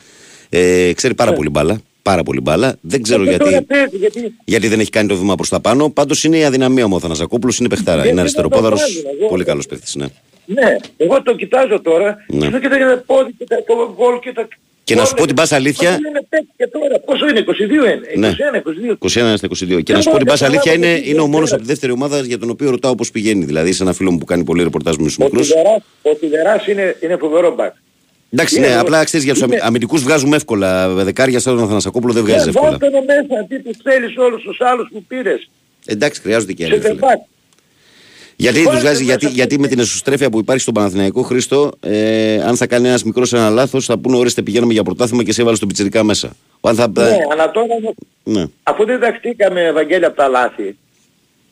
Ε, 0.49 0.91
ξέρει 0.93 1.13
πάρα 1.13 1.33
πολύ 1.33 1.49
μπάλα. 1.49 1.81
Πάρα 2.01 2.23
πολύ 2.23 2.39
μπάλα. 2.41 2.75
Δεν 2.81 3.01
ξέρω 3.01 3.23
Ναι. 3.23 3.31
Και 3.31 3.37
τώρα 3.37 3.49
γιατί, 3.49 3.65
παίζει, 3.65 3.97
γιατί 3.97 4.33
γιατί 4.45 4.67
δεν 4.67 4.79
έχει 4.79 4.89
κάνει 4.89 5.07
το 5.07 5.15
βήμα 5.15 5.35
προ 5.35 5.45
τα 5.49 5.59
πάνω. 5.59 5.89
Πάντω 5.89 6.15
είναι 6.23 6.37
η 6.37 6.43
αδυναμία 6.43 6.87
μου 6.87 6.95
ο 6.95 6.99
Θανασακόπουλο, 6.99 7.53
είναι 7.59 7.69
παιχτάρα. 7.69 8.01
Γιατί 8.03 8.09
Είναι 8.09 8.21
δεν 8.21 8.31
το 8.33 8.39
αριστεροπόδαρο, 8.41 8.75
βάζει, 8.77 9.03
εγώ- 9.19 9.29
πολύ 9.29 9.43
καλό 9.43 9.63
παίχτη. 9.69 9.97
Ναι. 9.97 10.05
Ναι, 10.45 10.75
εγώ 10.97 11.21
το 11.21 11.35
κοιτάζω 11.35 11.81
τώρα 11.81 12.17
Ναι. 12.27 12.39
και 12.39 12.45
εδώ 12.45 12.59
κοιτάζω 12.59 12.83
τα 12.95 13.03
πόδι 13.05 13.33
και 13.37 13.45
τα 13.45 13.55
γκολ 13.95 14.19
και 14.19 14.31
τα... 14.33 14.47
Και 14.85 14.95
να 14.95 15.05
σου 15.05 15.13
πω 15.13 15.25
την 15.25 15.35
πάσα 15.35 15.55
αλήθεια- 15.55 15.89
Πόσο 15.91 16.07
είναι 16.09 16.21
παίκτη 16.29 16.47
και 16.57 16.67
τώρα, 16.67 16.99
πόσο 17.05 17.27
είναι, 17.29 17.39
22 17.39 17.85
είναι, 17.85 18.01
Ναι. 18.15 18.27
21, 18.27 18.57
22. 18.57 18.95
21 18.99 19.37
στα 19.37 19.45
22. 19.47 19.77
Και 19.77 19.83
Δεν 19.93 19.95
να 19.95 20.01
σου 20.01 20.09
πω 20.09 20.15
την 20.17 20.25
μπορώ 20.25 20.37
πάσα 20.37 20.43
να 20.47 20.49
αλήθεια, 20.49 20.73
είναι, 20.73 20.85
καταλάβω 20.85 21.03
τι 21.03 21.09
είναι 21.11 21.21
ο 21.21 21.27
μόνος 21.27 21.37
γίνεται. 21.49 21.55
από 21.55 21.61
τη 21.63 21.67
δεύτερη 21.67 21.91
ομάδα 21.91 22.19
για 22.19 22.37
τον 22.39 22.49
οποίο 22.49 22.69
ρωτάω 22.69 22.95
πώς 22.95 23.11
πηγαίνει. 23.11 23.45
Δηλαδή, 23.45 23.71
σε 23.73 23.83
ένα 23.83 23.93
φίλο 23.93 24.11
μου 24.11 24.17
που 24.17 24.25
κάνει 24.25 24.43
πολύ 24.43 24.63
ρεπορτάζ 24.63 24.95
με 24.95 25.03
τους 25.03 25.17
Ο 25.19 25.23
μικρούς. 25.23 25.47
Τιδεράς, 25.47 25.81
ο 26.01 26.09
Τιδεράς 26.15 26.67
είναι, 26.67 26.95
είναι 27.03 27.15
φοβερό 27.17 27.55
μπακ. 27.55 27.73
Εντάξει, 28.33 28.55
Είναι 28.57 28.67
ναι, 28.67 28.75
ο- 28.75 28.79
απλά 28.79 29.03
ξέρεις 29.03 29.25
για 29.25 29.33
τους 29.33 29.43
είναι- 29.43 29.59
αμυντικούς 29.61 30.03
βγάζουμε 30.03 30.35
εύκολα. 30.35 30.89
Δεκάρια 30.89 31.39
σαν 31.39 31.55
τον 31.55 31.63
Αθανασακόπουλο 31.63 32.13
δεν 32.13 32.23
βγάζει 32.23 32.43
Ναι, 32.43 32.49
εύκολα. 32.49 32.69
βάλτε 32.69 32.89
το 32.89 33.03
μέσα, 33.05 33.45
τι 33.49 33.61
τους 33.61 33.77
θέλεις 33.83 34.17
όλους 34.17 34.41
τους 34.43 34.57
άλλους 34.61 34.89
που 34.91 35.03
πήρες. 35.03 35.49
Εντάξει, 35.85 36.21
χρειάζονται 36.21 36.53
και 36.53 36.65
Σε 36.65 36.71
άλλοι. 36.87 36.99
Φίλε. 38.37 38.51
τεμπάκ. 38.51 38.63
Γιατί 38.63 38.63
Βάλτε 38.63 38.77
του 38.77 38.85
βγάζει, 38.85 39.03
μέσα 39.03 39.03
γιατί, 39.03 39.25
το 39.25 39.31
γιατί 39.31 39.59
με 39.59 39.67
την 39.67 39.79
εσωστρέφεια 39.79 40.29
που 40.29 40.39
υπάρχει 40.39 40.61
στον 40.61 40.73
Παναθηναϊκό 40.73 41.21
Χρήστο, 41.21 41.71
ε, 41.79 42.41
αν 42.43 42.55
θα 42.55 42.67
κάνει 42.67 42.87
ένας 42.87 43.03
μικρός 43.03 43.33
ένα 43.33 43.49
λάθος, 43.49 43.85
θα 43.85 43.97
πούνε 43.97 44.17
ορίστε 44.17 44.41
πηγαίνουμε 44.41 44.73
για 44.73 44.83
πρωτάθλημα 44.83 45.23
και 45.23 45.33
σε 45.33 45.41
έβαλε 45.41 45.57
τον 45.57 45.67
πιτσυρικά 45.67 46.03
μέσα. 46.03 46.35
Ο 46.59 46.69
αν 46.69 46.75
θα, 46.75 46.87
Ναι, 46.87 47.17
αλλά 47.31 47.51
τώρα 47.51 47.67
όμως, 47.77 47.93
ναι. 48.23 48.45
αφού 48.63 48.85
δεν 48.85 48.99
δεχτήκαμε 48.99 49.61
Ευαγγέλια 49.61 50.07
από 50.07 50.17
τα 50.17 50.27
λάθη, 50.27 50.77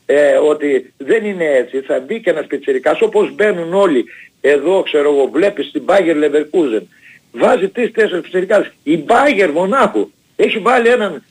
ε, 0.06 0.34
ότι 0.36 0.94
δεν 0.98 1.26
είναι 1.26 1.46
έτσι, 1.46 1.80
θα 1.80 2.00
μπει 2.00 2.22
και 2.22 2.30
ένας 2.30 2.46
πιτσιρικάς 2.48 3.02
όπως 3.02 3.36
μπαίνουν 3.36 3.74
όλοι 3.74 4.06
εδώ 4.46 4.84
ξέρω 4.84 5.10
εγώ 5.10 5.30
βλέπεις 5.34 5.72
την 5.72 5.84
Bayer 5.86 6.16
Leverkusen 6.24 6.82
βάζει 7.32 7.68
τρεις 7.70 7.92
τέσσερις 7.92 8.22
πιτσιρικάδες. 8.22 8.72
Η 8.84 9.04
Bayer 9.08 9.50
μονάχου 9.54 10.12
έχει 10.36 10.60
βάλει 10.60 10.88
έναν 10.88 11.24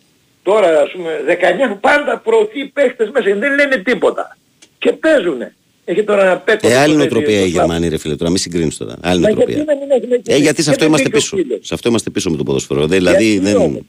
τώρα 0.42 0.80
ας 0.80 0.90
πούμε 0.90 1.20
19 1.26 1.68
που 1.68 1.80
πάντα 1.80 2.18
προωθεί 2.18 2.66
παίχτες 2.66 3.10
μέσα 3.10 3.28
και 3.28 3.34
δεν 3.34 3.54
λένε 3.54 3.76
τίποτα. 3.76 4.36
Και 4.82 4.92
παίζουνε. 4.92 5.54
Έχει 5.84 6.02
τώρα 6.04 6.22
ένα 6.24 6.36
πέτο. 6.38 6.68
Ε, 6.68 6.76
άλλη 6.76 6.94
νοοτροπία 6.96 7.40
η 7.40 7.48
Γερμανία, 7.48 7.88
ρε 7.88 7.96
φίλε, 7.98 8.16
τώρα 8.16 8.30
μην 8.30 8.38
συγκρίνεις 8.40 8.76
τώρα. 8.76 8.94
Άλλη 9.00 9.20
Μα 9.20 9.26
νοοτροπία. 9.28 9.54
γιατί 9.54 9.70
να 9.74 9.78
μην 9.80 9.90
έχουμε 10.02 10.20
Ε, 10.26 10.36
γιατί 10.36 10.62
σε 10.62 10.70
αυτό 10.70 10.80
δεν 10.84 10.88
είμαστε 10.88 11.08
μπήκε 11.08 11.16
ο 11.16 11.20
πίσω. 11.20 11.36
φίλος; 11.36 11.66
Σε 11.66 11.74
αυτό 11.74 11.88
είμαστε 11.88 12.10
πίσω 12.10 12.30
με 12.30 12.36
το 12.36 12.42
ποδοσφαιρό. 12.42 12.86
Δηλαδή 12.86 13.24
Γιατί 13.24 13.38
δεν. 13.44 13.56
όμως. 13.56 13.80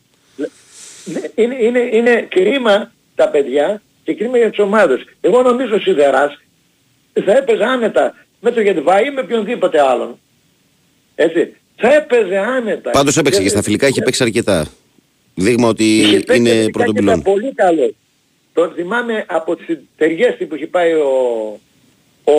Ναι, 1.06 1.20
Είναι, 1.36 1.56
είναι, 1.62 1.80
είναι 1.94 2.28
κρίμα 2.30 2.92
τα 3.16 3.30
παιδιά 3.30 3.82
και 4.04 4.14
κρίμα 4.14 4.38
για 4.38 4.50
τις 4.50 4.60
ομάδες. 4.60 5.04
Εγώ 5.22 5.42
νομίζω 5.42 5.76
ο 5.76 5.80
Σιδεράς 5.80 6.40
θα 7.26 7.38
έπαιζε 7.38 7.64
άνετα 7.64 8.16
με 8.40 8.52
το 8.52 8.62
Γετβάη 8.62 9.08
ή 9.08 9.12
με 9.12 9.22
οποιονδήποτε 9.22 9.82
άλλον. 9.82 10.20
Έτσι. 11.16 11.56
Θα 11.76 11.94
έπαιζε 11.94 12.38
άνετα. 12.38 12.90
Πάντως 12.92 13.18
έπαιξε 13.18 13.38
και 13.38 13.44
Δεν- 13.44 13.54
στα 13.54 13.62
φιλικά 13.64 13.88
είχε 13.88 14.02
παίξει 14.02 14.24
αρκετά. 14.24 14.68
Δείγμα 15.36 15.68
ότι 15.68 15.84
Είχε 16.00 16.20
παίξει 16.20 16.38
είναι 16.42 16.50
τελικά 16.50 16.72
πρώτον 16.72 16.94
και 16.96 17.02
ήταν 17.04 17.22
πυλών. 17.22 17.36
πολύ 17.40 17.54
καλό. 17.54 17.94
Τον 18.54 18.72
θυμάμαι 18.76 19.26
από 19.28 19.56
τις 19.56 19.78
ταιριές 19.98 20.36
που 20.50 20.56
έχει 20.56 20.66
πάει 20.66 20.94
ο, 20.94 21.10
ο 22.24 22.34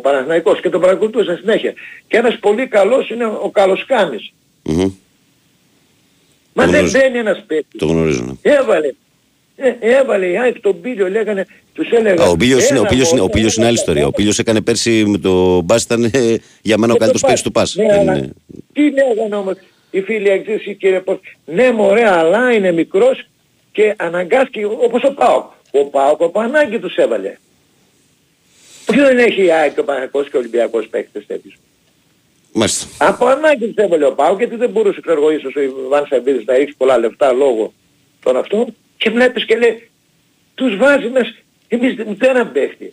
Παναθηναϊκός 0.00 0.60
και 0.60 0.68
τον 0.70 0.80
παρακολουθούσα 0.80 1.36
συνέχεια. 1.36 1.72
Και 2.08 2.16
ένας 2.16 2.38
πολύ 2.38 2.66
καλός 2.66 3.10
είναι 3.10 3.24
ο 3.26 3.50
Καλοσκάνης. 3.52 4.32
Μμμ. 4.62 4.90
Μα 6.52 6.64
Το 6.64 6.70
δεν 6.70 6.80
γνωρίζω. 6.80 6.98
μπαίνει 6.98 7.18
ένας 7.18 7.44
παίκτης. 7.46 7.78
Το 7.80 7.86
γνωρίζω. 7.86 8.22
ναι. 8.42 8.52
Έβαλε. 8.52 8.92
Ε, 9.56 9.74
έβαλε 9.80 10.26
η 10.26 10.38
ΑΕΚ 10.38 10.60
τον 10.60 10.80
Πίλιο, 10.80 11.08
λέγανε, 11.10 11.46
τους 11.72 11.90
έλεγα. 11.90 12.24
Α, 12.24 12.28
ο 12.28 12.36
Πίλιος 12.36 12.68
είναι, 12.68 12.78
ο 12.78 12.80
«Έλα, 12.80 12.88
Πίλιος 12.88 13.10
είναι, 13.10 13.20
ο 13.20 13.22
μωρέ, 13.22 13.32
Πίλιος 13.34 13.56
είναι 13.56 13.64
άλλη 13.66 13.74
έλα, 13.74 13.80
ιστορία. 13.82 14.02
Ο 14.02 14.06
έλα». 14.06 14.16
Πίλιος 14.16 14.38
έκανε 14.38 14.60
πέρσι 14.60 15.04
με 15.06 15.18
το 15.18 15.60
Μπάς 15.60 15.82
ήταν 15.82 16.04
ε, 16.04 16.36
για 16.62 16.78
μένα 16.78 16.92
ο 16.92 16.96
Και 16.96 17.04
καλύτερος 17.04 17.20
το 17.20 17.26
παίκτης 17.26 17.42
του 17.42 17.52
Πας. 17.52 17.74
Ναι, 17.74 17.86
Δεν 17.86 17.98
αλλά 17.98 18.16
είναι- 18.16 18.32
Τι 18.72 18.90
λέγανε 18.90 19.34
όμως 19.36 19.54
οι 19.90 20.00
φίλοι 20.00 20.28
εξής, 20.28 20.66
οι 20.66 20.74
κύριε 20.74 21.00
Πώς. 21.00 21.18
Ναι 21.44 21.72
μωρέ, 21.72 22.08
αλλά 22.08 22.52
είναι 22.52 22.72
μικρός 22.72 23.26
και 23.72 23.94
αναγκάστηκε 23.96 24.64
όπως 24.64 25.02
ο 25.02 25.12
Πάοκ. 25.14 25.50
Ο 25.70 25.84
Πάοκ 25.84 26.22
από 26.22 26.40
ανάγκη 26.40 26.78
τους 26.78 26.94
έβαλε. 26.96 27.36
Ποιο 28.86 29.04
δεν 29.04 29.18
έχει 29.18 29.44
η 29.44 29.50
ΑΕΚ 29.52 29.74
και 29.74 29.80
ο 29.80 29.84
Παναγικός 29.84 30.30
και 30.30 30.36
ο 30.36 30.38
Ολυμπιακός 30.38 30.88
παίκτες 30.88 31.26
τέτοιους; 31.26 31.56
Μάλιστα. 32.52 33.06
Από 33.06 33.26
ανάγκη 33.26 33.66
τους 33.66 33.84
έβαλε 33.84 34.06
ο 34.06 34.12
Πάοκ 34.14 34.38
γιατί 34.38 34.56
δεν 34.56 34.70
μπορούσε 34.70 35.00
ξέρω 35.00 35.20
εγώ 35.20 35.30
ίσως 35.30 35.54
ο 35.56 35.60
Ιβάν 35.60 36.06
Σαμπίδης 36.06 36.44
να 36.44 36.54
ρίξει 36.56 36.74
πολλά 36.76 36.98
λεφτά 36.98 37.32
λόγω 37.32 37.72
των 38.22 38.36
αυτών 38.36 38.74
και 38.96 39.10
βλέπεις 39.10 39.44
και 39.44 39.56
λέει 39.56 39.90
τους 40.54 40.76
βάζει 40.76 41.08
μέσα 41.08 41.34
εμείς 41.68 41.94
δεν- 41.94 42.08
ούτε 42.08 42.28
έναν 42.28 42.52
παίχτη. 42.52 42.92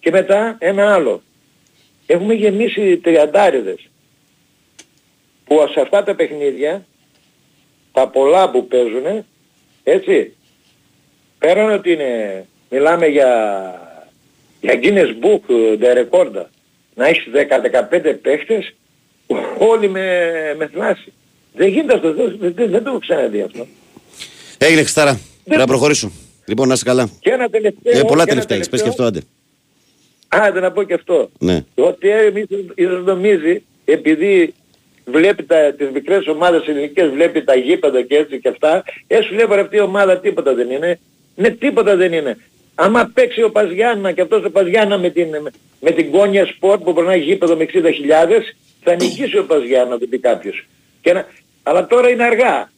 Και 0.00 0.10
μετά 0.10 0.56
ένα 0.58 0.94
άλλο. 0.94 1.22
Έχουμε 2.06 2.34
γεμίσει 2.34 2.96
τριαντάριδες 2.96 3.88
που 5.44 5.56
σε 5.72 5.80
αυτά 5.80 6.02
τα 6.02 6.14
παιχνίδια 6.14 6.86
τα 7.92 8.08
πολλά 8.08 8.50
που 8.50 8.66
παίζουν 8.66 9.24
έτσι 9.82 10.36
πέραν 11.46 11.72
ότι 11.72 11.92
είναι 11.92 12.44
μιλάμε 12.70 13.06
για 13.06 13.30
για 14.60 14.80
Guinness 14.82 15.24
Book 15.24 15.52
de 15.80 15.98
Record 16.00 16.44
να 16.94 17.06
έχεις 17.06 17.26
10-15 17.34 18.14
παίχτες 18.22 18.74
όλοι 19.70 19.88
με, 19.88 20.04
με 20.58 20.66
θλάση. 20.66 21.12
Δεν 21.54 21.68
γίνεται 21.68 21.94
αυτό, 21.94 22.14
δεν, 22.14 22.36
δεν, 22.40 22.70
δεν 22.70 22.82
το 22.82 22.90
έχω 22.90 22.98
ξαναδεί 22.98 23.40
αυτό. 23.40 23.66
Έγινε 24.58 24.80
Χριστάρα. 24.80 25.20
Πρέπει 25.44 25.60
να 25.60 25.66
προχωρήσω. 25.66 26.10
Λοιπόν, 26.44 26.68
να 26.68 26.74
είσαι 26.74 26.84
καλά. 26.84 27.10
Και 27.20 27.30
ένα 27.30 27.48
τελευταίο... 27.48 27.98
Ε, 27.98 28.02
πολλά 28.02 28.24
και 28.24 28.30
ένα 28.30 28.44
τελευταία 28.44 28.56
έχεις. 28.56 28.68
Πες 28.68 28.82
και 28.82 28.88
αυτό, 28.88 29.04
άντε. 29.04 29.20
Άντε 30.28 30.60
να 30.60 30.72
πω 30.72 30.82
και 30.82 30.94
αυτό. 30.94 31.30
Ναι. 31.38 31.64
Ότι 31.74 32.08
εμείς 32.10 32.46
ίσως 32.74 33.04
νομίζει, 33.04 33.64
επειδή 33.84 34.54
βλέπει 35.04 35.44
τα, 35.44 35.72
τις 35.72 35.90
μικρές 35.90 36.26
ομάδες 36.26 36.66
ελληνικές, 36.66 37.10
βλέπει 37.10 37.44
τα 37.44 37.54
γήπεδα 37.54 38.02
και 38.02 38.16
έτσι 38.16 38.40
και 38.40 38.48
αυτά, 38.48 38.84
ε, 39.06 39.20
σου 39.22 39.34
λέει 39.34 39.46
«Βρε, 39.46 39.60
αυτή 39.60 39.76
η 39.76 39.80
ομάδα 39.80 40.18
τίποτα 40.18 40.54
δεν 40.54 40.70
είναι. 40.70 40.98
Ναι, 41.36 41.50
τίποτα 41.50 41.96
δεν 41.96 42.12
είναι. 42.12 42.36
Άμα 42.74 43.10
παίξει 43.14 43.42
ο 43.42 43.50
Παζιάννα 43.50 44.12
και 44.12 44.20
αυτός 44.20 44.44
ο 44.44 44.50
Παζιάννα 44.50 44.98
με 44.98 45.10
την, 45.10 45.28
με, 45.28 45.50
με 45.80 45.90
την 45.90 46.10
Κόνια 46.10 46.46
Σπορτ 46.46 46.82
που 46.82 46.92
περνάει 46.94 47.20
γήπεδο 47.20 47.56
με 47.56 47.66
60.000, 47.72 47.78
θα 48.82 48.94
νικήσει 48.94 49.38
ο 49.38 49.44
Παζιάννα, 49.44 49.98
το 49.98 50.06
πει 50.06 50.18
κάποιος. 50.18 50.66
Και 51.00 51.12
να, 51.12 51.26
αλλά 51.62 51.86
τώρα 51.86 52.08
είναι 52.08 52.24
αργά. 52.24 52.70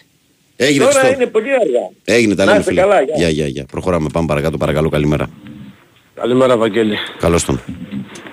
Έγινε 0.56 0.84
τώρα 0.84 0.98
Χριστό. 0.98 1.14
είναι 1.14 1.30
πολύ 1.30 1.50
αργά. 1.52 1.90
Έγινε 2.04 2.34
τα 2.34 2.44
Να 2.44 2.50
λέμε 2.50 2.60
είστε 2.60 2.70
φίλε. 2.72 2.82
καλά, 2.82 3.02
γεια. 3.02 3.14
Γεια, 3.16 3.28
γεια, 3.28 3.46
γεια. 3.46 3.64
Προχωράμε, 3.70 4.08
πάμε 4.12 4.26
παρακάτω. 4.26 4.56
Παρακαλώ, 4.56 4.88
καλημέρα. 4.88 5.30
Καλημέρα 6.14 6.56
Βαγγέλη. 6.56 6.96
Καλώς 7.18 7.44
τον. 7.44 7.60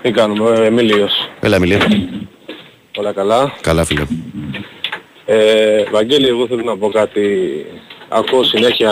Τι 0.02 0.12
κάνουμε, 0.12 0.60
ε, 0.60 0.66
Εμίλιος. 0.66 1.30
Έλα, 1.42 1.60
Μιλία. 1.60 1.80
Όλα 2.98 3.12
καλά; 3.14 3.54
Καλά, 3.62 3.86
φίλε. 3.86 4.06
Ε, 5.26 5.84
Βαγγέλη, 5.92 6.28
εγώ 6.28 6.48
θέλω 6.48 6.62
να 6.64 6.78
πω 6.78 6.90
κάτι. 6.90 7.22
Ακούω 8.10 8.44
συνέχεια, 8.44 8.92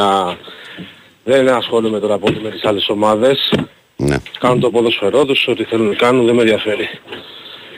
δεν 1.24 1.49
ασχολούμαι 1.49 1.99
τώρα 1.99 2.17
πολύ 2.17 2.41
με 2.41 2.49
τις 2.49 2.63
άλλες 2.63 2.89
ομάδες. 2.89 3.53
Ναι. 3.95 4.15
Κάνουν 4.39 4.59
το 4.59 4.69
ποδοσφαιρό 4.69 5.26
τους, 5.26 5.47
ό,τι 5.47 5.63
θέλουν 5.63 5.88
να 5.88 5.95
κάνουν, 5.95 6.26
δεν 6.26 6.36
με 6.36 6.41
ενδιαφέρει. 6.41 6.89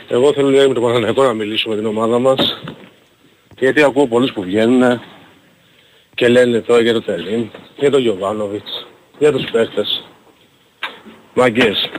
Εγώ 0.08 0.34
θέλω 0.34 0.50
λίγο 0.50 0.68
με 0.68 0.74
τον 0.74 0.84
Παναθηναϊκό 0.84 1.24
να 1.24 1.34
μιλήσω 1.34 1.70
με 1.70 1.76
την 1.76 1.86
ομάδα 1.86 2.20
μας. 2.20 2.62
Γιατί 3.60 3.84
ακούω 3.84 4.08
πολλούς 4.08 4.32
που 4.32 4.42
βγαίνουν 4.42 5.02
και 6.14 6.28
λένε 6.28 6.62
τώρα 6.62 6.82
για 6.82 6.94
το 6.94 7.02
Τελίν, 7.02 7.50
για 7.78 7.92
τον 7.92 8.02
Γιωβάνοβιτς, 8.02 8.88
για 9.20 9.32
τους 9.32 9.52
παίχτες. 9.52 10.08
Μαγκές. 11.34 11.90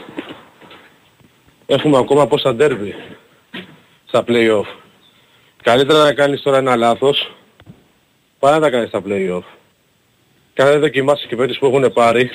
Έχουμε 1.67 1.99
ακόμα 1.99 2.27
πόσα 2.27 2.55
ντέρμπι 2.55 2.95
στα 4.07 4.25
play-off. 4.27 4.67
Καλύτερα 5.63 6.03
να 6.03 6.13
κάνεις 6.13 6.43
τώρα 6.43 6.59
ένα 6.59 6.77
λάθος 6.77 7.33
παρά 8.39 8.55
να 8.55 8.63
τα 8.63 8.71
κάνεις 8.71 8.89
στα 8.89 9.03
play-off. 9.07 9.56
Και 10.57 10.63
αν 10.63 10.69
δεν 10.69 10.81
δοκιμάσεις 10.81 11.27
και 11.27 11.37
παίκτες 11.37 11.59
που 11.59 11.67
έχουν 11.67 11.93
πάρει 11.93 12.31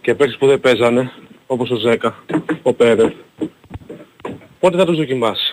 και 0.00 0.14
παίκτες 0.14 0.36
που 0.36 0.46
δεν 0.46 0.60
παίζανε, 0.60 1.12
όπως 1.46 1.70
ο 1.70 1.76
Ζέκα, 1.76 2.24
ο 2.62 2.72
Πέρες, 2.72 3.12
πότε 4.60 4.76
θα 4.76 4.84
τους 4.84 4.96
δοκιμάσει; 4.96 5.52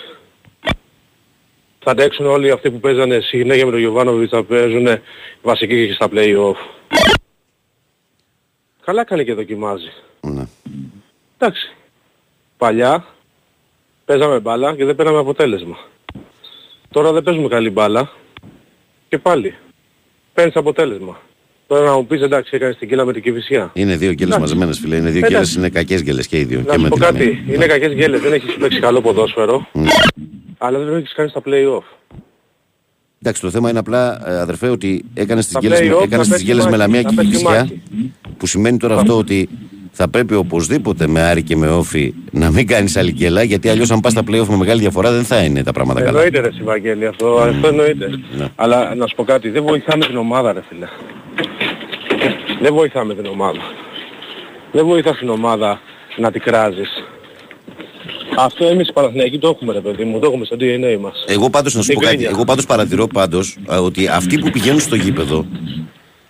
Θα 1.79 1.91
αντέξουν 1.91 2.25
όλοι 2.25 2.51
αυτοί 2.51 2.71
που 2.71 2.79
παίζανε 2.79 3.19
συνέχεια 3.19 3.65
με 3.65 3.71
τον 3.71 3.79
Γιωβάνοβιτς 3.79 4.31
θα 4.31 4.43
παίζουν 4.43 4.87
βασική 5.41 5.87
και 5.87 5.93
στα 5.93 6.09
play-off. 6.11 6.55
Καλά 8.85 9.03
κάνει 9.03 9.25
και 9.25 9.33
δοκιμάζει. 9.33 9.91
ναι. 10.21 10.43
Εντάξει. 11.37 11.75
Παλιά 12.57 13.05
παίζαμε 14.05 14.39
μπάλα 14.39 14.75
και 14.75 14.85
δεν 14.85 14.95
πέραμε 14.95 15.17
αποτέλεσμα. 15.17 15.77
Τώρα 16.89 17.11
δεν 17.11 17.23
παίζουμε 17.23 17.47
καλή 17.47 17.69
μπάλα 17.69 18.11
και 19.09 19.17
πάλι 19.17 19.55
παίρνεις 20.33 20.55
αποτέλεσμα. 20.55 21.21
Τώρα 21.67 21.85
να 21.85 21.95
μου 21.95 22.05
πεις 22.05 22.21
εντάξει 22.21 22.55
έκανες 22.55 22.77
την 22.77 22.87
κύλα 22.87 23.05
με 23.05 23.13
την 23.13 23.21
Κηφισιά. 23.21 23.69
Είναι 23.73 23.95
δύο 23.95 24.11
γκέλες 24.11 24.21
Εντάξει. 24.35 24.39
μαζεμένες, 24.39 24.79
φίλε. 24.79 24.95
Είναι 24.95 25.09
δύο 25.09 25.17
Εντάξει. 25.17 25.33
γκέλες, 25.35 25.55
είναι 25.55 25.69
κακές 25.69 26.01
γκέλες 26.03 26.27
και 26.27 26.37
οι 26.39 26.43
δύο. 26.43 26.57
Να 26.59 26.63
και 26.65 26.73
σου 26.73 26.81
με 26.81 26.87
πω 26.87 26.95
την 26.95 27.03
κάτι, 27.03 27.41
μία. 27.45 27.55
είναι 27.55 27.65
κακές 27.65 27.91
γέλες, 27.93 28.21
δεν 28.21 28.33
έχεις 28.33 28.53
παίξει 28.55 28.79
καλό 28.79 29.01
ποδόσφαιρο, 29.01 29.67
Ναι. 29.73 29.87
αλλά 30.57 30.77
δεν 30.79 30.87
το 30.87 30.95
έχεις 30.95 31.13
κάνει 31.13 31.29
στα 31.29 31.41
play-off. 31.45 31.83
Εντάξει, 33.21 33.41
το 33.41 33.49
θέμα 33.49 33.69
είναι 33.69 33.79
απλά, 33.79 34.29
ε, 34.31 34.39
αδερφέ, 34.39 34.69
ότι 34.69 35.05
έκανες 35.13 35.43
τις 35.45 35.53
Τα 35.53 35.59
γκέλες, 35.59 35.79
με- 35.81 35.87
play-off 35.95 36.03
έκανες 36.03 36.27
θα 36.27 36.33
τις 36.35 36.43
γκέλες 36.43 36.63
με 36.65 36.69
παίξει 36.71 36.81
Λαμία 36.87 37.01
μάχη, 37.01 37.15
και 37.15 37.15
θα 37.15 37.21
παίξει 37.21 37.37
Κηφισιά, 37.43 37.59
μάχη. 37.59 38.13
που 38.37 38.45
σημαίνει 38.45 38.77
τώρα 38.77 38.95
αυτό 38.95 39.17
ότι 39.17 39.49
θα 39.91 40.07
πρέπει 40.07 40.33
οπωσδήποτε 40.35 41.07
με 41.07 41.21
Άρη 41.21 41.43
και 41.43 41.55
με 41.55 41.67
Όφη 41.67 42.13
να 42.31 42.51
μην 42.51 42.67
κάνεις 42.67 42.97
άλλη 42.97 43.11
γκέλα, 43.11 43.43
γιατί 43.43 43.69
αλλιώς 43.69 43.91
αν 43.91 43.99
πας 43.99 44.11
στα 44.11 44.21
play-off 44.27 44.45
με 44.47 44.55
μεγάλη 44.57 44.79
διαφορά 44.79 45.11
δεν 45.11 45.23
θα 45.23 45.43
είναι 45.43 45.63
τα 45.63 45.71
πράγματα 45.71 46.01
καλά. 46.01 46.17
Εννοείται 46.23 46.39
ρε 46.47 46.53
Σιβαγγέλη 46.53 47.05
αυτό, 47.07 47.35
αυτό 47.35 47.67
εννοείται. 47.67 48.07
Ναι. 48.37 48.47
Αλλά 48.55 48.95
να 48.95 49.07
σου 49.07 49.15
πω 49.15 49.23
κάτι, 49.23 49.49
δεν 49.49 49.63
βοηθάμε 49.63 50.05
την 50.05 50.17
ομάδα 50.17 50.53
ρε 50.53 50.61
φίλε. 50.69 50.85
Δεν 52.63 52.73
βοηθάμε 52.73 53.15
την 53.15 53.25
ομάδα. 53.25 53.59
Δεν 54.71 54.85
βοηθάς 54.85 55.17
την 55.17 55.29
ομάδα 55.29 55.81
να 56.17 56.31
την 56.31 56.41
κράζεις. 56.41 56.89
Αυτό 58.37 58.65
εμείς 58.65 58.87
οι 58.87 58.93
Παναθηναϊκοί 58.93 59.39
το 59.39 59.47
έχουμε 59.47 59.73
ρε 59.73 59.79
παιδί 59.79 60.03
μου, 60.03 60.19
το 60.19 60.25
έχουμε 60.27 60.45
στο 60.45 60.55
DNA 60.59 60.97
μας. 61.01 61.23
Εγώ 61.27 61.49
πάντως 61.49 61.73
να 61.75 61.81
σου 61.81 61.87
Την 61.87 61.95
πω 61.95 62.01
κάτι, 62.01 62.15
κρίνια. 62.15 62.31
εγώ 62.35 62.43
πάντως 62.45 62.65
παρατηρώ 62.65 63.07
πάντως 63.07 63.57
α, 63.73 63.77
ότι 63.81 64.07
αυτοί 64.07 64.39
που 64.39 64.49
πηγαίνουν 64.49 64.79
στο 64.79 64.95
γήπεδο 64.95 65.45
Ναι. 65.51 65.83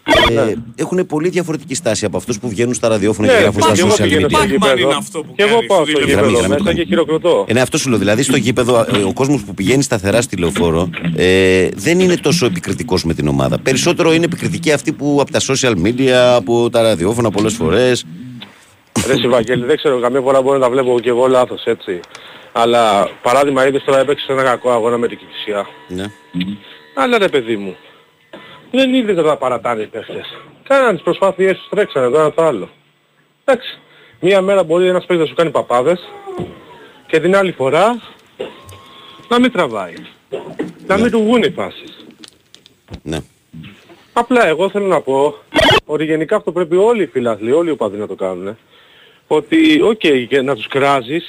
Ε, 0.06 0.54
έχουν 0.76 1.06
πολύ 1.06 1.30
διαφορετική 1.30 1.76
στάση 1.76 2.06
από 2.06 2.18
αυτούς 2.18 2.40
που 2.40 2.50
βγαίνουν 2.50 2.74
στα 2.74 2.88
ραδιόφωνα 2.88 3.28
Ναι, 3.28 3.34
και 3.34 3.42
γράφουν 3.42 3.62
και 3.62 3.76
στα 3.76 3.86
εγώ 3.86 3.94
social 3.96 4.02
πηγαίνω 4.02 4.30
στο 4.30 4.40
media. 4.40 4.44
Pac-Man 4.44 4.50
γήπεδο. 4.52 4.78
είναι 4.78 4.94
αυτό 4.98 5.24
που 5.24 5.34
Και 5.36 5.44
εγώ 5.44 5.52
κάνεις 5.54 5.68
πάω 5.68 5.86
στο 5.86 5.90
στο 5.90 6.00
τηλέφωνο. 6.00 6.28
γήπεδο 6.28 6.38
Γραμμή, 6.40 6.50
μέσα 6.50 6.64
γραμμή. 6.64 6.80
και 6.80 6.86
χειροκροτώ. 6.86 7.46
Ε, 7.48 7.54
ναι, 7.54 7.62
αυτό 7.62 7.78
σου 7.78 7.90
λέω. 7.90 7.98
Δηλαδή 8.00 8.24
στο 8.24 8.38
γήπεδο, 8.38 8.80
ε, 8.96 8.98
ο 9.08 9.14
κόσμος 9.14 9.44
που 9.44 9.54
πηγαίνει 9.54 9.84
σταθερά 9.84 10.22
στη 10.22 10.38
λεωφόρο 10.38 10.90
ε, 11.16 11.70
δεν 11.76 12.00
είναι 12.00 12.16
τόσο 12.18 12.46
επικριτικός 12.46 13.04
με 13.04 13.14
την 13.14 13.28
ομάδα. 13.28 13.60
Περισσότερο 13.60 14.14
είναι 14.14 14.26
επικριτικοί 14.26 14.72
αυτοί 14.72 14.92
που 14.94 15.18
από 15.22 15.32
τα 15.32 15.40
social 15.48 15.74
media, 15.86 16.10
από 16.36 16.70
τα 16.70 16.82
ραδιόφωνα 16.82 17.30
πολλές 17.32 17.54
φορές. 17.54 18.06
Ρε 19.08 19.18
Σιβαγγέλη, 19.18 19.66
δεν 19.66 19.78
ξέρω, 19.78 20.00
καμία 20.00 20.22
φορά 20.22 20.42
μπορεί 20.42 20.60
να 20.60 20.64
τα 20.66 20.72
βλέπω 20.72 21.00
και 21.00 21.10
εγώ 21.10 21.28
λάθος 21.28 21.64
έτσι. 21.66 22.00
Αλλά 22.52 23.10
παράδειγμα 23.22 23.68
είδες 23.68 23.84
τώρα 23.86 24.00
έπαιξε 24.00 24.32
ένα 24.32 24.44
κακό 24.44 24.72
αγώνα 24.72 24.98
με 24.98 25.08
την 25.08 25.18
Κηφισιά. 25.18 25.68
Ναι. 25.88 26.06
Αλλά 26.96 27.18
ρε 27.18 27.28
παιδί 27.28 27.56
μου, 27.56 27.76
δεν 28.76 28.94
είδες 28.94 29.16
να 29.16 29.24
τα 29.24 29.38
παρατάνε 29.38 29.82
οι 29.82 29.88
παίχτες. 29.88 30.38
Κάναν 30.68 30.94
τις 30.94 31.04
προσπάθειές 31.04 31.58
τους, 31.58 31.70
τρέξανε 31.70 32.10
το 32.10 32.20
ένα 32.20 32.32
το 32.32 32.44
άλλο. 32.44 32.70
Εντάξει, 33.44 33.80
μία 34.20 34.42
μέρα 34.42 34.64
μπορεί 34.64 34.88
ένας 34.88 35.06
παίκτης 35.06 35.24
να 35.24 35.26
σου 35.26 35.36
κάνει 35.36 35.52
παπάδες 35.52 36.00
και 37.08 37.14
και 37.14 37.20
την 37.20 37.36
άλλη 37.36 37.52
φορά 37.52 38.02
να 39.30 39.40
μην 39.40 39.52
τραβάει. 39.52 39.94
Να 40.88 40.98
μην 40.98 41.12
του 41.12 41.20
βγουν 41.20 41.44
οι 41.44 41.50
φάσεις. 41.50 42.06
Ναι. 43.02 43.18
Απλά 44.14 44.48
εγώ 44.48 44.70
θέλω 44.70 44.86
να 44.86 45.02
πω 45.02 45.36
ότι 45.86 46.04
γενικά 46.06 46.36
αυτό 46.36 46.52
πρέπει 46.52 46.76
όλοι 46.76 47.04
οι 47.04 47.08
φιλάθλοι, 47.08 47.52
όλοι 47.52 47.70
οι 47.70 47.72
οπαδοί 47.72 47.98
να 47.98 48.08
το 48.08 48.16
κάνουν. 48.16 48.58
Ότι, 49.28 49.82
οκ, 49.82 50.00
και 50.28 50.42
να 50.42 50.56
τους 50.56 50.68
κράζεις. 50.68 51.26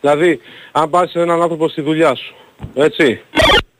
Δηλαδή, 0.00 0.40
αν 0.72 0.90
πας 0.90 1.10
σε 1.10 1.20
έναν 1.20 1.42
άνθρωπο 1.42 1.68
στη 1.68 1.80
δουλειά 1.80 2.14
σου, 2.14 2.34
έτσι, 2.74 3.20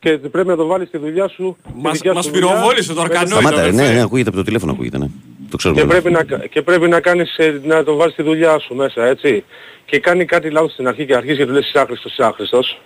και 0.01 0.11
πρέπει 0.19 0.49
να 0.49 0.57
το 0.57 0.67
βάλεις 0.67 0.89
στη 0.89 0.99
δουλειά 0.99 1.29
σου, 1.29 1.57
στη 1.63 1.73
Μας, 1.81 1.93
δικιά 1.93 2.13
μας 2.13 2.25
σου 2.25 2.31
δουλειά, 2.31 2.47
πυροβόλησε 2.49 2.95
το 2.95 3.01
πρέπει- 3.01 3.17
αρκανόητο. 3.17 3.41
Σταμάτα, 3.49 3.65
ρε, 3.67 3.71
ναι, 3.71 3.77
αδερφέ. 3.83 3.95
ναι, 3.97 4.03
ακούγεται 4.03 4.29
από 4.29 4.39
το 4.39 4.45
τηλέφωνο, 4.45 4.73
ακούγεται, 4.73 4.99
ναι. 4.99 5.07
Το 5.51 5.57
ξέρουμε. 5.57 5.81
και 5.81 5.87
όλοι. 5.87 6.01
πρέπει, 6.01 6.17
να, 6.17 6.25
κα- 6.25 6.47
και 6.47 6.63
πρέπει 6.63 6.89
να 6.89 7.01
κάνεις, 7.01 7.37
ε, 7.37 7.61
να 7.65 7.85
το 7.85 7.95
βάλεις 7.97 8.13
στη 8.13 8.23
δουλειά 8.23 8.59
σου 8.59 8.75
μέσα, 8.75 9.05
έτσι. 9.07 9.45
Και 9.85 9.99
κάνει 9.99 10.25
κάτι 10.25 10.51
λάθος 10.51 10.73
στην 10.73 10.89
αρχή 10.89 11.07
και 11.07 11.15
αρχίζει 11.15 11.37
και 11.37 11.47
του 11.47 11.53
λες 11.53 11.67
είσαι 11.69 11.79
άχρηστος, 11.81 12.13
είσαι 12.13 12.25
άχρηστος. 12.25 12.81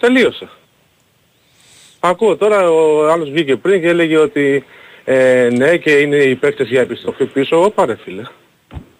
Τελείωσε. 0.00 0.48
Ακούω 2.00 2.36
τώρα 2.36 2.70
ο 2.70 3.08
άλλος 3.10 3.30
βγήκε 3.30 3.56
πριν 3.56 3.80
και 3.80 3.88
έλεγε 3.88 4.16
ότι 4.18 4.64
ε, 5.04 5.48
ναι 5.56 5.76
και 5.76 5.90
είναι 5.90 6.16
οι 6.16 6.34
παίκτες 6.34 6.68
για 6.68 6.80
επιστροφή 6.80 7.24
πίσω. 7.24 7.62
Ω 7.64 7.70
πάρε 7.70 7.96
φίλε. 8.04 8.22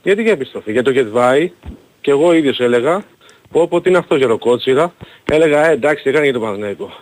Γιατί 0.03 0.22
για 0.22 0.32
επιστροφή. 0.32 0.72
Για 0.72 0.82
το 0.82 0.91
Γετβάη 0.91 1.53
και 2.01 2.11
εγώ 2.11 2.32
ίδιος 2.34 2.61
έλεγα 2.61 3.05
πω 3.53 3.68
πω 3.68 3.80
τι 3.80 3.88
είναι 3.88 3.98
αυτό 3.98 4.16
γεροκότσιρα. 4.16 4.92
Έλεγα 5.30 5.66
ε, 5.66 5.72
εντάξει 5.72 6.03
τι 6.03 6.09
έκανε 6.09 6.24
για 6.24 6.32
τον 6.32 6.42
Παναθηναϊκό. 6.42 6.92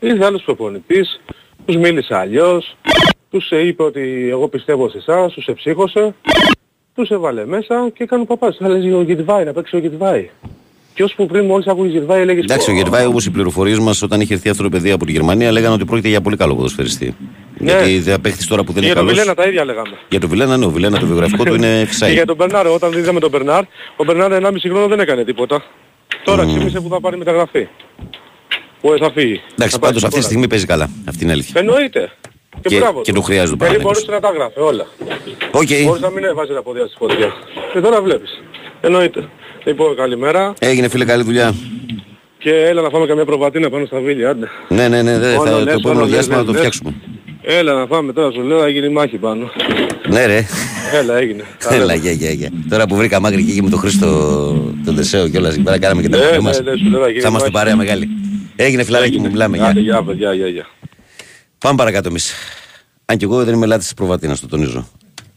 Ήρθε 0.00 0.24
άλλος 0.24 0.42
προπονητής, 0.42 1.20
τους 1.66 1.76
μίλησε 1.76 2.14
αλλιώς, 2.14 2.76
τους 3.30 3.50
ε, 3.50 3.66
είπε 3.66 3.82
ότι 3.82 4.28
εγώ 4.30 4.48
πιστεύω 4.48 4.88
σε 4.88 4.98
εσάς, 4.98 5.32
τους 5.32 5.46
εψύχωσε, 5.46 6.14
τους 6.94 7.10
έβαλε 7.10 7.46
μέσα 7.46 7.90
και 7.94 8.02
έκανε 8.02 8.24
παπάς. 8.24 8.56
Θα 8.56 8.68
λες 8.68 8.94
ο 8.94 9.02
Γετβάη, 9.02 9.44
να 9.44 9.52
παίξει 9.52 9.76
ο 9.76 9.78
Γετβάη. 9.78 10.30
Και 10.98 11.04
ώσπου 11.04 11.26
πριν 11.26 11.44
μόλις 11.44 11.66
άκουγε 11.66 11.90
Γετβάη 11.90 12.20
έλεγες 12.20 12.44
Εντάξει, 12.44 12.70
ο 12.70 12.72
«Πω, 12.72 12.78
Γερβάη, 12.78 13.06
όπως 13.06 13.26
οι 13.26 13.30
πληροφορίες 13.30 13.78
μας, 13.78 14.02
όταν 14.02 14.20
είχε 14.20 14.34
έρθει 14.34 14.48
αυτό 14.48 14.62
το 14.62 14.68
παιδί 14.68 14.90
από 14.90 15.04
τη 15.06 15.12
Γερμανία, 15.12 15.52
λέγανε 15.52 15.74
ότι 15.74 15.84
πρόκειται 15.84 16.08
για 16.08 16.20
πολύ 16.20 16.36
καλό 16.36 16.54
ποδοσφαιριστή. 16.54 17.16
Ναι. 17.58 17.72
Γιατί 17.72 17.98
δεν 17.98 18.20
παίχτη 18.20 18.46
τώρα 18.46 18.64
που 18.64 18.72
δεν 18.72 18.82
Για 18.82 18.90
είναι 18.92 19.00
τον 19.00 19.06
καλός. 19.08 19.18
Βιλένα 19.20 19.34
τα 19.42 19.48
ίδια 19.48 19.64
λέγαμε. 19.64 19.96
Για 20.08 20.20
τον 20.20 20.28
Βιλένα, 20.28 20.56
ναι, 20.56 20.64
ο 20.64 20.70
Βιλένα 20.70 20.98
το 20.98 21.06
βιογραφικό 21.06 21.44
του 21.44 21.54
είναι 21.54 21.78
Και 21.80 21.86
φυσάει. 21.86 22.12
για 22.12 22.26
τον 22.26 22.36
Μπερνάρ, 22.36 22.66
όταν 22.66 22.92
είδαμε 22.92 23.20
τον 23.20 23.30
Μπερνάρ, 23.30 23.62
ο 23.96 24.04
Μπερνάρ 24.04 24.32
1,5 24.32 24.52
χρόνο 24.70 24.86
δεν 24.86 25.00
έκανε 25.00 25.24
τίποτα. 25.24 25.64
Τώρα 26.24 26.46
ξύπνησε 26.46 26.80
που 26.80 26.88
θα 26.88 27.00
πάρει 27.00 27.16
μεταγραφή. 27.16 27.68
Που 28.80 28.94
θα 28.98 29.10
φύγει. 29.12 29.40
Εντάξει, 29.52 29.74
Θα 29.74 29.78
πάει 29.78 29.90
πάντως 29.92 30.00
στην 30.00 30.06
αυτή 30.06 30.08
τη 30.08 30.10
χώρα. 30.14 30.22
στιγμή 30.22 30.46
παίζει 30.48 30.66
καλά. 30.66 30.90
Αυτή 31.08 31.22
είναι 31.22 31.32
η 31.32 31.34
αλήθεια. 31.34 31.60
Εννοείται. 31.60 32.10
Και, 32.62 32.68
Και- 32.68 32.76
μπράβο 32.78 33.00
και 33.00 33.12
του. 33.12 33.18
του 33.18 33.22
χρειάζεται 33.28 33.64
ο 33.64 33.66
Γιατί 33.68 33.82
Παναθηναϊκός. 33.82 34.04
μπορούσε 34.06 34.10
να 34.10 34.20
τα 34.20 34.30
γράφει 34.38 34.60
όλα. 34.70 34.86
Οk, 35.60 35.84
Μπορούσε 35.84 36.04
να 36.08 36.10
μην 36.10 36.24
έβαζε 36.24 36.52
τα 36.54 36.62
πόδια 36.62 36.84
στις 36.84 36.96
φωτιές. 36.98 37.32
Και 37.72 37.80
τώρα 37.80 38.02
βλέπεις. 38.02 38.42
Εννοείται. 38.80 39.28
Λοιπόν, 39.64 39.96
καλημέρα. 39.96 40.54
έγινε 40.58 40.88
φίλε, 40.88 41.04
καλή 41.04 41.22
δουλειά. 41.22 41.54
Και 42.38 42.50
έλα 42.54 42.82
να 42.82 42.88
φάμε 42.88 43.06
καμιά 43.06 43.24
προβατίνα 43.24 43.70
πάνω 43.70 43.86
στα 43.86 44.00
Βίλια, 44.00 44.30
άντε. 44.30 44.48
Ναι, 44.68 44.88
ναι, 44.88 45.02
ναι, 45.02 45.18
δε, 45.18 45.34
Μόνο 45.34 45.50
θα, 45.50 45.56
λες, 45.56 45.64
το 45.64 45.70
επόμενο 45.70 45.92
μόνο 45.94 46.00
λες, 46.04 46.10
διάστημα 46.12 46.36
να 46.36 46.44
το 46.44 46.52
λες, 46.52 46.62
λες. 46.62 46.74
φτιάξουμε. 46.76 46.94
Έλα 47.42 47.72
να 47.74 47.86
φάμε 47.86 48.12
τώρα, 48.12 48.32
σου 48.32 48.40
λέω, 48.42 48.60
θα 48.60 48.68
γίνει 48.68 48.88
μάχη 48.88 49.16
πάνω. 49.16 49.50
Ναι, 50.08 50.26
ρε. 50.26 50.46
Έλα, 50.94 51.16
έγινε. 51.16 51.44
Τα 51.68 51.74
Έλα, 51.74 51.84
λέμε. 51.84 51.98
γεια, 51.98 52.12
γεια, 52.12 52.30
γεια. 52.30 52.50
Τώρα 52.70 52.86
που 52.86 52.96
βρήκα 52.96 53.20
μάκρη 53.20 53.44
και 53.44 53.50
εκεί 53.50 53.62
με 53.62 53.70
τον 53.70 53.78
Χρήστο 53.78 54.06
τον 54.84 54.96
Τεσέο 54.96 55.28
κιόλας 55.28 55.54
εκεί 55.54 55.62
πέρα 55.62 55.78
κάναμε 55.78 56.02
και 56.02 56.08
τα 56.08 56.16
Ναι, 56.16 56.22
παιδιά 56.22 56.38
ναι, 56.38 56.44
μας. 56.44 56.60
ναι, 56.62 56.76
σου 56.76 56.88
λέω, 56.90 57.00
θα 57.00 57.08
γίνει 57.08 57.20
Θα 57.20 57.28
είμαστε 57.28 57.50
μάχη. 57.50 57.64
παρέα 57.64 57.76
μεγάλη. 57.76 58.08
Έγινε 58.56 58.84
φιλαράκι 58.84 59.18
μου, 59.18 59.30
μιλάμε. 59.30 59.58
Άντε, 59.58 59.80
Γεια. 59.80 59.92
γεια, 59.92 60.02
παιδιά, 60.02 60.32
γεια, 60.34 60.46
γεια. 60.48 60.66
Πάμε 61.58 61.76
παρακάτω 61.76 62.08
εμείς. 62.08 62.32
Αν 63.04 63.16
και 63.16 63.24
εγώ 63.24 63.44
δεν 63.44 63.54
είμαι 63.54 63.66
λάτης 63.66 63.84
της 63.84 63.94
προβατίνας, 63.94 64.40
το 64.40 64.46
τονίζω. 64.48 64.88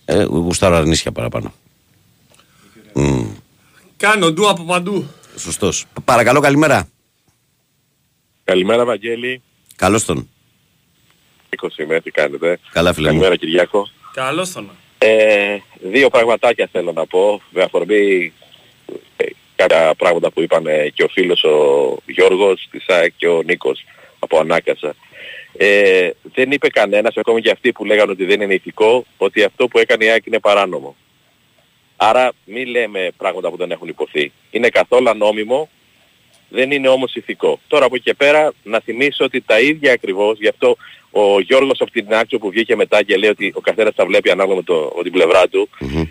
Ε, 0.06 0.24
γουστάρω 0.24 0.76
αρνίσια 0.76 1.12
παραπάνω. 1.12 1.54
Μμ, 2.94 3.26
Κάνω 3.98 4.32
ντου 4.32 4.50
από 4.50 4.64
παντού. 4.64 5.08
σωστός. 5.38 5.86
Παρακαλώ, 6.06 6.40
καλημέρα. 6.40 6.88
Καλημέρα 8.44 8.86
Βαγγέλη. 8.86 9.42
Καλώς 9.76 10.06
τον. 10.06 10.30
20 11.50 11.78
είμαι, 11.80 12.02
τι 12.02 12.12
κάνετε; 12.12 12.60
Καλά, 12.72 12.94
φίλε 12.94 13.06
μου. 13.08 13.14
Καλημέρα 13.14 13.36
Κυριάκο. 13.36 13.88
Καλώς 14.14 14.52
τον. 14.52 14.70
Ε, 14.98 15.58
δύο 15.82 16.10
πραγματάκια 16.10 16.70
θέλω 16.72 16.92
να 16.92 17.06
πω, 17.06 17.42
με 17.50 17.64
αφορμή 17.64 18.34
ε, 19.18 19.26
κάποια 19.56 19.94
πράγματα 19.98 20.32
που 20.32 20.42
είπαν 20.42 20.66
ε, 20.68 20.90
και 20.90 21.04
ο 21.04 21.08
φίλος 21.08 21.44
ο 21.44 21.98
Γιώργος 22.06 22.68
της 22.72 22.86
ΑΕΚ 22.88 23.14
και 23.18 23.28
ο 23.28 23.42
Νίκος 23.42 23.84
από 24.20 24.40
Ανάκασα. 24.40 24.94
Ε, 25.58 26.10
δεν 26.34 26.52
είπε 26.52 26.68
κανένας, 26.70 27.18
ακόμη 27.18 27.42
και 27.42 27.52
αυτοί 27.52 27.72
που 27.72 27.86
λέγανε 27.86 28.12
ότι 28.12 28.26
δεν 28.26 28.42
είναι 28.42 28.54
ηθικό, 28.54 29.06
ότι 29.18 29.44
αυτό 29.44 29.68
που 29.68 29.80
έκανε 29.80 30.06
η 30.06 30.10
ΑΕΚ 30.10 30.26
είναι 30.26 30.40
παράνομο. 30.40 30.96
Άρα 32.04 32.32
μη 32.46 32.66
λέμε 32.66 33.10
πράγματα 33.18 33.50
που 33.50 33.58
δεν 33.58 33.72
έχουν 33.72 33.88
υποθεί. 33.88 34.32
Είναι 34.52 34.70
καθόλου 34.70 35.14
νόμιμο, 35.16 35.70
δεν 36.50 36.72
είναι 36.72 36.88
όμως 36.88 37.16
ηθικό. 37.16 37.60
Τώρα 37.68 37.86
από 37.86 37.96
εκεί 37.96 38.04
και 38.04 38.14
πέρα 38.14 38.54
να 38.64 38.80
θυμίσω 38.80 39.24
ότι 39.26 39.42
τα 39.42 39.60
ίδια 39.60 39.94
ακριβώς, 39.94 40.40
γι' 40.40 40.48
αυτό 40.48 40.78
ο 41.12 41.40
Γιώργος 41.40 41.82
από 41.82 41.92
την 41.92 42.14
Άξιο 42.14 42.40
που 42.40 42.50
βγήκε 42.50 42.76
μετά 42.76 43.04
και 43.04 43.18
λέει 43.18 43.30
ότι 43.30 43.52
ο 43.56 43.60
καθένας 43.60 43.96
τα 43.96 44.06
βλέπει 44.06 44.32
ανάλογα 44.32 44.56
με, 44.56 44.64
το, 44.64 44.94
με 44.98 45.04
την 45.04 45.12
πλευρά 45.12 45.48
του. 45.48 45.70
Μμμ. 45.80 46.04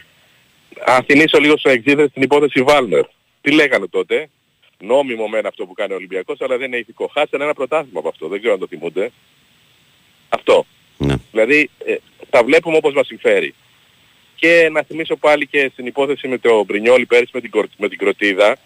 Αν 0.86 1.04
θυμίσω 1.04 1.38
λίγο 1.38 1.56
στους 1.56 1.72
εξήδες 1.72 2.10
την 2.12 2.22
υπόθεση 2.22 2.62
Βάλνερ. 2.62 3.04
Τι 3.40 3.52
λέγανε 3.52 3.86
τότε; 3.86 4.28
Νόμιμο 4.78 5.28
μεν 5.28 5.46
αυτό 5.46 5.66
που 5.66 5.72
κάνει 5.72 5.92
ο 5.92 5.96
Ολυμπιακός, 5.96 6.40
αλλά 6.40 6.56
δεν 6.56 6.66
είναι 6.66 6.76
ηθικό. 6.76 7.10
Χάσανε 7.14 7.44
ένα 7.44 7.54
πρωτάθλημα 7.54 7.98
από 7.98 8.08
αυτό. 8.08 8.28
Δεν 8.28 8.38
ξέρω 8.38 8.54
αν 8.54 8.60
το 8.60 8.66
θυμούνται. 8.66 9.10
Αυτό. 10.28 10.66
Ναι. 10.96 11.14
Δηλαδή 11.30 11.70
ε, 11.84 11.96
τα 12.30 12.44
βλέπουμε 12.44 12.76
όπως 12.76 12.92
μας 12.94 13.06
συμφέρει. 13.06 13.54
Και 14.40 14.68
να 14.72 14.82
θυμίσω 14.82 15.16
πάλι 15.16 15.46
και 15.46 15.70
στην 15.72 15.86
υπόθεση 15.86 16.28
με 16.28 16.38
το 16.38 16.64
Μπρινιόλι 16.64 17.06
πέρυσι 17.06 17.30
με 17.34 17.40
την, 17.40 17.50
κορ- 17.50 17.70
με 17.76 17.88
την 17.88 17.98
Κροτίδα, 17.98 18.56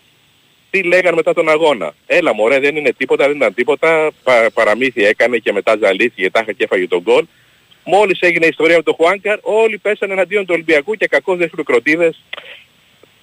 τι 0.71 0.83
λέγανε 0.83 1.17
μετά 1.17 1.33
τον 1.35 1.49
αγώνα. 1.49 1.95
Έλα 2.07 2.35
μωρέ 2.35 2.59
δεν 2.59 2.77
είναι 2.77 2.93
τίποτα, 2.93 3.27
δεν 3.27 3.37
ήταν 3.37 3.55
τίποτα, 3.55 4.11
πα, 4.23 4.51
παραμύθι 4.55 5.05
έκανε 5.05 5.39
και 5.39 5.53
μετά 5.53 5.77
ζαλίστηκε, 5.83 6.31
τάχα 6.31 6.53
και 6.53 6.65
έφαγε 6.65 6.89
τον 6.89 7.01
γκολ. 7.01 7.25
Μόλις 7.85 8.21
έγινε 8.21 8.45
η 8.45 8.49
ιστορία 8.49 8.77
με 8.77 8.83
τον 8.83 8.95
Χουάνκαρ, 8.95 9.39
όλοι 9.43 9.79
πέσανε 9.79 10.13
εναντίον 10.13 10.43
του 10.47 10.51
Ολυμπιακού 10.55 10.95
και 10.95 11.07
κακώς 11.07 11.37
δεν 11.39 11.47
έχουν 11.53 11.65
Κροτίδες. 11.65 12.23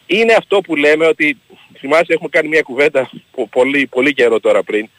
Είναι 0.05 0.33
αυτό 0.33 0.61
που 0.61 0.75
λέμε 0.75 1.05
ότι, 1.07 1.37
θυμάσαι 1.79 2.13
έχουμε 2.13 2.29
κάνει 2.29 2.47
μια 2.47 2.61
κουβέντα 2.61 3.09
πο- 3.31 3.47
πολύ, 3.47 3.87
πολύ 3.87 4.13
καιρό 4.13 4.39
τώρα 4.39 4.63
πριν, 4.63 4.89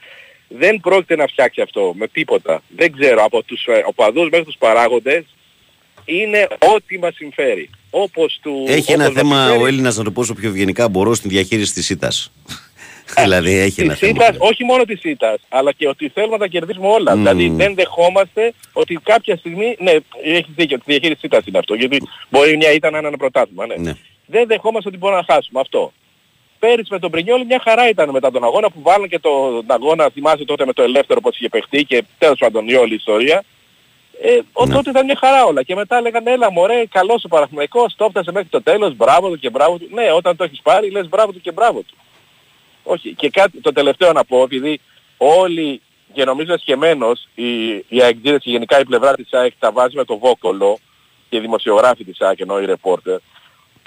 δεν 0.48 0.80
πρόκειται 0.80 1.16
να 1.16 1.26
φτιάξει 1.26 1.60
αυτό 1.60 1.92
με 1.96 2.08
τίποτα. 2.08 2.62
Δεν 2.68 2.92
ξέρω, 2.92 3.24
από 3.24 3.42
τους 3.42 3.64
ε, 3.66 3.82
οπαδούς 3.86 4.28
μέχρι 4.28 4.44
τους 4.44 4.56
παράγοντες, 4.58 5.24
είναι 6.04 6.48
ό,τι 6.74 6.98
μας 6.98 7.14
συμφέρει. 7.14 7.70
Όπως 7.90 8.38
του... 8.42 8.64
Έχει 8.68 8.92
ένα 8.92 9.04
όπως 9.04 9.14
μας 9.14 9.22
θέμα 9.22 9.42
συμφέρει. 9.42 9.62
ο 9.62 9.66
Έλληνας, 9.66 9.96
να 9.96 10.04
το 10.04 10.10
πω 10.10 10.20
όσο 10.20 10.34
πιο 10.34 10.48
ευγενικά 10.48 10.88
μπορώ, 10.88 11.14
στην 11.14 11.30
διαχείριση 11.30 11.72
της 11.72 11.86
ΣΥΤΑς. 11.86 12.32
δηλαδή 13.18 13.58
έχει 13.58 13.80
ένα 13.80 13.90
της 13.94 13.98
θέμα. 13.98 14.24
ΣΥΤΑς, 14.24 14.36
όχι 14.38 14.64
μόνο 14.64 14.84
της 14.84 15.00
ΣΥΤΑς, 15.00 15.40
αλλά 15.48 15.72
και 15.72 15.88
ότι 15.88 16.08
θέλουμε 16.08 16.32
να 16.32 16.38
τα 16.38 16.46
κερδίσουμε 16.46 16.88
όλα. 16.88 17.16
Μμμ. 17.16 17.22
Δηλαδή 17.22 17.48
δεν 17.48 17.74
δεχόμαστε 17.74 18.52
ότι 18.72 18.98
κάποια 19.02 19.36
στιγμή, 19.36 19.76
ναι, 19.78 19.92
έχεις 20.24 20.52
δίκιο, 20.56 20.76
τη 20.76 20.84
διαχείριση 20.86 21.20
της 21.20 21.20
ΣΥΤΑς 21.20 21.46
είναι 21.46 21.58
αυτό, 21.58 21.74
γιατί 21.74 21.98
μπορεί 22.30 22.56
μια 22.56 22.72
ήταν 22.72 22.94
ένα 22.94 23.10
πρωτάθλημα, 23.10 23.66
ναι. 23.66 23.74
Ναι. 23.76 23.92
Δεν 24.26 24.46
δεχόμαστε 24.46 24.88
ότι 24.88 24.98
μπορούμε 24.98 25.22
να 25.26 25.34
χάσουμε 25.34 25.60
αυτό. 25.60 25.92
Πέρυσι 26.58 26.88
με 26.90 26.98
τον 26.98 27.10
Πρινιόλη 27.10 27.44
μια 27.44 27.60
χαρά 27.64 27.88
ήταν 27.88 28.10
μετά 28.10 28.30
τον 28.30 28.44
αγώνα 28.44 28.70
που 28.70 28.80
βάλουν 28.82 29.08
και 29.08 29.18
τον 29.18 29.64
αγώνα, 29.66 30.10
θυμάσαι 30.14 30.44
τότε 30.44 30.66
με 30.66 30.72
το 30.72 30.82
ελεύθερο 30.82 31.20
πως 31.20 31.36
είχε 31.36 31.48
παιχτεί 31.48 31.84
και 31.84 32.04
τέλος 32.18 32.38
πάντων 32.38 32.68
η 32.68 32.74
όλη 32.74 32.94
ιστορία. 32.94 33.44
Ε, 34.20 34.38
ο, 34.52 34.66
Ναι. 34.66 34.74
τότε 34.74 34.90
ήταν 34.90 35.04
μια 35.04 35.16
χαρά 35.20 35.44
όλα 35.44 35.62
και 35.62 35.74
μετά 35.74 36.00
λέγανε 36.00 36.30
έλα 36.30 36.52
μωρέ 36.52 36.84
καλός 36.86 37.24
ο 37.24 37.28
Παναθηναϊκός, 37.28 37.94
το 37.96 38.04
έφτασε 38.04 38.32
μέχρι 38.32 38.48
το 38.48 38.62
τέλος, 38.62 38.94
μπράβο 38.96 39.28
του 39.30 39.38
και 39.38 39.50
μπράβο 39.50 39.78
του. 39.78 39.88
Ναι, 39.92 40.12
όταν 40.12 40.36
το 40.36 40.44
έχεις 40.44 40.60
πάρει 40.62 40.90
λες 40.90 41.08
μπράβο 41.08 41.32
του 41.32 41.40
και 41.40 41.52
μπράβο 41.52 41.80
του. 41.80 41.94
Όχι. 42.82 43.14
Και 43.14 43.28
κάτι 43.30 43.60
το 43.60 43.72
τελευταίο 43.72 44.12
να 44.12 44.24
πω, 44.24 44.42
επειδή 44.42 44.80
όλοι 45.16 45.80
και 46.12 46.24
νομίζω 46.24 46.52
εσχεμένος 46.52 47.28
οι, 47.34 47.72
οι 47.88 48.02
αεκτζίδες 48.02 48.42
και 48.42 48.50
γενικά 48.50 48.80
η 48.80 48.84
πλευρά 48.84 49.14
της 49.14 49.32
ΑΕΚ 49.32 49.52
τα 49.58 49.72
βάζει 49.72 49.96
με 49.96 50.04
το 50.04 50.18
Βόκολο 50.18 50.78
και 51.28 51.36
οι 51.36 51.40
δημοσιογράφοι 51.40 52.04
της 52.04 52.20
ΑΕΚ 52.20 52.40
ενώ 52.40 52.60
οι 52.60 52.64
ρεπόρτερ. 52.64 53.14
Ο 53.14 53.20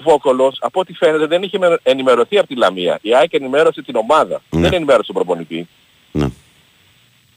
Βόκολος 0.02 0.58
από 0.60 0.80
ό,τι 0.80 0.92
φαίνεται 0.92 1.26
δεν 1.26 1.42
είχε 1.42 1.58
με- 1.58 1.78
ενημερωθεί 1.82 2.38
από 2.38 2.46
τη 2.48 2.56
Λαμία. 2.56 2.98
Η 3.02 3.14
ΑΕΚ 3.14 3.32
ενημέρωσε 3.32 3.82
την 3.82 3.96
ομάδα. 3.96 4.42
Ναι. 4.50 4.60
Δεν 4.60 4.72
ενημέρωσε 4.72 5.12
τον 5.12 5.14
προπονητή. 5.14 5.68
Ναι. 6.12 6.26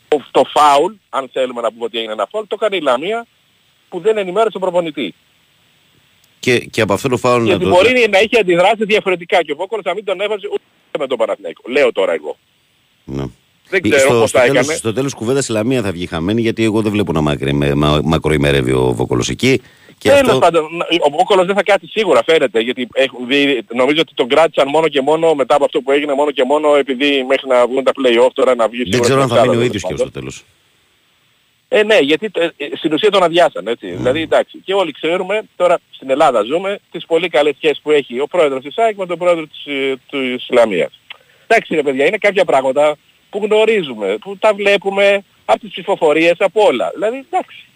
Το, 0.09 0.25
το 0.31 0.43
φάουλ, 0.43 0.93
αν 1.09 1.29
θέλουμε 1.33 1.61
να 1.61 1.71
πούμε 1.71 1.85
ότι 1.85 1.97
έγινε 1.97 2.13
ένα 2.13 2.27
φάουλ, 2.31 2.45
το 2.47 2.57
έκανε 2.59 2.75
η 2.75 2.81
Λαμία 2.81 3.25
που 3.89 3.99
δεν 3.99 4.17
ενημέρωσε 4.17 4.51
τον 4.51 4.61
προπονητή. 4.61 5.13
Και, 6.39 6.59
και 6.59 6.81
από 6.81 6.93
αυτό 6.93 7.09
το 7.09 7.17
φάουλ 7.17 7.41
να 7.41 7.47
Γιατί 7.47 7.63
το... 7.63 7.69
μπορεί 7.69 8.07
να 8.09 8.19
είχε 8.19 8.39
αντιδράσεις 8.39 8.85
διαφορετικά 8.85 9.43
και 9.43 9.51
ο 9.51 9.55
Βόκολος 9.55 9.85
να 9.85 9.93
μην 9.93 10.03
τον 10.03 10.21
έβαζε 10.21 10.47
ούτε 10.47 10.63
με 10.99 11.07
τον 11.07 11.17
Παναθηναϊκό. 11.17 11.61
Λέω 11.65 11.91
τώρα 11.91 12.13
εγώ. 12.13 12.37
Ναι. 13.05 13.23
Δεν 13.69 13.81
ξέρω 13.81 14.09
στο, 14.09 14.19
πώς 14.19 14.29
στο 14.29 14.39
θα 14.39 14.45
τέλος, 14.45 14.63
έκανε. 14.63 14.77
στο 14.77 14.93
τέλος 14.93 15.13
κουβέντας 15.13 15.47
η 15.47 15.51
Λαμία 15.51 15.81
θα 15.81 15.91
βγει 15.91 16.05
χαμένη 16.05 16.41
γιατί 16.41 16.63
εγώ 16.63 16.81
δεν 16.81 16.91
βλέπω 16.91 17.11
να 17.11 17.21
μακρι, 17.21 17.53
με, 17.53 17.73
μα, 17.73 18.01
μακροημερεύει 18.03 18.71
ο 18.71 18.93
Βόκολος 18.93 19.29
εκεί. 19.29 19.61
Και 19.99 20.09
Τέλος 20.09 20.27
αυτό... 20.27 20.39
πάντων, 20.39 20.65
ο 20.99 21.09
Βόκολος 21.09 21.45
δεν 21.45 21.55
θα 21.55 21.63
κάτσει 21.63 21.87
σίγουρα 21.87 22.23
φαίνεται 22.23 22.59
γιατί 22.59 22.87
έχουν 22.93 23.27
δει, 23.27 23.65
νομίζω 23.73 24.01
ότι 24.01 24.13
τον 24.13 24.27
κράτησαν 24.27 24.67
μόνο 24.67 24.87
και 24.87 25.01
μόνο 25.01 25.33
μετά 25.33 25.55
από 25.55 25.65
αυτό 25.65 25.81
που 25.81 25.91
έγινε 25.91 26.13
μόνο 26.13 26.31
και 26.31 26.43
μόνο 26.43 26.75
επειδή 26.75 27.25
μέχρι 27.27 27.47
να 27.47 27.67
βγουν 27.67 27.83
τα 27.83 27.91
play-off 28.01 28.29
τώρα 28.33 28.55
να 28.55 28.67
βγει 28.67 28.83
Δεν 28.83 28.91
σίγουρα 28.91 29.07
ξέρω 29.07 29.21
αν 29.21 29.27
στο 29.27 29.35
θα 29.35 29.41
μείνει 29.41 29.55
ο 29.55 29.61
εξάδελφο, 29.61 29.65
ίδιος 29.65 29.81
και 29.81 29.87
τέλος 29.87 30.01
στο 30.01 30.19
τέλος. 30.19 30.43
Ε, 31.71 31.83
ναι, 31.83 31.97
γιατί 31.97 32.31
ε, 32.33 32.47
ε, 32.57 32.69
στην 32.75 32.93
ουσία 32.93 33.11
τον 33.11 33.23
αδειάσαν, 33.23 33.67
έτσι. 33.67 33.85
Ναι. 33.85 33.95
Δηλαδή, 33.95 34.21
εντάξει, 34.21 34.61
και 34.63 34.73
όλοι 34.73 34.91
ξέρουμε, 34.91 35.41
τώρα 35.55 35.79
στην 35.91 36.09
Ελλάδα 36.09 36.43
ζούμε, 36.43 36.79
τις 36.91 37.05
πολύ 37.05 37.29
καλές 37.29 37.55
σχέσεις 37.55 37.79
που 37.81 37.91
έχει 37.91 38.19
ο 38.19 38.27
πρόεδρος 38.27 38.63
της 38.63 38.77
ΑΕΚ 38.77 38.97
με 38.97 39.05
τον 39.05 39.17
πρόεδρο 39.17 39.47
της, 39.47 39.65
ε, 39.65 39.95
της 40.09 40.33
Ισλαμίας. 40.33 40.99
Εντάξει 41.47 41.75
ρε 41.75 41.83
παιδιά, 41.83 42.05
είναι 42.05 42.17
κάποια 42.17 42.45
πράγματα 42.45 42.95
που 43.29 43.39
γνωρίζουμε, 43.43 44.17
που 44.21 44.37
τα 44.37 44.53
βλέπουμε 44.53 45.23
από 45.45 45.59
τις 45.59 45.69
ψηφοφορίες, 45.69 46.35
από 46.39 46.61
όλα. 46.63 46.91
Δηλαδή 46.93 47.25
εντάξει. 47.31 47.68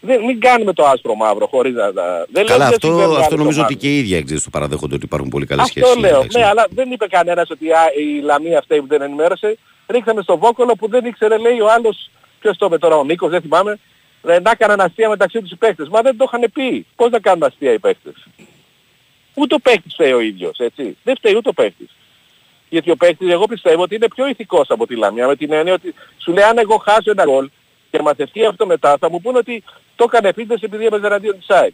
Δεν, 0.00 0.24
μην 0.24 0.40
κάνουμε 0.40 0.72
το 0.72 0.84
άσπρο 0.84 1.14
μαύρο 1.14 1.46
χωρίς 1.46 1.74
να... 1.74 1.92
να- 1.92 2.24
Δεν 2.32 2.44
λέω 2.44 2.44
Καλά, 2.44 2.54
ότι 2.54 2.56
δεν 2.56 2.66
αυτό, 2.74 2.86
συμβαίνουν 2.86 3.10
αυτό 3.10 3.24
άλλες 3.26 3.38
νομίζω 3.38 3.60
ότι 3.62 3.72
ομάδες. 3.72 3.76
και 3.76 3.88
οι 3.94 3.98
ίδιοι 3.98 4.14
εξής 4.14 4.42
το 4.42 4.50
παραδέχονται 4.50 4.94
ότι 4.94 5.04
υπάρχουν 5.04 5.28
πολύ 5.28 5.46
καλές 5.46 5.64
Αυτό 5.64 5.80
σχέσεις. 5.80 6.00
λέω, 6.00 6.16
εντάξει. 6.18 6.38
ναι, 6.38 6.44
αλλά 6.46 6.66
δεν 6.70 6.90
είπε 6.90 7.06
κανένας 7.06 7.50
ότι 7.50 7.70
α, 7.72 7.80
η 7.98 8.20
Λαμία 8.20 8.58
αυτή 8.58 8.76
που 8.80 8.86
δεν 8.86 9.02
ενημέρωσε. 9.02 9.58
Ρίξαμε 9.88 10.22
στο 10.22 10.38
Βόκολο 10.38 10.74
που 10.74 10.88
δεν 10.88 11.04
ήξερε, 11.04 11.38
λέει 11.38 11.60
ο 11.60 11.70
άλλος, 11.70 12.10
ποιος 12.40 12.56
το 12.56 12.66
είπε 12.66 12.78
τώρα, 12.78 12.96
ο 12.96 13.04
Νίκος, 13.04 13.30
δεν 13.30 13.40
θυμάμαι, 13.40 13.78
ε, 14.26 14.38
να 14.40 14.50
έκαναν 14.50 14.80
αστεία 14.80 15.08
μεταξύ 15.08 15.40
τους 15.40 15.50
οι 15.50 15.56
παίκτες. 15.56 15.88
Μα 15.88 16.00
δεν 16.00 16.16
το 16.16 16.24
είχαν 16.28 16.50
πει. 16.52 16.86
Πώς 16.96 17.10
να 17.10 17.18
κάνουν 17.20 17.42
αστεία 17.42 17.72
οι 17.72 17.78
παίκτες. 17.78 18.14
Ούτε 19.34 19.54
ο 19.54 19.58
παίκτης 19.58 19.92
φταίει 19.92 20.12
ο 20.12 20.20
ίδιος, 20.20 20.58
έτσι. 20.58 20.96
Δεν 21.02 21.16
φταίει 21.16 21.34
ούτε 21.36 21.48
ο 21.48 21.52
παίκτης. 21.52 21.88
Γιατί 22.68 22.90
ο 22.90 22.96
παίκτης 22.96 23.30
εγώ 23.30 23.46
πιστεύω 23.46 23.82
ότι 23.82 23.94
είναι 23.94 24.08
πιο 24.14 24.28
ηθικός 24.28 24.66
από 24.70 24.86
τη 24.86 24.96
Λαμία 24.96 25.26
με 25.26 25.36
την 25.36 25.52
έννοια 25.52 25.74
ότι 25.74 25.94
σου 26.18 26.32
λέει 26.32 26.44
αν 26.44 26.58
εγώ 26.58 26.76
χάσω 26.76 27.10
ένα 27.10 27.24
γκολ 27.24 27.50
και 27.90 28.02
μαθευτεί 28.02 28.44
αυτό 28.44 28.66
μετά 28.66 28.96
θα 29.00 29.10
μου 29.10 29.20
πούνε 29.20 29.38
ότι 29.38 29.62
το 30.00 30.06
έκανε 30.08 30.28
επίθεση 30.28 30.62
επειδή 30.64 30.86
έπαιζε 30.86 31.06
εναντίον 31.06 31.38
της 31.38 31.48
ΑΕΚ. 31.50 31.72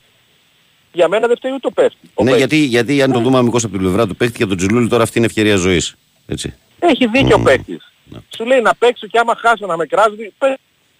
Για 0.92 1.08
μένα 1.08 1.26
δεν 1.26 1.36
φταίει 1.36 1.52
ούτε 1.52 1.66
ο 1.66 1.70
παίκτης. 1.70 2.10
Ο 2.14 2.24
Ναι, 2.24 2.30
παίκτης. 2.30 2.38
γιατί, 2.38 2.56
γιατί 2.66 3.02
αν 3.02 3.12
το 3.12 3.20
δούμε 3.20 3.38
αμυγός 3.38 3.62
από 3.64 3.72
την 3.72 3.82
πλευρά 3.82 4.06
του 4.06 4.16
παίχτη 4.16 4.38
και 4.38 4.46
τον 4.46 4.56
Τζουλούλη 4.56 4.88
τώρα 4.88 5.02
αυτή 5.02 5.18
είναι 5.18 5.26
ευκαιρία 5.26 5.56
ζωής. 5.56 5.94
Έτσι. 6.26 6.54
Έχει 6.78 7.06
δίκιο 7.06 7.36
ο 7.36 7.42
παίκτης. 7.42 7.92
Ναι. 8.04 8.18
Σου 8.36 8.44
λέει 8.44 8.60
να 8.60 8.74
παίξω 8.74 9.06
και 9.06 9.18
άμα 9.18 9.34
χάσω 9.36 9.66
να 9.66 9.76
με 9.76 9.86
κράζουν, 9.86 10.16
πες 10.38 10.54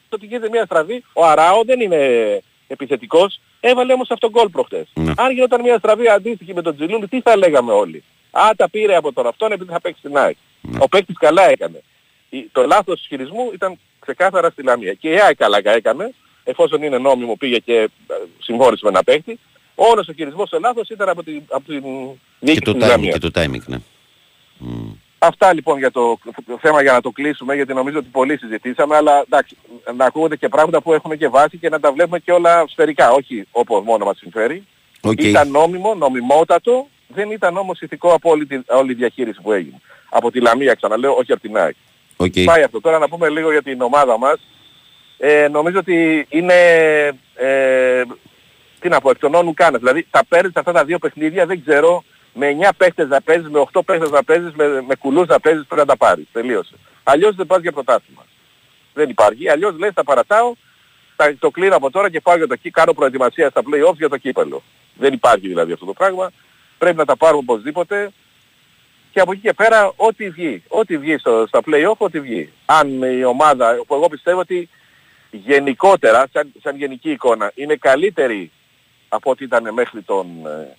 ότι 0.09 0.27
γίνεται 0.27 0.49
μια 0.49 0.65
στραβή. 0.65 1.05
Ο 1.13 1.25
Αράο 1.27 1.65
δεν 1.65 1.81
είναι 1.81 1.99
επιθετικός, 2.67 3.41
έβαλε 3.61 3.93
όμως 3.93 4.11
αυτό 4.11 4.31
γκολ 4.31 4.49
προχτές. 4.49 4.87
Ναι. 4.95 5.13
Αν 5.17 5.33
γινόταν 5.33 5.61
μια 5.61 5.79
στραβή 5.79 6.09
αντίστοιχη 6.09 6.55
με 6.55 6.63
τον 6.63 6.75
Τζιλούλη, 6.77 7.09
τι 7.09 7.21
θα 7.21 7.37
λέγαμε 7.37 7.73
όλοι. 7.73 8.03
Α, 8.31 8.51
τα 8.57 8.71
πήρε 8.71 8.97
από 8.97 9.13
τον 9.13 9.27
αυτόν 9.27 9.53
επειδή 9.53 9.73
θα 9.73 9.81
παίξει 9.81 9.99
στην 9.99 10.17
ΑΕΚ. 10.17 10.37
Ναι. 10.61 10.79
Ο 10.81 10.89
παίκτης 10.89 11.17
καλά 11.19 11.51
έκανε. 11.51 11.83
Η- 12.31 12.49
Το 12.53 12.67
λάθος 12.67 13.01
του 13.01 13.07
χειρισμού 13.09 13.51
ήταν 13.55 13.79
ξεκάθαρα 14.01 14.51
στη 14.51 14.63
Λαμία. 14.63 14.93
Και 14.93 15.09
η 15.09 15.21
ΑΕΚ 15.21 15.37
καλά 15.37 15.59
έκανε, 15.63 16.15
εφόσον 16.51 16.83
είναι 16.83 16.99
νόμιμο 16.99 17.37
πήγε 17.37 17.59
και 17.59 17.77
ε, 18.07 18.15
συμφώνησε 18.39 18.81
με 18.85 18.91
ένα 18.91 19.03
παίκτη. 19.05 19.39
Όλος 19.75 20.09
ο 20.09 20.13
χειρισμός 20.13 20.49
στο 20.49 20.59
λάθος 20.59 20.89
ήταν 20.89 21.09
από 21.09 21.23
την, 21.23 21.43
από 21.49 21.65
την 21.67 21.83
Και 21.83 22.17
διοίκηση 22.39 22.61
το 22.65 22.73
της 22.73 22.85
timing, 22.85 22.89
Λαμίας. 22.89 23.19
και 23.19 23.31
το 23.31 23.41
timing, 23.41 23.63
ναι. 23.67 23.79
Μμ. 24.59 24.91
Αυτά 25.19 25.53
λοιπόν 25.53 25.79
για 25.79 25.91
το, 25.91 26.19
το 26.47 26.59
θέμα 26.61 26.83
για 26.83 26.93
να 26.93 27.01
το 27.01 27.11
κλείσουμε 27.11 27.55
γιατί 27.55 27.75
νομίζω 27.75 27.99
ότι 27.99 28.09
πολύ 28.13 28.39
συζητήσαμε 28.39 28.97
αλλά 28.97 29.23
εντάξει 29.27 29.57
να 29.97 30.05
ακούγονται 30.05 30.37
και 30.37 30.49
πράγματα 30.49 30.83
που 30.83 30.93
έχουμε 30.93 31.17
και 31.17 31.29
βάση 31.29 31.57
και 31.59 31.69
να 31.69 31.81
τα 31.81 31.93
βλέπουμε 31.93 32.19
και 32.19 32.33
όλα 32.33 32.65
σφαιρικά 32.69 33.11
όχι 33.11 33.47
όπως 33.51 33.85
μόνο 33.85 34.05
μας 34.05 34.17
συμφέρει. 34.19 34.67
Οκ. 35.01 35.23
Ήταν 35.23 35.51
νόμιμο, 35.51 35.95
νομιμότατο, 35.95 36.89
δεν 37.09 37.31
ήταν 37.31 37.57
όμως 37.57 37.81
ηθικό 37.81 38.13
από 38.13 38.31
όλη, 38.31 38.47
τη, 38.47 38.61
όλη 38.67 38.93
η 38.93 38.95
διαχείριση 38.95 39.41
που 39.43 39.53
έγινε. 39.53 39.81
Από 40.09 40.31
τη 40.31 40.41
Λαμία 40.41 40.75
ξαναλέω, 40.75 41.13
όχι 41.13 41.33
από 41.33 41.41
την 41.41 41.57
ΑΕΚ. 41.57 41.75
Οκ. 42.17 42.33
Πάει 42.45 42.63
αυτό. 42.63 42.81
Τώρα 42.81 42.99
να 42.99 43.09
πούμε 43.09 43.29
λίγο 43.29 43.51
για 43.51 43.63
την 43.63 43.81
ομάδα 43.81 44.19
μας. 44.19 44.39
Ε, 45.19 45.49
νομίζω 45.49 45.79
ότι 45.79 46.27
είναι, 46.29 46.55
ε, 47.35 48.03
τι 48.81 48.89
να 48.89 49.01
πω, 49.01 49.11
εκ 49.11 49.19
των 49.19 49.35
ων 49.35 49.55
ουκ 49.55 49.64
άνευ. 49.64 49.81
Δηλαδή 49.81 50.07
τα 50.11 50.25
παίρνεις 50.29 50.53
αυτά 50.55 50.73
τα 50.73 50.85
δύο 50.85 50.99
παιχνίδια, 50.99 51.47
δεν 51.47 51.63
ξέρω, 51.65 52.05
με 52.35 52.49
9 52.49 52.73
παίχτες 52.77 53.09
να 53.09 53.21
παίζεις, 53.21 53.49
με 53.49 53.59
8 53.59 53.83
παίχτες 53.85 54.11
να 54.11 54.25
παίζεις, 54.25 54.53
με, 54.55 54.83
με 54.83 54.95
κουλούς 54.95 55.27
να 55.27 55.41
παίζεις, 55.41 55.65
πρέπει 55.67 55.81
να 55.81 55.87
τα 55.87 55.97
πάρεις. 55.97 56.27
Τελείωσε. 56.33 56.75
Αλλιώς 57.03 57.35
δεν 57.35 57.47
πας 57.47 57.61
για 57.61 57.73
πρωτάθλημα. 57.73 58.25
Δεν 58.95 59.09
υπάρχει. 59.09 59.49
Αλλιώς 59.49 59.79
λες 59.79 59.93
τα 59.95 60.05
παρατάω, 60.05 60.53
τα, 61.17 61.35
το 61.39 61.51
κλείνω 61.51 61.77
από 61.77 61.91
τώρα 61.91 62.11
και 62.11 62.21
πάω 62.21 62.37
για 62.37 62.47
το 62.47 62.53
εκεί, 62.53 62.71
κάνω 62.71 62.93
προετοιμασία 62.93 63.51
στα 63.51 63.61
play-offs 63.61 63.97
για 63.97 64.09
το 64.09 64.17
κύπελο. 64.17 64.63
Δεν 64.95 65.13
υπάρχει 65.13 65.49
δηλαδή 65.49 65.73
αυτό 65.73 65.85
το 65.85 65.93
πράγμα. 65.93 66.31
Πρέπει 66.79 66.97
να 66.97 67.05
τα 67.05 67.17
πάρουμε 67.17 67.43
οπωσδήποτε 67.47 68.11
και 69.11 69.21
από 69.21 69.33
εκεί 69.33 69.41
και 69.41 69.53
πέρα 69.53 69.93
ό,τι 69.97 70.31
βγει. 70.31 70.63
Ό,τι 70.69 70.99
βγει 70.99 71.19
στο, 71.19 71.45
στα 71.47 71.61
play-off, 71.67 71.97
ό,τι 71.97 72.21
βγει. 72.21 72.53
Αν 72.65 73.03
η 73.03 73.25
ομάδα, 73.25 73.81
που 73.87 73.95
εγώ 73.95 74.09
πιστεύω 74.09 74.41
ότι 74.41 74.69
γενικότερα, 75.45 76.27
σαν, 76.33 76.53
σαν 76.63 76.77
γενική 76.77 77.11
εικόνα, 77.11 77.53
είναι 77.55 77.77
καλύτερη 77.77 78.51
από 79.09 79.31
ό,τι 79.31 79.45
ήταν 79.45 79.73
μέχρι 79.75 80.03
τον, 80.03 80.27
ε, 80.47 80.77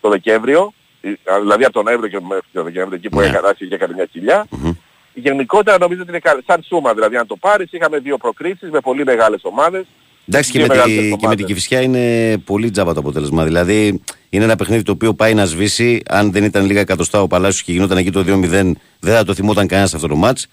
το 0.00 0.08
Δεκέμβριο, 0.08 0.72
ε, 1.00 1.10
δηλαδή 1.40 1.64
από 1.64 1.72
τον 1.72 1.84
Νοέμβριο 1.84 2.10
και 2.10 2.26
μέχρι 2.28 2.46
τον 2.52 2.64
Δεκέμβριο, 2.64 2.96
εκεί 2.96 3.08
που 3.08 3.20
Ναι. 3.20 3.26
έκανε 3.26 3.52
και 3.58 3.74
έκανε 3.74 3.94
μια 3.94 4.04
κοιλιά. 4.04 4.46
Μμμ. 4.50 4.70
Γενικότερα 5.14 5.78
νομίζω 5.78 6.00
ότι 6.00 6.10
είναι 6.10 6.18
καλή. 6.18 6.42
Σαν 6.46 6.62
σούμα 6.66 6.94
δηλαδή, 6.94 7.16
αν 7.16 7.26
το 7.26 7.36
πάρεις, 7.36 7.72
είχαμε 7.72 7.98
δύο 7.98 8.16
προκρίσεις 8.16 8.70
με 8.70 8.80
πολύ 8.80 9.04
μεγάλες 9.04 9.40
ομάδες. 9.42 9.84
Εντάξει 10.28 10.50
και 10.50 10.58
Δύο 10.58 10.66
με, 10.66 10.72
τη, 10.72 10.78
μεγάλες 10.78 10.96
και 11.02 11.08
με 11.08 11.16
ομάδες. 11.20 11.36
την 11.36 11.46
Κηφισιά 11.46 11.80
είναι 11.80 12.36
πολύ 12.38 12.70
τζάμπα 12.70 12.92
το 12.94 13.00
αποτέλεσμα. 13.00 13.44
Δηλαδή 13.44 14.02
είναι 14.30 14.44
ένα 14.44 14.56
παιχνίδι 14.56 14.82
το 14.82 14.92
οποίο 14.92 15.14
πάει 15.14 15.34
να 15.34 15.44
σβήσει. 15.44 16.02
Αν 16.08 16.32
δεν 16.32 16.44
ήταν 16.44 16.64
λίγα 16.66 16.80
εκατοστά 16.80 17.22
ο 17.22 17.26
Παλάσιος 17.26 17.62
και 17.62 17.72
γινόταν 17.72 17.96
εκεί 17.96 18.10
το 18.10 18.20
2-0, 18.20 18.76
δεν 19.00 19.14
θα 19.14 19.24
το 19.24 19.34
θυμόταν 19.34 19.66
κανένας 19.66 19.94
αυτό 19.94 20.06
το 20.08 20.16
μάτς. 20.16 20.46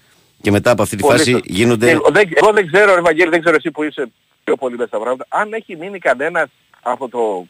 Και 0.44 0.50
μετά 0.50 0.70
από 0.70 0.82
αυτή 0.82 0.96
τη 0.96 1.02
Πολύ 1.02 1.16
φάση 1.18 1.30
σωστά. 1.30 1.46
γίνονται. 1.52 1.90
Εγώ 1.90 2.10
δεν, 2.10 2.30
εγώ 2.34 2.52
δεν 2.52 2.66
ξέρω, 2.66 2.92
ρε 2.92 2.98
Ευαγγέλη, 2.98 3.30
δεν 3.30 3.40
ξέρω 3.40 3.56
εσύ 3.56 3.70
που 3.70 3.82
είσαι 3.82 4.10
πιο 4.44 4.56
πολύ 4.56 4.76
μέσα 4.76 4.88
στα 4.88 4.98
πράγματα, 4.98 5.26
αν 5.28 5.52
έχει 5.52 5.76
μείνει 5.76 5.98
κανένας 5.98 6.48
από 6.82 7.08
το 7.08 7.46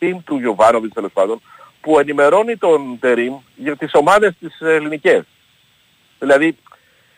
team 0.00 0.16
του 0.24 0.38
Γιωβάνοβιτς 0.38 0.94
τέλος 0.94 1.12
πάντων, 1.12 1.40
που 1.80 1.98
ενημερώνει 1.98 2.56
τον 2.56 2.98
Τερίμ 3.00 3.34
για 3.56 3.76
τις 3.76 3.90
ομάδες 3.94 4.34
τις 4.40 4.60
ελληνικές. 4.60 5.22
Δηλαδή, 6.18 6.56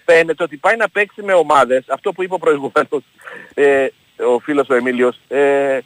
φαίνεται 0.05 0.43
ότι 0.43 0.57
πάει 0.57 0.77
να 0.77 0.89
παίξει 0.89 1.23
με 1.23 1.33
ομάδες, 1.33 1.85
αυτό 1.89 2.13
που 2.13 2.23
είπε 2.23 2.35
ο 2.35 2.39
προηγούμενος, 2.39 3.03
ε, 3.55 3.87
ο 4.35 4.39
φίλος 4.39 4.69
ο 4.69 4.75
Εμίλιος, 4.75 5.19
ε, 5.29 5.79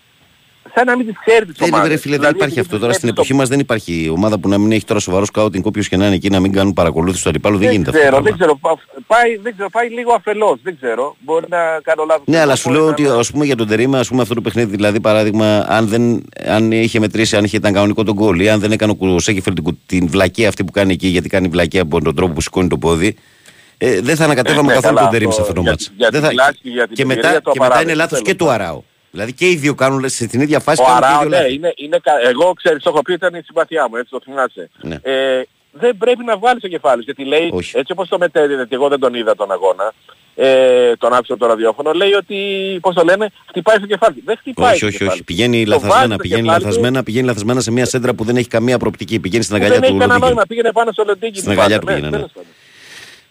σαν 0.74 0.86
να 0.86 0.96
μην 0.96 1.06
τις 1.06 1.14
ξέρει 1.26 1.44
τις 1.46 1.54
Δεν, 1.58 1.68
ομάδες. 1.72 1.88
ρε 1.90 1.96
φίλε, 1.96 2.10
δεν 2.16 2.20
Δηλαδή, 2.20 2.36
υπάρχει 2.36 2.58
επειδή 2.58 2.60
αυτό. 2.60 2.78
Τώρα 2.78 2.86
τις 2.92 2.96
στην 2.96 3.08
βλέπει 3.08 3.20
εποχή 3.20 3.34
μας 3.40 3.48
δεν 3.48 3.58
υπάρχει 3.60 4.10
ομάδα 4.16 4.38
που 4.38 4.48
να 4.48 4.58
μην 4.58 4.72
έχει 4.72 4.84
τώρα 4.84 5.00
σοβαρό 5.00 5.24
σκάουτινγκ, 5.24 5.66
όποιος 5.66 5.88
και 5.88 5.96
να 5.96 6.06
είναι 6.06 6.14
εκεί 6.14 6.30
να 6.30 6.40
μην 6.40 6.52
κάνουν 6.52 6.72
παρακολούθηση 6.72 7.22
του 7.22 7.28
αντιπάλου. 7.28 7.56
Δεν, 7.58 7.66
Δεν 7.66 7.72
γίνεται 7.76 7.90
αυτό. 7.90 8.00
ξέρω, 8.02 8.16
το 8.16 8.22
δεν 8.22 8.36
πράγμα. 8.36 8.56
ξέρω, 8.62 8.76
πα- 8.76 9.04
πάει, 9.16 9.36
δεν 9.36 9.52
ξέρω, 9.52 9.68
πάει 9.70 9.88
λίγο 9.88 10.12
αφελώς, 10.12 10.58
δεν 10.62 10.76
ξέρω. 10.80 11.16
Μπορεί 11.20 11.46
να 11.48 11.58
κάνω 11.82 12.04
λάθος. 12.04 12.22
Ναι, 12.26 12.38
αλλά 12.38 12.56
σου 12.56 12.68
Μπορεί 12.68 12.76
λέω 12.80 12.86
να- 12.86 12.92
ότι 12.92 13.06
ας 13.20 13.30
πούμε, 13.30 13.44
για 13.44 13.56
τον 13.56 13.66
Τερήμα, 13.66 13.98
ας 13.98 14.08
πούμε, 14.08 14.22
αυτό 14.22 14.34
το 14.34 14.40
παιχνίδι, 14.40 14.76
δηλαδή 14.76 15.00
παράδειγμα, 15.00 15.64
αν, 15.68 15.86
δεν, 15.88 16.22
αν 16.46 16.72
είχε 16.72 16.98
μετρήσει, 17.00 17.36
αν 17.36 17.44
είχε 17.44 17.56
ήταν 17.56 17.72
κανονικό 17.72 18.02
τον 18.04 18.14
γκολ 18.14 18.40
ή 18.40 18.48
αν 18.50 18.60
δεν 18.60 18.72
έκανε 18.72 18.94
ο 18.98 19.18
Σέκεφελ 19.18 19.54
την, 19.54 19.64
κου- 19.64 19.78
την 19.86 20.06
βλακία 20.08 20.48
αυτή 20.48 20.64
που 20.64 20.72
κάνει 20.72 20.92
εκεί, 20.92 21.06
γιατί 21.06 21.28
κάνει 21.28 21.48
βλακία 21.48 21.82
από 21.82 22.00
τον 22.02 22.14
τρόπο 22.14 22.32
που 22.32 22.40
σηκώνει 22.40 22.68
το 22.68 22.78
πόδι, 22.78 23.16
ε, 23.78 24.00
δεν 24.00 24.16
θα 24.16 24.24
ανακατεύαμε 24.24 24.66
ναι, 24.68 24.74
καθόλου 24.74 24.94
καλά, 24.94 25.00
τον 25.06 25.10
Τερήμα 25.12 25.32
σε 25.32 25.40
αυτό 25.40 25.52
αυτό 25.52 25.54
το 25.54 25.60
για- 25.60 25.70
μάτς. 25.70 25.92
για 25.96 26.08
Δεν 26.10 26.20
την 26.20 26.28
θα- 26.28 26.34
κλάση 26.34 26.58
και 26.62 26.68
για 26.70 26.86
την 26.86 26.96
και 26.96 27.04
μετά, 27.04 27.20
ευκαιρία 27.20 27.40
το 27.42 27.50
και 27.50 27.58
μετά 27.60 27.66
είναι 27.82 27.92
απαράδεκτο, 27.92 28.02
λάθος 28.02 28.18
και 28.18 28.24
τέλος 28.34 28.38
του 28.38 28.44
πάντων. 28.44 28.60
Αράου. 28.66 28.84
Δηλαδή 29.10 29.32
και 29.32 29.48
οι 29.50 29.56
δύο 29.56 29.74
κάνουν 29.74 30.08
στην 30.08 30.40
ίδια 30.40 30.60
φάση 30.60 30.82
Ο 30.82 30.84
κάνουν 30.84 31.00
και 31.00 31.06
οι 31.06 31.08
Αράο, 31.08 31.20
δύο 31.20 31.28
ναι, 31.28 31.36
λάθη. 31.36 31.54
είναι, 31.54 31.72
είναι, 31.76 31.98
κα- 32.02 32.28
εγώ 32.28 32.52
ξέρεις, 32.52 32.82
το 32.82 32.90
έχω 32.90 33.02
πει, 33.02 33.12
ήταν 33.12 33.34
η 33.34 33.40
συμπαθιά 33.44 33.88
μου, 33.88 33.96
έτσι 33.96 34.10
το 34.10 34.20
θυμάσαι. 34.24 34.70
Ναι. 34.82 34.96
Ε, 35.02 35.42
δεν 35.72 35.96
πρέπει 35.96 36.24
να 36.24 36.36
βγάλεις 36.36 36.62
το 36.62 36.68
κεφάλι, 36.68 37.02
γιατί 37.02 37.24
λέει, 37.24 37.50
Όχι. 37.52 37.78
έτσι 37.78 37.92
όπως 37.92 38.08
το 38.08 38.18
μετέδιδε, 38.18 38.66
και 38.68 38.74
εγώ 38.74 38.88
δεν 38.88 38.98
τον 39.00 39.14
είδα 39.14 39.34
τον 39.34 39.52
αγώνα, 39.52 39.92
ε, 40.34 40.96
τον 40.96 41.12
άκουσα 41.12 41.36
το 41.36 41.46
ραδιόφωνο, 41.46 41.92
λέει 41.92 42.12
ότι, 42.12 42.36
πώς 42.82 42.94
το 42.94 43.04
λένε, 43.04 43.30
χτυπάει 43.48 43.76
στο 43.76 43.86
κεφάλι. 43.86 44.14
του. 44.14 44.22
Δεν 44.24 44.36
χτυπάει 44.40 44.68
Όχι, 44.68 44.76
στο 44.76 44.86
όχι, 44.86 44.96
κεφάλι. 44.96 45.12
όχι. 45.12 45.22
Πηγαίνει 45.24 45.64
Το 45.64 45.70
βάζει 45.70 45.82
λαθασμένα, 45.84 46.14
στο 46.14 46.22
πηγαίνει 46.22 46.40
κεφάλι 46.42 46.60
του, 46.62 46.66
λαθασμένα, 46.66 47.02
πηγαίνει 47.02 47.26
λαθασμένα 47.26 47.60
σε 47.60 47.70
μια 47.70 47.84
σέντρα 47.86 48.14
που 48.14 48.24
δεν 48.24 48.36
έχει 48.36 48.48
καμία 48.48 48.78
προοπτική. 48.78 49.20
Πηγαίνει 49.20 49.42
στην 49.44 49.56
που 49.56 49.62
αγκαλιά 49.62 49.80
Δεν 49.80 49.88
του 49.88 49.94
έχει 49.96 50.06
κανένα 50.06 50.18
Λοντίγκιν. 50.18 50.34
νόημα, 50.36 50.46
πήγαινε 50.48 50.72
πάνω 50.72 50.92
στο 50.92 51.04
Λοντίγκιν. 51.06 51.38
Στην 51.38 51.50
αγκαλιά 51.50 51.78
του 51.78 51.86
πήγαινε, 51.86 52.08
ναι. 52.08 52.24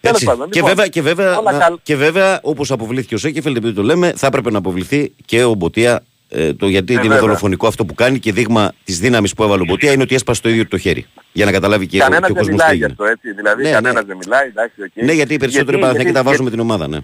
πάντων. 0.00 0.10
Τέλος 0.10 0.14
Έτσι. 0.16 0.24
πάντων, 0.24 0.50
και, 0.50 0.58
λοιπόν, 0.58 0.70
βέβαια, 0.70 0.86
και, 0.88 1.02
βέβαια, 1.02 1.38
όλα 1.38 1.52
να- 1.52 1.58
καλά. 1.58 1.78
και 1.82 1.96
βέβαια, 1.96 2.38
όπως 2.42 2.70
αποβλήθηκε 2.70 3.14
ο 3.14 3.18
Σένκεφελντ, 3.18 3.56
επειδή 3.56 3.72
το 3.74 3.82
λέμε, 3.82 4.12
θα 4.16 4.26
έπρεπε 4.26 4.50
να 4.50 4.58
αποβληθεί 4.58 5.12
και 5.24 5.44
ο 5.44 5.54
Μποτία. 5.54 6.02
Ε, 6.32 6.54
το 6.54 6.68
γιατί 6.68 6.92
είναι 6.92 7.02
βέβαια. 7.02 7.18
δολοφονικό 7.18 7.66
αυτό 7.66 7.84
που 7.84 7.94
κάνει 7.94 8.18
και 8.18 8.32
δείγμα 8.32 8.72
της 8.84 8.98
δύναμης 8.98 9.34
που 9.34 9.42
έβαλε 9.42 9.62
ο 9.62 9.64
Μποτία 9.64 9.92
είναι 9.92 10.02
ότι 10.02 10.14
έσπασε 10.14 10.40
το 10.42 10.48
ίδιο 10.48 10.66
το 10.68 10.78
χέρι. 10.78 11.06
Για 11.32 11.44
να 11.44 11.52
καταλάβει 11.52 11.86
και, 11.86 11.96
ο- 11.96 12.00
Κανένας 12.00 12.26
και 12.26 12.32
ο 12.32 12.34
δεν 12.34 12.44
κόσμος 12.44 12.60
τι 12.60 12.64
μιλάει 12.64 12.76
γι' 12.76 12.82
έγινε. 12.84 12.96
αυτό, 13.00 13.04
έτσι. 13.12 13.32
Δηλαδή, 13.32 13.62
Ναι, 13.62 13.70
κανένας 13.70 13.94
ναι. 14.02 14.08
δεν 14.08 14.16
μιλάει, 14.16 14.46
εντάξει, 14.46 14.82
οκ. 14.82 14.90
Ναι, 15.04 15.12
γιατί 15.12 15.34
οι 15.34 15.36
περισσότεροι 15.38 15.78
Παναθηναϊκοί 15.78 16.12
τα 16.12 16.22
βάζουν 16.22 16.44
με 16.44 16.50
την 16.50 16.60
ομάδα, 16.60 16.88
ναι. 16.88 16.98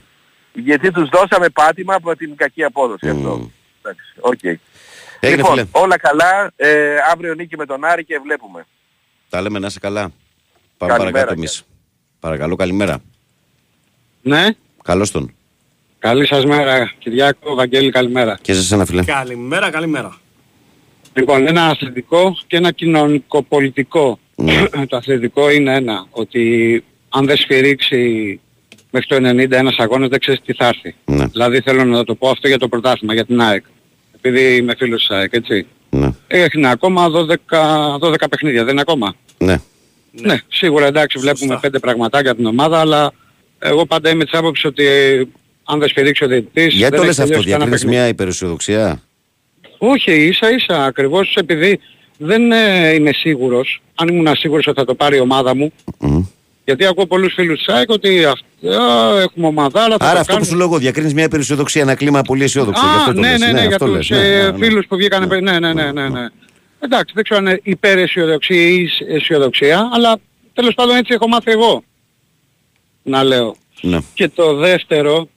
Γιατί 0.53 0.91
τους 0.91 1.09
δώσαμε 1.09 1.49
πάτημα 1.49 1.95
από 1.95 2.17
την 2.17 2.37
κακή 2.37 2.65
απόδοση 2.65 3.09
αυτό. 3.09 3.51
Εντάξει, 3.83 4.05
οκ. 4.21 4.43
Έγινε, 4.43 4.61
λοιπόν, 5.43 5.51
φίλε. 5.51 5.65
όλα 5.71 5.99
καλά. 5.99 6.51
Ε, 6.57 6.97
αύριο 7.13 7.35
νίκη 7.35 7.57
με 7.57 7.67
τον 7.67 7.85
Άρη 7.85 8.05
και 8.05 8.21
βλέπουμε. 8.25 8.67
Τα 9.29 9.41
λέμε 9.41 9.59
να 9.59 9.67
είσαι 9.67 9.79
καλά. 9.79 10.01
Πάμε 10.01 10.93
Καλημέρα, 10.93 11.13
παρακάτω 11.13 11.33
εμείς. 11.33 11.65
Παρακαλώ, 12.27 12.57
καλημέρα. 12.57 12.99
Ναι, 14.23 14.47
Καλώς 14.83 15.11
τον. 15.11 15.35
καλή 15.99 16.27
σας 16.27 16.45
μέρα 16.45 16.93
Κυριάκο, 16.99 17.55
Βαγγέλη, 17.55 17.91
καλημέρα. 17.91 18.39
Και 18.43 18.53
σε 18.53 18.59
εσένα, 18.61 18.85
φίλε. 18.85 19.05
Καλημέρα, 19.05 19.71
καλημέρα. 19.71 20.19
Λοιπόν, 21.15 21.47
ένα 21.47 21.67
αθλητικό 21.67 22.37
και 22.47 22.57
ένα 22.57 22.71
κοινωνικοπολιτικό. 22.73 24.19
Ναι. 24.37 24.69
το 24.89 24.97
αθλητικό 24.97 25.51
είναι 25.51 25.75
ένα, 25.75 26.07
ότι 26.11 26.85
αν 27.09 27.27
δεν 27.27 27.37
σφυρίξει 27.37 28.41
μέχρι 28.91 29.09
το 29.09 29.29
90 29.29 29.51
ένας 29.51 29.77
αγώνας 29.79 30.09
δεν 30.09 30.19
ξέρεις 30.19 30.41
τι 30.45 30.53
θα 30.53 30.67
έρθει. 30.67 30.95
Ναι. 31.05 31.27
Δηλαδή 31.27 31.61
θέλω 31.61 31.85
να 31.85 32.05
το 32.05 32.15
πω 32.15 32.29
αυτό 32.29 32.49
για 32.49 32.59
το 32.59 32.69
πρωτάθλημα, 32.69 33.15
για 33.15 33.25
την 33.25 33.41
ΑΕΚ. 33.41 33.65
Επειδή 34.15 34.57
είμαι 34.57 34.75
φίλος 34.79 35.07
της 35.07 35.17
ΑΕΚ, 35.17 35.33
έτσι. 35.33 35.67
Ναι. 35.91 36.11
Έχει 36.27 36.67
ακόμα 36.67 37.09
12, 37.11 37.99
12 38.01 38.15
παιχνίδια, 38.31 38.63
δεν 38.65 38.73
είναι 38.73 38.81
ακόμα. 38.81 39.15
ναι. 39.39 39.61
Ναι, 40.21 40.37
σίγουρα 40.49 40.87
εντάξει 40.87 41.19
βλέπουμε 41.19 41.45
Σωστά. 41.47 41.61
πέντε 41.61 41.79
πραγματάκια 41.79 42.31
από 42.31 42.41
την 42.41 42.49
ομάδα, 42.49 42.81
αλλά 42.81 43.13
εγώ 43.59 43.87
πάντα 43.87 44.11
είμαι 44.11 44.25
της 44.25 44.33
άποψης 44.39 44.65
ότι 44.65 44.85
ε, 44.87 45.23
αν 45.65 45.79
δεν 45.79 45.89
σφυρίξει 45.89 46.25
ο 46.25 46.27
διαιτητής... 46.27 46.75
Γιατί 46.75 46.81
δεν 46.81 46.91
το 46.91 46.97
έχει 46.97 47.07
λες 47.07 47.19
αυτό, 47.19 47.29
τελειώσει 47.29 47.49
κανένα 47.51 47.59
διακρίνεις 47.59 47.81
παιχνίδι. 47.81 47.97
μια 48.01 48.09
υπεραισιοδοξία; 48.09 49.03
Όχι, 49.79 50.13
ίσα 50.13 50.51
ίσα 50.51 50.85
ακριβώς 50.85 51.35
επειδή 51.35 51.81
δεν 52.19 52.53
ε, 52.53 52.93
είμαι 52.93 53.13
σίγουρος, 53.13 53.83
αν 53.95 54.09
ήμουν 54.09 54.37
σίγουρος 54.37 54.67
ότι 54.67 54.79
θα 54.79 54.85
το 54.85 54.95
πάρει 54.95 55.17
η 55.17 55.21
ομάδα 55.21 55.57
μου, 55.57 55.73
Μμ. 56.01 56.21
Γιατί 56.65 56.87
ακούω 56.87 57.07
πολλούς 57.07 57.35
φίλους 57.35 57.59
της 57.59 57.75
ΑΕΚ 57.75 57.91
ότι 57.91 58.25
αυτό, 58.25 58.69
έχουμε 59.23 59.47
ομαδάρα, 59.47 59.97
θα 59.99 60.05
Άρα 60.05 60.13
το 60.15 60.19
αυτό 60.21 60.23
που 60.23 60.27
κάνουμε. 60.27 60.47
σου 60.47 60.57
λέω 60.57 60.67
εγώ, 60.67 60.79
διακρίνεις 60.79 61.15
μια 61.15 61.25
υπεραισιοδοξία, 61.25 61.83
ένα 61.83 61.95
κλίμα 61.95 62.23
πολύ 62.23 62.45
αισιόδοξο. 62.45 62.83
γι' 62.91 62.97
αυτό 62.97 63.11
Α, 63.11 63.15
το 63.15 63.21
ναι, 63.21 63.31
λες, 63.31 63.41
ναι, 63.41 63.53
ναι, 63.53 63.61
για 63.61 63.69
αυτό 63.69 63.85
τους 63.85 63.95
λες, 63.95 64.11
ε, 64.11 64.43
ναι, 64.43 64.51
ναι. 64.51 64.67
φίλους 64.67 64.87
που 64.87 64.97
βγήκανε 64.97 65.27
πριν. 65.27 65.45
Ναι, 65.45 65.59
ναι, 65.59 65.73
ναι, 65.73 65.93
ναι, 65.93 66.09
ναι. 66.09 66.27
Εντάξει, 66.81 67.13
δεν 67.15 67.25
ξέρω 67.25 67.41
αν 67.41 67.47
είναι 67.47 67.61
υπεραισιοδοξία 67.63 68.69
ή 68.69 68.89
αισιοδοξία, 69.09 69.89
αλλά 69.93 70.17
τέλος 70.53 70.75
πάντων 70.75 70.97
έτσι 70.97 71.13
έχω 71.13 71.29
μάθει 71.29 71.51
εγώ 71.51 71.85
να 73.07 73.25
λέω. 73.25 73.57
Ναι. 73.81 73.99
Και 74.15 74.29
το 74.29 74.55
δεύτερο 74.55 75.29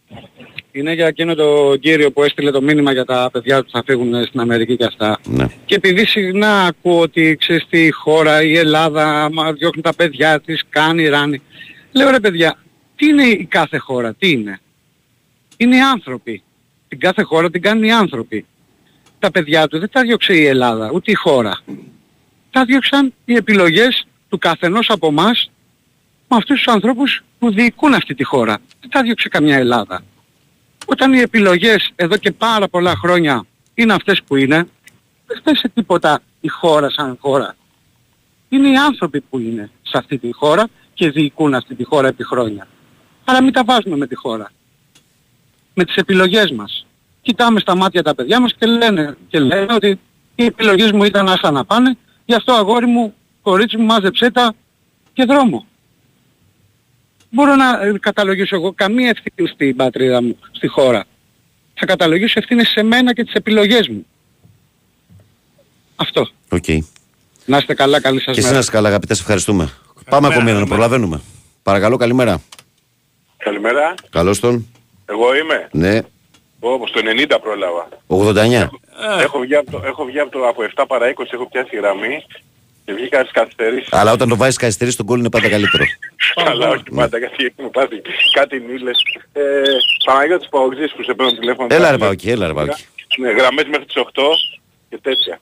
είναι 0.71 0.93
για 0.93 1.07
εκείνο 1.07 1.35
το 1.35 1.75
κύριο 1.79 2.11
που 2.11 2.23
έστειλε 2.23 2.51
το 2.51 2.61
μήνυμα 2.61 2.91
για 2.91 3.05
τα 3.05 3.29
παιδιά 3.31 3.63
που 3.63 3.69
θα 3.71 3.83
φύγουν 3.85 4.25
στην 4.25 4.39
Αμερική 4.39 4.77
και 4.77 4.85
αυτά. 4.85 5.19
Ναι. 5.25 5.47
Και 5.65 5.75
επειδή 5.75 6.05
συχνά 6.05 6.65
ακούω 6.65 6.99
ότι 6.99 7.35
ξέρεις 7.39 7.65
τι 7.69 7.85
η 7.85 7.89
χώρα, 7.89 8.43
η 8.43 8.57
Ελλάδα, 8.57 9.23
άμα 9.23 9.53
διώχνει 9.53 9.81
τα 9.81 9.93
παιδιά 9.95 10.41
της, 10.41 10.63
κάνει, 10.69 11.07
ράνει. 11.07 11.41
Λέω 11.91 12.09
ρε 12.09 12.19
παιδιά, 12.19 12.57
τι 12.95 13.05
είναι 13.05 13.23
η 13.23 13.45
κάθε 13.45 13.77
χώρα, 13.77 14.13
τι 14.13 14.31
είναι; 14.31 14.59
Είναι 15.57 15.75
οι 15.75 15.81
άνθρωποι. 15.81 16.43
Την 16.87 16.99
κάθε 16.99 17.21
χώρα 17.21 17.49
την 17.49 17.61
κάνουν 17.61 17.83
οι 17.83 17.91
άνθρωποι. 17.91 18.45
Τα 19.19 19.31
παιδιά 19.31 19.67
του 19.67 19.79
δεν 19.79 19.89
τα 19.91 20.01
διώξε 20.01 20.33
η 20.33 20.45
Ελλάδα, 20.45 20.91
ούτε 20.93 21.11
η 21.11 21.13
χώρα. 21.13 21.59
Τα 22.51 22.65
διώξαν 22.65 23.13
οι 23.25 23.33
επιλογές 23.33 24.07
του 24.29 24.37
καθενός 24.37 24.89
από 24.89 25.07
εμάς 25.07 25.51
με 26.27 26.37
αυτούς 26.37 26.55
τους 26.55 26.73
ανθρώπους 26.73 27.23
που 27.39 27.51
διοικούν 27.51 27.93
αυτή 27.93 28.15
τη 28.15 28.23
χώρα. 28.23 28.57
Δεν 28.81 28.89
τα 28.89 29.01
διώξε 29.01 29.29
καμιά 29.29 29.57
Ελλάδα. 29.57 30.03
Όταν 30.85 31.13
οι 31.13 31.19
επιλογές 31.19 31.91
εδώ 31.95 32.17
και 32.17 32.31
πάρα 32.31 32.67
πολλά 32.67 32.95
χρόνια 32.95 33.45
είναι 33.73 33.93
αυτές 33.93 34.21
που 34.27 34.35
είναι, 34.35 34.67
δεν 35.25 35.37
φταίει 35.37 35.55
σε 35.55 35.69
τίποτα 35.69 36.21
η 36.41 36.47
χώρα 36.47 36.89
σαν 36.89 37.17
χώρα. 37.21 37.55
Είναι 38.49 38.69
οι 38.69 38.77
άνθρωποι 38.77 39.21
που 39.21 39.39
είναι 39.39 39.69
σε 39.81 39.97
αυτή 39.97 40.17
τη 40.17 40.31
χώρα 40.31 40.67
και 40.93 41.09
διοικούν 41.09 41.55
αυτή 41.55 41.75
τη 41.75 41.83
χώρα 41.83 42.07
επί 42.07 42.23
χρόνια. 42.23 42.67
Άρα 43.25 43.43
μην 43.43 43.53
τα 43.53 43.63
βάζουμε 43.63 43.97
με 43.97 44.07
τη 44.07 44.15
χώρα. 44.15 44.51
Με 45.73 45.85
τις 45.85 45.95
επιλογές 45.95 46.51
μας. 46.51 46.85
Κοιτάμε 47.29 47.59
στα 47.59 47.75
μάτια 47.75 48.03
τα 48.03 48.15
παιδιά 48.15 48.39
μας 48.41 48.53
και 48.59 48.65
λένε, 48.65 49.17
και 49.27 49.39
λένε 49.39 49.73
ότι 49.73 49.99
οι 50.35 50.45
επιλογές 50.45 50.91
μου 50.91 51.03
ήταν 51.03 51.29
άστα 51.29 51.51
να 51.51 51.65
πάνε, 51.65 51.97
γι' 52.25 52.33
αυτό 52.33 52.53
αγόρι 52.53 52.85
μου, 52.85 53.13
κορίτσι 53.41 53.77
μου 53.77 53.85
μάζεψέ 53.85 54.31
τα 54.31 54.53
και 55.13 55.25
δρόμο. 55.25 55.65
Μπορώ 57.29 57.55
να 57.55 57.81
ε, 57.81 57.93
καταλογίσω 57.99 58.55
εγώ 58.55 58.73
καμία 58.73 59.09
ευθύνη 59.09 59.47
στην 59.47 59.75
πατρίδα 59.75 60.21
μου, 60.21 60.37
στη 60.51 60.67
χώρα. 60.67 61.03
Θα 61.73 61.85
καταλογίσω 61.85 62.33
ευθύνες 62.37 62.67
σε 62.67 62.83
μένα 62.83 63.13
και 63.13 63.23
τις 63.23 63.33
επιλογές 63.33 63.87
μου. 63.87 64.05
Αυτό. 65.95 66.27
Οκ. 66.49 66.65
Να 67.45 67.57
είστε 67.57 67.73
καλά, 67.73 68.01
καλή 68.01 68.21
σας 68.21 68.25
Και 68.25 68.39
εσύ 68.39 68.41
μέρα. 68.41 68.53
να 68.53 68.59
είσαι 68.59 68.71
καλά, 68.71 68.87
αγαπητέ, 68.87 69.13
σε 69.13 69.21
ευχαριστούμε. 69.21 69.69
Πάμε 70.09 70.27
ακόμη 70.27 70.49
ένα, 70.49 70.59
να 70.59 70.67
προλαβαίνουμε. 70.67 71.21
Παρακαλώ, 71.63 71.97
καλημέρα. 71.97 72.41
Καλημέρα. 73.37 73.93
Καλώς 74.09 74.39
τον. 74.39 74.67
Εγώ 75.05 75.35
είμαι. 75.35 75.69
Ναι, 75.71 76.01
Όπως 76.59 76.91
το 76.91 76.99
90 77.03 77.37
πρόλαβα. 77.41 77.87
89. 78.07 78.69
Έχω 79.21 79.39
βγει, 79.39 79.55
από 79.55 79.71
το, 79.71 79.81
έχω 79.85 80.05
βγει 80.05 80.19
από, 80.19 80.31
το, 80.31 80.47
από 80.47 80.61
7 80.75 80.83
παρά 80.87 81.13
20, 81.13 81.23
έχω 81.31 81.49
πιάσει 81.49 81.75
γραμμή 81.75 82.25
και 82.85 82.93
βγήκα 82.93 83.19
στις 83.19 83.31
καθυστερήσεις. 83.31 83.93
Αλλά 83.93 84.11
όταν 84.11 84.29
το 84.29 84.35
βάζεις 84.35 84.57
καθυστερήσεις, 84.57 84.97
το 84.97 85.05
γκολ 85.05 85.19
είναι 85.19 85.29
πάντα 85.29 85.49
καλύτερο. 85.49 85.83
Αλλά 86.35 86.69
όχι 86.69 86.83
πάντα, 86.95 87.17
γιατί 87.17 87.53
'χουμε 87.57 87.69
πάθει 87.69 88.01
κάτι 88.33 88.59
νίλες. 88.59 89.01
Ε, 89.33 89.41
Παναγιώτης 90.05 90.49
Παοκτσής 90.49 90.91
που 90.95 91.03
σε 91.03 91.13
παίρνω 91.13 91.31
τηλέφωνο. 91.31 91.67
Έλα 91.71 91.91
ρε 91.91 91.97
Παοκτσή, 91.97 92.29
έλα 92.29 92.47
ρε 92.47 92.53
Παοκτσή. 92.53 92.85
Ναι, 93.17 93.29
γραμμές 93.31 93.65
μέχρι 93.65 93.85
τις 93.85 93.95
8 93.95 94.21
και 94.89 94.99
τέτοια. 95.01 95.39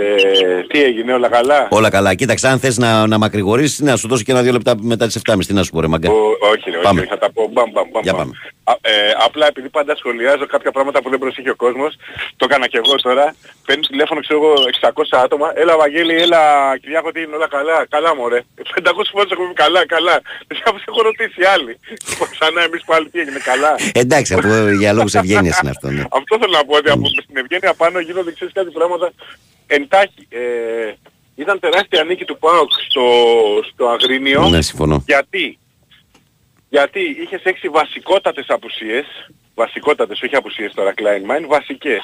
Ε, 0.00 0.62
τι 0.68 0.82
έγινε, 0.82 1.12
όλα 1.12 1.28
καλά; 1.28 1.68
Όλα 1.70 1.90
καλά. 1.90 2.14
Κοίταξε, 2.14 2.48
αν 2.48 2.58
θες 2.58 2.78
να, 2.78 3.06
να 3.06 3.18
μακρηγορήσεις, 3.18 3.80
να 3.80 3.96
σου 3.96 4.08
δώσω 4.08 4.22
και 4.22 4.32
ένα-δύο 4.32 4.52
λεπτά 4.52 4.74
μετά 4.80 5.06
τις 5.06 5.20
7.30. 5.26 5.38
Τι 5.46 5.52
να 5.52 5.62
σου 5.62 5.70
πω, 5.70 5.80
ρε 5.80 5.86
Μαγκά. 5.86 6.10
Ο, 6.10 6.14
όχι, 6.52 6.70
ρε, 6.70 6.76
όχι, 6.76 6.84
Πάμε. 6.86 7.00
όχι, 7.00 7.08
θα 7.08 7.18
τα 7.18 7.32
πω 7.32 7.48
μπαμ, 7.52 7.70
μπαμ, 7.72 7.88
μπαμ. 7.92 8.02
Για 8.02 8.12
μπαμ. 8.12 8.22
πάμε. 8.22 8.32
Α, 8.64 8.72
ε, 8.80 8.92
απλά 9.26 9.46
επειδή 9.46 9.68
πάντα 9.68 9.96
σχολιάζω 9.96 10.46
κάποια 10.46 10.70
πράγματα 10.70 11.02
που 11.02 11.10
δεν 11.10 11.18
προσέχει 11.18 11.50
ο 11.50 11.56
κόσμος, 11.56 11.96
το 12.36 12.46
έκανα 12.48 12.66
και 12.66 12.78
εγώ 12.84 12.94
τώρα, 13.06 13.34
παίρνεις 13.66 13.86
τηλέφωνο 13.86 14.20
ξέρω 14.20 14.38
εγώ 14.40 14.52
600 14.80 15.18
άτομα, 15.24 15.52
έλα 15.54 15.76
Βαγγέλη, 15.76 16.14
έλα 16.24 16.40
Κυριάκο 16.82 17.12
τι 17.12 17.20
είναι 17.22 17.34
όλα 17.34 17.48
καλά, 17.48 17.86
καλά 17.88 18.14
μωρέ. 18.16 18.40
500 18.74 18.92
φορές 19.12 19.30
έχω 19.30 19.42
πει 19.48 19.54
καλά, 19.64 19.86
καλά. 19.86 20.16
Εσύ 20.46 20.62
όπως 20.70 20.82
έχω 20.88 21.02
ρωτήσει 21.02 21.40
άλλοι. 21.54 21.72
Ξανά 22.34 22.60
εμείς 22.62 22.82
πάλι 22.90 23.08
τι 23.10 23.20
έγινε, 23.20 23.38
καλά. 23.50 23.74
Εντάξει, 23.92 24.34
από, 24.34 24.48
για 24.80 24.92
λόγους 24.92 25.14
ευγένειας 25.14 25.58
είναι 25.60 25.70
αυτό. 25.70 25.88
Ναι. 25.90 26.04
Αυτό 26.18 26.32
θέλω 26.40 26.54
να 26.60 26.64
πω 26.64 26.74
ότι 26.80 26.90
από 26.90 27.06
στην 27.24 27.36
ευγένεια 27.42 27.74
πάνω 27.74 28.00
γίνονται 28.00 28.32
ξέρεις 28.32 28.52
κάτι 28.54 28.70
πράγματα 28.70 29.12
εντάχει. 29.70 30.26
Ε, 30.28 30.92
ήταν 31.34 31.60
τεράστια 31.60 32.04
νίκη 32.04 32.24
του 32.24 32.38
ΠΑΟΚ 32.38 32.70
στο, 32.88 33.04
στο 33.72 33.86
Αγρίνιο. 33.88 34.48
Ναι, 34.48 34.62
συμφωνώ. 34.62 35.04
Γιατί. 35.06 35.58
Γιατί 36.68 37.00
είχες 37.00 37.42
έξι 37.42 37.68
βασικότατες 37.68 38.44
απουσίες, 38.48 39.06
βασικότατες, 39.54 40.22
όχι 40.22 40.36
απουσίες 40.36 40.72
τώρα, 40.74 40.94
Kleinmein, 40.96 41.46
βασικές. 41.48 42.02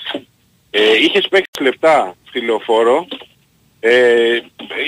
Ε, 0.71 0.97
είχες 0.97 1.29
παίξει 1.29 1.63
λεπτά 1.63 2.17
στη 2.29 2.41
λεωφόρο, 2.41 3.07
ε, 3.81 4.41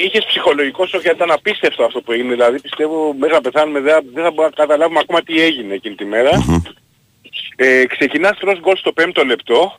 είχες 0.05 0.25
ψυχολογικό 0.25 0.87
σοκ 0.87 1.01
γιατί 1.01 1.17
ήταν 1.17 1.31
απίστευτο 1.31 1.85
αυτό 1.85 2.01
που 2.01 2.13
έγινε, 2.13 2.33
δηλαδή 2.33 2.61
πιστεύω 2.61 3.15
μέχρι 3.19 3.35
να 3.35 3.41
πεθάνουμε 3.41 3.81
δεν, 3.81 4.05
δεν 4.15 4.25
θα 4.25 4.31
μπορούμε 4.31 4.55
να 4.57 4.65
καταλάβουμε 4.65 4.99
ακόμα 4.99 5.23
τι 5.23 5.41
έγινε 5.41 5.75
εκείνη 5.75 5.95
τη 5.95 6.05
μέρα. 6.05 6.31
Ε, 7.57 7.87
ξεκινάς 7.87 8.39
τρως 8.39 8.61
γκολ 8.61 8.77
στο 8.77 8.93
πέμπτο 8.93 9.25
λεπτό, 9.25 9.79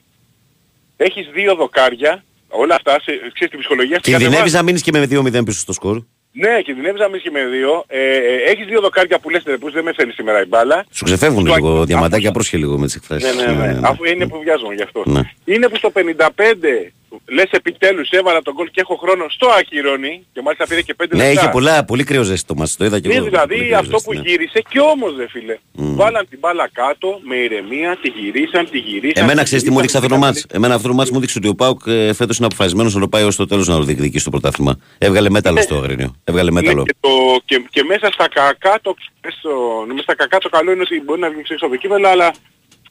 έχεις 0.97 1.30
δύο 1.34 1.55
δοκάρια, 1.55 2.23
όλα 2.49 2.76
αυτά, 2.76 2.91
σε, 2.91 3.11
ξέρεις 3.34 3.49
την 3.49 3.59
ψυχολογία 3.59 3.97
στην 3.99 4.01
Κινδυνεύεις 4.13 4.35
κατεβάζει. 4.35 4.55
να 4.55 4.63
μείνεις 4.63 4.81
και 4.81 4.91
με 4.91 5.39
2-0 5.39 5.45
πίσω 5.45 5.59
στο 5.59 5.73
σκορ. 5.73 6.01
Ναι, 6.31 6.61
κινδυνεύεις 6.61 6.99
να 6.99 7.07
μείνεις 7.07 7.21
και 7.21 7.31
με 7.31 7.45
δύο. 7.45 7.84
Ε, 7.88 7.99
ε, 7.99 8.35
έχεις 8.51 8.65
δύο 8.65 8.81
δοκάρια 8.81 9.19
που 9.19 9.30
λες 9.30 9.43
ρε 9.45 9.57
πούς 9.57 9.73
δεν 9.73 9.84
με 9.84 9.93
θέλει 9.93 10.11
σήμερα 10.11 10.41
η 10.41 10.45
μπάλα. 10.45 10.85
Σου 10.91 11.03
ξεφεύγουν 11.03 11.45
Στο 11.47 11.55
λίγο 11.55 11.80
ακ- 11.80 11.85
διαματάκια, 11.88 12.31
πρόσχε 12.31 12.57
λίγο 12.57 12.77
με 12.77 12.85
τις 12.85 12.95
εκφράσεις. 12.95 13.35
Ναι, 13.35 13.45
ναι, 13.51 13.65
ναι. 13.71 13.80
Αφού 13.84 14.03
είναι 14.05 14.27
που 14.27 14.39
βιάζομαι 14.43 14.73
γι' 14.73 14.81
αυτό. 14.81 15.03
Ναι. 15.05 15.21
Είναι 15.45 15.67
που 15.69 15.76
στο 15.76 15.89
55 15.89 16.93
λες 17.27 17.49
επιτέλους 17.52 18.10
έβαλα 18.10 18.41
τον 18.41 18.53
γκολ 18.53 18.69
και 18.72 18.81
έχω 18.81 18.95
χρόνο 18.95 19.26
στο 19.30 19.48
ακυρώνει 19.60 20.26
και 20.34 20.41
μάλιστα 20.41 20.68
πήρε 20.68 20.81
και 20.81 20.95
5 21.03 21.06
Ναι, 21.10 21.18
λεπτά. 21.18 21.31
είχε 21.41 21.49
πολλά, 21.52 21.86
πολύ 21.86 22.03
κρύο 22.03 22.23
ζέστη 22.23 22.48
το 22.48 22.56
μάτς, 22.56 22.76
το 22.77 22.86
είδα 22.86 22.99
και 22.99 23.07
Ναι, 23.07 23.14
εγώ. 23.14 23.23
Πολύ 23.23 23.36
δηλαδή 23.36 23.65
κρύο 23.65 23.77
αυτό 23.77 23.91
ζέστη, 23.91 24.06
που 24.07 24.14
ναι. 24.14 24.30
γύρισε 24.30 24.61
και 24.69 24.80
όμως 24.80 25.15
δε 25.15 25.27
φίλε. 25.27 25.57
Βάλαν 25.73 26.27
την 26.30 26.40
μπάλα 26.40 26.69
κάτω 26.73 27.19
με 27.23 27.36
ηρεμία, 27.36 27.98
τη 28.02 28.07
γυρίσαν, 28.10 28.69
τη 28.69 28.77
γυρίσαν. 28.77 29.23
Εμένα 29.23 29.40
τη 29.40 29.44
ξέρεις 29.45 29.64
τι 29.64 29.72
μου 29.72 29.77
έδειξε 29.80 29.98
γυρίσαν, 29.98 30.18
αυτό 30.19 30.30
το 30.30 30.34
τη 30.34 30.40
μάτς. 30.41 30.56
Εμένα 30.57 30.73
αυτό 30.76 30.88
το 30.88 30.94
μάτς 30.94 31.10
μου 31.11 31.18
έδειξε 31.18 31.38
ότι 31.38 31.48
ο 31.48 31.56
Πάουκ 31.56 31.81
ε, 31.88 32.14
φέτος 32.14 32.38
είναι 32.38 32.45
αποφασισμένος 32.45 32.94
να 32.94 32.99
το 32.99 33.07
πάει 33.07 33.23
ως 33.23 33.36
το 33.36 33.45
τέλος 33.45 33.68
να 33.68 33.76
το 33.76 33.84
διεκδικήσει 33.84 34.22
στο 34.22 34.30
πρωτάθλημα. 34.30 34.80
Έβγαλε 34.98 35.30
μέταλλο 35.30 35.61
στο 35.61 35.76
Αγρίνιο. 35.76 36.15
Έβγαλε 36.23 36.52
Ναι, 36.52 36.61
μέταλλο. 36.61 36.84
και, 36.84 36.95
το, 36.99 37.10
και, 37.45 37.64
και 37.69 37.84
μέσα 37.84 38.07
στα 38.14 38.27
κακά 38.30 38.80
το, 38.81 38.95
στο, 39.40 39.49
μέσα 39.88 40.02
στα 40.02 40.15
κακά 40.15 40.38
το 40.38 40.49
καλό 40.49 40.72
είναι 40.72 40.81
ότι 40.81 41.02
μπορεί 41.06 41.19
να 41.19 41.30
βγει 41.30 41.40
έξω 41.40 41.65
από 41.65 41.69
το 41.69 41.76
κείμενο, 41.81 42.07
αλλά 42.07 42.34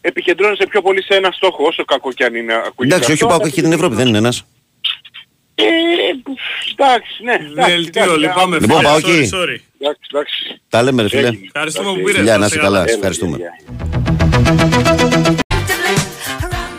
επικεντρώνεσαι 0.01 0.67
πιο 0.67 0.83
πολύ 0.83 1.03
σε 1.03 1.15
ένα 1.15 1.31
στόχο, 1.31 1.65
όσο 1.65 1.85
κακό 1.85 2.13
και 2.13 2.25
αν 2.25 2.35
είναι. 2.35 2.55
ακούγεται 2.55 2.95
Εντάξει, 2.95 3.13
όχι 3.13 3.23
αυτό, 3.23 3.27
ο 3.27 3.29
Πάουκ 3.29 3.41
αλλά 3.41 3.51
έχει 3.53 3.63
την 3.63 3.73
Ευρώπη, 3.73 3.95
δεν 3.95 4.07
είναι 4.07 4.19
ένας. 4.19 4.45
Ε, 5.55 5.65
εντάξει, 6.73 7.23
ναι. 7.23 7.33
εντάξει, 7.33 7.71
Δελτίο, 7.73 8.03
εντάξει, 8.03 8.21
λυπάμαι. 8.21 8.59
Λοιπόν, 8.59 8.77
φίλε, 8.77 8.89
πάω 8.89 8.97
sorry, 8.97 8.99
εκεί. 8.99 9.31
sorry. 9.33 9.57
Εντάξει, 9.81 10.01
εντάξει. 10.13 10.61
Τα 10.69 10.83
λέμε 10.83 11.03
ρε 11.03 11.09
φίλε. 11.09 11.27
Έγινε. 11.27 11.41
Ευχαριστούμε 11.47 11.89
που 11.93 11.97
πήρες. 11.97 12.17
Φιλιά, 12.17 12.39
να 12.39 12.45
είστε 12.45 12.57
είσαι 12.57 12.65
καλά. 12.65 12.79
Σε 12.79 12.85
Έλα, 12.85 12.95
ευχαριστούμε. 12.95 13.39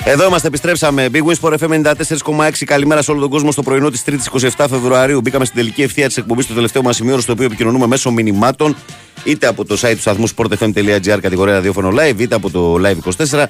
Γεια, 0.09 0.17
γεια. 0.17 0.23
Εδώ 0.23 0.25
είμαστε, 0.25 0.47
επιστρέψαμε. 0.47 1.09
Big 1.13 1.21
Wins 1.23 1.39
for 1.41 1.57
FM 1.57 1.93
94,6. 1.93 2.63
Καλημέρα 2.65 3.01
σε 3.01 3.11
όλο 3.11 3.19
τον 3.19 3.29
κόσμο 3.29 3.51
στο 3.51 3.61
πρωινό 3.61 3.89
της 3.89 4.03
3η 4.05 4.49
27 4.57 4.65
Φεβρουαρίου. 4.69 5.21
Μπήκαμε 5.21 5.45
στην 5.45 5.57
τελική 5.57 5.81
ευθεία 5.81 6.07
της 6.07 6.17
εκπομπής 6.17 6.45
στο 6.45 6.53
τελευταίο 6.53 6.81
μας 6.81 6.95
σημείο, 6.95 7.19
στο 7.19 7.31
οποίο 7.31 7.45
επικοινωνούμε 7.45 7.87
μέσω 7.87 8.11
μηνυμάτων, 8.11 8.75
είτε 9.23 9.47
από 9.47 9.65
το 9.65 9.77
site 9.81 9.93
του 9.93 9.99
σταθμού 9.99 10.27
sportfm.gr 10.35 11.17
κατηγορία 11.21 11.53
ραδιόφωνο 11.53 11.89
live, 11.89 12.19
είτε 12.19 12.35
από 12.35 12.49
το 12.49 12.75
live24, 12.75 13.45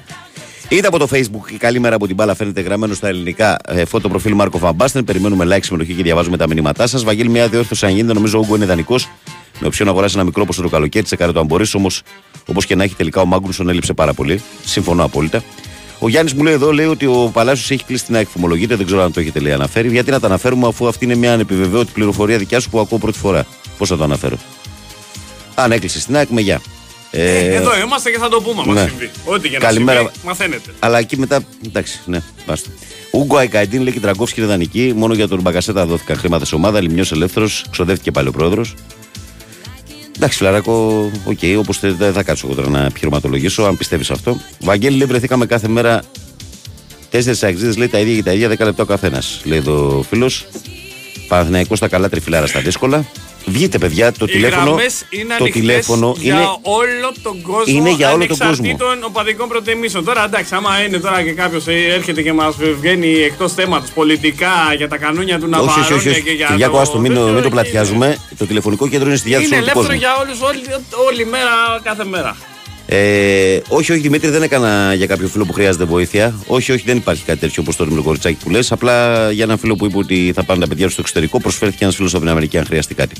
είτε 0.68 0.86
από 0.86 0.98
το 0.98 1.08
facebook. 1.12 1.52
Η 1.52 1.56
καλή 1.56 1.80
μέρα 1.80 1.94
από 1.94 2.06
την 2.06 2.16
μπάλα 2.16 2.34
φαίνεται 2.34 2.60
γραμμένο 2.60 2.94
στα 2.94 3.08
ελληνικά 3.08 3.56
ε, 3.68 3.84
φώτο 3.84 4.08
προφίλ 4.08 4.34
Μάρκο 4.34 4.58
Φαμπάστεν. 4.58 5.04
Περιμένουμε 5.04 5.56
like, 5.56 5.64
συμμετοχή 5.64 5.94
και 5.94 6.02
διαβάζουμε 6.02 6.36
τα 6.36 6.48
μηνύματά 6.48 6.86
σας. 6.86 7.04
Βαγγέλη, 7.04 7.28
μια 7.28 7.48
διόρθωση 7.48 7.86
αν 7.86 7.92
γίνεται. 7.92 8.12
Νομίζω 8.12 8.38
ο 8.38 8.40
Ούγκο 8.44 8.56
είναι 8.56 8.66
δανεικός. 8.66 9.08
Με 9.60 9.66
οψιόν 9.66 9.86
να 9.86 9.92
αγοράσει 9.92 10.14
ένα 10.16 10.24
μικρό 10.24 10.44
ποσό 10.44 10.62
το 10.62 10.68
καλοκαίρι, 10.68 11.06
σε 11.06 11.16
το 11.16 11.40
αν 11.40 11.46
μπορείς. 11.46 11.74
Όμως, 11.74 12.02
όπως 12.46 12.66
και 12.66 12.74
να 12.74 12.82
έχει 12.82 12.94
τελικά 12.94 13.20
ο 13.20 13.24
Μάγκουνσον 13.24 13.68
έλειψε 13.68 13.92
πάρα 13.92 14.12
πολύ. 14.12 14.42
Συμφωνώ 14.64 15.04
απόλυτα. 15.04 15.42
Ο 16.02 16.08
Γιάννης 16.08 16.34
μου 16.34 16.42
λέει 16.42 16.52
εδώ 16.52 16.72
λέει 16.72 16.86
ότι 16.86 17.06
ο 17.06 17.30
Παλάσιος 17.32 17.70
έχει 17.70 17.84
κλείσει 17.84 18.04
την 18.04 18.14
ΑΕΚ. 18.16 18.28
Φημολογείται, 18.32 18.76
δεν 18.76 18.86
ξέρω 18.86 19.02
αν 19.02 19.12
το 19.12 19.20
έχετε 19.20 19.40
λέει 19.40 19.52
αναφέρει. 19.52 19.88
Γιατί 19.88 20.10
να 20.10 20.20
τα 20.20 20.26
αναφέρουμε 20.26 20.66
αφού 20.66 20.88
αυτή 20.88 21.04
είναι 21.04 21.14
μια 21.14 21.32
ανεπιβεβαίωτη 21.32 21.92
πληροφορία 21.92 22.38
δικιά 22.38 22.60
σου 22.60 22.70
που 22.70 22.80
ακούω 22.80 22.98
πρώτη 22.98 23.18
φορά. 23.18 23.46
Πώς 23.78 23.88
θα 23.88 23.96
το 23.96 24.04
αναφέρω; 24.04 24.36
Αν 25.54 25.72
έκλεισε 25.72 26.04
την 26.06 26.16
ΑΕΚ, 26.16 26.28
με 26.28 26.40
γεια. 26.40 26.60
Ε, 27.10 27.54
Εδώ 27.54 27.78
είμαστε 27.78 28.10
και 28.10 28.18
θα 28.18 28.28
το 28.28 28.40
πούμε, 28.40 28.62
άμα 28.62 28.72
ναι. 28.72 28.88
συμβεί. 28.88 29.10
Ό,τι 29.24 29.48
και 29.48 29.58
να 29.58 29.64
Καλημέρα. 29.64 29.98
συμβεί, 29.98 30.14
μαθαίνετε. 30.24 30.70
Αλλά 30.78 30.98
εκεί 30.98 31.18
μετά. 31.18 31.40
Εντάξει, 31.66 32.00
ναι, 32.04 32.22
basta. 32.46 32.70
Ούγκο 33.12 33.36
Αϊκαϊντίν 33.36 33.82
λέει 33.82 33.92
και 33.92 34.00
Τραγκόφσκι 34.00 34.40
είναι 34.40 34.48
δανεική. 34.48 34.92
Μόνο 34.96 35.14
για 35.14 35.28
τον 35.28 35.40
Μπαγκασέτα 35.40 35.86
δόθηκαν 35.86 36.16
χρήματα 36.16 36.44
σε 36.44 36.54
ομάδα. 36.54 36.80
Λιμιό 36.80 37.04
ελεύθερος. 37.12 37.64
Ξοδεύτηκε 37.70 38.10
πάλι 38.10 38.28
ο 38.28 38.32
πρόεδρος. 38.32 38.74
Εντάξει, 40.20 40.38
φιλαράκο, 40.38 41.10
ok, 41.24 41.38
okay, 41.42 41.54
όπω 41.58 41.72
δεν 41.96 42.12
θα 42.12 42.22
κάτσω 42.22 42.46
εγώ 42.46 42.56
τώρα 42.56 42.68
να 42.68 42.84
επιχειρηματολογήσω, 42.84 43.62
αν 43.62 43.76
πιστεύεις 43.76 44.10
αυτό. 44.10 44.36
Βαγγέλη, 44.60 44.96
λέει, 44.96 45.06
βρεθήκαμε 45.06 45.46
κάθε 45.46 45.68
μέρα 45.68 46.02
τέσσερις 47.10 47.42
αξίδε, 47.42 47.72
λέει 47.72 47.88
τα 47.88 47.98
ίδια 47.98 48.14
και 48.14 48.22
τα 48.22 48.32
ίδια, 48.32 48.48
10 48.48 48.58
λεπτά 48.64 48.82
ο 48.82 48.86
καθένας. 48.86 49.40
Λέει 49.44 49.58
εδώ 49.58 49.98
ο 49.98 50.02
φίλος. 50.02 50.46
Παναθηναϊκός 51.28 51.78
στα 51.78 51.88
καλά, 51.88 52.08
τριφυλάρα 52.08 52.46
στα 52.46 52.60
δύσκολα. 52.60 53.04
Βγείτε, 53.50 53.78
παιδιά, 53.78 54.12
το 54.12 54.24
Οι 54.28 54.32
τηλέφωνο. 54.32 54.62
γραμμές 54.64 55.04
είναι 55.10 55.24
Το 55.28 55.34
ανοιχτές 55.44 55.60
τηλέφωνο 55.60 56.14
για 56.18 56.34
είναι. 56.34 56.42
όλο 56.62 57.12
τον 57.22 57.42
κόσμο. 57.42 57.74
είναι 57.76 57.90
για 57.90 58.08
όλο 58.12 58.18
τον 58.18 58.28
κόσμο. 58.28 58.46
ανεξαρτήτων 58.46 59.04
οπαδικών 59.04 59.48
προτιμήσεων. 59.48 60.04
Τώρα 60.04 60.24
εντάξει, 60.24 60.54
άμα 60.54 60.82
είναι 60.86 60.98
τώρα 60.98 61.22
και 61.22 61.32
κάποιος 61.32 61.64
έρχεται 61.66 62.22
και 62.22 62.32
μας 62.32 62.54
βγαίνει 62.80 63.12
εκτός 63.22 63.52
θέματος 63.52 63.90
πολιτικά 63.90 64.52
για 64.76 64.88
τα 64.88 64.96
κανόνια 64.96 65.38
του 65.38 65.48
Όχι, 65.52 65.58
όχι, 65.60 65.66
Ναβαρόνια 65.66 65.96
όχι. 65.96 66.08
όχι. 66.08 66.22
και 66.22 66.30
για. 66.30 66.46
Κυριάκο, 66.46 66.72
το 66.74 66.80
άστο, 66.80 66.98
μην, 66.98 67.10
το- 67.14 67.18
τέτοιο, 67.18 67.32
μην 67.32 67.42
το 67.42 67.46
εκεί 67.46 67.54
πλατιάζουμε. 67.56 68.16
Το 68.38 68.46
τηλεφωνικό 68.46 68.88
κέντρο 68.88 69.06
είναι 69.08 69.16
στη 69.16 69.28
Είναι 69.28 69.38
διάθεση 69.38 69.60
όλου 69.60 69.64
του 69.64 69.70
ελεύθερο 69.70 69.98
κόσμου. 69.98 70.00
για 70.00 70.16
όλους, 70.22 70.40
όλη, 70.40 70.84
όλη 71.08 71.24
μέρα, 71.30 71.80
κάθε 71.82 72.04
μέρα. 72.04 72.36
Ε, 72.92 73.60
όχι, 73.68 73.92
όχι, 73.92 74.00
Δημήτρη, 74.00 74.30
δεν 74.30 74.42
έκανα 74.42 74.94
για 74.94 75.06
κάποιο 75.06 75.28
φίλο 75.28 75.44
που 75.44 75.52
χρειάζεται 75.52 75.84
βοήθεια. 75.84 76.34
Όχι, 76.46 76.72
όχι, 76.72 76.82
δεν 76.86 76.96
υπάρχει 76.96 77.24
κάτι 77.24 77.38
τέτοιο 77.38 77.62
όπως 77.62 77.76
το 77.76 78.02
κοριτσάκι 78.02 78.44
που 78.44 78.50
λες. 78.50 78.72
Απλά 78.72 79.30
για 79.30 79.44
έναν 79.44 79.58
φίλο 79.58 79.76
που 79.76 79.86
είπε 79.86 79.98
ότι 79.98 80.32
θα 80.34 80.44
πάνε 80.44 80.60
τα 80.60 80.68
παιδιά 80.68 80.86
του 80.86 80.92
στο 80.92 81.00
εξωτερικό, 81.00 81.40
προσφέρθηκε 81.40 81.84
ένας 81.84 81.96
φίλος 81.96 82.12
από 82.12 82.20
την 82.22 82.30
Αμερική 82.30 82.58
αν 82.58 82.64
χρειαστεί 82.64 82.94
κάτι. 82.94 83.14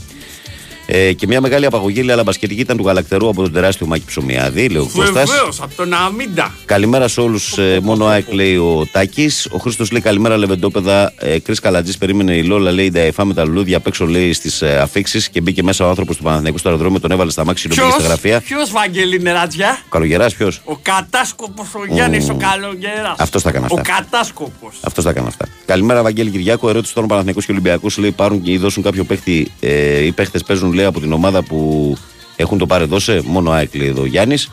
Ε, 0.92 1.12
και 1.12 1.26
μια 1.26 1.40
μεγάλη 1.40 1.66
απαγωγή, 1.66 2.02
λέει, 2.02 2.12
αλλά 2.14 2.22
μπασκετική 2.22 2.60
ήταν 2.60 2.76
του 2.76 2.84
γαλακτερού 2.86 3.28
από 3.28 3.42
τον 3.42 3.52
τεράστιο 3.52 3.86
Μάκη 3.86 4.04
Ψωμιάδη, 4.06 4.68
λέει 4.68 4.82
ο 4.82 4.90
Κώστας. 4.94 5.30
Βεβαίως, 5.30 5.60
από 5.60 5.74
τον 5.74 5.92
Αμίντα. 5.92 6.54
Καλημέρα 6.64 7.08
σε 7.08 7.20
όλους. 7.20 7.58
μόνο 7.82 8.06
ΑΕΚ 8.06 8.32
λέει 8.32 8.56
ο 8.56 8.86
Τάκης. 8.92 9.48
Ο 9.50 9.58
Χρήστος 9.58 9.90
λέει 9.90 10.00
καλημέρα 10.00 10.36
λεβεντόπεδα. 10.36 11.12
Ε, 11.16 11.38
Κρι 11.38 11.54
Καλατζής 11.54 11.98
περίμενε 11.98 12.34
η 12.34 12.42
Λόλα 12.42 12.70
λέει 12.70 12.90
τα 13.14 13.24
με 13.24 13.34
τα 13.34 13.44
λουλούδια 13.44 13.76
απ' 13.76 13.86
έξω 13.86 14.06
λέει 14.06 14.32
στις 14.32 14.62
ε, 14.62 14.78
αφήξεις 14.78 15.28
και 15.28 15.40
μπήκε 15.40 15.62
μέσα 15.62 15.86
ο 15.86 15.88
άνθρωπος 15.88 16.16
του 16.16 16.22
Παναθηναϊκού 16.22 16.58
στο 16.58 16.68
αεροδρόμιο. 16.68 17.00
Τον 17.00 17.10
έβαλε 17.10 17.30
στα 17.30 17.44
μάξι 17.44 17.68
και 17.68 17.74
στα 17.74 18.02
γραφεία. 18.02 18.40
Ποιος 18.40 18.70
Βαγγέλη 18.70 19.16
είναι 19.16 19.32
ρατζιά. 19.32 19.78
Καλογεράς 19.88 20.34
ποιος; 20.34 20.60
Ο 20.64 20.76
κατάσκοπος 20.82 21.74
ο 21.74 21.94
Γιάννης 21.94 22.28
ο 22.28 22.34
Καλογεράς. 22.34 23.14
Αυτός 23.18 23.42
τα 23.42 23.48
έκανε 23.48 23.66
Ο 23.70 23.74
αυτά. 23.78 23.92
κατάσκοπος. 23.92 24.74
Αυτός 24.80 25.04
τα 25.04 25.10
έκανε 25.10 25.26
αυτά. 25.26 25.46
Καλημέρα, 25.66 26.02
Βαγγέλη 26.02 26.30
Κυριάκο. 26.30 26.68
Ερώτηση 26.68 26.94
τώρα 26.94 27.06
Παναθηναϊκούς 27.06 27.44
και 27.46 27.52
Ολυμπιακούς 27.52 27.98
λέει 27.98 28.10
πάρουν 28.10 28.42
και 28.42 28.50
ή 28.50 28.58
δώσουν 28.58 28.82
κάποιο 28.82 29.04
παίχτη. 29.04 29.50
Ε, 29.60 30.04
οι 30.04 30.12
παίχτες 30.12 30.42
παίζουν 30.42 30.72
λέει 30.80 30.88
από 30.88 31.00
την 31.00 31.12
ομάδα 31.12 31.42
που 31.42 31.96
έχουν 32.36 32.58
το 32.58 32.66
πάρε 32.66 32.84
δώσε. 32.84 33.22
Μόνο 33.24 33.50
ΑΕΚ 33.50 33.74
λέει 33.74 33.88
εδώ 33.88 34.02
ο 34.02 34.06
Γιάννης. 34.06 34.50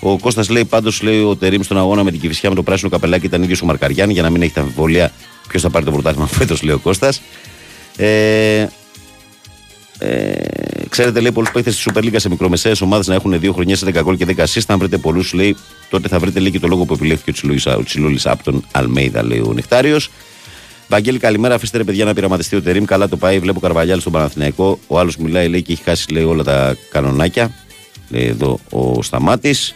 Ο 0.00 0.18
Κώστας 0.18 0.48
λέει 0.48 0.64
πάντως 0.64 1.02
λέει 1.02 1.22
ο 1.22 1.36
Τερήμ 1.36 1.62
στον 1.62 1.78
αγώνα 1.78 2.04
με 2.04 2.10
την 2.10 2.20
Κυφυσιά 2.20 2.48
με 2.48 2.54
το 2.54 2.62
πράσινο 2.62 2.90
καπελάκι 2.90 3.26
ήταν 3.26 3.42
ίδιος 3.42 3.62
ο 3.62 3.66
Μαρκαριάν 3.66 4.10
για 4.10 4.22
να 4.22 4.30
μην 4.30 4.42
έχει 4.42 4.52
τα 4.52 4.60
αμφιβολία 4.60 5.12
ποιος 5.48 5.62
θα 5.62 5.70
πάρει 5.70 5.84
το 5.84 5.90
πρωτάθλημα 5.90 6.26
φέτος, 6.38 6.62
λέει 6.62 6.74
ο 6.74 6.78
Κώστας. 6.78 7.22
Ε, 7.96 8.66
ε, 9.98 10.34
ξέρετε, 10.88 11.20
λέει, 11.20 11.32
πολλούς 11.32 11.50
παίχτε 11.50 11.70
της 11.70 11.88
Super 11.90 12.02
League 12.02 12.14
σε 12.16 12.28
μικρομεσαίες 12.28 12.80
ομάδες 12.80 13.06
να 13.06 13.14
έχουν 13.14 13.40
δύο 13.40 13.52
χρονιές 13.52 13.78
σε 13.78 13.86
10 13.86 14.02
γκολ 14.02 14.16
και 14.16 14.26
10 14.36 14.44
assist. 14.44 14.62
Αν 14.66 14.78
βρείτε 14.78 14.98
πολλούς, 14.98 15.32
λέει, 15.32 15.56
τότε 15.90 16.08
θα 16.08 16.18
βρείτε 16.18 16.40
λέει, 16.40 16.50
και 16.50 16.58
το 16.58 16.66
λόγο 16.66 16.84
που 16.84 16.92
επιλέχθηκε 16.92 17.30
ο 17.70 17.82
Τσιλούλη 17.84 18.20
από 18.24 18.44
τον 18.44 18.64
Αλμέιδα, 18.72 19.24
λέει 19.24 19.38
ο 19.38 19.52
Νεκτάριος. 19.52 20.10
Βαγγέλη, 20.88 21.18
καλημέρα. 21.18 21.54
Αφήστε 21.54 21.78
ρε 21.78 21.84
παιδιά 21.84 22.04
να 22.04 22.14
πειραματιστεί 22.14 22.56
ο 22.56 22.62
Τερήμ. 22.62 22.84
Καλά 22.84 23.08
το 23.08 23.16
πάει. 23.16 23.38
Βλέπω 23.38 23.60
Καρβαλιάλ 23.60 24.00
στον 24.00 24.12
Παναθηναϊκό. 24.12 24.78
Ο 24.86 24.98
άλλος 24.98 25.16
μιλάει, 25.16 25.48
λέει 25.48 25.62
και 25.62 25.72
έχει 25.72 25.82
χάσει 25.82 26.12
λέει, 26.12 26.22
όλα 26.24 26.42
τα 26.42 26.76
κανονάκια. 26.90 27.54
Λέει 28.08 28.26
εδώ 28.26 28.58
ο 28.70 29.02
Σταμάτης. 29.02 29.74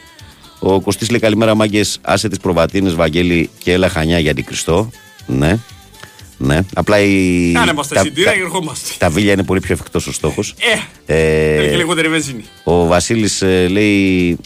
Ο 0.59 0.80
Κωστής 0.80 1.10
λέει 1.10 1.20
καλημέρα, 1.20 1.55
μάγκες. 1.55 1.98
Άσε 2.02 2.28
τις 2.28 2.39
προβατίνες, 2.39 2.94
Βαγγέλη 2.94 3.51
και 3.59 3.72
έλα 3.72 3.89
χανιά 3.89 4.18
για 4.18 4.34
την 4.34 4.44
Χριστό. 4.44 4.90
Ναι. 5.26 5.59
Ναι. 6.36 6.60
Απλά 6.74 6.98
η. 7.01 7.51
Κάνε 7.55 7.72
μας 7.72 7.89
τα 7.89 7.94
τα- 7.94 8.01
εισιτήρια 8.01 8.30
τα- 8.30 8.36
και 8.36 8.43
ερχόμαστε. 8.43 8.89
τα 8.98 9.10
βίλια 9.10 9.32
είναι 9.32 9.43
πολύ 9.44 9.60
πιο 9.60 9.74
εφικτός 9.74 10.06
ο 10.06 10.12
στόχος. 10.12 10.55
Ε, 11.06 11.14
Ε, 11.14 11.56
θέλει 11.56 11.68
και 11.70 11.76
λιγότερη 11.76 12.09
βενζίνη. 12.09 12.44
ο 12.64 12.86
Βασίλης 12.86 13.43
λέει 13.68 14.39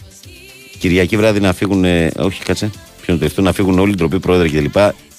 Κυριακή 0.79 1.17
βράδυ 1.17 1.41
να 1.41 1.53
φύγουν. 1.53 1.85
ε, 1.85 2.11
όχι, 2.19 2.43
κάτσε. 2.43 2.71
Ποιο 3.03 3.13
είναι 3.13 3.19
το 3.19 3.25
ευθύνο, 3.25 3.47
να 3.47 3.53
φύγουν 3.53 3.79
όλοι 3.79 3.91
οι 3.93 3.95
ντροποί 3.95 4.21
πρόεδροι 4.21 4.51
κλπ. 4.51 4.77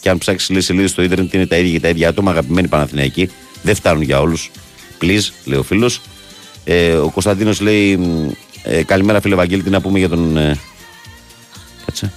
Και, 0.08 0.14
και 0.14 0.16
αν 0.16 0.18
ψάξεις 0.18 0.50
λέει 0.50 0.62
σελίδε 0.62 0.88
στο 0.88 1.02
ίντερνετ 1.02 1.34
είναι 1.34 1.46
τα 1.46 1.58
ίδια 1.58 1.72
και 1.72 1.80
τα 1.80 1.88
ίδια 1.90 2.10
άτομα, 2.10 2.32
αγαπημένοι 2.32 2.68
Παναθηναϊκοί. 2.68 3.30
Δεν 3.62 3.76
φτάνουν 3.76 4.02
για 4.02 4.20
όλους. 4.22 4.52
Please, 5.02 5.30
λέει 5.46 5.60
ο 5.60 5.64
φίλος. 5.64 6.02
Ε, 6.64 6.94
ο 6.94 7.10
Κωνσταντίνος 7.10 7.60
λέει 7.60 7.98
μ, 7.98 8.30
ε, 8.64 8.84
Καλημέρα, 8.84 9.22
φίλε 9.22 9.36
Βαγγέλη, 9.36 9.64
τι 9.64 9.70
να 9.70 9.82
πούμε 9.82 10.00
για 10.00 10.10
τον. 10.10 10.38
Ε, 10.38 10.60
κάτσε. 11.86 12.14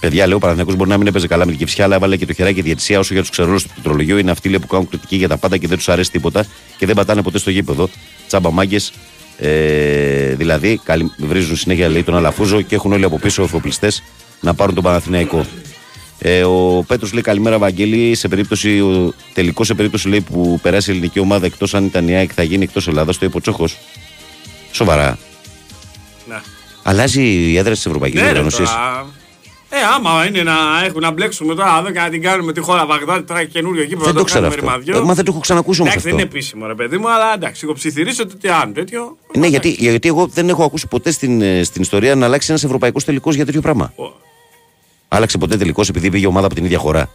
Παιδιά, 0.00 0.26
λέει 0.26 0.34
ο 0.34 0.38
Παναθηναϊκός 0.38 0.76
μπορεί 0.76 0.90
να 0.90 0.96
μην 0.98 1.06
έπαιζε 1.06 1.26
καλά 1.26 1.44
με 1.44 1.50
την 1.50 1.58
κυφσιά, 1.60 1.84
αλλά 1.84 1.94
έβαλε 1.96 2.16
και 2.16 2.26
το 2.26 2.32
χεράκι 2.32 2.60
διαιτησία 2.60 2.98
όσο 2.98 3.12
για 3.12 3.22
τους 3.22 3.30
ξερόλου 3.30 3.58
του 3.58 3.68
πληκτρολογίου. 3.72 4.18
Είναι 4.18 4.30
αυτοί 4.30 4.48
λέει, 4.48 4.58
που 4.58 4.66
κάνουν 4.66 4.88
κριτική 4.88 5.16
για 5.16 5.28
τα 5.28 5.36
πάντα 5.36 5.56
και 5.56 5.66
δεν 5.66 5.76
τους 5.76 5.88
αρέσει 5.88 6.10
τίποτα 6.10 6.46
και 6.76 6.86
δεν 6.86 6.94
πατάνε 6.94 7.22
ποτέ 7.22 7.38
στο 7.38 7.50
γήπεδο. 7.50 7.88
Τσάμπα 8.26 8.50
μάγκες. 8.50 8.92
Ε, 9.38 10.34
δηλαδή, 10.34 10.80
καλη- 10.84 11.10
βρίζουν 11.18 11.56
συνέχεια 11.56 11.88
λέει, 11.88 12.02
τον 12.02 12.16
Αλαφούζο 12.16 12.60
και 12.60 12.74
έχουν 12.74 12.92
όλοι 12.92 13.04
από 13.04 13.18
πίσω 13.18 13.42
εφοπλιστέ 13.42 13.92
να 14.40 14.54
πάρουν 14.54 14.74
τον 14.74 14.84
Παναθηναϊκό. 14.84 15.46
Ε, 16.18 16.44
ο 16.44 16.84
Πέτρος 16.86 17.12
λέει 17.12 17.22
καλημέρα, 17.22 17.58
Βαγγέλη. 17.58 18.14
Σε 18.14 18.28
περίπτωση, 18.28 18.80
ο, 18.80 19.12
τελικό 19.32 19.64
σε 19.64 19.74
περίπτωση 19.74 20.08
λέει, 20.08 20.20
που 20.20 20.58
περάσει 20.62 20.90
η 20.90 20.92
ελληνική 20.92 21.18
ομάδα 21.20 21.46
εκτός 21.46 21.74
αν 21.74 21.84
ήταν 21.84 22.08
η 22.08 22.16
ΑΕΚ 22.16 22.30
θα 22.34 22.42
γίνει 22.42 22.64
εκτός 22.64 22.88
Ελλάδας, 22.88 23.18
το 23.18 23.26
είπε 23.26 23.36
ο 23.36 23.40
Τσόχος. 23.40 23.76
Σοβαρά. 24.72 25.18
Ναι. 26.28 26.40
Αλλάζει 26.82 27.22
η 27.22 27.56
έδρα 27.56 27.72
της 27.72 27.86
Ευρωπαϊκής 27.86 28.20
Ναι, 28.20 28.26
ρε, 28.26 28.30
Οργάνωση. 28.30 28.56
τώρα. 28.56 29.06
Ε, 29.70 29.76
άμα 29.96 30.26
είναι 30.26 30.42
να 30.42 30.52
έχουν 30.84 31.00
να 31.00 31.10
μπλέξουμε 31.10 31.54
τώρα 31.54 31.78
εδώ 31.78 31.90
και 31.90 31.98
να 31.98 32.08
την 32.08 32.22
κάνουμε 32.22 32.52
τη 32.52 32.60
χώρα 32.60 32.86
Βαγδάτη 32.86 33.22
τώρα 33.22 33.40
και 33.40 33.48
καινούριο 33.48 33.82
εκεί 33.82 33.94
Δεν 33.94 34.14
το 34.14 34.24
ξέρω 34.24 34.46
αυτό. 34.46 34.80
Ε, 34.86 35.00
Μα 35.00 35.14
δεν 35.14 35.24
το 35.24 35.30
έχω 35.30 35.40
ξανακούσει 35.40 35.80
όμως 35.80 35.92
Εντάξει, 35.92 36.08
αυτό. 36.08 36.08
δεν 36.08 36.12
είναι 36.12 36.22
επίσημο 36.22 36.66
ρε 36.66 36.74
παιδί 36.74 36.98
μου, 36.98 37.10
αλλά 37.10 37.34
εντάξει, 37.34 37.60
εγώ 37.64 37.72
ψιθυρίσω 37.72 38.22
ότι 38.22 38.48
αν 38.48 38.72
τέτοιο. 38.72 39.16
Ναι, 39.36 39.46
γιατί, 39.46 39.68
γιατί 39.78 40.08
εγώ 40.08 40.26
δεν 40.26 40.48
έχω 40.48 40.64
ακούσει 40.64 40.86
ποτέ 40.86 41.10
στην, 41.10 41.42
ε, 41.42 41.62
στην 41.62 41.82
ιστορία 41.82 42.14
να 42.14 42.26
αλλάξει 42.26 42.46
ένας 42.50 42.64
ευρωπαϊκός 42.64 43.04
τελικός 43.04 43.34
για 43.34 43.44
τέτοιο 43.44 43.60
πράγμα. 43.60 43.92
Άλλαξε 45.08 45.38
ποτέ 45.38 45.56
τελικό 45.56 45.82
επειδή 45.88 46.10
πήγε 46.10 46.26
ομάδα 46.26 46.46
από 46.46 46.54
την 46.54 46.64
ίδια 46.64 46.78
χώρα. 46.78 47.08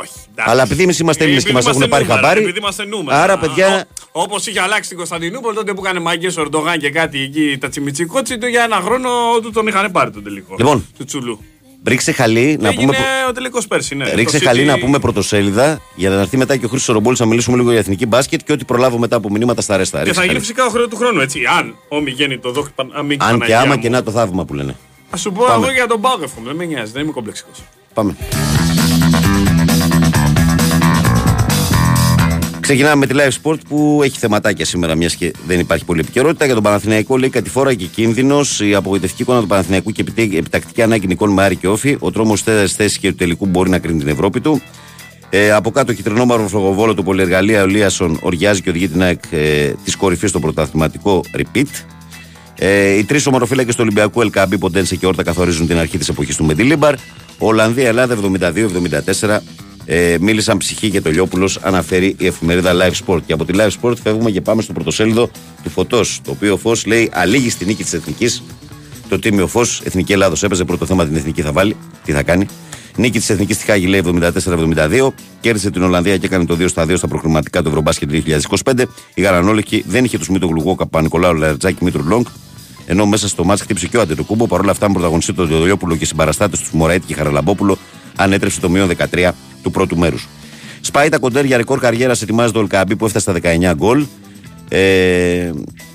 Όχι. 0.00 0.12
εντάξει. 0.30 0.50
Αλλά 0.50 0.62
επειδή 0.62 0.82
εμείς 0.82 0.98
είμαστε 0.98 1.22
Έλληνες 1.24 1.42
και 1.44 1.50
Επειδή 1.50 1.64
μας 1.66 1.74
έχουν 1.74 1.82
είμαστε 1.82 1.96
πάρει 1.96 2.04
νούμερα, 2.08 2.20
χαμπάρι. 2.28 2.42
Επειδή 2.44 2.58
είμαστε 2.58 2.84
νούμερα. 2.84 3.22
Άρα, 3.22 3.38
παιδιά, 3.38 3.84
Όπως 4.12 4.46
είχε 4.46 4.60
αλλάξει 4.60 4.88
την 4.88 4.98
Κωνσταντινούπολη 4.98 5.56
τότε 5.56 5.74
που 5.74 5.80
έκανε 5.84 6.00
μαγκέ 6.00 6.26
ο 6.26 6.40
Ερντογάν 6.40 6.78
και 6.78 6.90
κάτι 6.90 7.20
εκεί 7.20 7.56
τα 7.60 7.68
τσιμιτσικότσι 7.68 8.38
του 8.38 8.46
για 8.46 8.62
ένα 8.62 8.76
χρόνο 8.76 9.08
του 9.42 9.50
τον 9.50 9.66
είχαν 9.66 9.90
πάρει 9.90 10.10
τον 10.10 10.22
τελικό. 10.22 10.54
Λοιπόν, 10.58 10.86
Του 10.98 11.04
Τσουλού. 11.04 11.38
ρίξε 11.86 12.12
χαλί 12.12 12.56
να 12.60 12.68
Έγινε 12.68 12.84
πούμε. 12.84 12.96
ο 13.28 13.32
τελικός 13.32 13.66
πέρσι, 13.66 13.94
ναι. 13.94 14.10
Ρίξε 14.14 14.38
Το 14.38 14.44
χαλί 14.46 14.62
City- 14.62 14.66
να 14.66 14.78
πούμε 14.78 14.98
πρωτοσέλιδα 14.98 15.80
για 15.94 16.10
να 16.10 16.20
έρθει 16.20 16.36
μετά 16.36 16.56
και 16.56 16.64
ο 16.64 16.68
Χρήστος 16.68 16.94
Ρομπόλη 16.94 17.16
να 17.20 17.26
μιλήσουμε 17.26 17.56
λίγο 17.56 17.70
για 17.70 17.78
εθνική 17.78 18.06
μπάσκετ 18.06 18.40
και 18.44 18.52
ό,τι 18.52 18.64
προλάβω 18.64 18.98
μετά 18.98 19.16
από 19.16 19.30
μηνύματα 19.30 19.62
στα 19.62 19.76
ρέστα. 19.76 19.98
Και 19.98 20.04
Ρίξε 20.04 20.18
θα 20.20 20.26
γίνει 20.26 20.34
χαλί. 20.34 20.46
φυσικά 20.46 20.66
ο 20.66 20.68
χρόνο 20.70 20.86
του 20.86 20.96
χρόνου, 20.96 21.20
έτσι. 21.20 21.40
Αν 21.58 21.76
όμοι 21.88 22.10
γίνει 22.10 22.38
το 22.38 22.50
δόχ 22.52 22.68
αμή 22.94 23.16
Αν 23.20 23.40
και 23.40 23.56
άμα 23.56 23.76
και 23.76 23.88
να 23.88 24.02
το 24.02 24.10
θαύμα 24.10 24.44
που 24.44 24.54
λένε. 24.54 24.76
Α 25.14 25.16
σου 25.16 25.32
πω 25.32 25.44
Πάμε. 25.44 25.66
εγώ 25.66 25.74
για 25.74 25.86
τον 25.86 26.00
Πάο 26.00 26.18
εύχομαι, 26.22 26.46
δεν 26.46 26.56
με 26.56 26.64
νοιάζει, 26.64 26.92
δεν 26.92 27.02
είμαι 27.02 27.12
κομπλεξικός. 27.12 27.62
Πάμε. 27.94 28.16
Ξεκινάμε 32.60 32.94
με 32.94 33.06
τη 33.06 33.14
Live 33.16 33.42
Sport 33.50 33.58
που 33.68 34.00
έχει 34.04 34.18
θεματάκια 34.18 34.64
σήμερα, 34.64 34.94
μιας 34.94 35.14
και 35.14 35.32
δεν 35.46 35.58
υπάρχει 35.60 35.84
πολλή 35.84 36.00
επικαιρότητα. 36.00 36.44
Για 36.44 36.54
τον 36.54 36.62
Παναθηναϊκό 36.62 37.16
λέει 37.16 37.28
κατηφόρα 37.30 37.74
και 37.74 37.84
κίνδυνος. 37.86 38.60
Η 38.60 38.74
απογοητευτική 38.74 39.22
εικόνα 39.22 39.40
του 39.40 39.46
Παναθηναϊκού 39.46 39.90
και 39.90 40.00
επιτε- 40.00 40.34
επιτακτική 40.38 40.82
ανάγκη 40.82 41.06
νικών 41.06 41.30
με 41.32 41.42
Άρη 41.42 41.56
και 41.56 41.68
Όφη. 41.68 41.96
Ο 42.00 42.10
τρόμος 42.10 42.42
θέση 42.42 42.74
θέση 42.74 42.98
και 42.98 43.08
του 43.10 43.16
τελικού 43.16 43.46
μπορεί 43.46 43.70
να 43.70 43.78
κρίνει 43.78 43.98
την 43.98 44.08
Ευρώπη 44.08 44.40
του. 44.40 44.62
Ε, 45.30 45.50
από 45.50 45.70
κάτω, 45.70 45.92
κυτρινό 45.92 46.24
μαυροφλογοβόλο 46.24 46.94
του 46.94 47.02
Πολυεργαλεία 47.02 47.62
ο 47.62 47.66
Λίασον 47.66 48.18
οριάζει 48.22 48.60
και 48.62 48.70
οδηγεί 48.70 48.88
την 48.88 49.02
ΑΕΚ 49.02 49.20
ε, 49.30 49.72
της 49.84 49.96
κορυφής 49.96 50.30
στο 50.30 50.40
πρωταθληματικό 50.40 51.24
repeat. 51.36 51.66
Ε, 52.66 52.96
οι 52.98 53.04
τρεις 53.04 53.26
ομοροφύλακε 53.26 53.70
του 53.70 53.78
Ολυμπιακού 53.80 54.20
Ελκαμπή, 54.20 54.58
Ποντένσε 54.58 54.96
και 54.96 55.06
Όρτα 55.06 55.22
καθορίζουν 55.22 55.66
την 55.66 55.78
αρχή 55.78 55.98
της 55.98 56.08
εποχής 56.08 56.36
του 56.36 56.44
Μεντιλίμπαρ. 56.44 56.94
Ολλανδία 57.38 57.88
Ελλάδα 57.88 58.18
72-74. 59.20 59.38
Ε, 59.84 60.16
μίλησαν 60.20 60.56
ψυχή 60.56 60.90
και 60.90 61.00
το 61.00 61.10
Λιόπουλο, 61.10 61.50
αναφέρει 61.60 62.14
η 62.18 62.26
εφημερίδα 62.26 62.72
Live 62.74 62.92
Sport. 63.06 63.22
Και 63.26 63.32
από 63.32 63.44
τη 63.44 63.52
Live 63.56 63.70
Sport 63.80 63.94
φεύγουμε 64.02 64.30
και 64.30 64.40
πάμε 64.40 64.62
στο 64.62 64.72
πρωτοσέλιδο 64.72 65.30
του 65.62 65.70
Φωτός. 65.70 66.20
Το 66.24 66.30
οποίο 66.30 66.56
φως 66.56 66.86
λέει 66.86 67.10
αλήγη 67.12 67.50
στη 67.50 67.64
νίκη 67.64 67.82
της 67.82 67.92
Εθνικής. 67.92 68.42
Το 69.08 69.18
τίμιο 69.18 69.46
φως, 69.46 69.80
Εθνική 69.84 70.12
Ελλάδος 70.12 70.42
έπαιζε 70.42 70.64
πρώτο 70.64 70.86
θέμα 70.86 71.06
την 71.06 71.16
Εθνική 71.16 71.42
θα 71.42 71.52
βάλει. 71.52 71.76
Τι 72.04 72.12
θα 72.12 72.22
κάνει; 72.22 72.46
Νίκη 72.96 73.18
της 73.18 73.30
Εθνικής 73.30 73.56
στη 73.56 73.64
Χάγη 73.64 73.86
λέει 73.86 74.02
74-72. 74.04 75.12
Κέρδισε 75.40 75.70
την 75.70 75.82
Ολλανδία 75.82 76.16
και 76.16 76.26
έκανε 76.26 76.44
το 76.44 76.56
2 76.60 76.68
στα 76.68 76.84
2 76.84 76.96
στα 76.96 77.08
προκριματικά 77.08 77.62
του 77.62 77.68
Ευρωμπάσκετ 77.68 78.10
2025. 78.64 78.84
Η 79.14 79.20
Γαρανόλικη 79.20 79.84
δεν 79.86 80.04
είχε 80.04 80.18
τους 80.18 80.28
Μήτο 80.28 80.46
Γλουγό 80.46 80.74
Καπα-Νικολάου 80.74 81.34
Λαρτζάκη 81.34 81.84
Μήτρου 81.84 82.04
Λόγκ. 82.04 82.26
Ενώ 82.86 83.06
μέσα 83.06 83.28
στο 83.28 83.44
μάτς 83.44 83.60
χτύπησε 83.60 83.86
και 83.86 83.96
ο 83.96 84.00
Αντετοκούμπο. 84.00 84.46
Παρ' 84.46 84.60
όλα 84.60 84.70
αυτά, 84.70 84.86
με 84.86 84.92
πρωταγωνιστή 84.92 85.32
τον 85.32 85.46
Διοδολιόπουλο 85.46 85.96
και 85.96 86.06
συμπαραστάτες 86.06 86.60
του 86.60 86.76
Μωραήτη 86.76 87.06
και 87.06 87.14
Χαραλαμπόπουλο, 87.14 87.78
ανέτρεψε 88.16 88.60
το 88.60 88.70
μείον 88.70 88.90
13 89.12 89.30
του 89.62 89.70
πρώτου 89.70 89.96
μέρους. 89.96 90.28
Σπάει 90.80 91.08
τα 91.08 91.18
κοντέρ 91.18 91.44
για 91.44 91.56
ρεκόρ 91.56 91.78
καριέρας, 91.78 92.22
ετοιμάζεται 92.22 92.58
ο 92.58 92.60
Ελκαμπή 92.60 92.96
που 92.96 93.06
έφτασε 93.06 93.30
στα 93.30 93.40
19 93.72 93.74
γκολ. 93.74 94.06
Ε, 94.68 95.50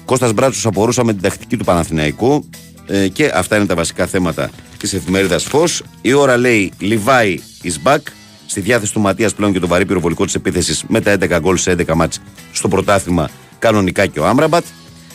Κώστας 0.05 0.33
Μπράτσος 0.33 0.65
απορούσα 0.65 1.03
με 1.03 1.13
την 1.13 1.21
τακτική 1.21 1.57
του 1.57 1.63
Παναθηναϊκού. 1.63 2.49
Ε, 2.87 3.07
και 3.07 3.31
αυτά 3.33 3.55
είναι 3.55 3.65
τα 3.65 3.75
βασικά 3.75 4.05
θέματα 4.05 4.49
της 4.77 4.93
εφημερίδας 4.93 5.43
Φως. 5.43 5.83
Η 6.01 6.13
ώρα 6.13 6.37
λέει 6.37 6.73
Levi 6.81 7.37
is 7.63 7.89
back. 7.89 7.99
Στη 8.45 8.59
διάθεση 8.59 8.93
του 8.93 8.99
Ματίας 8.99 9.33
πλέον 9.33 9.53
και 9.53 9.59
το 9.59 9.67
βαρύ 9.67 9.85
πυροβολικό 9.85 10.25
της 10.25 10.35
επίθεσης 10.35 10.83
με 10.87 11.01
τα 11.01 11.11
11 11.11 11.39
γκολ 11.39 11.57
σε 11.57 11.71
11 11.71 11.93
μάτς 11.95 12.21
στο 12.51 12.67
πρωτάθλημα 12.67 13.29
κανονικά 13.59 14.05
και 14.05 14.19
ο 14.19 14.27
Άμραμπατ. 14.27 14.65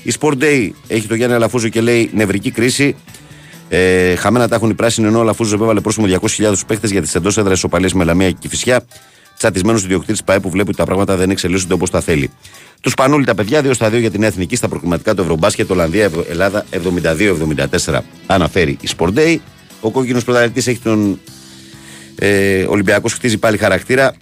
Η 0.05 0.13
Sport 0.21 0.43
Day 0.43 0.71
έχει 0.87 1.07
το 1.07 1.15
Γιάννη 1.15 1.35
Αλαφούζο 1.35 1.69
και 1.69 1.81
λέει 1.81 2.11
νευρική 2.13 2.51
κρίση. 2.51 2.97
Ε, 3.69 4.15
χαμένα 4.15 4.49
τα 4.49 4.55
έχουν 4.55 4.71
οι 4.71 4.75
πράσινοι 4.75 5.07
ενώ 5.07 5.19
ο 5.19 5.21
Αλαφούζος 5.21 5.53
επέβαλε 5.53 5.81
πρόσημο 5.81 6.07
200.000 6.39 6.55
παίχτε 6.67 6.87
για 6.87 7.03
τις 7.03 7.15
εντός 7.15 7.37
έδρας 7.37 7.57
ισοπαλίε 7.57 7.89
με 7.95 8.05
Λαμία 8.05 8.31
και 8.31 8.37
Κυφυσιά. 8.41 8.85
Τσατισμένος 9.39 9.85
ιδιοκτήτης 9.85 10.25
ΠαΕ 10.25 10.41
που 10.41 10.51
βλέπει 10.51 10.69
ότι 10.69 10.79
τα 10.79 10.85
πράγματα 10.85 11.17
δεν 11.17 11.31
εξελίσσονται 11.31 11.75
όπως 11.75 11.91
τα 11.91 12.01
θέλει. 12.01 12.31
Τους 12.81 12.95
Πανούλη 12.95 13.25
τα 13.25 13.35
παιδιά 13.35 13.61
2 13.61 13.71
στα 13.75 13.89
2 13.89 14.01
για 14.01 14.11
την 14.11 14.23
εθνική 14.23 14.57
στα 14.57 14.69
προκριματικά 14.69 15.15
του 15.15 15.23
Ευρωμπάσκετ 15.23 15.71
Ολλανδία 15.71 16.11
Ελλάδα 16.29 16.65
72-74 17.87 17.99
αναφέρει 18.27 18.79
η 18.81 18.89
Sport 18.97 19.15
Day. 19.15 19.37
Ο 19.81 19.91
κόκκινος 19.91 20.25
πρωταθλητής 20.25 20.67
έχει 20.67 20.79
τον 20.79 21.21
ε, 22.19 22.65
Ολυμπιακός 22.69 23.13
χτίζει 23.13 23.39
πάλι 23.39 23.59
χαρακτήρα. 23.59 24.15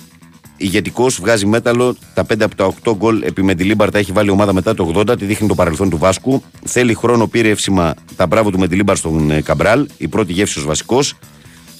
Ηγετικός, 0.63 1.21
βγάζει 1.21 1.47
μέταλλο. 1.47 1.97
Τα 2.15 2.25
5 2.33 2.43
από 2.43 2.55
τα 2.55 2.75
8 2.85 2.95
γκολ 2.97 3.23
επί 3.23 3.43
Μεντιλίμπαρ 3.43 3.91
τα 3.91 3.99
έχει 3.99 4.13
βάλει 4.13 4.29
η 4.29 4.31
ομάδα 4.31 4.53
μετά 4.53 4.75
το 4.75 4.93
80. 4.97 5.19
Τη 5.19 5.25
δείχνει 5.25 5.49
το 5.49 5.55
παρελθόν 5.55 5.91
του 5.91 5.99
Βάσκου. 5.99 6.43
Θέλει 6.65 6.95
χρόνο, 6.95 7.27
πήρε 7.27 7.49
εύσημα 7.49 7.95
τα 8.17 8.27
μπράβο 8.27 8.51
του 8.51 8.59
Μεντιλίμπαρ 8.59 8.97
στον 8.97 9.31
ε, 9.31 9.41
Καμπράλ. 9.41 9.87
Η 9.97 10.09
πρώτη 10.09 10.33
γεύση 10.33 10.59
ως 10.59 10.65
βασικός. 10.65 11.15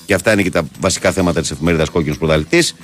Και 0.07 0.15
αυτά 0.15 0.33
είναι 0.33 0.43
και 0.43 0.51
τα 0.51 0.63
βασικά 0.81 1.13
θέματα 1.13 1.41
της 1.41 1.51
εφημερίδας 1.51 1.89
Κόκκινος 1.89 2.19
Πρωταθλητής. 2.19 2.75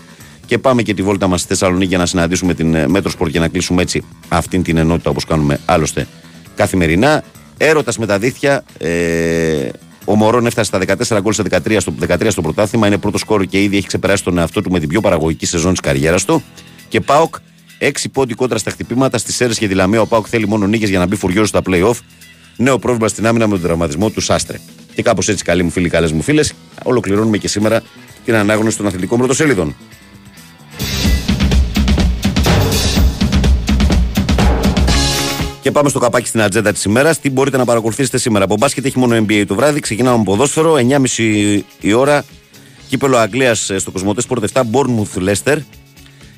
Και 0.47 0.59
πάμε 0.59 0.83
και 0.83 0.95
τη 0.95 1.03
βόλτα 1.03 1.27
μας 1.27 1.41
στη 1.41 1.49
Θεσσαλονίκη 1.49 1.89
για 1.89 1.99
να 1.99 2.07
συναντήσουμε 2.07 2.55
την 2.55 2.75
ε, 2.75 2.89
Μέτροσπορ 2.89 3.31
και 3.31 3.39
να 3.39 3.49
κλείσουμε 3.49 3.83
έτσι 3.83 4.05
αυτήν 4.29 4.63
την 4.63 4.77
ενότητα 4.77 5.11
όπως 5.11 5.25
κάνουμε 5.25 5.61
άλλωστε 5.65 6.07
καθημερινά. 6.55 7.25
Έρωτας 7.57 7.99
με 7.99 8.07
τα 8.07 8.19
δίχτυα. 8.19 8.65
Ε, 8.79 9.69
ο 10.11 10.15
Μωρόν 10.15 10.47
έφτασε 10.47 10.71
στα 10.77 10.97
14 11.19 11.21
γκολ 11.23 11.33
σε 11.33 11.43
13 11.51 11.77
στο, 11.81 11.95
13 12.09 12.27
στο 12.31 12.43
πρωτάθλημα. 12.43 12.87
Είναι 12.87 12.99
πρώτο 12.99 13.19
σκόρο 13.19 13.45
και 13.45 13.63
ήδη 13.63 13.77
έχει 13.77 13.87
ξεπεράσει 13.87 14.25
τον 14.25 14.39
εαυτό 14.39 14.63
του 14.63 14.71
με 14.71 14.79
την 14.79 14.89
πιο 14.89 15.01
παραγωγική 15.01 15.47
σεζόν 15.47 15.71
της 15.71 15.81
καριέρας 15.81 16.25
του. 16.25 16.43
Και 16.89 17.01
Πάοκ, 17.01 17.35
6 17.79 17.91
πόντι 18.13 18.35
κόντρα 18.35 18.59
στα 18.59 18.71
χτυπήματα 18.71 19.19
στις 19.19 19.35
Σέρε 19.35 19.55
και 19.55 19.69
τη 19.69 19.75
Λαμία. 19.75 20.01
Ο 20.01 20.07
Πάοκ 20.07 20.27
θέλει 20.29 20.49
μόνο 20.49 20.67
νίκες 20.67 20.89
για 20.89 20.99
να 20.99 21.07
μπει 21.07 21.17
φουριόζο 21.17 21.47
στα 21.47 21.61
playoff. 21.67 21.95
Νέο 22.57 22.79
πρόβλημα 22.79 23.09
στην 23.09 23.27
άμυνα 23.27 23.47
με 23.47 23.53
τον 23.53 23.63
τραυματισμό 23.63 24.11
του 24.11 24.21
Σάστρε. 24.21 24.61
Και 24.95 25.03
κάπως 25.03 25.29
έτσι, 25.29 25.45
καλοί 25.45 25.63
μου 25.63 25.71
φίλοι, 25.71 25.89
καλές 25.89 26.13
μου 26.13 26.23
φίλες, 26.23 26.53
ολοκληρώνουμε 26.83 27.39
και 27.39 27.49
σήμερα 27.49 27.83
την 28.25 28.35
ανάγνωση 28.35 28.77
των 28.77 28.87
αθλητικών 28.87 29.19
πρωτοσέλιδων. 29.19 29.77
Και 35.69 35.75
πάμε 35.75 35.89
στο 35.89 35.99
καπάκι 35.99 36.27
στην 36.27 36.41
ατζέντα 36.43 36.73
της 36.73 36.85
ημέρας. 36.85 37.21
Τι 37.21 37.31
μπορείτε 37.31 37.57
να 37.57 37.65
παρακολουθήσετε 37.65 38.19
σήμερα. 38.19 38.45
Από 38.45 38.57
μπάσκετ 38.57 38.85
έχει 38.85 38.99
μόνο 38.99 39.17
NBA 39.17 39.45
το 39.47 39.55
βράδυ. 39.55 39.81
Ξεκινάμε 39.81 40.17
με 40.17 40.23
ποδόσφαιρο. 40.25 40.75
9.30 41.17 41.61
η 41.81 41.93
ώρα. 41.93 42.25
Κύπελο 42.89 43.17
Αγγλίας 43.17 43.71
στο 43.77 43.91
Κοσμοτέ 43.91 44.23
Sport 44.29 44.39
7. 44.53 44.61
Bournemouth 44.61 45.29
Leicester. 45.29 45.57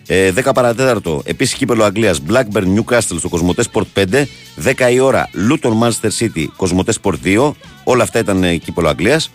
Ε, 0.07 0.32
10 0.32 0.51
παρατέταρτο. 0.55 1.23
Επίσης 1.24 1.55
κύπελο 1.55 1.85
Αγγλίας. 1.85 2.23
Blackburn 2.28 2.65
Newcastle 2.77 3.19
στο 3.19 3.28
Κοσμοτέ 3.28 3.65
Sport 3.73 3.85
5. 3.94 4.28
10 4.57 4.93
η 4.93 4.98
ώρα. 5.01 5.31
Luton 5.51 5.73
Manchester 5.82 6.11
City 6.19 6.44
Κοσμοτέ 6.57 6.93
Sport 7.02 7.15
2. 7.24 7.52
Όλα 7.85 8.02
αυτά 8.02 8.19
ήταν 8.19 8.44
ε, 8.44 8.57
κύπελο 8.57 8.89
Αγγλίας. 8.89 9.31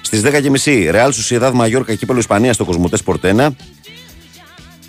Στις 0.00 0.22
10.30 0.24 0.92
Real 0.94 1.10
Sociedad 1.10 1.52
Mallorca 1.52 1.96
κύπελο 1.98 2.18
Ισπανία 2.18 2.52
στο 2.52 2.64
Κοσμοτέ 2.64 2.98
Sport 3.04 3.46
1. 3.46 3.48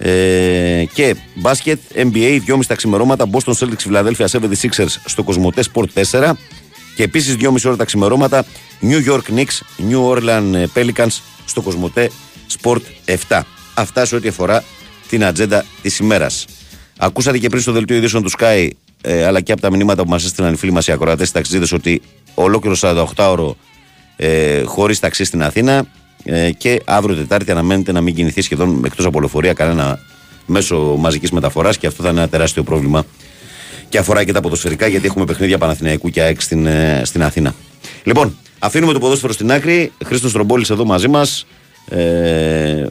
Ε, 0.01 0.83
και 0.93 1.15
μπάσκετ 1.33 1.79
NBA 1.95 2.39
2,5 2.47 2.59
τα 2.67 2.75
ξημερώματα 2.75 3.29
Boston 3.31 3.53
Celtics 3.53 3.91
Philadelphia 3.91 4.25
76ers 4.25 4.95
στο 5.05 5.23
Κοσμοτέ 5.23 5.63
Sport 5.73 6.03
4 6.11 6.31
και 6.95 7.03
επίσης 7.03 7.35
2,5 7.39 7.55
ώρα 7.65 7.75
τα 7.75 7.85
ξημερώματα 7.85 8.45
New 8.81 9.09
York 9.09 9.21
Knicks 9.35 9.89
New 9.89 10.15
Orleans 10.15 10.65
Pelicans 10.73 11.19
στο 11.45 11.61
Κοσμοτέ 11.61 12.11
Sport 12.61 12.81
7 13.29 13.41
αυτά 13.73 14.05
σε 14.05 14.15
ό,τι 14.15 14.27
αφορά 14.27 14.63
την 15.09 15.25
ατζέντα 15.25 15.65
της 15.81 15.97
ημέρας. 15.97 16.45
Ακούσατε 16.97 17.37
και 17.37 17.49
πριν 17.49 17.61
στο 17.61 17.71
δελτίο 17.71 17.95
ειδήσεων 17.95 18.23
του 18.23 18.31
Sky 18.39 18.69
ε, 19.01 19.25
αλλά 19.25 19.41
και 19.41 19.51
από 19.51 19.61
τα 19.61 19.71
μηνύματα 19.71 20.03
που 20.03 20.09
μας 20.09 20.25
έστειλαν 20.25 20.53
οι 20.53 20.57
φίλοι 20.57 20.71
μας 20.71 20.87
οι 20.87 20.91
ακροατές 20.91 21.29
οι 21.29 21.33
ταξιδίδες 21.33 21.71
ότι 21.71 22.01
ολόκληρο 22.33 22.75
48ωρο 22.81 23.51
ε, 24.15 24.61
χωρίς 24.63 24.99
ταξί 24.99 25.23
στην 25.23 25.43
Αθήνα 25.43 25.85
ε, 26.23 26.51
και 26.51 26.81
αύριο 26.85 27.15
Τετάρτη 27.15 27.51
αναμένεται 27.51 27.91
να 27.91 28.01
μην 28.01 28.15
κινηθεί 28.15 28.41
σχεδόν 28.41 28.81
εκτός 28.85 29.05
από 29.05 29.19
λεωφορεία 29.19 29.53
κανένα 29.53 29.99
μέσο 30.45 30.95
μαζικής 30.97 31.31
μεταφοράς 31.31 31.77
και 31.77 31.87
αυτό 31.87 32.03
θα 32.03 32.09
είναι 32.09 32.19
ένα 32.19 32.29
τεράστιο 32.29 32.63
πρόβλημα. 32.63 33.05
Και 33.89 33.97
αφορά 33.97 34.23
και 34.23 34.31
τα 34.31 34.41
ποδοσφαιρικά 34.41 34.87
γιατί 34.87 35.05
έχουμε 35.05 35.25
παιχνίδια 35.25 35.57
Παναθηναϊκού 35.57 36.09
και 36.09 36.21
ΑΕΚ 36.21 36.41
στην, 36.41 36.65
ε, 36.65 37.01
στην 37.05 37.23
Αθήνα. 37.23 37.55
Λοιπόν, 38.03 38.37
αφήνουμε 38.59 38.93
το 38.93 38.99
ποδόσφαιρο 38.99 39.33
στην 39.33 39.51
άκρη. 39.51 39.91
Χρήστος 40.05 40.31
Τρομπόλης 40.31 40.69
εδώ 40.69 40.85
μαζί 40.85 41.07
μας. 41.07 41.45
Ε, 41.89 42.85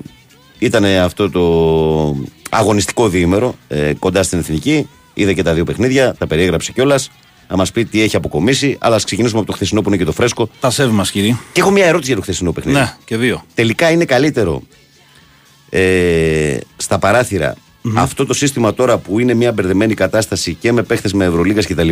ήταν 0.58 0.84
αυτό 0.84 1.30
το 1.30 2.26
αγωνιστικό 2.50 3.08
διήμερο 3.08 3.54
ε, 3.68 3.92
κοντά 3.98 4.22
στην 4.22 4.38
Εθνική. 4.38 4.88
Είδε 5.14 5.34
και 5.34 5.42
τα 5.42 5.54
δύο 5.54 5.64
παιχνίδια, 5.64 6.14
τα 6.18 6.26
περιέγραψε 6.26 6.72
κιόλας. 6.72 7.10
Να 7.48 7.56
μας 7.56 7.72
πει 7.72 7.84
τι 7.84 8.00
έχει 8.02 8.16
αποκομίσει. 8.16 8.76
Αλλά 8.80 8.94
ας 8.94 9.04
ξεκινήσουμε 9.04 9.40
από 9.40 9.50
το 9.50 9.54
χθεσινό 9.56 9.82
που 9.82 9.88
είναι 9.88 9.98
και 9.98 10.04
το 10.04 10.12
φρέσκο. 10.12 10.48
Τα 10.60 10.70
σέβη 10.70 10.92
μας, 10.92 11.10
κύριε. 11.10 11.36
Και 11.52 11.60
έχω 11.60 11.70
μια 11.70 11.84
ερώτηση 11.84 12.06
για 12.06 12.16
το 12.16 12.22
χθεσινό 12.22 12.52
παιχνίδι. 12.52 12.78
Ναι, 12.78 12.96
και 13.04 13.16
δύο. 13.16 13.44
Τελικά 13.54 13.90
είναι 13.90 14.04
καλύτερο 14.04 14.62
ε, 15.70 16.58
στα 16.76 16.98
παραθυρα 16.98 17.56
αυτό 17.94 18.26
το 18.26 18.34
σύστημα 18.34 18.74
τώρα 18.74 18.98
που 18.98 19.18
είναι 19.18 19.34
μια 19.34 19.52
μπερδεμένη 19.52 19.94
κατάσταση 19.94 20.54
και 20.54 20.72
με 20.72 20.82
παίχτες 20.82 21.12
με 21.12 21.24
Ευρωλίγα 21.24 21.62
κτλ. 21.62 21.88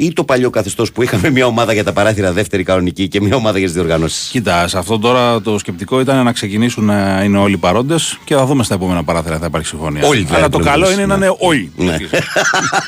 Ή 0.00 0.12
το 0.12 0.24
παλιό 0.24 0.50
καθεστώς 0.50 0.92
που 0.92 1.02
είχαμε 1.02 1.30
μια 1.30 1.46
ομάδα 1.46 1.72
για 1.72 1.84
τα 1.84 1.92
παράθυρα 1.92 2.32
δεύτερη 2.32 2.62
κανονική 2.62 3.08
και 3.08 3.20
μια 3.20 3.36
ομάδα 3.36 3.58
για 3.58 3.66
τις 3.66 3.76
διοργανώσεις. 3.76 4.28
Κοίτα, 4.28 4.68
σε 4.68 4.78
αυτό 4.78 4.98
τώρα 4.98 5.40
το 5.40 5.58
σκεπτικό 5.58 6.00
ήταν 6.00 6.24
να 6.24 6.32
ξεκινήσουν 6.32 6.84
να 6.84 7.22
είναι 7.24 7.38
όλοι 7.38 7.56
παρόντες 7.56 8.18
και 8.24 8.34
θα 8.34 8.46
δούμε 8.46 8.64
στα 8.64 8.74
επόμενα 8.74 9.04
παράθυρα 9.04 9.34
αν 9.34 9.40
θα 9.40 9.46
υπάρχει 9.46 9.66
συμφωνία. 9.66 10.06
Όλοι 10.06 10.16
δηλαδή, 10.18 10.34
Αλλά 10.34 10.48
το 10.48 10.58
πρέπει 10.58 10.64
να 10.64 10.70
καλό 10.70 10.92
είναι, 10.92 11.02
είναι 11.02 11.06
να 11.06 11.16
ναι. 11.16 11.26
είναι 11.26 11.36
όλοι. 11.38 11.72
Ναι. 11.76 11.96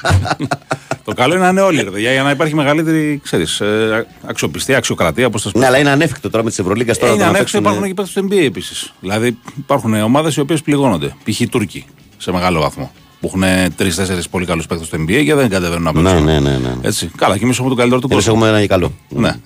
το 1.05 1.13
καλό 1.15 1.35
είναι 1.35 1.43
να 1.43 1.49
είναι 1.49 1.61
όλοι, 1.61 1.83
ρε 1.83 1.91
παιδιά, 1.91 2.13
για 2.13 2.23
να 2.23 2.31
υπάρχει 2.31 2.55
μεγαλύτερη 2.55 3.21
ξέρεις, 3.25 3.61
ε, 3.61 4.07
αξιοπιστία, 4.27 4.77
αξιοκρατία. 4.77 5.31
Πώς 5.31 5.43
θα 5.43 5.49
σου 5.49 5.55
πω. 5.55 5.61
Ναι, 5.61 5.67
αλλά 5.67 5.79
είναι 5.79 5.91
ανέφικτο 5.91 6.31
τώρα 6.31 6.45
με 6.45 6.51
τις 6.51 6.59
Ευρωλίγα 6.59 6.95
τώρα 6.95 7.07
Ε, 7.07 7.15
είναι 7.15 7.25
το 7.25 7.31
να 7.31 7.37
ανέξω, 7.37 7.59
παίξουν. 7.61 7.61
υπάρχουν 7.61 7.87
και 7.87 8.03
παίχτε 8.03 8.21
του 8.21 8.29
NBA 8.31 8.47
επίσης. 8.47 8.93
Δηλαδή 9.01 9.39
υπάρχουν 9.59 9.95
ομάδες 9.95 10.37
οι 10.37 10.41
οποίες 10.41 10.63
πληγώνονται. 10.63 11.15
Π.χ. 11.25 11.41
οι 11.41 11.49
Τούρκοι 11.49 11.85
σε 12.17 12.33
μεγάλο 12.33 12.61
βαθμό. 12.61 12.93
Που 13.21 13.27
έχουν 13.27 13.43
τρει-τέσσερι 13.77 14.23
πολύ 14.31 14.47
καλούς 14.47 14.67
παίχτε 14.67 14.85
του 14.97 15.05
NBA 15.05 15.25
και 15.25 15.35
δεν 15.35 15.49
κατεβαίνουν 15.49 15.83
να 15.83 15.93
Ναι, 15.93 16.03
παίξουν. 16.03 16.25
ναι, 16.25 16.39
ναι. 16.41 16.57
ναι. 16.59 16.75
Έτσι. 16.83 17.11
Καλά, 17.17 17.37
και 17.39 17.45
εμείς 17.45 17.55
έχουμε 17.55 17.69
τον 17.69 17.79
καλύτερο 17.79 18.01
του 18.01 18.09
Εμείς 18.13 18.25
κόσμου. 18.25 18.41
έχουμε 18.45 18.59
ένα 18.59 18.67
καλό. 18.67 18.93
Ναι. 19.09 19.33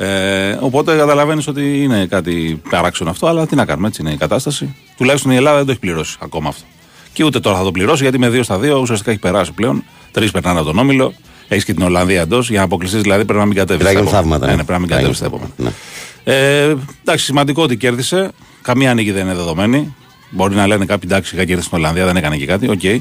Ε, 0.00 0.58
οπότε 0.60 0.96
καταλαβαίνεις 0.96 1.46
ότι 1.46 1.82
είναι 1.82 2.06
κάτι 2.06 2.60
παράξενο 2.70 3.10
αυτό, 3.10 3.26
αλλά 3.26 3.46
τι 3.46 3.54
να 3.54 3.64
κάνουμε, 3.64 3.88
έτσι 3.88 4.02
είναι 4.02 4.10
η 4.12 4.16
κατάσταση. 4.16 4.74
Τουλάχιστον 4.96 5.30
η 5.32 5.36
Ελλάδα 5.36 5.56
δεν 5.56 5.64
το 5.64 5.70
έχει 5.70 5.80
πληρώσει 5.80 6.16
ακόμα 6.20 6.48
αυτό. 6.48 6.64
Και 7.12 7.24
ούτε 7.24 7.40
τώρα 7.40 7.56
θα 7.56 7.62
το 7.64 7.70
πληρώσει, 7.70 8.02
γιατί 8.02 8.18
με 8.18 8.28
δύο 8.28 8.42
στα 8.42 8.58
δύο 8.58 8.78
ουσιαστικά 8.78 9.10
έχει 9.10 9.20
περάσει 9.20 9.52
πλέον. 9.52 9.84
Τρεις 10.10 10.30
περνάνε 10.30 10.58
από 10.58 10.68
τον 10.68 10.78
Όμιλο. 10.78 11.12
Έχεις 11.48 11.64
και 11.64 11.74
την 11.74 11.82
Ολλανδία 11.82 12.20
εντός. 12.20 12.48
Για 12.50 12.58
να 12.58 12.64
αποκλειστεί 12.64 12.98
δηλαδή 12.98 13.24
πρέπει 13.24 13.38
να 13.38 13.46
μην 13.46 13.56
κατέβεις. 13.56 13.82
Πρέπει 13.82 13.96
να 13.96 14.00
γίνουν 14.02 14.16
θαύματα, 14.16 14.46
Ναι, 14.46 14.50
ναι. 14.52 14.56
ναι, 14.58 14.64
πρέπει 14.64 14.80
να 14.80 14.86
μην 14.86 14.88
Πρέπει 14.88 15.02
να 15.02 15.08
κατέβει 15.10 15.30
στα 15.30 15.36
γίνουν 15.36 15.52
επόμενα. 15.54 15.74
θαύματα, 16.24 16.74
Ε, 16.74 16.76
εντάξει, 17.04 17.24
σημαντικό 17.24 17.62
ότι 17.62 17.76
κέρδισε. 17.76 18.30
Καμία 18.62 18.94
νίκη 18.94 19.12
δεν 19.12 19.24
είναι 19.24 19.34
δεδομένη. 19.34 19.94
Μπορεί 20.30 20.54
να 20.54 20.66
λένε 20.66 20.84
κάποιοι 20.84 21.08
εντάξει, 21.12 21.34
είχα 21.34 21.44
κέρδισει 21.44 21.68
την 21.68 21.78
Ολλανδία, 21.78 22.04
δεν 22.04 22.16
έκανε 22.16 22.36
και 22.36 22.46
κάτι. 22.46 22.68
Οκ. 22.70 22.82
Οι, 22.82 23.00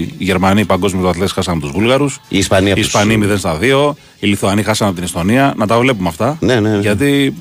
οι 0.00 0.14
Γερμανοί, 0.18 0.60
οι 0.60 0.64
παγκόσμιοι 0.64 1.08
αθλέ, 1.08 1.28
χάσαν 1.28 1.54
από 1.54 1.62
τους 1.62 1.72
Βούλγαρους. 1.72 2.20
Η 2.28 2.38
Ισπανία 2.38 2.68
Οι 2.68 2.72
από 2.72 2.80
τους- 2.80 2.88
Ισπανοί 2.88 3.16
0 3.16 3.36
στα 3.38 3.58
2. 3.60 3.96
Οι 4.18 4.26
Λιθουανοί 4.26 4.62
χάσαν 4.62 4.86
από 4.86 4.96
την 4.96 5.04
Εστονία. 5.04 5.54
Να 5.56 5.66
τα 5.66 5.78
βλέπουμε 5.78 6.08
αυτά. 6.08 6.36
Ναι, 6.40 6.60
ναι, 6.60 6.70
ναι. 6.70 6.78
Γιατί 6.80 7.34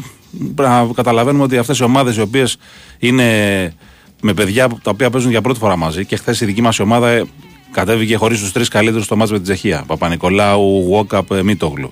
πρέπει 0.56 0.70
να 0.72 0.88
καταλαβαίνουμε 0.96 1.44
ότι 1.44 1.58
αυτές 1.58 1.80
οι 1.80 1.84
ομάδες 1.84 2.16
οι 2.16 2.22
οποίες 2.22 2.58
είναι 3.00 3.24
με 4.22 4.34
παιδιά 4.34 4.68
τα 4.68 4.92
οποία 4.92 5.10
παίζουν 5.10 5.32
για 5.32 5.42
πρώτη 5.42 5.60
φορά 5.60 5.76
μαζί 5.76 6.06
και 6.06 6.16
χθες 6.16 6.42
η 6.42 6.46
δική 6.46 6.62
μας 6.62 6.80
ομάδα 6.80 7.10
ε, 7.10 7.24
κατέβηκε 7.72 8.16
χωρίς 8.16 8.40
τους 8.40 8.52
τρεις 8.52 8.68
καλύτερους 8.68 9.06
στο 9.06 9.16
μάτς 9.16 9.32
με 9.32 9.38
την 9.38 9.46
Τσεχία. 9.46 9.84
Παπανικολάου, 9.88 10.84
Ουόκαπ, 10.90 11.32
ε, 11.32 11.44
Μίτογλου. 11.44 11.92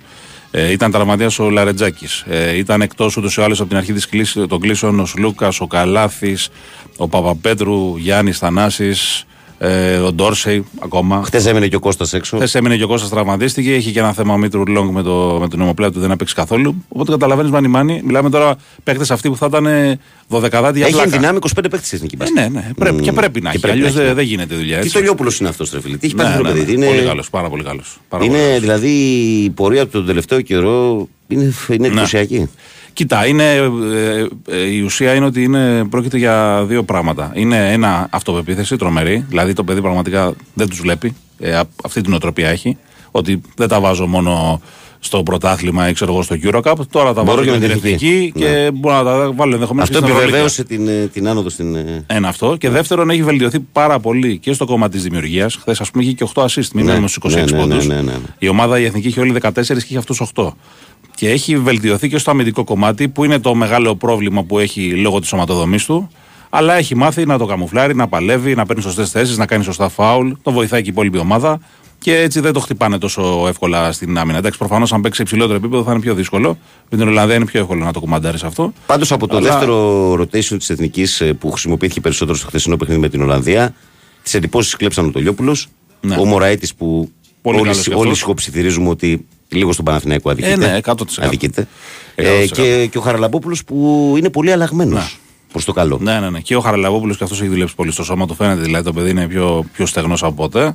Ε, 0.52 0.72
ήταν 0.72 0.91
τραυματίας 0.91 1.39
ο 1.39 1.49
Λαρεντζάκης. 1.49 2.23
Ε, 2.30 2.57
ήταν 2.57 2.81
εκτός 2.81 3.18
ούτως 3.18 3.38
ή 3.38 3.41
άλλως 3.41 3.60
από 3.60 3.69
την 3.69 3.77
αρχή 3.77 3.93
της 3.93 4.07
κλίσης- 4.07 4.48
των 4.48 4.60
κλήσεων 4.60 4.99
ο 4.99 5.06
Σλούκας, 5.06 5.60
ο 5.61 5.68
Καλάθης, 5.68 6.49
ο 7.02 7.07
Παπαπέτρου, 7.07 7.98
Γιάννης 7.98 8.38
Θανάσης, 8.38 9.26
ε, 9.57 9.95
ο 9.95 10.11
Ντόρσεϊ 10.14 10.65
ακόμα. 10.84 11.22
Χθες 11.26 11.49
έμεινε 11.49 11.68
και 11.68 11.76
ο 11.76 11.80
Κώστας 11.80 12.14
έξω. 12.14 12.38
Χθες 12.40 12.57
έμεινε 12.57 12.78
και 12.78 12.84
ο 12.84 12.88
Κώστας 12.88 13.10
τραυματίστηκε. 13.10 13.73
Έχει 13.73 13.91
και 13.91 13.99
ένα 13.99 14.14
θέμα 14.14 14.34
ο 14.34 14.38
Μήτρου-Λονγκ 14.38 14.91
με 14.91 15.02
το, 15.03 15.38
με 15.41 15.48
την 15.49 15.61
ωμοπλάτη 15.61 15.91
του, 15.91 15.99
δεν 15.99 16.11
έπαιξε 16.11 16.36
καθόλου. 16.36 16.84
Οπότε 16.88 17.11
καταλαβαίνεις 17.11 17.52
μάνι 17.52 17.68
μάνι. 17.68 18.02
Μιλάμε 18.06 18.30
τώρα 18.30 18.56
παίχτες 18.84 19.14
αυτοί 19.14 19.30
που 19.30 19.36
θα 19.36 19.45
ήταν 19.45 19.68
δωδεκαδάτη 20.28 20.78
για 20.78 20.88
Έχει 20.88 20.95
πλάκα. 20.95 21.10
δυνάμει 21.18 21.40
25 21.41 21.49
παίκτες 21.61 21.90
τη 21.90 21.95
εθνική 21.95 22.15
Ε, 22.15 22.18
μπάσκετ. 22.18 22.38
ναι, 22.40 22.48
ναι. 22.60 22.69
Πρέπει, 22.76 22.95
Μμμ. 22.95 23.02
και 23.02 23.11
πρέπει 23.11 23.41
να 23.41 23.49
Και 23.49 23.56
έχει. 23.56 23.65
πρέπει 23.65 23.80
να 23.80 23.86
Αλλιώς 23.86 23.98
έχει, 23.99 24.06
δεν 24.06 24.07
ναι. 24.07 24.14
δεν 24.14 24.26
γίνεται 24.26 24.56
δουλειά 24.56 24.76
Τι 24.78 24.82
έτσι. 24.86 24.94
Τολιόπουλος 24.94 25.40
είναι 25.40 25.49
αυτός, 25.49 25.72
ρε 25.72 25.82
φίλε. 25.82 25.98
Τι 25.98 26.06
έχει 26.06 26.15
Ναι, 26.15 26.23
πάθει 26.23 26.38
το 26.38 26.44
ναι, 26.44 26.49
παιδί. 26.52 26.65
ναι. 26.78 26.86
Είναι- 26.86 26.95
Πολύ 26.95 27.07
καλός. 27.07 27.30
Πάρα 27.30 27.49
πολύ 27.49 27.64
καλός. 27.64 27.98
Πάρα 28.10 28.23
πολύ 28.23 28.36
Είναι 28.38 28.45
καλός. 28.45 28.60
δηλαδή 28.61 28.90
η 29.44 29.49
πορεία 29.49 29.84
του 29.86 29.91
τον 29.91 30.06
τελευταίο 30.06 30.41
καιρό 30.41 31.07
είναι, 31.28 31.53
είναι 31.69 31.88
εντυπωσιακή. 31.88 32.49
Κοίτα, 32.93 33.26
είναι, 33.27 33.53
ε, 33.53 34.26
ε, 34.49 34.57
η 34.73 34.81
ουσία 34.81 35.13
είναι 35.13 35.26
ότι 35.26 35.43
είναι, 35.43 35.85
πρόκειται 35.89 36.18
για 36.18 36.63
δύο 36.68 36.84
πράγματα. 36.84 37.31
Είναι 37.35 37.72
ένα 37.72 38.07
αυτοπεποίθηση 38.11 38.76
τρομερή, 38.76 39.26
δηλαδή 39.30 39.53
το 39.53 39.63
παιδί 39.63 39.81
πραγματικά 39.81 40.34
δεν 40.53 40.69
τους 40.69 40.80
βλέπει. 40.81 41.15
Ε, 41.39 41.55
α- 41.55 41.63
αυτή 41.84 42.01
την 42.01 42.13
οτροπία 42.13 42.49
έχει. 42.49 42.77
Ότι 43.11 43.41
δεν 43.55 43.68
τα 43.68 43.80
βάζω 43.80 44.07
μόνο 44.07 44.61
στο 44.99 45.23
πρωτάθλημα 45.23 45.89
ή 45.89 45.93
ξέρω 45.93 46.11
εγώ 46.13 46.22
στο 46.22 46.35
Eurocup. 46.43 46.73
Τώρα 46.91 47.13
τα 47.13 47.23
Μπορώ 47.23 47.38
βάζω 47.38 47.51
και 47.51 47.57
και 47.57 47.68
με 47.68 47.68
με 47.68 47.73
την 47.73 47.81
την 47.81 47.93
εθνική. 47.93 48.05
εθνική 48.05 48.31
και 48.39 48.45
Ναι. 48.45 48.72
μπορώ 48.72 48.95
να 48.95 49.03
τα 49.03 49.31
βάλω 49.35 49.53
ενδεχομένως 49.53 49.89
Αυτό 49.89 50.05
επιβεβαίωσε 50.07 50.63
την, 50.63 50.88
ε, 50.88 51.09
την 51.13 51.27
άνοδο 51.27 51.49
στην. 51.49 51.76
ε, 51.76 52.03
ένα 52.07 52.27
αυτό. 52.27 52.55
Και 52.55 52.69
δεύτερον, 52.69 53.09
έχει 53.09 53.23
βελτιωθεί 53.23 53.59
πάρα 53.59 53.99
πολύ 53.99 54.38
και 54.38 54.53
στο 54.53 54.65
κομμάτι 54.65 54.91
της 54.93 55.03
δημιουργίας. 55.03 55.55
Χθες, 55.55 55.81
ας 55.81 55.91
πούμε, 55.91 56.03
είχε 56.03 56.13
και 56.13 56.23
8 56.23 56.41
assist. 56.45 56.68
Μην 56.73 56.85
Ναι, 56.85 56.93
ναι, 56.97 57.07
στου 57.07 57.19
26 57.19 57.35
ναι, 57.35 57.41
ναι, 57.57 57.57
πόντους. 57.57 57.88
ναι, 57.88 57.95
ναι, 57.95 58.01
ναι. 58.01 58.11
Η 58.39 58.47
ομάδα 58.47 58.80
η 58.80 58.84
εθνική 58.85 59.07
είχε 59.07 59.19
όλοι 59.19 59.31
14 59.31 59.51
και 59.81 59.85
είχε 59.88 59.97
αυτούς 59.97 60.19
8. 60.35 60.55
Και 61.22 61.30
έχει 61.30 61.57
βελτιωθεί 61.57 62.10
και 62.10 62.18
στο 62.18 62.31
αμυντικό 62.31 62.64
κομμάτι, 62.64 63.07
που 63.10 63.23
είναι 63.23 63.39
το 63.39 63.56
μεγάλο 63.56 63.95
πρόβλημα 63.95 64.43
που 64.43 64.60
έχει 64.60 64.89
λόγω 64.89 65.19
της 65.19 65.27
σωματοδομής 65.30 65.85
του. 65.85 66.10
Αλλά 66.49 66.73
έχει 66.73 66.95
μάθει 66.95 67.26
να 67.26 67.38
το 67.38 67.45
καμουφλάρει, 67.45 67.95
να 67.95 68.07
παλεύει, 68.07 68.56
να 68.56 68.65
παίρνει 68.65 68.81
σωστές 68.81 69.10
θέσεις, 69.11 69.38
να 69.38 69.45
κάνει 69.45 69.64
σωστά 69.64 69.89
φάουλ. 69.89 70.31
Το 70.41 70.52
βοηθάει 70.52 70.81
και 70.81 70.88
η 70.89 70.91
υπόλοιπη 70.91 71.18
ομάδα. 71.18 71.60
Και 71.99 72.18
έτσι 72.18 72.39
δεν 72.39 72.53
το 72.53 72.60
χτυπάνε 72.60 72.98
τόσο 72.98 73.45
εύκολα 73.48 73.91
στην 73.91 74.18
άμυνα. 74.18 74.38
Εντάξει, 74.38 74.57
προφανώς 74.60 74.93
αν 74.93 75.02
παίξει 75.02 75.18
σε 75.18 75.22
υψηλότερο 75.23 75.57
επίπεδο 75.57 75.84
θα 75.84 75.91
είναι 75.91 75.99
πιο 75.99 76.14
δύσκολο. 76.14 76.57
Με 76.89 76.98
την 76.98 77.07
Ολλανδία 77.07 77.35
είναι 77.35 77.45
πιο 77.45 77.60
εύκολο 77.60 77.84
να 77.84 77.93
το 77.93 77.99
κουμαντάρει 77.99 78.38
αυτό. 78.43 78.73
Πάντως 78.85 79.11
από 79.11 79.27
το 79.27 79.38
Αλλά- 79.38 79.49
δεύτερο 79.49 80.11
rotation 80.14 80.57
της 80.57 80.69
Εθνικής 80.69 81.23
που 81.39 81.52
χρησιμοποιήθηκε 81.52 82.02
περισσότερο 82.02 82.38
στο 82.38 82.48
χθεσινό 82.48 82.77
παιχνίδι 82.77 82.99
με 83.02 83.10
την 83.10 83.22
Ολλανδία, 83.22 83.73
τις 84.23 84.34
εντυπώσεις 84.34 84.76
κλέψαν 84.76 85.06
ο 85.06 85.11
Τολιόπουλο. 85.11 85.56
Ναι. 86.02 86.15
Ο 86.19 86.26
Μωραήτης 86.26 86.76
που 86.76 87.11
Πολύ 87.41 87.57
όλοι, 87.57 87.68
καλός 87.68 87.84
κι 87.84 87.89
όλοι 87.93 88.02
αυτός. 88.02 88.18
σιγοψιθυρίζουμε 88.18 88.89
ότι 88.89 89.26
λίγο 89.52 89.72
στον 89.73 89.86
Παναθηναϊκό 89.86 90.30
αδικείται. 90.30 90.53
Ε, 90.53 90.72
ναι, 90.72 90.80
100%. 90.86 90.94
Αδικείται. 91.19 91.68
100%. 92.15 92.23
Ε, 92.23 92.45
και, 92.48 92.86
και 92.86 92.98
ο 92.98 93.02
Χαραλαμπόπουλος 93.02 93.64
που 93.64 94.14
είναι 94.18 94.30
πολύ 94.30 94.52
αλλαγμένος 94.52 94.94
Ναι. 94.94 95.10
προς 95.52 95.65
το 95.65 95.73
καλό. 95.73 95.98
Ναι, 96.02 96.19
ναι, 96.19 96.30
ναι. 96.30 96.40
Και 96.40 96.56
ο 96.56 96.60
Χαραλαβόπουλο 96.60 97.14
και 97.14 97.23
αυτό 97.23 97.36
έχει 97.36 97.48
δουλέψει 97.48 97.76
πολύ 97.76 97.91
στο 97.91 98.03
σώμα 98.03 98.28
του. 98.28 98.34
Φαίνεται 98.36 98.61
δηλαδή 98.61 98.84
το 98.86 98.94
παιδί 98.94 99.10
είναι 99.10 99.28
πιο, 99.28 99.65
πιο 99.73 99.86
στεγνός 99.86 100.23
από 100.23 100.34
ποτέ. 100.34 100.73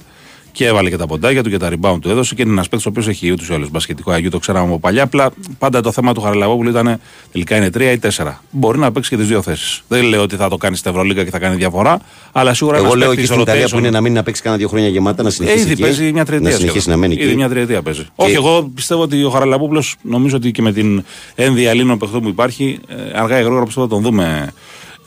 Και 0.56 0.66
έβαλε 0.66 0.90
και 0.90 0.96
τα 0.96 1.06
ποντάκια 1.06 1.42
του 1.42 1.50
και 1.50 1.56
τα 1.56 1.70
rebound 1.72 1.98
του 2.00 2.10
έδωσε 2.10 2.34
και 2.34 2.42
είναι 2.42 2.50
ένας 2.50 2.68
παίκτης 2.68 2.86
ο 2.86 2.88
οποίος 2.88 3.08
έχει 3.08 3.30
ούτως 3.32 3.48
ή 3.48 3.52
άλλως 3.52 3.70
μπασκετικό 3.70 4.10
αγίου, 4.10 4.30
το 4.30 4.38
ξέραμε 4.38 4.66
από 4.66 4.78
παλιά. 4.78 5.02
Απλά 5.02 5.30
πάντα 5.58 5.80
το 5.80 5.92
θέμα 5.92 6.14
του 6.14 6.20
Χαραλαβόπουλου 6.20 6.70
ήταν 6.70 7.00
τελικά 7.32 7.56
είναι 7.56 7.70
τρία 7.70 7.90
ή 7.92 7.98
τέσσερα. 7.98 8.42
Μπορεί 8.50 8.78
να 8.78 8.92
παίξει 8.92 9.10
και 9.10 9.16
τις 9.16 9.26
δύο 9.26 9.42
θέσεις. 9.42 9.82
Δεν 9.88 10.04
λέω 10.04 10.22
ότι 10.22 10.36
θα 10.36 10.48
το 10.48 10.56
κάνει 10.56 10.76
στην 10.76 10.90
Ευρωλίγα 10.90 11.24
και 11.24 11.30
θα 11.30 11.38
κάνει 11.38 11.56
διαφορά, 11.56 12.00
αλλά 12.32 12.54
σίγουρα 12.54 12.76
Εγώ 12.76 12.84
ένας 12.86 12.96
λέω 12.98 13.08
παίκτης 13.08 13.24
εκεί 13.24 13.32
στην 13.32 13.42
Ιταλία 13.44 13.66
rotation- 13.66 13.70
που 13.70 13.78
είναι 13.78 13.90
να 13.90 14.00
μην 14.00 14.12
να 14.12 14.22
παίξει 14.22 14.42
κάνα 14.42 14.56
δύο 14.56 14.68
χρόνια 14.68 14.88
γεμάτα, 14.88 15.22
να 15.22 15.28
ε, 15.28 15.32
συνεχίσει. 15.32 15.60
ήδη 15.62 15.72
εκεί, 15.72 15.82
παίζει 15.82 16.12
μια 16.12 16.24
τριετία. 16.24 16.48
Να 16.50 16.54
συνεχίσει 16.56 16.80
σχεδόν. 16.80 17.00
να 17.00 17.06
μένει 17.06 17.20
Ήδη 17.20 17.28
εκεί. 17.28 17.36
μια 17.36 17.48
τριετία 17.48 17.82
παίζει. 17.82 18.06
Όχι, 18.14 18.34
εγώ 18.34 18.70
πιστεύω 18.74 19.02
ότι 19.02 19.24
ο 19.24 19.30
Χαραλαμπόπουλος, 19.30 19.96
νομίζω 20.02 20.36
ότι 20.36 20.50
και 20.50 20.62
με 20.62 20.72
την 20.72 21.04
ένδυα 21.34 21.70
Ελλήνων 21.70 21.98
παιχτών 21.98 22.22
που 22.22 22.28
υπάρχει, 22.28 22.78
ε, 22.88 23.18
αργά 23.18 23.38
ή 23.38 23.42
γρήγορα 23.42 23.64
πιστεύω 23.64 23.86
θα 23.86 23.94
τον 23.94 24.02
δούμε 24.02 24.52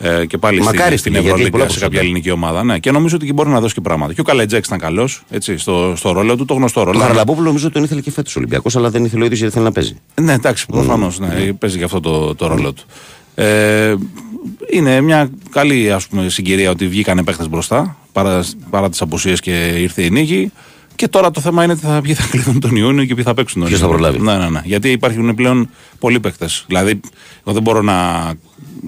ε, 0.01 0.25
και 0.25 0.37
πάλι 0.37 0.61
Μακάρι, 0.61 0.97
στην, 0.97 0.97
στην 0.97 1.11
γιατί 1.11 1.27
έχει 1.27 1.33
πολλά 1.33 1.43
Ευρωλίγα 1.43 1.57
σε 1.57 1.63
προσόντα. 1.63 1.85
κάποια 1.85 1.99
ελληνική 1.99 2.31
ομάδα. 2.31 2.63
Ναι. 2.63 2.79
Και 2.79 2.91
νομίζω 2.91 3.15
ότι 3.15 3.25
και 3.25 3.33
μπορεί 3.33 3.49
να 3.49 3.59
δώσει 3.59 3.73
και 3.73 3.81
πράγματα. 3.81 4.13
Και 4.13 4.21
ο 4.21 4.23
Καλετζάκη 4.23 4.65
ήταν 4.65 4.79
καλός 4.79 5.23
στο, 5.55 5.93
στο 5.95 6.11
ρόλο 6.11 6.35
του, 6.35 6.45
το 6.45 6.53
γνωστό 6.53 6.81
Ο 6.81 6.83
ρόλο. 6.83 6.99
Χαραλαμπόπουλο 6.99 7.47
νομίζω 7.47 7.65
ότι 7.65 7.73
τον 7.73 7.83
ήθελε 7.83 8.01
και 8.01 8.11
φέτος 8.11 8.35
Ολυμπιακός, 8.35 8.75
αλλά 8.75 8.89
δεν 8.89 9.05
ήθελε 9.05 9.21
ο 9.21 9.25
ίδιος 9.25 9.39
γιατί 9.39 9.53
θέλει 9.53 9.65
να 9.65 9.71
παίζει. 9.71 9.95
Ναι, 10.21 10.33
εντάξει, 10.33 10.65
προφανώς. 10.65 11.19
Ναι, 11.19 11.53
παίζει 11.53 11.77
και 11.77 11.83
αυτό 11.83 11.99
το, 11.99 12.35
το 12.35 12.47
ρόλο 12.47 12.73
του. 12.73 12.83
Ε, 13.35 13.95
είναι 14.71 15.01
μια 15.01 15.29
καλή 15.51 15.91
ας 15.91 16.07
πούμε, 16.07 16.29
συγκυρία 16.29 16.69
ότι 16.69 16.87
βγήκαν 16.87 17.23
παίχτε 17.23 17.47
μπροστά 17.47 17.97
παρά, 18.11 18.43
παρά 18.69 18.89
τις 18.89 19.01
απουσίες 19.01 19.39
και 19.39 19.67
ήρθε 19.77 20.01
η 20.01 20.09
νίκη. 20.09 20.51
Και 20.99 21.07
τώρα 21.07 21.31
το 21.31 21.41
θέμα 21.41 21.63
είναι 21.63 21.75
τι 21.75 21.81
θα, 21.85 22.01
ποιοι 22.01 22.13
θα 22.13 22.27
κλειδούν 22.31 22.59
τον 22.59 22.75
Ιούνιο 22.75 23.05
και 23.05 23.13
ποιοι 23.15 23.23
θα 23.23 23.33
παίξουν 23.33 23.59
τον 23.61 23.69
Ποιος 23.69 23.79
θα 23.81 23.85
Ιούνιο. 23.85 23.99
προλάβει; 24.01 24.23
Ναι, 24.25 24.37
ναι, 24.37 24.49
ναι. 24.49 24.61
Γιατί 24.63 24.89
υπάρχουν 24.91 25.35
πλέον 25.35 25.69
πολλοί 25.99 26.19
παίχτε. 26.19 26.47
Δηλαδή, 26.67 26.99
εγώ 27.45 27.53
δεν 27.53 27.61
μπορώ 27.61 27.81
να 27.81 27.95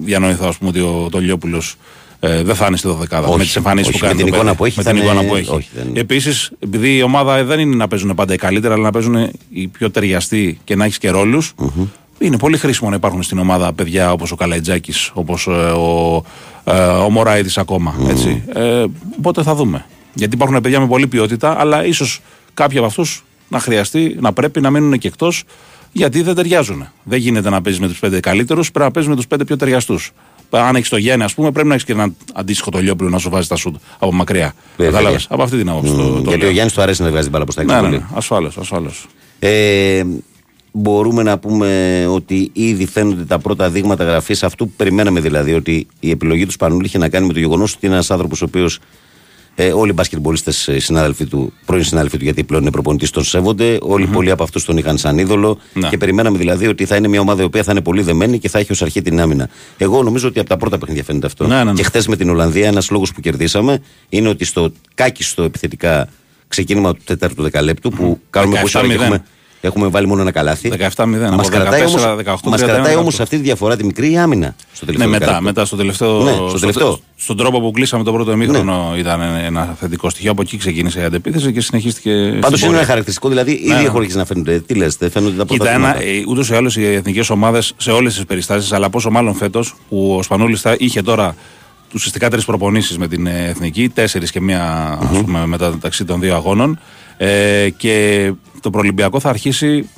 διανοηθώ 0.04 0.46
ας 0.48 0.56
πούμε, 0.58 0.70
ότι 0.70 0.80
ο 0.80 1.08
Τολιόπουλος 1.10 1.74
ε, 2.20 2.42
δεν 2.42 2.54
θα 2.54 2.66
είναι 2.66 2.76
στη 2.76 2.88
δωδεκάδα. 2.88 3.26
Όχι, 3.26 3.36
με 3.38 3.44
τις 3.44 3.56
εμφανίσεις 3.56 3.88
όχι, 3.88 3.98
που 3.98 4.04
κάνει. 4.06 4.16
με 4.16 4.22
την 4.22 4.30
το 4.32 4.36
εικόνα 4.36 4.50
παιδί. 4.54 4.56
που 4.58 4.64
έχει 4.64 4.76
Με 4.78 4.82
θα 4.84 4.90
την 4.90 4.98
είναι- 5.00 5.10
εικόνα 5.10 5.28
που 5.28 5.36
έχει. 5.36 5.50
όχι, 5.50 5.68
δεν 5.74 5.88
είναι. 5.88 6.00
Επίσης, 6.00 6.50
επειδή 6.58 6.96
η 6.96 7.02
ομάδα 7.02 7.44
δεν 7.44 7.58
είναι 7.60 7.76
να 7.76 7.88
παίζουν 7.88 8.14
πάντα 8.14 8.34
οι 8.34 8.36
καλύτερα, 8.36 8.74
αλλά 8.74 8.82
να 8.82 8.90
παίζουν 8.90 9.30
οι 9.50 9.66
πιο 9.66 9.90
ταιριαστοί 9.90 10.58
και 10.64 10.76
να 10.76 10.84
έχεις 10.84 10.98
και 10.98 11.10
ρόλους, 11.10 11.54
είναι 12.18 12.38
πολύ 12.38 12.56
χρήσιμο 12.56 12.90
να 12.90 12.96
υπάρχουν 12.96 13.22
στην 13.22 13.38
ομάδα 13.38 13.72
παιδιά 13.72 14.12
όπως 14.12 14.32
ο 14.32 14.36
Καλαϊτζάκης, 14.36 15.10
όπως 15.14 15.46
ο, 15.46 16.24
ε, 16.64 16.72
ο 16.82 17.10
Μωράητη 17.10 17.52
ακόμα. 17.60 17.94
Έτσι. 18.08 18.42
Ε, 18.54 18.84
οπότε 19.18 19.42
θα 19.42 19.54
δούμε. 19.54 19.84
Γιατί 20.14 20.34
υπάρχουν 20.34 20.60
παιδιά 20.60 20.80
με 20.80 20.86
πολλή 20.86 21.06
ποιότητα, 21.06 21.60
αλλά 21.60 21.84
ίσως 21.86 22.20
κάποιοι 22.54 22.78
από 22.78 22.86
αυτούς 22.86 23.24
να 23.48 23.58
χρειαστεί, 23.58 24.16
να 24.20 24.32
πρέπει 24.32 24.60
να 24.60 24.70
μείνουν 24.70 24.98
και 24.98 25.08
εκτός 25.08 25.44
γιατί 25.92 26.22
δεν 26.22 26.34
ταιριάζουν. 26.34 26.88
Δεν 27.02 27.18
γίνεται 27.18 27.50
να 27.50 27.62
παίζεις 27.62 27.80
με 27.80 27.88
τους 27.88 27.98
πέντε 27.98 28.20
καλύτερους, 28.20 28.70
πρέπει 28.70 28.84
να 28.84 28.90
παίζεις 28.90 29.10
με 29.10 29.16
τους 29.16 29.26
πέντε 29.26 29.44
πιο 29.44 29.56
ταιριαστούς. 29.56 30.12
Αν 30.50 30.76
έχεις 30.76 30.88
το 30.88 30.96
γέννη, 30.96 31.24
ας 31.24 31.34
πούμε, 31.34 31.50
πρέπει 31.50 31.68
να 31.68 31.74
έχεις 31.74 31.86
και 31.86 31.92
έναν 31.92 32.16
αντίστοιχο 32.34 32.70
το 32.70 32.78
Λιόπουλο 32.78 33.10
να 33.10 33.18
σου 33.18 33.30
βάζει 33.30 33.48
τα 33.48 33.56
σουτ 33.56 33.76
από 33.98 34.12
μακριά. 34.12 34.54
Βέβαια. 34.76 34.92
Κατάλαβες; 34.92 35.26
Από 35.30 35.42
αυτή 35.42 35.56
την 35.56 35.68
άποψη. 35.68 35.90
το, 35.92 35.96
το 36.12 36.20
γιατί 36.20 36.38
λέω. 36.38 36.48
ο 36.48 36.52
Γιάννης 36.52 36.74
του 36.74 36.82
αρέσει 36.82 37.02
να 37.02 37.08
βγάζει 37.08 37.22
την 37.22 37.32
μπάλα 37.32 37.44
προς 37.44 37.56
τα 37.56 37.62
έξω. 37.62 37.74
Ναι, 37.74 37.80
ναι, 37.80 37.86
πολύ. 37.88 37.98
ναι. 37.98 38.16
Ασφάλως, 38.16 38.56
ασφάλως. 38.56 39.06
Ε, 39.38 40.02
μπορούμε 40.72 41.22
να 41.22 41.38
πούμε 41.38 42.04
ότι 42.08 42.50
ήδη 42.52 42.86
φαίνονται 42.86 43.24
τα 43.24 43.38
πρώτα 43.38 43.70
δείγματα 43.70 44.04
γραφής 44.04 44.42
αυτού 44.42 44.66
που 44.66 44.72
περιμέναμε 44.76 45.20
δηλαδή. 45.20 45.54
Ότι 45.54 45.86
η 46.00 46.10
επιλογή 46.10 46.44
του 46.46 46.52
Σπανούλη 46.52 46.86
είχε 46.86 46.98
να 46.98 47.08
κάνει 47.08 47.26
με 47.26 47.32
το 47.32 47.38
γεγονός 47.38 47.74
ότι 47.74 47.86
είναι 47.86 47.94
ένας 47.94 48.10
άνθρωπος 48.10 48.42
ο 48.42 48.44
οποίος 48.44 48.78
ε, 49.54 49.72
όλοι 49.72 49.90
οι 49.90 49.94
μπασκετμπολίστες 49.96 50.68
συνάδελφοι 50.76 51.26
του, 51.26 51.52
πρώην 51.66 51.84
συνάδελφοι 51.84 52.18
του, 52.18 52.24
γιατί 52.24 52.44
πλέον 52.44 52.62
είναι 52.62 52.70
προπονητής, 52.70 53.10
τον 53.10 53.24
σέβονται. 53.24 53.78
Όλοι 53.82 54.06
πολλοί 54.06 54.30
από 54.30 54.42
αυτούς 54.42 54.64
τον 54.64 54.76
είχαν 54.76 54.98
σαν 54.98 55.18
είδωλο. 55.18 55.58
Ναι. 55.72 55.88
Και 55.88 55.96
περιμέναμε 55.96 56.38
δηλαδή 56.38 56.66
ότι 56.66 56.84
θα 56.86 56.96
είναι 56.96 57.08
μια 57.08 57.20
ομάδα 57.20 57.42
η 57.42 57.44
οποία 57.44 57.62
θα 57.62 57.72
είναι 57.72 57.80
πολύ 57.80 58.02
δεμένη 58.02 58.38
και 58.38 58.48
θα 58.48 58.58
έχει 58.58 58.72
ως 58.72 58.82
αρχή 58.82 59.02
την 59.02 59.20
άμυνα. 59.20 59.48
Εγώ 59.76 60.02
νομίζω 60.02 60.28
ότι 60.28 60.38
από 60.38 60.48
τα 60.48 60.56
πρώτα 60.56 60.78
παιχνίδια 60.78 61.04
φαίνεται 61.04 61.26
αυτό. 61.26 61.46
Ναι, 61.46 61.56
ναι, 61.56 61.64
ναι. 61.64 61.72
Και 61.72 61.82
χθες 61.82 62.06
με 62.06 62.16
την 62.16 62.30
Ολλανδία, 62.30 62.66
ένας 62.66 62.90
λόγος 62.90 63.12
που 63.12 63.20
κερδίσαμε 63.20 63.82
είναι 64.08 64.28
ότι 64.28 64.44
στο 64.44 64.72
κάκιστο 64.94 65.42
επιθετικά 65.42 66.08
ξεκίνημα 66.48 66.94
του 66.94 67.00
τέταρτου 67.04 67.42
δεκαλέπτου 67.42 67.90
που 67.90 68.20
κάνουμε 68.30 68.58
17-0. 68.58 68.60
πόση 68.62 68.78
ώρα 68.78 68.86
και 68.86 68.92
έχουμε, 68.92 69.24
έχουμε 69.66 69.86
βάλει 69.88 70.06
μόνο 70.06 70.20
ένα 70.20 70.30
καλάθι. 70.30 70.72
17-0. 70.78 71.04
Μας 71.06 71.20
από 71.32 71.48
κρατάει 71.48 71.82
14, 71.82 71.86
όμως, 71.86 72.02
18, 72.24 72.50
μας 72.50 72.60
31, 72.60 72.66
κρατάει 72.66 72.94
18. 72.94 72.98
όμως 73.00 73.20
αυτή 73.20 73.36
τη 73.36 73.42
διαφορά 73.42 73.76
τη 73.76 73.84
μικρή 73.84 74.12
η 74.12 74.18
άμυνα 74.18 74.54
στο 74.72 74.84
τελευταίο 74.86 75.10
Ναι, 75.10 75.18
μετά, 75.18 75.24
δεκάλεπτο. 75.32 75.42
μετά 75.44 75.64
στο 75.64 75.76
τελευταίο. 75.76 76.22
Ναι, 76.22 76.32
στο 76.48 76.58
τελευταίο. 76.58 76.98
στον 77.16 77.36
τρόπο 77.36 77.60
που 77.60 77.70
κλείσαμε 77.70 78.04
το 78.04 78.12
πρώτο 78.12 78.32
ημίχρονο 78.32 78.94
ήταν 78.98 79.20
ένα 79.20 79.76
θετικό 79.80 80.10
στοιχείο. 80.10 80.30
Από 80.30 80.42
εκεί 80.42 80.56
ξεκίνησε 80.56 81.00
η 81.00 81.04
αντεπίθεση 81.04 81.52
και 81.52 81.60
συνεχίστηκε. 81.60 82.10
Πάντως 82.10 82.30
στην 82.38 82.46
είναι 82.48 82.58
πορεία. 82.60 82.76
ένα 82.78 82.86
χαρακτηριστικό, 82.86 83.28
δηλαδή 83.28 83.52
ήδη 83.52 83.68
Ναι, 83.68 83.74
ναι. 83.74 83.82
έχω 83.82 83.98
αρχίσει 83.98 84.16
να 84.16 84.24
φαίνονται. 84.24 84.60
Τι 84.60 84.74
λε, 84.74 84.86
φαίνονται 84.90 85.36
τα 85.36 85.44
πρώτα 85.46 85.64
Κοίτα, 85.64 85.70
ένα, 85.70 85.92
βήματα. 85.98 86.24
ούτως 86.30 86.48
ή 86.50 86.54
άλλως 86.54 86.76
οι 86.76 86.86
εθνικές 86.94 87.30
ομάδες 87.30 87.72
σε 87.76 87.90
όλες 87.90 88.14
τις 88.14 88.24
περιστάσεις, 88.24 88.72
αλλά 88.72 88.90
πόσο 88.90 89.10
μάλλον 89.10 89.34
φέτος 89.34 89.74
που 89.88 90.14
ο 90.18 90.22
Σπανούλης 90.22 90.60
θα 90.60 90.76
είχε 90.78 91.02
τώρα 91.02 91.34
ουσιαστικά 91.94 92.30
τρεις 92.30 92.44
προπονήσεις 92.44 92.98
με 92.98 93.08
την 93.08 93.26
ε, 93.26 93.46
εθνική, 93.48 93.88
τέσσερις 93.88 94.30
και 94.30 94.40
μία 94.40 94.98
ας 95.12 95.18
πούμε, 95.20 95.46
μετά 95.46 95.70
μεταξύ 95.70 96.04
των 96.04 96.20
δύο 96.20 96.34
αγώνων. 96.34 96.78
Ε, 97.16 97.68
και 97.76 98.32
το 98.62 98.70
προολυμπιακό 98.70 99.20
θα 99.20 99.28
αρχίσει 99.28 99.88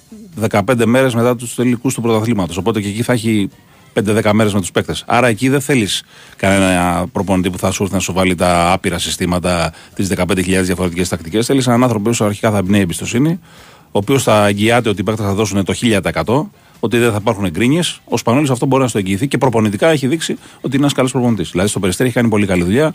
15 0.51 0.85
μέρες 0.85 1.15
μετά 1.15 1.37
τους 1.37 1.55
τελικούς 1.55 1.95
του 1.95 2.01
πρωταθλήματος. 2.01 2.57
Οπότε 2.57 2.81
και 2.81 2.89
εκεί 2.89 3.03
θα 3.03 3.13
έχει 3.13 3.49
5-10 3.95 4.31
μέρες 4.33 4.55
με 4.55 4.61
τους 4.61 4.71
παίκτες. 4.71 5.05
Άρα 5.07 5.27
εκεί 5.27 5.49
δεν 5.49 5.61
θέλεις 5.61 6.03
κανένα 6.37 7.07
προπονητή 7.13 7.51
που 7.51 7.59
θα 7.59 7.71
σου 7.71 7.83
έρθει 7.83 7.95
να 7.95 8.01
σου 8.01 8.13
βάλει 8.13 8.35
τα 8.35 8.73
άπειρα 8.73 8.99
συστήματα, 8.99 9.73
τις 9.95 10.09
15.000 10.09 10.63
διαφορετικές 10.63 11.09
τακτικές. 11.09 11.47
Θέλεις 11.47 11.67
έναν 11.67 11.83
άνθρωπο 11.83 12.11
που 12.11 12.25
αρχικά 12.25 12.51
θα 12.51 12.59
εμπνέει 12.59 12.81
εμπιστοσύνη, 12.81 13.41
ο 13.85 13.99
οποίος 13.99 14.23
θα 14.23 14.47
εγγυάται 14.47 14.89
ότι 14.89 15.01
οι 15.01 15.05
παίκτες 15.05 15.27
θα 15.27 15.35
δώσουν 15.35 15.65
το 15.65 15.73
1000%, 15.73 16.51
ότι 16.81 16.99
δεν 16.99 17.11
θα 17.11 17.19
υπάρχουν 17.21 17.49
γκρίνιε. 17.51 17.81
Ο 18.05 18.17
Σπανούλης 18.17 18.51
αυτό 18.51 18.67
μπορεί 18.67 18.83
να 18.83 18.89
στο 18.89 18.99
εγγυηθεί 18.99 19.29
και 19.29 19.39
προπονητικά 19.39 19.89
έχει 19.89 20.07
δείξει 20.07 20.33
ότι 20.57 20.67
είναι 20.67 20.77
ένας 20.77 20.93
καλός 20.93 21.13
προπονητής. 21.13 21.51
Δηλαδή 21.51 21.69
στο 21.69 21.81
περιστέρι 21.81 22.09
έχει 22.09 22.19
κάνει 22.19 22.31
πολύ 22.31 22.47
καλή 22.47 22.63
δουλειά 22.63 22.95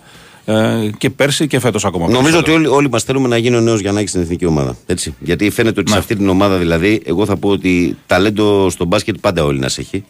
ε, 0.49 0.89
και 0.97 1.09
πέρσι 1.09 1.47
και 1.47 1.59
φέτος 1.59 1.85
ακόμα. 1.85 2.05
Νομίζω 2.09 2.19
ότι 2.21 2.31
περισσότερο. 2.31 2.57
όλοι, 2.57 2.67
όλοι 2.67 2.89
μας 2.89 3.03
θέλουμε 3.03 3.27
να 3.27 3.37
γίνει 3.37 3.55
ο 3.55 3.59
νέο 3.61 3.75
Γιαννάκη 3.75 4.07
στην 4.07 4.21
εθνική 4.21 4.45
ομάδα. 4.45 4.77
Έτσι. 4.85 5.13
Γιατί 5.19 5.49
φαίνεται 5.49 5.79
ότι 5.79 5.89
σε 5.89 5.95
Ναι. 5.95 6.01
αυτή 6.01 6.15
την 6.15 6.29
ομάδα, 6.29 6.57
δηλαδή, 6.57 7.01
εγώ 7.05 7.25
θα 7.25 7.37
πω 7.37 7.49
ότι 7.49 7.97
ταλέντο 8.07 8.69
στο 8.69 8.85
μπάσκετ 8.85 9.15
πάντα 9.21 9.43
όλοι 9.43 9.59
να 9.59 9.65
έχει. 9.65 10.03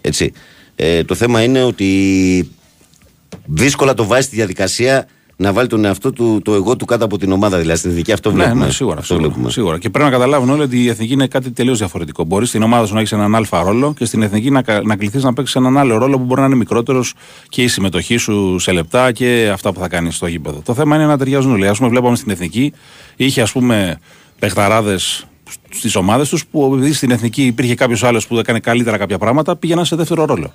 Έτσι. 0.00 0.32
Ε, 0.76 1.04
το 1.04 1.14
θέμα 1.14 1.42
είναι 1.42 1.62
ότι 1.62 2.50
δύσκολα 3.44 3.94
το 3.94 4.04
βάζεις 4.04 4.24
στη 4.24 4.36
διαδικασία 4.36 5.06
να 5.36 5.52
βάλει 5.52 5.68
τον 5.68 5.84
εαυτό 5.84 6.12
του, 6.12 6.40
το 6.44 6.54
εγώ 6.54 6.76
του 6.76 6.84
κάτω 6.84 7.04
από 7.04 7.18
την 7.18 7.32
ομάδα. 7.32 7.58
Δηλαδή 7.58 7.78
στην 7.78 7.90
εθνική 7.90 8.12
αυτό 8.12 8.30
Ναι, 8.30 8.42
βλέπουμε. 8.42 8.64
ναι, 8.64 8.70
σίγουρα. 8.70 8.98
Αυτό 8.98 9.06
σίγουρα, 9.14 9.28
βλέπουμε. 9.28 9.50
σίγουρα. 9.52 9.78
Και 9.78 9.90
πρέπει 9.90 10.04
να 10.04 10.10
καταλάβουν 10.10 10.50
όλοι 10.50 10.62
ότι 10.62 10.82
η 10.82 10.88
εθνική 10.88 11.12
είναι 11.12 11.26
κάτι 11.26 11.50
τελείως 11.50 11.78
διαφορετικό. 11.78 12.24
Μπορείς 12.24 12.48
στην 12.48 12.62
ομάδα 12.62 12.86
σου 12.86 12.92
να 12.94 12.98
έχεις 13.00 13.12
έναν 13.12 13.34
αλφα 13.34 13.62
ρόλο 13.62 13.94
και 13.98 14.04
στην 14.04 14.22
εθνική 14.22 14.50
να, 14.50 14.62
κα- 14.62 14.82
να 14.82 14.96
κληθείς 14.96 15.22
να 15.22 15.32
παίξεις 15.32 15.54
έναν 15.56 15.78
άλλο 15.78 15.96
ρόλο 15.98 16.18
που 16.18 16.24
μπορεί 16.24 16.40
να 16.40 16.46
είναι 16.46 16.56
μικρότερος 16.56 17.14
και 17.48 17.62
η 17.62 17.68
συμμετοχή 17.68 18.16
σου 18.16 18.58
σε 18.58 18.72
λεπτά 18.72 19.12
και 19.12 19.50
αυτά 19.52 19.72
που 19.72 19.80
θα 19.80 19.88
κάνεις 19.88 20.16
στο 20.16 20.26
γήπεδο. 20.26 20.60
Το 20.64 20.74
θέμα 20.74 20.96
είναι 20.96 21.06
να 21.06 21.18
ταιριάζουν 21.18 21.52
όλοι. 21.52 21.68
Α 21.68 21.72
πούμε, 21.72 21.88
βλέπαμε 21.88 22.16
στην 22.16 22.30
εθνική, 22.30 22.72
είχε 23.16 23.40
ας 23.42 23.52
πούμε 23.52 23.98
παιχταράδες 24.38 25.26
στις 25.70 25.96
ομάδες 25.96 26.28
τους 26.28 26.46
που 26.46 26.72
επειδή 26.74 26.92
στην 26.92 27.10
εθνική 27.10 27.42
υπήρχε 27.46 27.74
κάποιος 27.74 28.02
άλλος 28.04 28.26
που 28.26 28.38
έκανε 28.38 28.58
καλύτερα 28.60 28.96
κάποια 28.98 29.18
πράγματα, 29.18 29.56
πήγαιναν 29.56 29.84
σε 29.84 29.96
δεύτερο 29.96 30.24
ρόλο. 30.24 30.52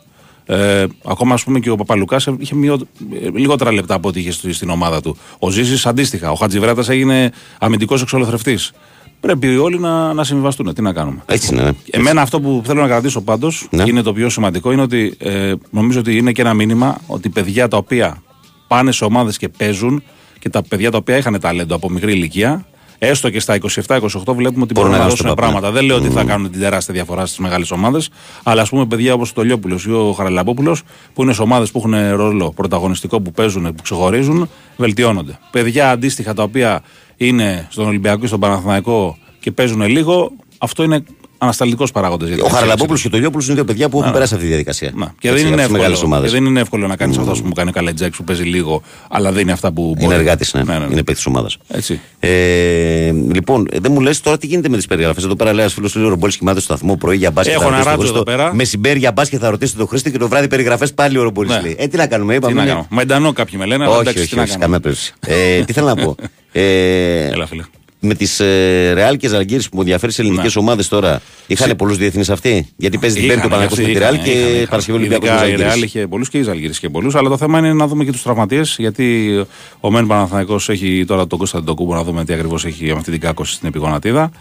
Ε, 0.51 0.85
ακόμα 1.05 1.33
ας 1.33 1.43
πούμε 1.43 1.59
και 1.59 1.69
ο 1.69 1.75
Παπαλουκάς 1.75 2.27
είχε 2.39 2.55
μειω... 2.55 2.79
ε, 3.23 3.29
λιγότερα 3.33 3.71
λεπτά 3.71 3.93
από 3.93 4.07
ό,τι 4.07 4.19
είχε 4.19 4.31
στη- 4.31 4.53
στην 4.53 4.69
ομάδα 4.69 5.01
του. 5.01 5.17
Ο 5.39 5.49
Ζήσης 5.49 5.85
αντίστοιχα. 5.85 6.31
Ο 6.31 6.35
Χατζιβράτα 6.35 6.91
έγινε 6.91 7.31
αμυντικός 7.59 8.01
εξολοθρευτής. 8.01 8.71
Πρέπει 9.19 9.57
όλοι 9.57 9.79
να, 9.79 10.13
να 10.13 10.23
συμβιβαστούν. 10.23 10.73
Τι 10.73 10.81
να 10.81 10.93
κάνουμε; 10.93 11.21
Έτσι 11.25 11.53
είναι. 11.53 11.63
ναι. 11.63 11.71
Εμένα 11.91 12.21
αυτό 12.21 12.39
που 12.41 12.61
θέλω 12.65 12.81
να 12.81 12.87
κρατήσω 12.87 13.21
πάντως 13.21 13.67
Ναι. 13.71 13.83
είναι 13.87 14.01
το 14.01 14.13
πιο 14.13 14.29
σημαντικό 14.29 14.71
είναι 14.71 14.81
ότι 14.81 15.15
ε, 15.19 15.53
νομίζω 15.69 15.99
ότι 15.99 16.17
είναι 16.17 16.31
και 16.31 16.41
ένα 16.41 16.53
μήνυμα 16.53 16.97
ότι 17.07 17.29
παιδιά 17.29 17.67
τα 17.67 17.77
οποία 17.77 18.21
πάνε 18.67 18.91
σε 18.91 19.03
ομάδες 19.05 19.37
και 19.37 19.49
παίζουν 19.49 20.03
και 20.39 20.49
τα 20.49 20.63
παιδιά 20.63 20.91
τα 20.91 20.97
οποία 20.97 21.17
είχαν 21.17 21.39
ταλέντο 21.39 21.75
από 21.75 21.89
μικρή 21.89 22.11
ηλικία, 22.11 22.65
έστω 22.99 23.29
και 23.29 23.39
στα 23.39 23.57
27-28 23.87 23.99
βλέπουμε 24.35 24.63
ότι 24.63 24.73
μπορούν 24.73 24.91
να, 24.91 24.97
να 24.97 25.03
δώσουν 25.03 25.17
δώσουν 25.17 25.35
πράγματα. 25.35 25.71
Δεν 25.71 25.85
λέω 25.85 25.95
ότι 25.95 26.09
θα 26.09 26.23
κάνουν 26.23 26.51
την 26.51 26.59
τεράστια 26.61 26.93
διαφορά 26.93 27.25
στις 27.25 27.37
μεγάλες 27.37 27.71
ομάδες, 27.71 28.09
αλλά 28.43 28.61
ας 28.61 28.69
πούμε 28.69 28.85
παιδιά 28.85 29.13
όπως 29.13 29.33
ο 29.35 29.41
Λιόπουλο 29.41 29.79
ή 29.87 29.91
ο 29.91 30.11
Χαραλαμπόπουλος 30.11 30.81
που 31.13 31.21
είναι 31.21 31.33
σε 31.33 31.41
ομάδες 31.41 31.71
που 31.71 31.77
έχουν 31.77 32.15
ρόλο 32.15 32.53
πρωταγωνιστικό 32.55 33.21
που 33.21 33.31
παίζουν, 33.31 33.63
που 33.63 33.81
ξεχωρίζουν, 33.83 34.49
βελτιώνονται. 34.77 35.39
Παιδιά 35.51 35.89
αντίστοιχα 35.89 36.33
τα 36.33 36.43
οποία 36.43 36.81
είναι 37.15 37.67
στον 37.69 37.87
Ολυμπιακό 37.87 38.23
ή 38.23 38.27
στον 38.27 38.39
Παναθηναϊκό 38.39 39.17
και 39.39 39.51
παίζουν 39.51 39.81
λίγο, 39.81 40.31
αυτό 40.57 40.83
είναι 40.83 41.03
ανασταλτικός 41.41 41.91
παράγοντας. 41.91 42.29
Ο 42.43 42.47
Χαραλαμπόπουλος 42.47 43.01
και 43.01 43.09
το 43.09 43.17
Λιόπουλο 43.17 43.43
είναι 43.45 43.53
δύο 43.53 43.65
παιδιά 43.65 43.89
που 43.89 43.95
έχουν 43.97 44.07
Ναι. 44.07 44.13
περάσει 44.13 44.33
αυτή 44.33 44.45
τη 44.45 44.51
διαδικασία. 44.51 44.93
Και 45.19 45.31
δεν, 45.31 45.45
είναι 45.47 45.61
εύκολο, 45.61 45.77
μεγάλες 45.77 46.01
ομάδες. 46.03 46.31
και 46.31 46.37
δεν 46.37 46.45
είναι 46.45 46.59
εύκολο 46.59 46.87
να 46.87 46.95
κάνεις 46.95 47.17
αυτός 47.17 47.41
που 47.41 47.47
μου 47.47 47.53
κάνει 47.53 47.69
ο 47.69 47.71
Καλετζάκη 47.71 48.17
που 48.17 48.23
παίζει 48.23 48.43
λίγο, 48.43 48.81
αλλά 49.09 49.31
δεν 49.31 49.41
είναι 49.41 49.51
αυτά 49.51 49.71
που 49.71 49.81
μπορεί. 49.93 50.03
Είναι 50.05 50.13
εργάτης, 50.15 50.53
ναι. 50.53 50.61
Είναι 50.91 51.03
παίκτης 51.03 51.25
ομάδας. 51.25 51.57
Έτσι. 51.67 51.99
Ε, 52.19 53.11
λοιπόν, 53.11 53.67
ε, 53.71 53.79
δεν 53.79 53.91
μου 53.91 54.01
λες 54.01 54.21
τώρα 54.21 54.37
τι 54.37 54.47
γίνεται 54.47 54.69
με 54.69 54.77
τις 54.77 54.85
περιγραφές. 54.85 55.23
Εδώ 55.23 55.35
πέρα 55.35 55.51
λέει 55.51 55.59
ένας 55.61 55.73
φίλος 55.73 55.91
του 55.91 56.09
Ρομπόλης 56.09 56.37
κοιμάται 56.37 56.59
στο 56.59 56.73
σταθμό 56.73 56.95
πρωί 56.95 57.17
για 57.17 57.31
μπάσκετ. 57.31 57.53
Έχω 57.55 57.63
θα 57.63 57.67
ένα 57.67 57.77
ρωτήσει 57.77 57.95
τον 57.95 57.99
ράτζο 58.03 58.13
Χρήστο. 58.13 58.31
εδώ 58.31 58.43
πέρα. 58.43 58.55
Μεσημπέρι 58.55 58.99
για 58.99 59.11
μπάσκετ 59.11 59.39
θα 59.43 59.49
ρωτήσει 59.49 59.75
τον 59.75 59.87
Χρήστη 59.87 60.11
και 60.11 60.17
το 60.17 60.27
βράδυ 60.27 60.47
περιγραφές 60.47 60.93
πάλι 60.93 61.17
ο 61.17 61.23
Ρομπόλης 61.23 61.51
Ναι. 61.51 61.61
λέει. 61.61 61.75
Ε, 61.79 61.87
τι 61.87 61.97
να 61.97 62.07
κάνουμε, 62.07 62.33
είπαμε. 62.35 62.51
Τι 62.51 62.57
να 62.57 62.63
είναι- 62.63 62.71
κάνω. 62.71 62.87
Μεντανό 62.89 63.33
κάποιοι 63.33 63.55
με 63.59 63.65
λένε, 63.65 63.83
αλλά 63.83 63.91
Όχι, 63.93 64.01
εντάξει, 64.01 64.19
όχι, 64.19 64.29
τι 64.29 64.35
να 64.35 64.41
όχι, 64.41 64.51
κάνω. 64.51 64.63
καμία 64.63 64.79
περίπτωση. 64.79 65.13
Ε, 65.25 65.63
τι 65.63 65.73
θέλω 65.73 65.87
να 65.87 65.95
πω. 65.95 66.15
Ε, 66.51 67.27
Έλα, 67.27 67.45
φίλε. 67.47 67.63
Με 67.99 68.13
τις 68.13 68.39
ε, 68.39 68.91
Ρεάλ 68.93 69.17
και 69.17 69.27
Ζαλγκύρη 69.27 69.61
που 69.61 69.69
μου 69.71 69.79
ενδιαφέρει 69.81 70.11
σε 70.11 70.21
ελληνικές 70.21 70.55
Ναι. 70.55 70.61
ομάδες 70.61 70.87
τώρα, 70.87 71.21
είχαν 71.47 71.75
πολλούς 71.75 71.97
διεθνείς 71.97 72.29
αυτοί; 72.29 72.67
Γιατί 72.75 72.97
παίζει 72.97 73.15
την 73.19 73.27
Πέμπτη 73.27 73.41
ο 73.41 73.47
Είχαν, 73.47 73.49
Παναγιώτο 73.59 73.81
με 73.81 73.87
τη 73.87 73.91
είχαν, 73.91 74.01
Ρεάλ 74.03 74.13
είχαν, 74.13 74.25
και 74.25 74.31
είχαν. 74.55 74.67
Παρασκευή 74.69 74.97
Ολυμπιακός 74.97 75.27
Ειδικά 75.29 75.43
η 75.43 75.47
Ζαλγκύρη. 75.47 75.67
Ρεάλ 75.67 75.81
είχε 75.81 76.07
πολλούς 76.07 76.29
και 76.29 76.37
η 76.37 76.41
Ζαλγκύρη 76.43 76.71
είχε 76.71 76.89
πολλούς. 76.89 77.15
Αλλά 77.15 77.29
το 77.29 77.37
θέμα 77.37 77.57
είναι 77.59 77.73
να 77.73 77.87
δούμε 77.87 78.03
και 78.03 78.11
τους 78.11 78.21
τραυματίες. 78.21 78.75
Γιατί 78.79 79.37
ο 79.79 79.91
Μεν 79.91 80.07
Παναθανικό 80.07 80.59
έχει 80.67 81.03
τώρα 81.07 81.27
τον 81.27 81.37
Κωνσταντινό 81.37 81.73
Κούμπο 81.73 81.93
να 81.95 82.03
δούμε 82.03 82.25
τι 82.25 82.33
ακριβώς 82.33 82.65
έχει 82.65 82.85
με 82.85 82.91
αυτή 82.91 83.11
την 83.11 83.19
κάκωση 83.19 83.53
στην 83.53 83.67
επιγονατίδα. 83.67 84.31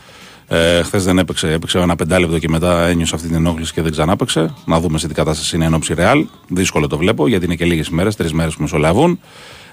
Ε, 0.50 0.82
Χθες 0.82 1.04
δεν 1.04 1.18
έπαιξε, 1.18 1.52
έπαιξε 1.52 1.78
ένα 1.78 1.96
πεντάλεπτο 1.96 2.38
και 2.38 2.48
μετά 2.48 2.86
ένιωσε 2.86 3.14
αυτή 3.14 3.26
την 3.26 3.36
ενόχληση 3.36 3.72
και 3.72 3.82
δεν 3.82 3.90
ξανά 3.92 4.12
έπαιξε. 4.12 4.54
Να 4.64 4.80
δούμε 4.80 4.98
σε 4.98 5.08
τι 5.08 5.14
κατάσταση 5.14 5.56
είναι 5.56 5.64
ενόψη 5.64 5.94
Ρεάλ. 5.94 6.26
Δύσκολο 6.48 6.86
το 6.86 6.96
βλέπω 6.96 7.28
γιατί 7.28 7.44
είναι 7.44 7.54
και 7.54 7.64
λίγες 7.64 7.88
μέρες, 7.88 8.16
τρεις 8.16 8.32
μέρες 8.32 8.54
που 8.54 8.62
μεσολαβούν. 8.62 9.20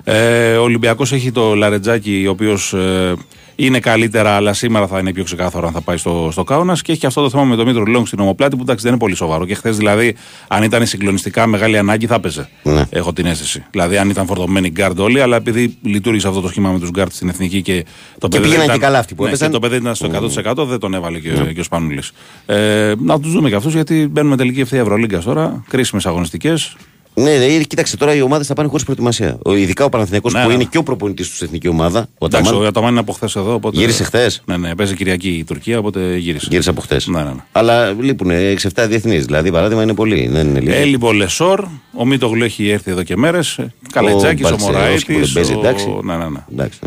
Ε, 0.07 0.56
ο 0.56 0.64
Ολυμπιακός 0.64 1.11
έχει 1.11 1.32
το 1.32 1.56
Λαρετζάκι, 1.56 2.23
ο 2.27 2.32
οποίος 2.32 2.73
ε, 2.73 3.14
είναι 3.56 3.80
καλύτερα, 3.80 4.36
αλλά 4.36 4.53
σήμερα 4.53 4.88
θα 4.88 4.99
είναι 4.99 5.14
πιο 5.14 5.23
ξεκάθαρο 5.23 5.68
αν 5.68 5.73
θα 5.73 5.82
πάει 5.82 5.98
στο, 5.98 6.30
στο 6.32 6.44
Κάουνας. 6.44 6.82
Και 6.82 6.91
έχει 6.91 7.02
και 7.02 7.07
αυτό 7.07 7.22
το 7.22 7.30
θέμα 7.30 7.44
με 7.44 7.56
τον 7.56 7.68
Μήτρου-Λονγκ 7.68 8.07
στην 8.07 8.19
ωμοπλάτη 8.19 8.56
που 8.56 8.61
εντάξει 8.61 8.84
δεν 8.84 8.91
είναι 8.91 9.02
πολύ 9.02 9.15
σοβαρό. 9.15 9.45
Και 9.45 9.56
χθες 9.56 9.77
δηλαδή, 9.77 10.15
αν 10.48 10.64
ήταν 10.64 10.86
συγκλονιστικά 10.86 11.48
μεγάλη 11.48 11.77
ανάγκη, 11.77 12.06
θα 12.06 12.15
έπαιζε. 12.15 12.49
Ναι. 12.64 12.86
Έχω 12.90 13.14
την 13.14 13.26
αίσθηση. 13.26 13.64
Δηλαδή, 13.72 13.98
αν 13.98 14.10
ήταν 14.10 14.26
φορτωμένοι 14.26 14.69
γκάρντ 14.69 14.99
όλοι, 14.99 15.22
αλλά 15.22 15.36
επειδή 15.36 15.77
λειτούργησε 15.82 16.27
αυτό 16.27 16.41
το 16.41 16.48
σχήμα 16.48 16.72
με 16.72 16.80
τους 16.80 16.90
γκάρντ 16.90 17.11
στην 17.11 17.30
εθνική 17.30 17.61
και 17.61 17.86
το 18.18 18.27
παιδί 18.27 18.44
πήγαιναν 18.44 18.65
δεν 18.65 18.76
και 18.76 18.82
καλά 18.82 18.99
αυτοί 18.99 19.15
που 19.15 19.23
ναι, 19.23 19.30
έπαιζαν. 19.30 19.48
και 19.48 19.53
το 19.53 19.60
παιδί 19.60 19.76
ήταν 19.76 19.95
στο 19.95 20.10
100% 20.56 20.68
δεν 20.68 20.80
τον 20.80 20.94
έβαλε 20.94 21.19
και, 21.19 21.30
και 21.53 21.60
ο 21.60 21.64
Σπανούλης. 21.64 22.11
Ε, 22.45 22.94
να 22.99 23.19
τους 23.19 23.32
δούμε 23.32 23.49
και 23.49 23.56
αυτούς 23.56 23.73
γιατί 23.73 24.07
μπαίνουμε 24.11 24.36
τελική 24.36 24.60
ευθεία 24.60 24.80
Ευρωλίγκας 24.80 25.23
τώρα. 25.23 25.64
Κρίσιμες 25.69 26.06
αγωνιστικές. 26.06 26.76
Ναι, 27.18 27.38
ναι, 27.38 27.58
κοίταξε 27.58 27.98
τώρα 27.98 28.16
οι 28.16 28.22
ομάδες 28.22 28.48
θα 28.48 28.54
πάνε 28.54 28.68
χωρίς 28.68 28.84
προετοιμασία. 28.84 29.38
Ο, 29.46 29.56
ειδικά 29.56 29.86
ο 29.86 29.90
Παναθηναϊκός 29.90 30.34
Ναι, 30.34 30.42
που 30.42 30.48
ναι. 30.48 30.54
είναι 30.54 30.64
και 30.64 30.78
ο 30.78 30.84
προπονητής 30.84 31.26
τους 31.28 31.36
στην 31.36 31.48
εθνική 31.48 31.68
ομάδα. 31.68 32.08
Ο 32.18 32.26
Εντάξει, 32.26 32.50
Ταμάν, 32.50 32.64
ο 32.64 32.68
Αταμάν 32.68 32.92
είναι 32.92 33.00
από 33.00 33.12
χθες 33.12 33.36
εδώ. 33.36 33.54
Οπότε... 33.54 33.78
Γύρισε 33.78 34.04
χθες; 34.04 34.42
Ναι, 34.46 34.58
ναι, 34.58 34.76
παίζει 34.76 34.96
Κυριακή 34.96 35.30
η 35.30 35.44
Τουρκία, 35.44 35.80
οπότε 35.80 36.18
γύρισε. 36.18 36.48
Γύρισε 36.50 36.70
από 36.70 36.82
χθες. 36.82 37.08
Ναι, 37.08 37.20
ναι, 37.24 37.30
ναι. 37.30 37.44
Αλλά 37.52 37.92
λείπουν 37.92 38.32
6-7 38.76 38.86
διεθνείς. 38.88 39.26
Δηλαδή, 39.26 39.52
παράδειγμα 39.52 39.84
είναι 39.84 39.94
πολύ. 39.94 40.28
Δεν 40.32 40.48
είναι 40.48 40.60
λίγοι. 40.60 40.76
Ε, 40.76 40.84
λοιπόν, 40.84 41.16
Λεσόρ, 41.16 41.66
ο 41.94 42.06
Μίτογλου 42.06 42.44
έχει 42.44 42.70
έρθει 42.70 42.92
εδώ 42.92 43.04
και 43.04 43.18
μέρες. 43.18 43.60
Καλετζάκη, 43.92 44.44
ο, 44.44 44.48
Μπαλτσερόφσκι 44.50 44.72
Μωραήτη. 44.72 45.06
που 45.14 45.20
δεν 45.20 45.30
παίζει, 45.34 45.54
εντάξει. 45.54 46.00
Ναι, 46.04 46.16
ναι, 46.16 46.30
ναι. 46.30 46.40
Εντάξει. 46.52 46.80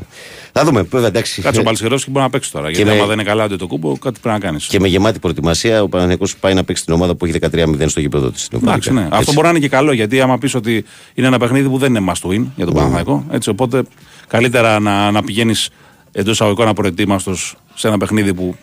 Θα 0.59 0.65
δούμε, 0.65 0.83
βέβαια, 0.83 1.09
εντάξει. 1.09 1.43
Κάτσε 1.43 1.61
ο 1.61 1.63
Μπαλσερόφσκι 1.63 2.11
μπορεί 2.11 2.25
να 2.25 2.31
παίξει 2.31 2.53
τώρα. 2.53 2.71
Γιατί 2.71 2.85
με- 2.91 2.97
άμα 2.97 3.05
δεν 3.07 3.19
είναι 3.19 3.29
καλά 3.29 3.49
το 3.49 3.67
κούμπο, 3.67 3.99
κάτι 3.99 4.21
πρέπει 4.21 4.39
να 4.41 4.47
κάνεις. 4.47 4.67
Και 4.67 4.81
με 4.81 4.89
γεμάτη 4.89 5.19
προετοιμασία, 5.19 5.83
ο 5.83 5.89
Παναθηναϊκός 5.89 6.37
πάει 6.37 6.55
να 6.55 6.65
παίξει 6.65 6.85
την 6.85 6.95
ομάδα 6.95 7.15
που 7.15 7.25
έχει 7.25 7.33
13-0 7.33 7.89
στο 7.89 8.01
γήπεδο 8.01 8.31
της. 8.31 8.49
Εντάξει, 8.55 8.93
ναι. 8.93 9.09
Αυτό 9.11 9.33
μπορεί 9.33 9.45
να 9.47 9.51
είναι 9.51 9.59
και 9.59 9.69
καλό 9.69 9.93
γιατί 9.93 10.21
άμα 10.21 10.39
πεις 10.39 10.55
ότι 10.55 10.85
είναι 11.15 11.27
ένα 11.27 11.39
παιχνίδι 11.39 11.69
που 11.69 11.79
δεν 11.79 11.95
είναι 11.95 12.13
must 12.13 12.31
win 12.31 12.45
για 12.57 12.65
τον 12.65 12.75
Παναθηναϊκό. 12.75 13.25
Έτσι, 13.31 13.49
οπότε 13.49 13.83
καλύτερα 14.29 14.79
να, 14.81 15.11
να 15.11 15.23
πηγαίνεις 15.23 15.69
εντός 16.13 16.33
εισαγωγικών 16.33 16.69
απροετοίμαστο 16.69 17.35
σε 17.75 17.89
ένα 17.89 17.99
παιχνίδι 17.99 18.35
που 18.35 18.57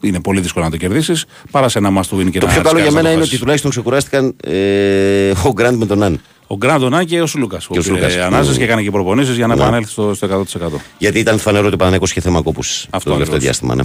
είναι 0.00 0.20
πολύ 0.20 0.40
δύσκολο 0.40 0.64
να 0.64 0.70
το 0.70 0.76
κερδίσεις 0.76 1.24
παρά 1.50 1.68
σε 1.68 1.78
ένα 1.78 1.90
must 2.02 2.16
win 2.18 2.30
και 2.30 2.38
Το 2.38 2.46
να 2.46 2.52
πιο 2.52 2.62
καλό 2.62 2.78
για 2.78 2.90
σκάσεις 2.90 2.94
μένα 2.94 2.98
είναι 2.98 3.08
ότι 3.08 3.10
αποφάσεις. 3.10 3.38
τουλάχιστον 3.38 3.70
ξεκουράστηκαν 3.70 4.34
ε, 4.44 5.30
ο 5.44 5.52
Γκραντ 5.52 5.74
με 5.76 5.86
τον 5.86 6.02
Αν. 6.02 6.20
Ο 6.52 6.56
Γκράντονα 6.56 7.04
και 7.04 7.20
ο 7.20 7.26
Σουλούκα. 7.26 7.60
Και 7.70 7.78
ο 7.78 7.82
Σλούκας. 7.82 8.16
Ανάζε 8.16 8.52
Mm. 8.52 8.56
και 8.56 8.62
έκανε 8.64 8.82
και 8.82 8.90
προπονήσεις 8.90 9.36
για 9.36 9.46
να 9.46 9.54
Ναι. 9.54 9.60
επανέλθει 9.62 9.90
στο, 9.90 10.14
στο 10.14 10.26
100%. 10.26 10.80
Γιατί 10.98 11.18
ήταν 11.18 11.38
φανερό 11.38 11.64
ότι 11.64 11.74
ο 11.74 11.76
Παναθηναϊκός 11.76 12.10
είχε 12.10 12.20
θέμα 12.20 12.42
κόπους 12.42 12.86
Αυτό 12.90 13.10
το 13.10 13.16
τελευταίο 13.16 13.22
ακριβώς. 13.22 13.42
διάστημα. 13.42 13.74
Ναι. 13.74 13.82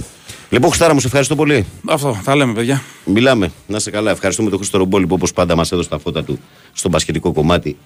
Λοιπόν, 0.50 0.68
Χουστάρα 0.70 0.94
μου, 0.94 1.00
σε 1.00 1.06
ευχαριστώ 1.06 1.34
πολύ. 1.34 1.66
Αυτό, 1.88 2.18
θα 2.22 2.36
λέμε, 2.36 2.52
παιδιά. 2.52 2.82
Μιλάμε. 3.04 3.50
Να 3.66 3.78
σε 3.78 3.90
καλά. 3.90 4.10
Ευχαριστούμε 4.10 4.48
τον 4.50 4.58
Χρήστο 4.58 4.78
Ρομπόλη 4.78 5.06
που 5.06 5.14
όπως 5.14 5.32
πάντα 5.32 5.56
μας 5.56 5.72
έδωσε 5.72 5.88
τα 5.88 5.98
φώτα 5.98 6.24
του 6.24 6.38
στο 6.72 6.88
μπασκετικό 6.88 7.32
κομμάτι. 7.32 7.76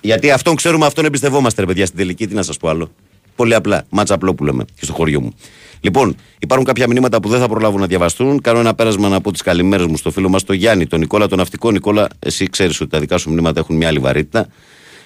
Γιατί 0.00 0.30
αυτόν 0.30 0.54
ξέρουμε, 0.56 0.86
αυτόν 0.86 1.04
εμπιστευόμαστε, 1.04 1.60
ρε 1.60 1.66
παιδιά, 1.66 1.86
στην 1.86 1.98
τελική. 1.98 2.26
Τι 2.26 2.34
να 2.34 2.42
σας 2.42 2.56
πω 2.56 2.68
άλλο. 2.68 2.90
Πολύ 3.36 3.54
απλά. 3.54 3.82
Μάτσα 3.88 4.14
απλό 4.14 4.34
που 4.34 4.44
λέμε 4.44 4.64
και 4.78 4.84
στο 4.84 4.92
χωριό 4.92 5.20
μου. 5.20 5.32
Λοιπόν, 5.80 6.16
υπάρχουν 6.38 6.66
κάποια 6.66 6.86
μηνύματα 6.88 7.20
που 7.20 7.28
δεν 7.28 7.40
θα 7.40 7.48
προλάβουν 7.48 7.80
να 7.80 7.86
διαβαστούν. 7.86 8.40
Κάνω 8.40 8.58
ένα 8.58 8.74
πέρασμα 8.74 9.08
να 9.08 9.20
πω 9.20 9.32
τις 9.32 9.42
καλημέρες 9.42 9.86
μου 9.86 9.96
στο 9.96 10.10
φίλο 10.10 10.28
μας 10.28 10.44
τον 10.44 10.56
Γιάννη, 10.56 10.86
τον 10.86 10.98
Νικόλα, 11.00 11.26
τον 11.28 11.38
Ναυτικό. 11.38 11.70
Νικόλα, 11.70 12.08
εσύ 12.18 12.46
ξέρεις 12.46 12.80
ότι 12.80 12.90
τα 12.90 12.98
δικά 13.00 13.18
σου 13.18 13.30
μηνύματα 13.30 13.60
έχουν 13.60 13.76
μια 13.76 13.88
άλλη 13.88 13.98
βαρύτητα. 13.98 14.46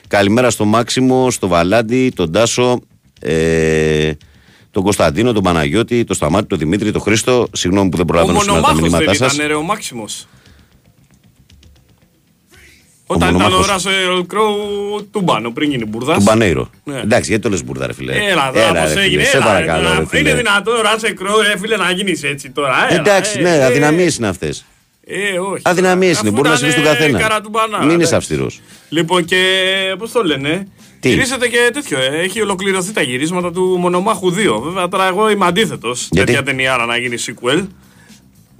Καλημέρα 0.09 0.51
στο 0.51 0.65
Μάξιμο, 0.65 1.31
στο 1.31 1.49
Βαλάντι, 1.49 2.13
τον 2.15 2.33
Τάσο, 2.33 2.81
ε, 3.21 4.13
τον 4.71 4.83
Κωνσταντίνο, 4.83 5.33
τον 5.33 5.43
Παναγιώτη, 5.43 6.05
τον 6.05 6.17
Σταμάτη, 6.17 6.47
τον 6.47 6.59
Δημήτρη, 6.59 6.93
τον 6.93 7.01
Χρήστο. 7.01 7.47
Συγγνώμη 7.53 7.89
που 7.89 7.97
δεν 7.97 8.07
Ο 8.09 8.09
προλάβαινα 8.09 8.39
σήμερα 8.39 8.61
τα 8.61 8.67
μονομάχος 8.67 8.91
δεν 8.91 9.01
μηνύματά 9.01 9.25
σας. 9.25 9.35
ήταν 9.35 9.47
ρε 9.47 9.55
ο 9.55 9.63
Μάξιμος. 9.63 10.27
Όταν 13.15 13.29
ήταν 13.29 13.35
ο 13.41 13.45
μονομάχος. 13.45 13.67
Ράσελ 13.67 14.27
Κρόου 14.27 15.09
του 15.11 15.21
Μπάνο 15.21 15.51
πριν 15.51 15.71
γίνει 15.71 15.85
μπουρδάς. 15.85 16.17
Του 16.17 16.23
Μπανέιρο. 16.23 16.71
Ναι. 16.85 17.01
Εντάξει, 17.01 17.29
γιατί 17.29 17.43
το 17.45 17.51
λες 17.51 17.65
μπουρδα, 17.65 17.87
ρε 17.87 17.93
φιλέ. 17.95 18.13
Έλα 18.13 18.53
εδώ, 18.55 18.73
ρε, 18.73 18.81
πώς 18.81 18.91
φίλε, 18.91 19.03
έγινε. 19.03 19.25
Σε 19.25 19.37
έλα, 19.37 19.47
παρακαλώ, 19.47 19.87
έλα. 19.89 19.99
ρε, 19.99 20.07
φίλε. 20.07 20.21
Είναι 20.21 20.35
δυνατόν 20.39 20.77
ο 20.77 20.81
Ράσελ 20.83 21.15
Κρόου, 21.15 21.41
ρε 21.43 21.59
φίλε, 21.59 21.77
να 21.77 21.91
γίνεις 21.91 22.23
έτσι 22.23 22.51
τώρα. 22.51 22.87
έλα, 22.91 23.01
Εντάξει, 23.01 23.39
ε, 23.39 23.43
ναι, 23.43 23.57
ε, 23.57 23.65
αδυναμίες 23.65 24.17
είναι 24.17 24.29
αυτές. 24.29 24.65
Ε, 25.07 25.39
όχι. 25.39 25.63
Αδυναμίες 25.65 26.11
είναι, 26.21 26.29
Αφού 26.29 26.31
μπορεί 26.37 26.49
να 26.49 26.55
ήταν, 26.55 26.71
συμβεί 26.71 26.73
στον 26.73 26.85
ε, 26.85 26.97
καθένα. 26.97 27.19
καρα 27.19 27.41
του 27.41 27.49
μπανάνα, 27.49 27.79
Μην 27.79 27.87
είσαι 27.89 27.95
εντάξει. 27.97 28.15
αυστηρός. 28.15 28.61
Λοιπόν 28.89 29.25
και 29.25 29.37
πώς 29.99 30.13
το 30.13 30.23
λένε. 30.25 30.67
Τι; 31.01 31.09
Γυρίζεται 31.09 31.49
και 31.49 31.71
τέτοιο. 31.73 31.99
ε, 31.99 32.21
Έχει 32.23 32.43
ολοκληρωθεί 32.43 32.93
τα 32.93 33.03
γυρίσματα 33.03 33.53
του 33.53 33.63
Μονομάχου 33.81 34.33
2. 34.33 34.63
Βέβαια 34.63 34.89
τώρα 34.89 35.07
εγώ 35.07 35.31
είμαι 35.31 35.47
αντίθετος. 35.47 36.09
Γιατί; 36.11 36.27
Τέτοια 36.27 36.43
ταινιάρα 36.45 36.87
να 36.87 36.97
γίνεις 36.97 37.31
sequel. 37.33 37.67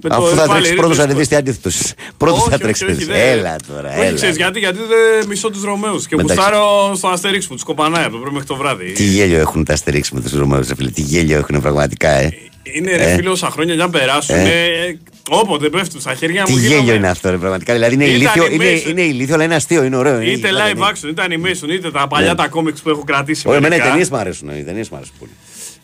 Με 0.03 0.09
το 0.09 0.15
Αφού 0.15 0.27
θα 0.27 0.35
πάλι 0.35 0.49
τρέξεις 0.51 0.75
πρώτος, 0.75 0.97
Ridley 0.97 0.99
θα 0.99 1.11
Scott. 1.13 1.15
δεις 1.17 1.27
τι 1.27 1.35
αντίθετος. 1.35 1.93
Πρώτος 2.17 2.37
Όχι, 2.39 2.49
θα 2.49 2.53
όχι, 2.55 2.63
τρέξεις. 2.63 2.87
όχι, 2.87 3.03
δεν- 3.05 3.15
Έλα 3.37 3.55
τώρα, 3.67 3.89
Όχι, 3.89 3.99
έλα. 4.05 4.15
ξέρεις 4.15 4.35
γιατί, 4.35 4.59
γιατί 4.59 4.77
δεν 4.77 5.27
μισώ 5.27 5.49
τους 5.49 5.63
Ρωμαίους 5.63 6.07
και 6.07 6.15
Εντάξει. 6.15 6.35
γουστάρω 6.35 6.93
στο 6.95 7.07
Αστερίξ 7.07 7.47
που 7.47 7.53
τους 7.53 7.63
κοπανάει 7.63 8.03
από 8.03 8.11
το 8.13 8.17
πρωί 8.17 8.31
μέχρι 8.33 8.47
το 8.47 8.55
βράδυ. 8.55 8.91
Τι 8.91 9.03
γέλιο 9.03 9.39
έχουν 9.39 9.63
τα 9.63 9.73
Αστερίξ 9.73 10.15
με 10.15 10.21
τους 10.21 10.31
Ρωμαίους, 10.33 10.67
φίλε. 10.77 10.89
Τι 10.89 11.01
γέλιο 11.01 11.37
έχουν 11.37 11.61
πραγματικά, 11.61 12.09
ε. 12.09 12.33
Είναι 12.63 12.95
ρε 12.95 13.11
Ε. 13.11 13.15
φίλε 13.15 13.29
όσα 13.29 13.49
χρόνια 13.49 13.73
για 13.73 13.83
να 13.83 13.89
περάσουν. 13.89 14.35
Ε. 14.35 14.41
ε, 14.41 14.97
Όποτε 15.29 15.69
πέφτουν 15.69 15.99
στα 16.01 16.13
χέρια 16.15 16.43
Τι 16.43 16.51
μου. 16.51 16.57
γέλιο 16.57 16.77
γίνομαι- 16.77 16.95
είναι 16.97 17.09
αυτό, 17.09 17.29
ρε, 17.29 17.37
πραγματικά. 17.37 17.73
Δηλαδή 17.73 17.93
είναι 17.93 18.03
Ήταν 18.05 18.15
ηλίθιο, 18.15 18.45
είναι, 18.51 18.65
animation. 18.65 18.89
είναι 18.89 19.01
ηλίθιο, 19.01 19.33
αλλά 19.33 19.43
είναι 19.43 19.55
αστείο, 19.55 19.83
είναι 19.83 19.95
ωραίο. 19.95 20.21
είναι- 20.21 20.31
Είτε 20.31 20.47
είναι- 20.47 20.57
live 20.71 20.75
είναι- 20.75 20.85
action, 20.93 21.07
είτε 21.09 21.23
animation, 21.27 21.69
είτε 21.73 21.91
τα 21.91 22.07
παλιά 22.07 22.29
Ναι. 22.29 22.35
τα 22.35 22.49
comics 22.53 22.81
που 22.83 22.89
έχω 22.89 23.03
κρατήσει. 23.05 23.43
Ωραία, 23.45 23.59
εμένα 23.59 23.75
οι 23.75 23.77
μερικά. 23.77 23.89
ταινίες 23.95 24.09
μου 24.09 24.17
αρέσουν. 24.17 24.49
Οι 24.49 24.63
ταινίες 24.63 24.89
μου 24.89 24.95
αρέσουν 24.97 25.15
πολύ. 25.19 25.31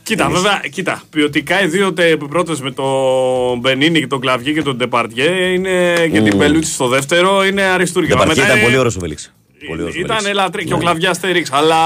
Κοίτα, 0.04 0.24
Ταινίες. 0.24 0.42
βέβαια, 0.42 0.62
κοίτα. 0.72 1.04
Ποιοτικά 1.10 1.62
οι 1.64 1.68
δύο 1.68 1.94
πρώτες 2.30 2.62
με 2.62 2.72
τον 2.72 3.60
Μπενίνι 3.60 4.00
και 4.00 4.08
τον 4.08 4.20
Κλαβιέ 4.20 4.54
και 4.54 4.62
τον 4.62 4.76
Ντεπαρντιέ 4.78 5.30
είναι 5.30 5.94
και 6.12 6.22
την 6.22 6.34
Μμμ. 6.34 6.40
Μπελούτσι 6.40 6.72
στο 6.72 6.88
δεύτερο 6.88 7.46
είναι 7.46 7.62
αριστούργημα. 7.62 8.16
Για 8.16 8.24
παρκή 8.26 8.40
Μετά 8.40 8.48
ήταν 8.52 8.58
είναι- 8.58 8.66
πολύ 8.68 8.78
ωραίος 8.78 8.96
ο 8.96 9.00
Οβελίξ. 8.99 9.34
Πολύ 9.68 9.82
ωραίος 9.82 9.96
ο 9.96 10.00
Ήταν 10.00 10.18
Βέληξ. 10.22 10.36
λατρή 10.36 10.66
και 10.66 10.74
ο 10.74 10.78
Ναι. 10.78 10.84
Κλαβιά 10.84 11.10
Αστέριξ. 11.10 11.52
Αλλά 11.52 11.78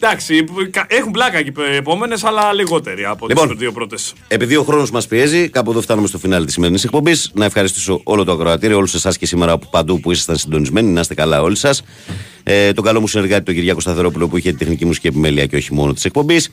εντάξει, 0.00 0.42
που- 0.44 0.54
κα- 0.70 0.86
έχουν 0.88 1.10
πλάκα 1.10 1.42
και 1.42 1.52
οι 1.72 1.76
επόμενες, 1.76 2.24
αλλά 2.24 2.52
λιγότεροι 2.52 3.04
από 3.04 3.26
Λοιπόν. 3.28 3.48
τι 3.48 3.54
δύο 3.54 3.72
πρώτες. 3.72 4.12
Επειδή 4.28 4.56
ο 4.56 4.62
χρόνος 4.62 4.90
μας 4.90 5.06
πιέζει, 5.06 5.48
κάπου 5.48 5.70
εδώ 5.70 5.80
φτάνουμε 5.80 6.06
στο 6.08 6.18
φινάλι 6.18 6.44
της 6.44 6.54
σημερινής 6.54 6.84
εκπομπής. 6.84 7.30
Να 7.34 7.44
ευχαριστήσω 7.44 8.00
όλο 8.04 8.24
το 8.24 8.32
ακροατήριο, 8.32 8.76
όλους 8.76 8.94
εσάς 8.94 9.18
και 9.18 9.26
σήμερα 9.26 9.52
από 9.52 9.66
παντού 9.70 10.00
που 10.00 10.10
ήσασταν 10.10 10.36
συντονισμένοι. 10.36 10.90
Να 10.90 11.00
είστε 11.00 11.14
καλά 11.14 11.42
όλοι 11.42 11.56
σας. 11.56 11.82
Ε, 12.42 12.72
τον 12.72 12.84
καλό 12.84 13.00
μου 13.00 13.06
συνεργάτη, 13.08 13.44
τον 13.44 13.54
Κυριάκο 13.54 13.80
Σταθερόπουλο, 13.80 14.28
που 14.28 14.36
είχε 14.36 14.50
τη 14.50 14.56
τεχνική 14.58 14.84
μουσική 14.84 15.06
επιμέλεια 15.06 15.46
και 15.46 15.56
όχι 15.56 15.74
μόνο 15.74 15.92
της 15.92 16.04
εκπομπής. 16.04 16.50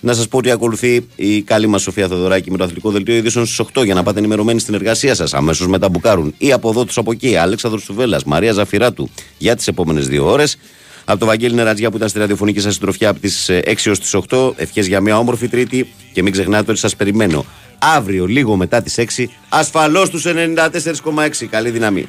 Να 0.00 0.14
σας 0.14 0.28
πω 0.28 0.38
ότι 0.38 0.50
ακολουθεί 0.50 1.06
η 1.16 1.42
καλή 1.42 1.66
μας 1.66 1.82
Σοφία 1.82 2.08
Θεοδωράκη 2.08 2.50
με 2.50 2.56
το 2.56 2.64
αθλητικό 2.64 2.90
δελτίο 2.90 3.14
ειδήσεων 3.14 3.46
στις 3.46 3.60
8 3.74 3.84
για 3.84 3.94
να 3.94 4.02
πάτε 4.02 4.18
ενημερωμένοι 4.18 4.60
στην 4.60 4.74
εργασία 4.74 5.14
σας. 5.14 5.34
Αμέσως 5.34 5.66
μετά 5.66 5.88
μπουκάρουν 5.88 6.34
ή 6.38 6.52
από 6.52 6.70
εδώ 6.70 6.84
του 6.84 6.92
από 6.96 7.12
εκεί. 7.12 7.36
Αλέξανδρος 7.36 7.84
Τουβέλλα, 7.84 8.20
Μαρία 8.26 8.52
Ζαφυράτου 8.52 9.10
για 9.38 9.56
τις 9.56 9.68
επόμενες 9.68 10.08
δύο 10.08 10.30
ώρες. 10.30 10.58
Από 11.04 11.18
το 11.18 11.26
Βαγγέλη 11.26 11.54
Νερατζιά 11.54 11.90
που 11.90 11.96
ήταν 11.96 12.08
στη 12.08 12.18
ραδιοφωνική 12.18 12.60
σας 12.60 12.74
συντροφιά 12.74 13.08
από 13.08 13.20
τις 13.20 13.50
6 13.50 13.86
έω 13.86 13.92
τις 13.92 14.14
8. 14.14 14.52
Ευχές 14.56 14.86
για 14.86 15.00
μια 15.00 15.18
όμορφη 15.18 15.48
Τρίτη 15.48 15.92
και 16.12 16.22
μην 16.22 16.32
ξεχνάτε 16.32 16.70
ότι 16.70 16.80
σας 16.80 16.96
περιμένω 16.96 17.44
αύριο 17.78 18.26
λίγο 18.26 18.56
μετά 18.56 18.82
τις 18.82 18.98
6 18.98 19.28
ασφαλώς 19.48 20.10
τους 20.10 20.24
94,6. 20.26 21.46
Καλή 21.50 21.70
δύναμη. 21.70 22.08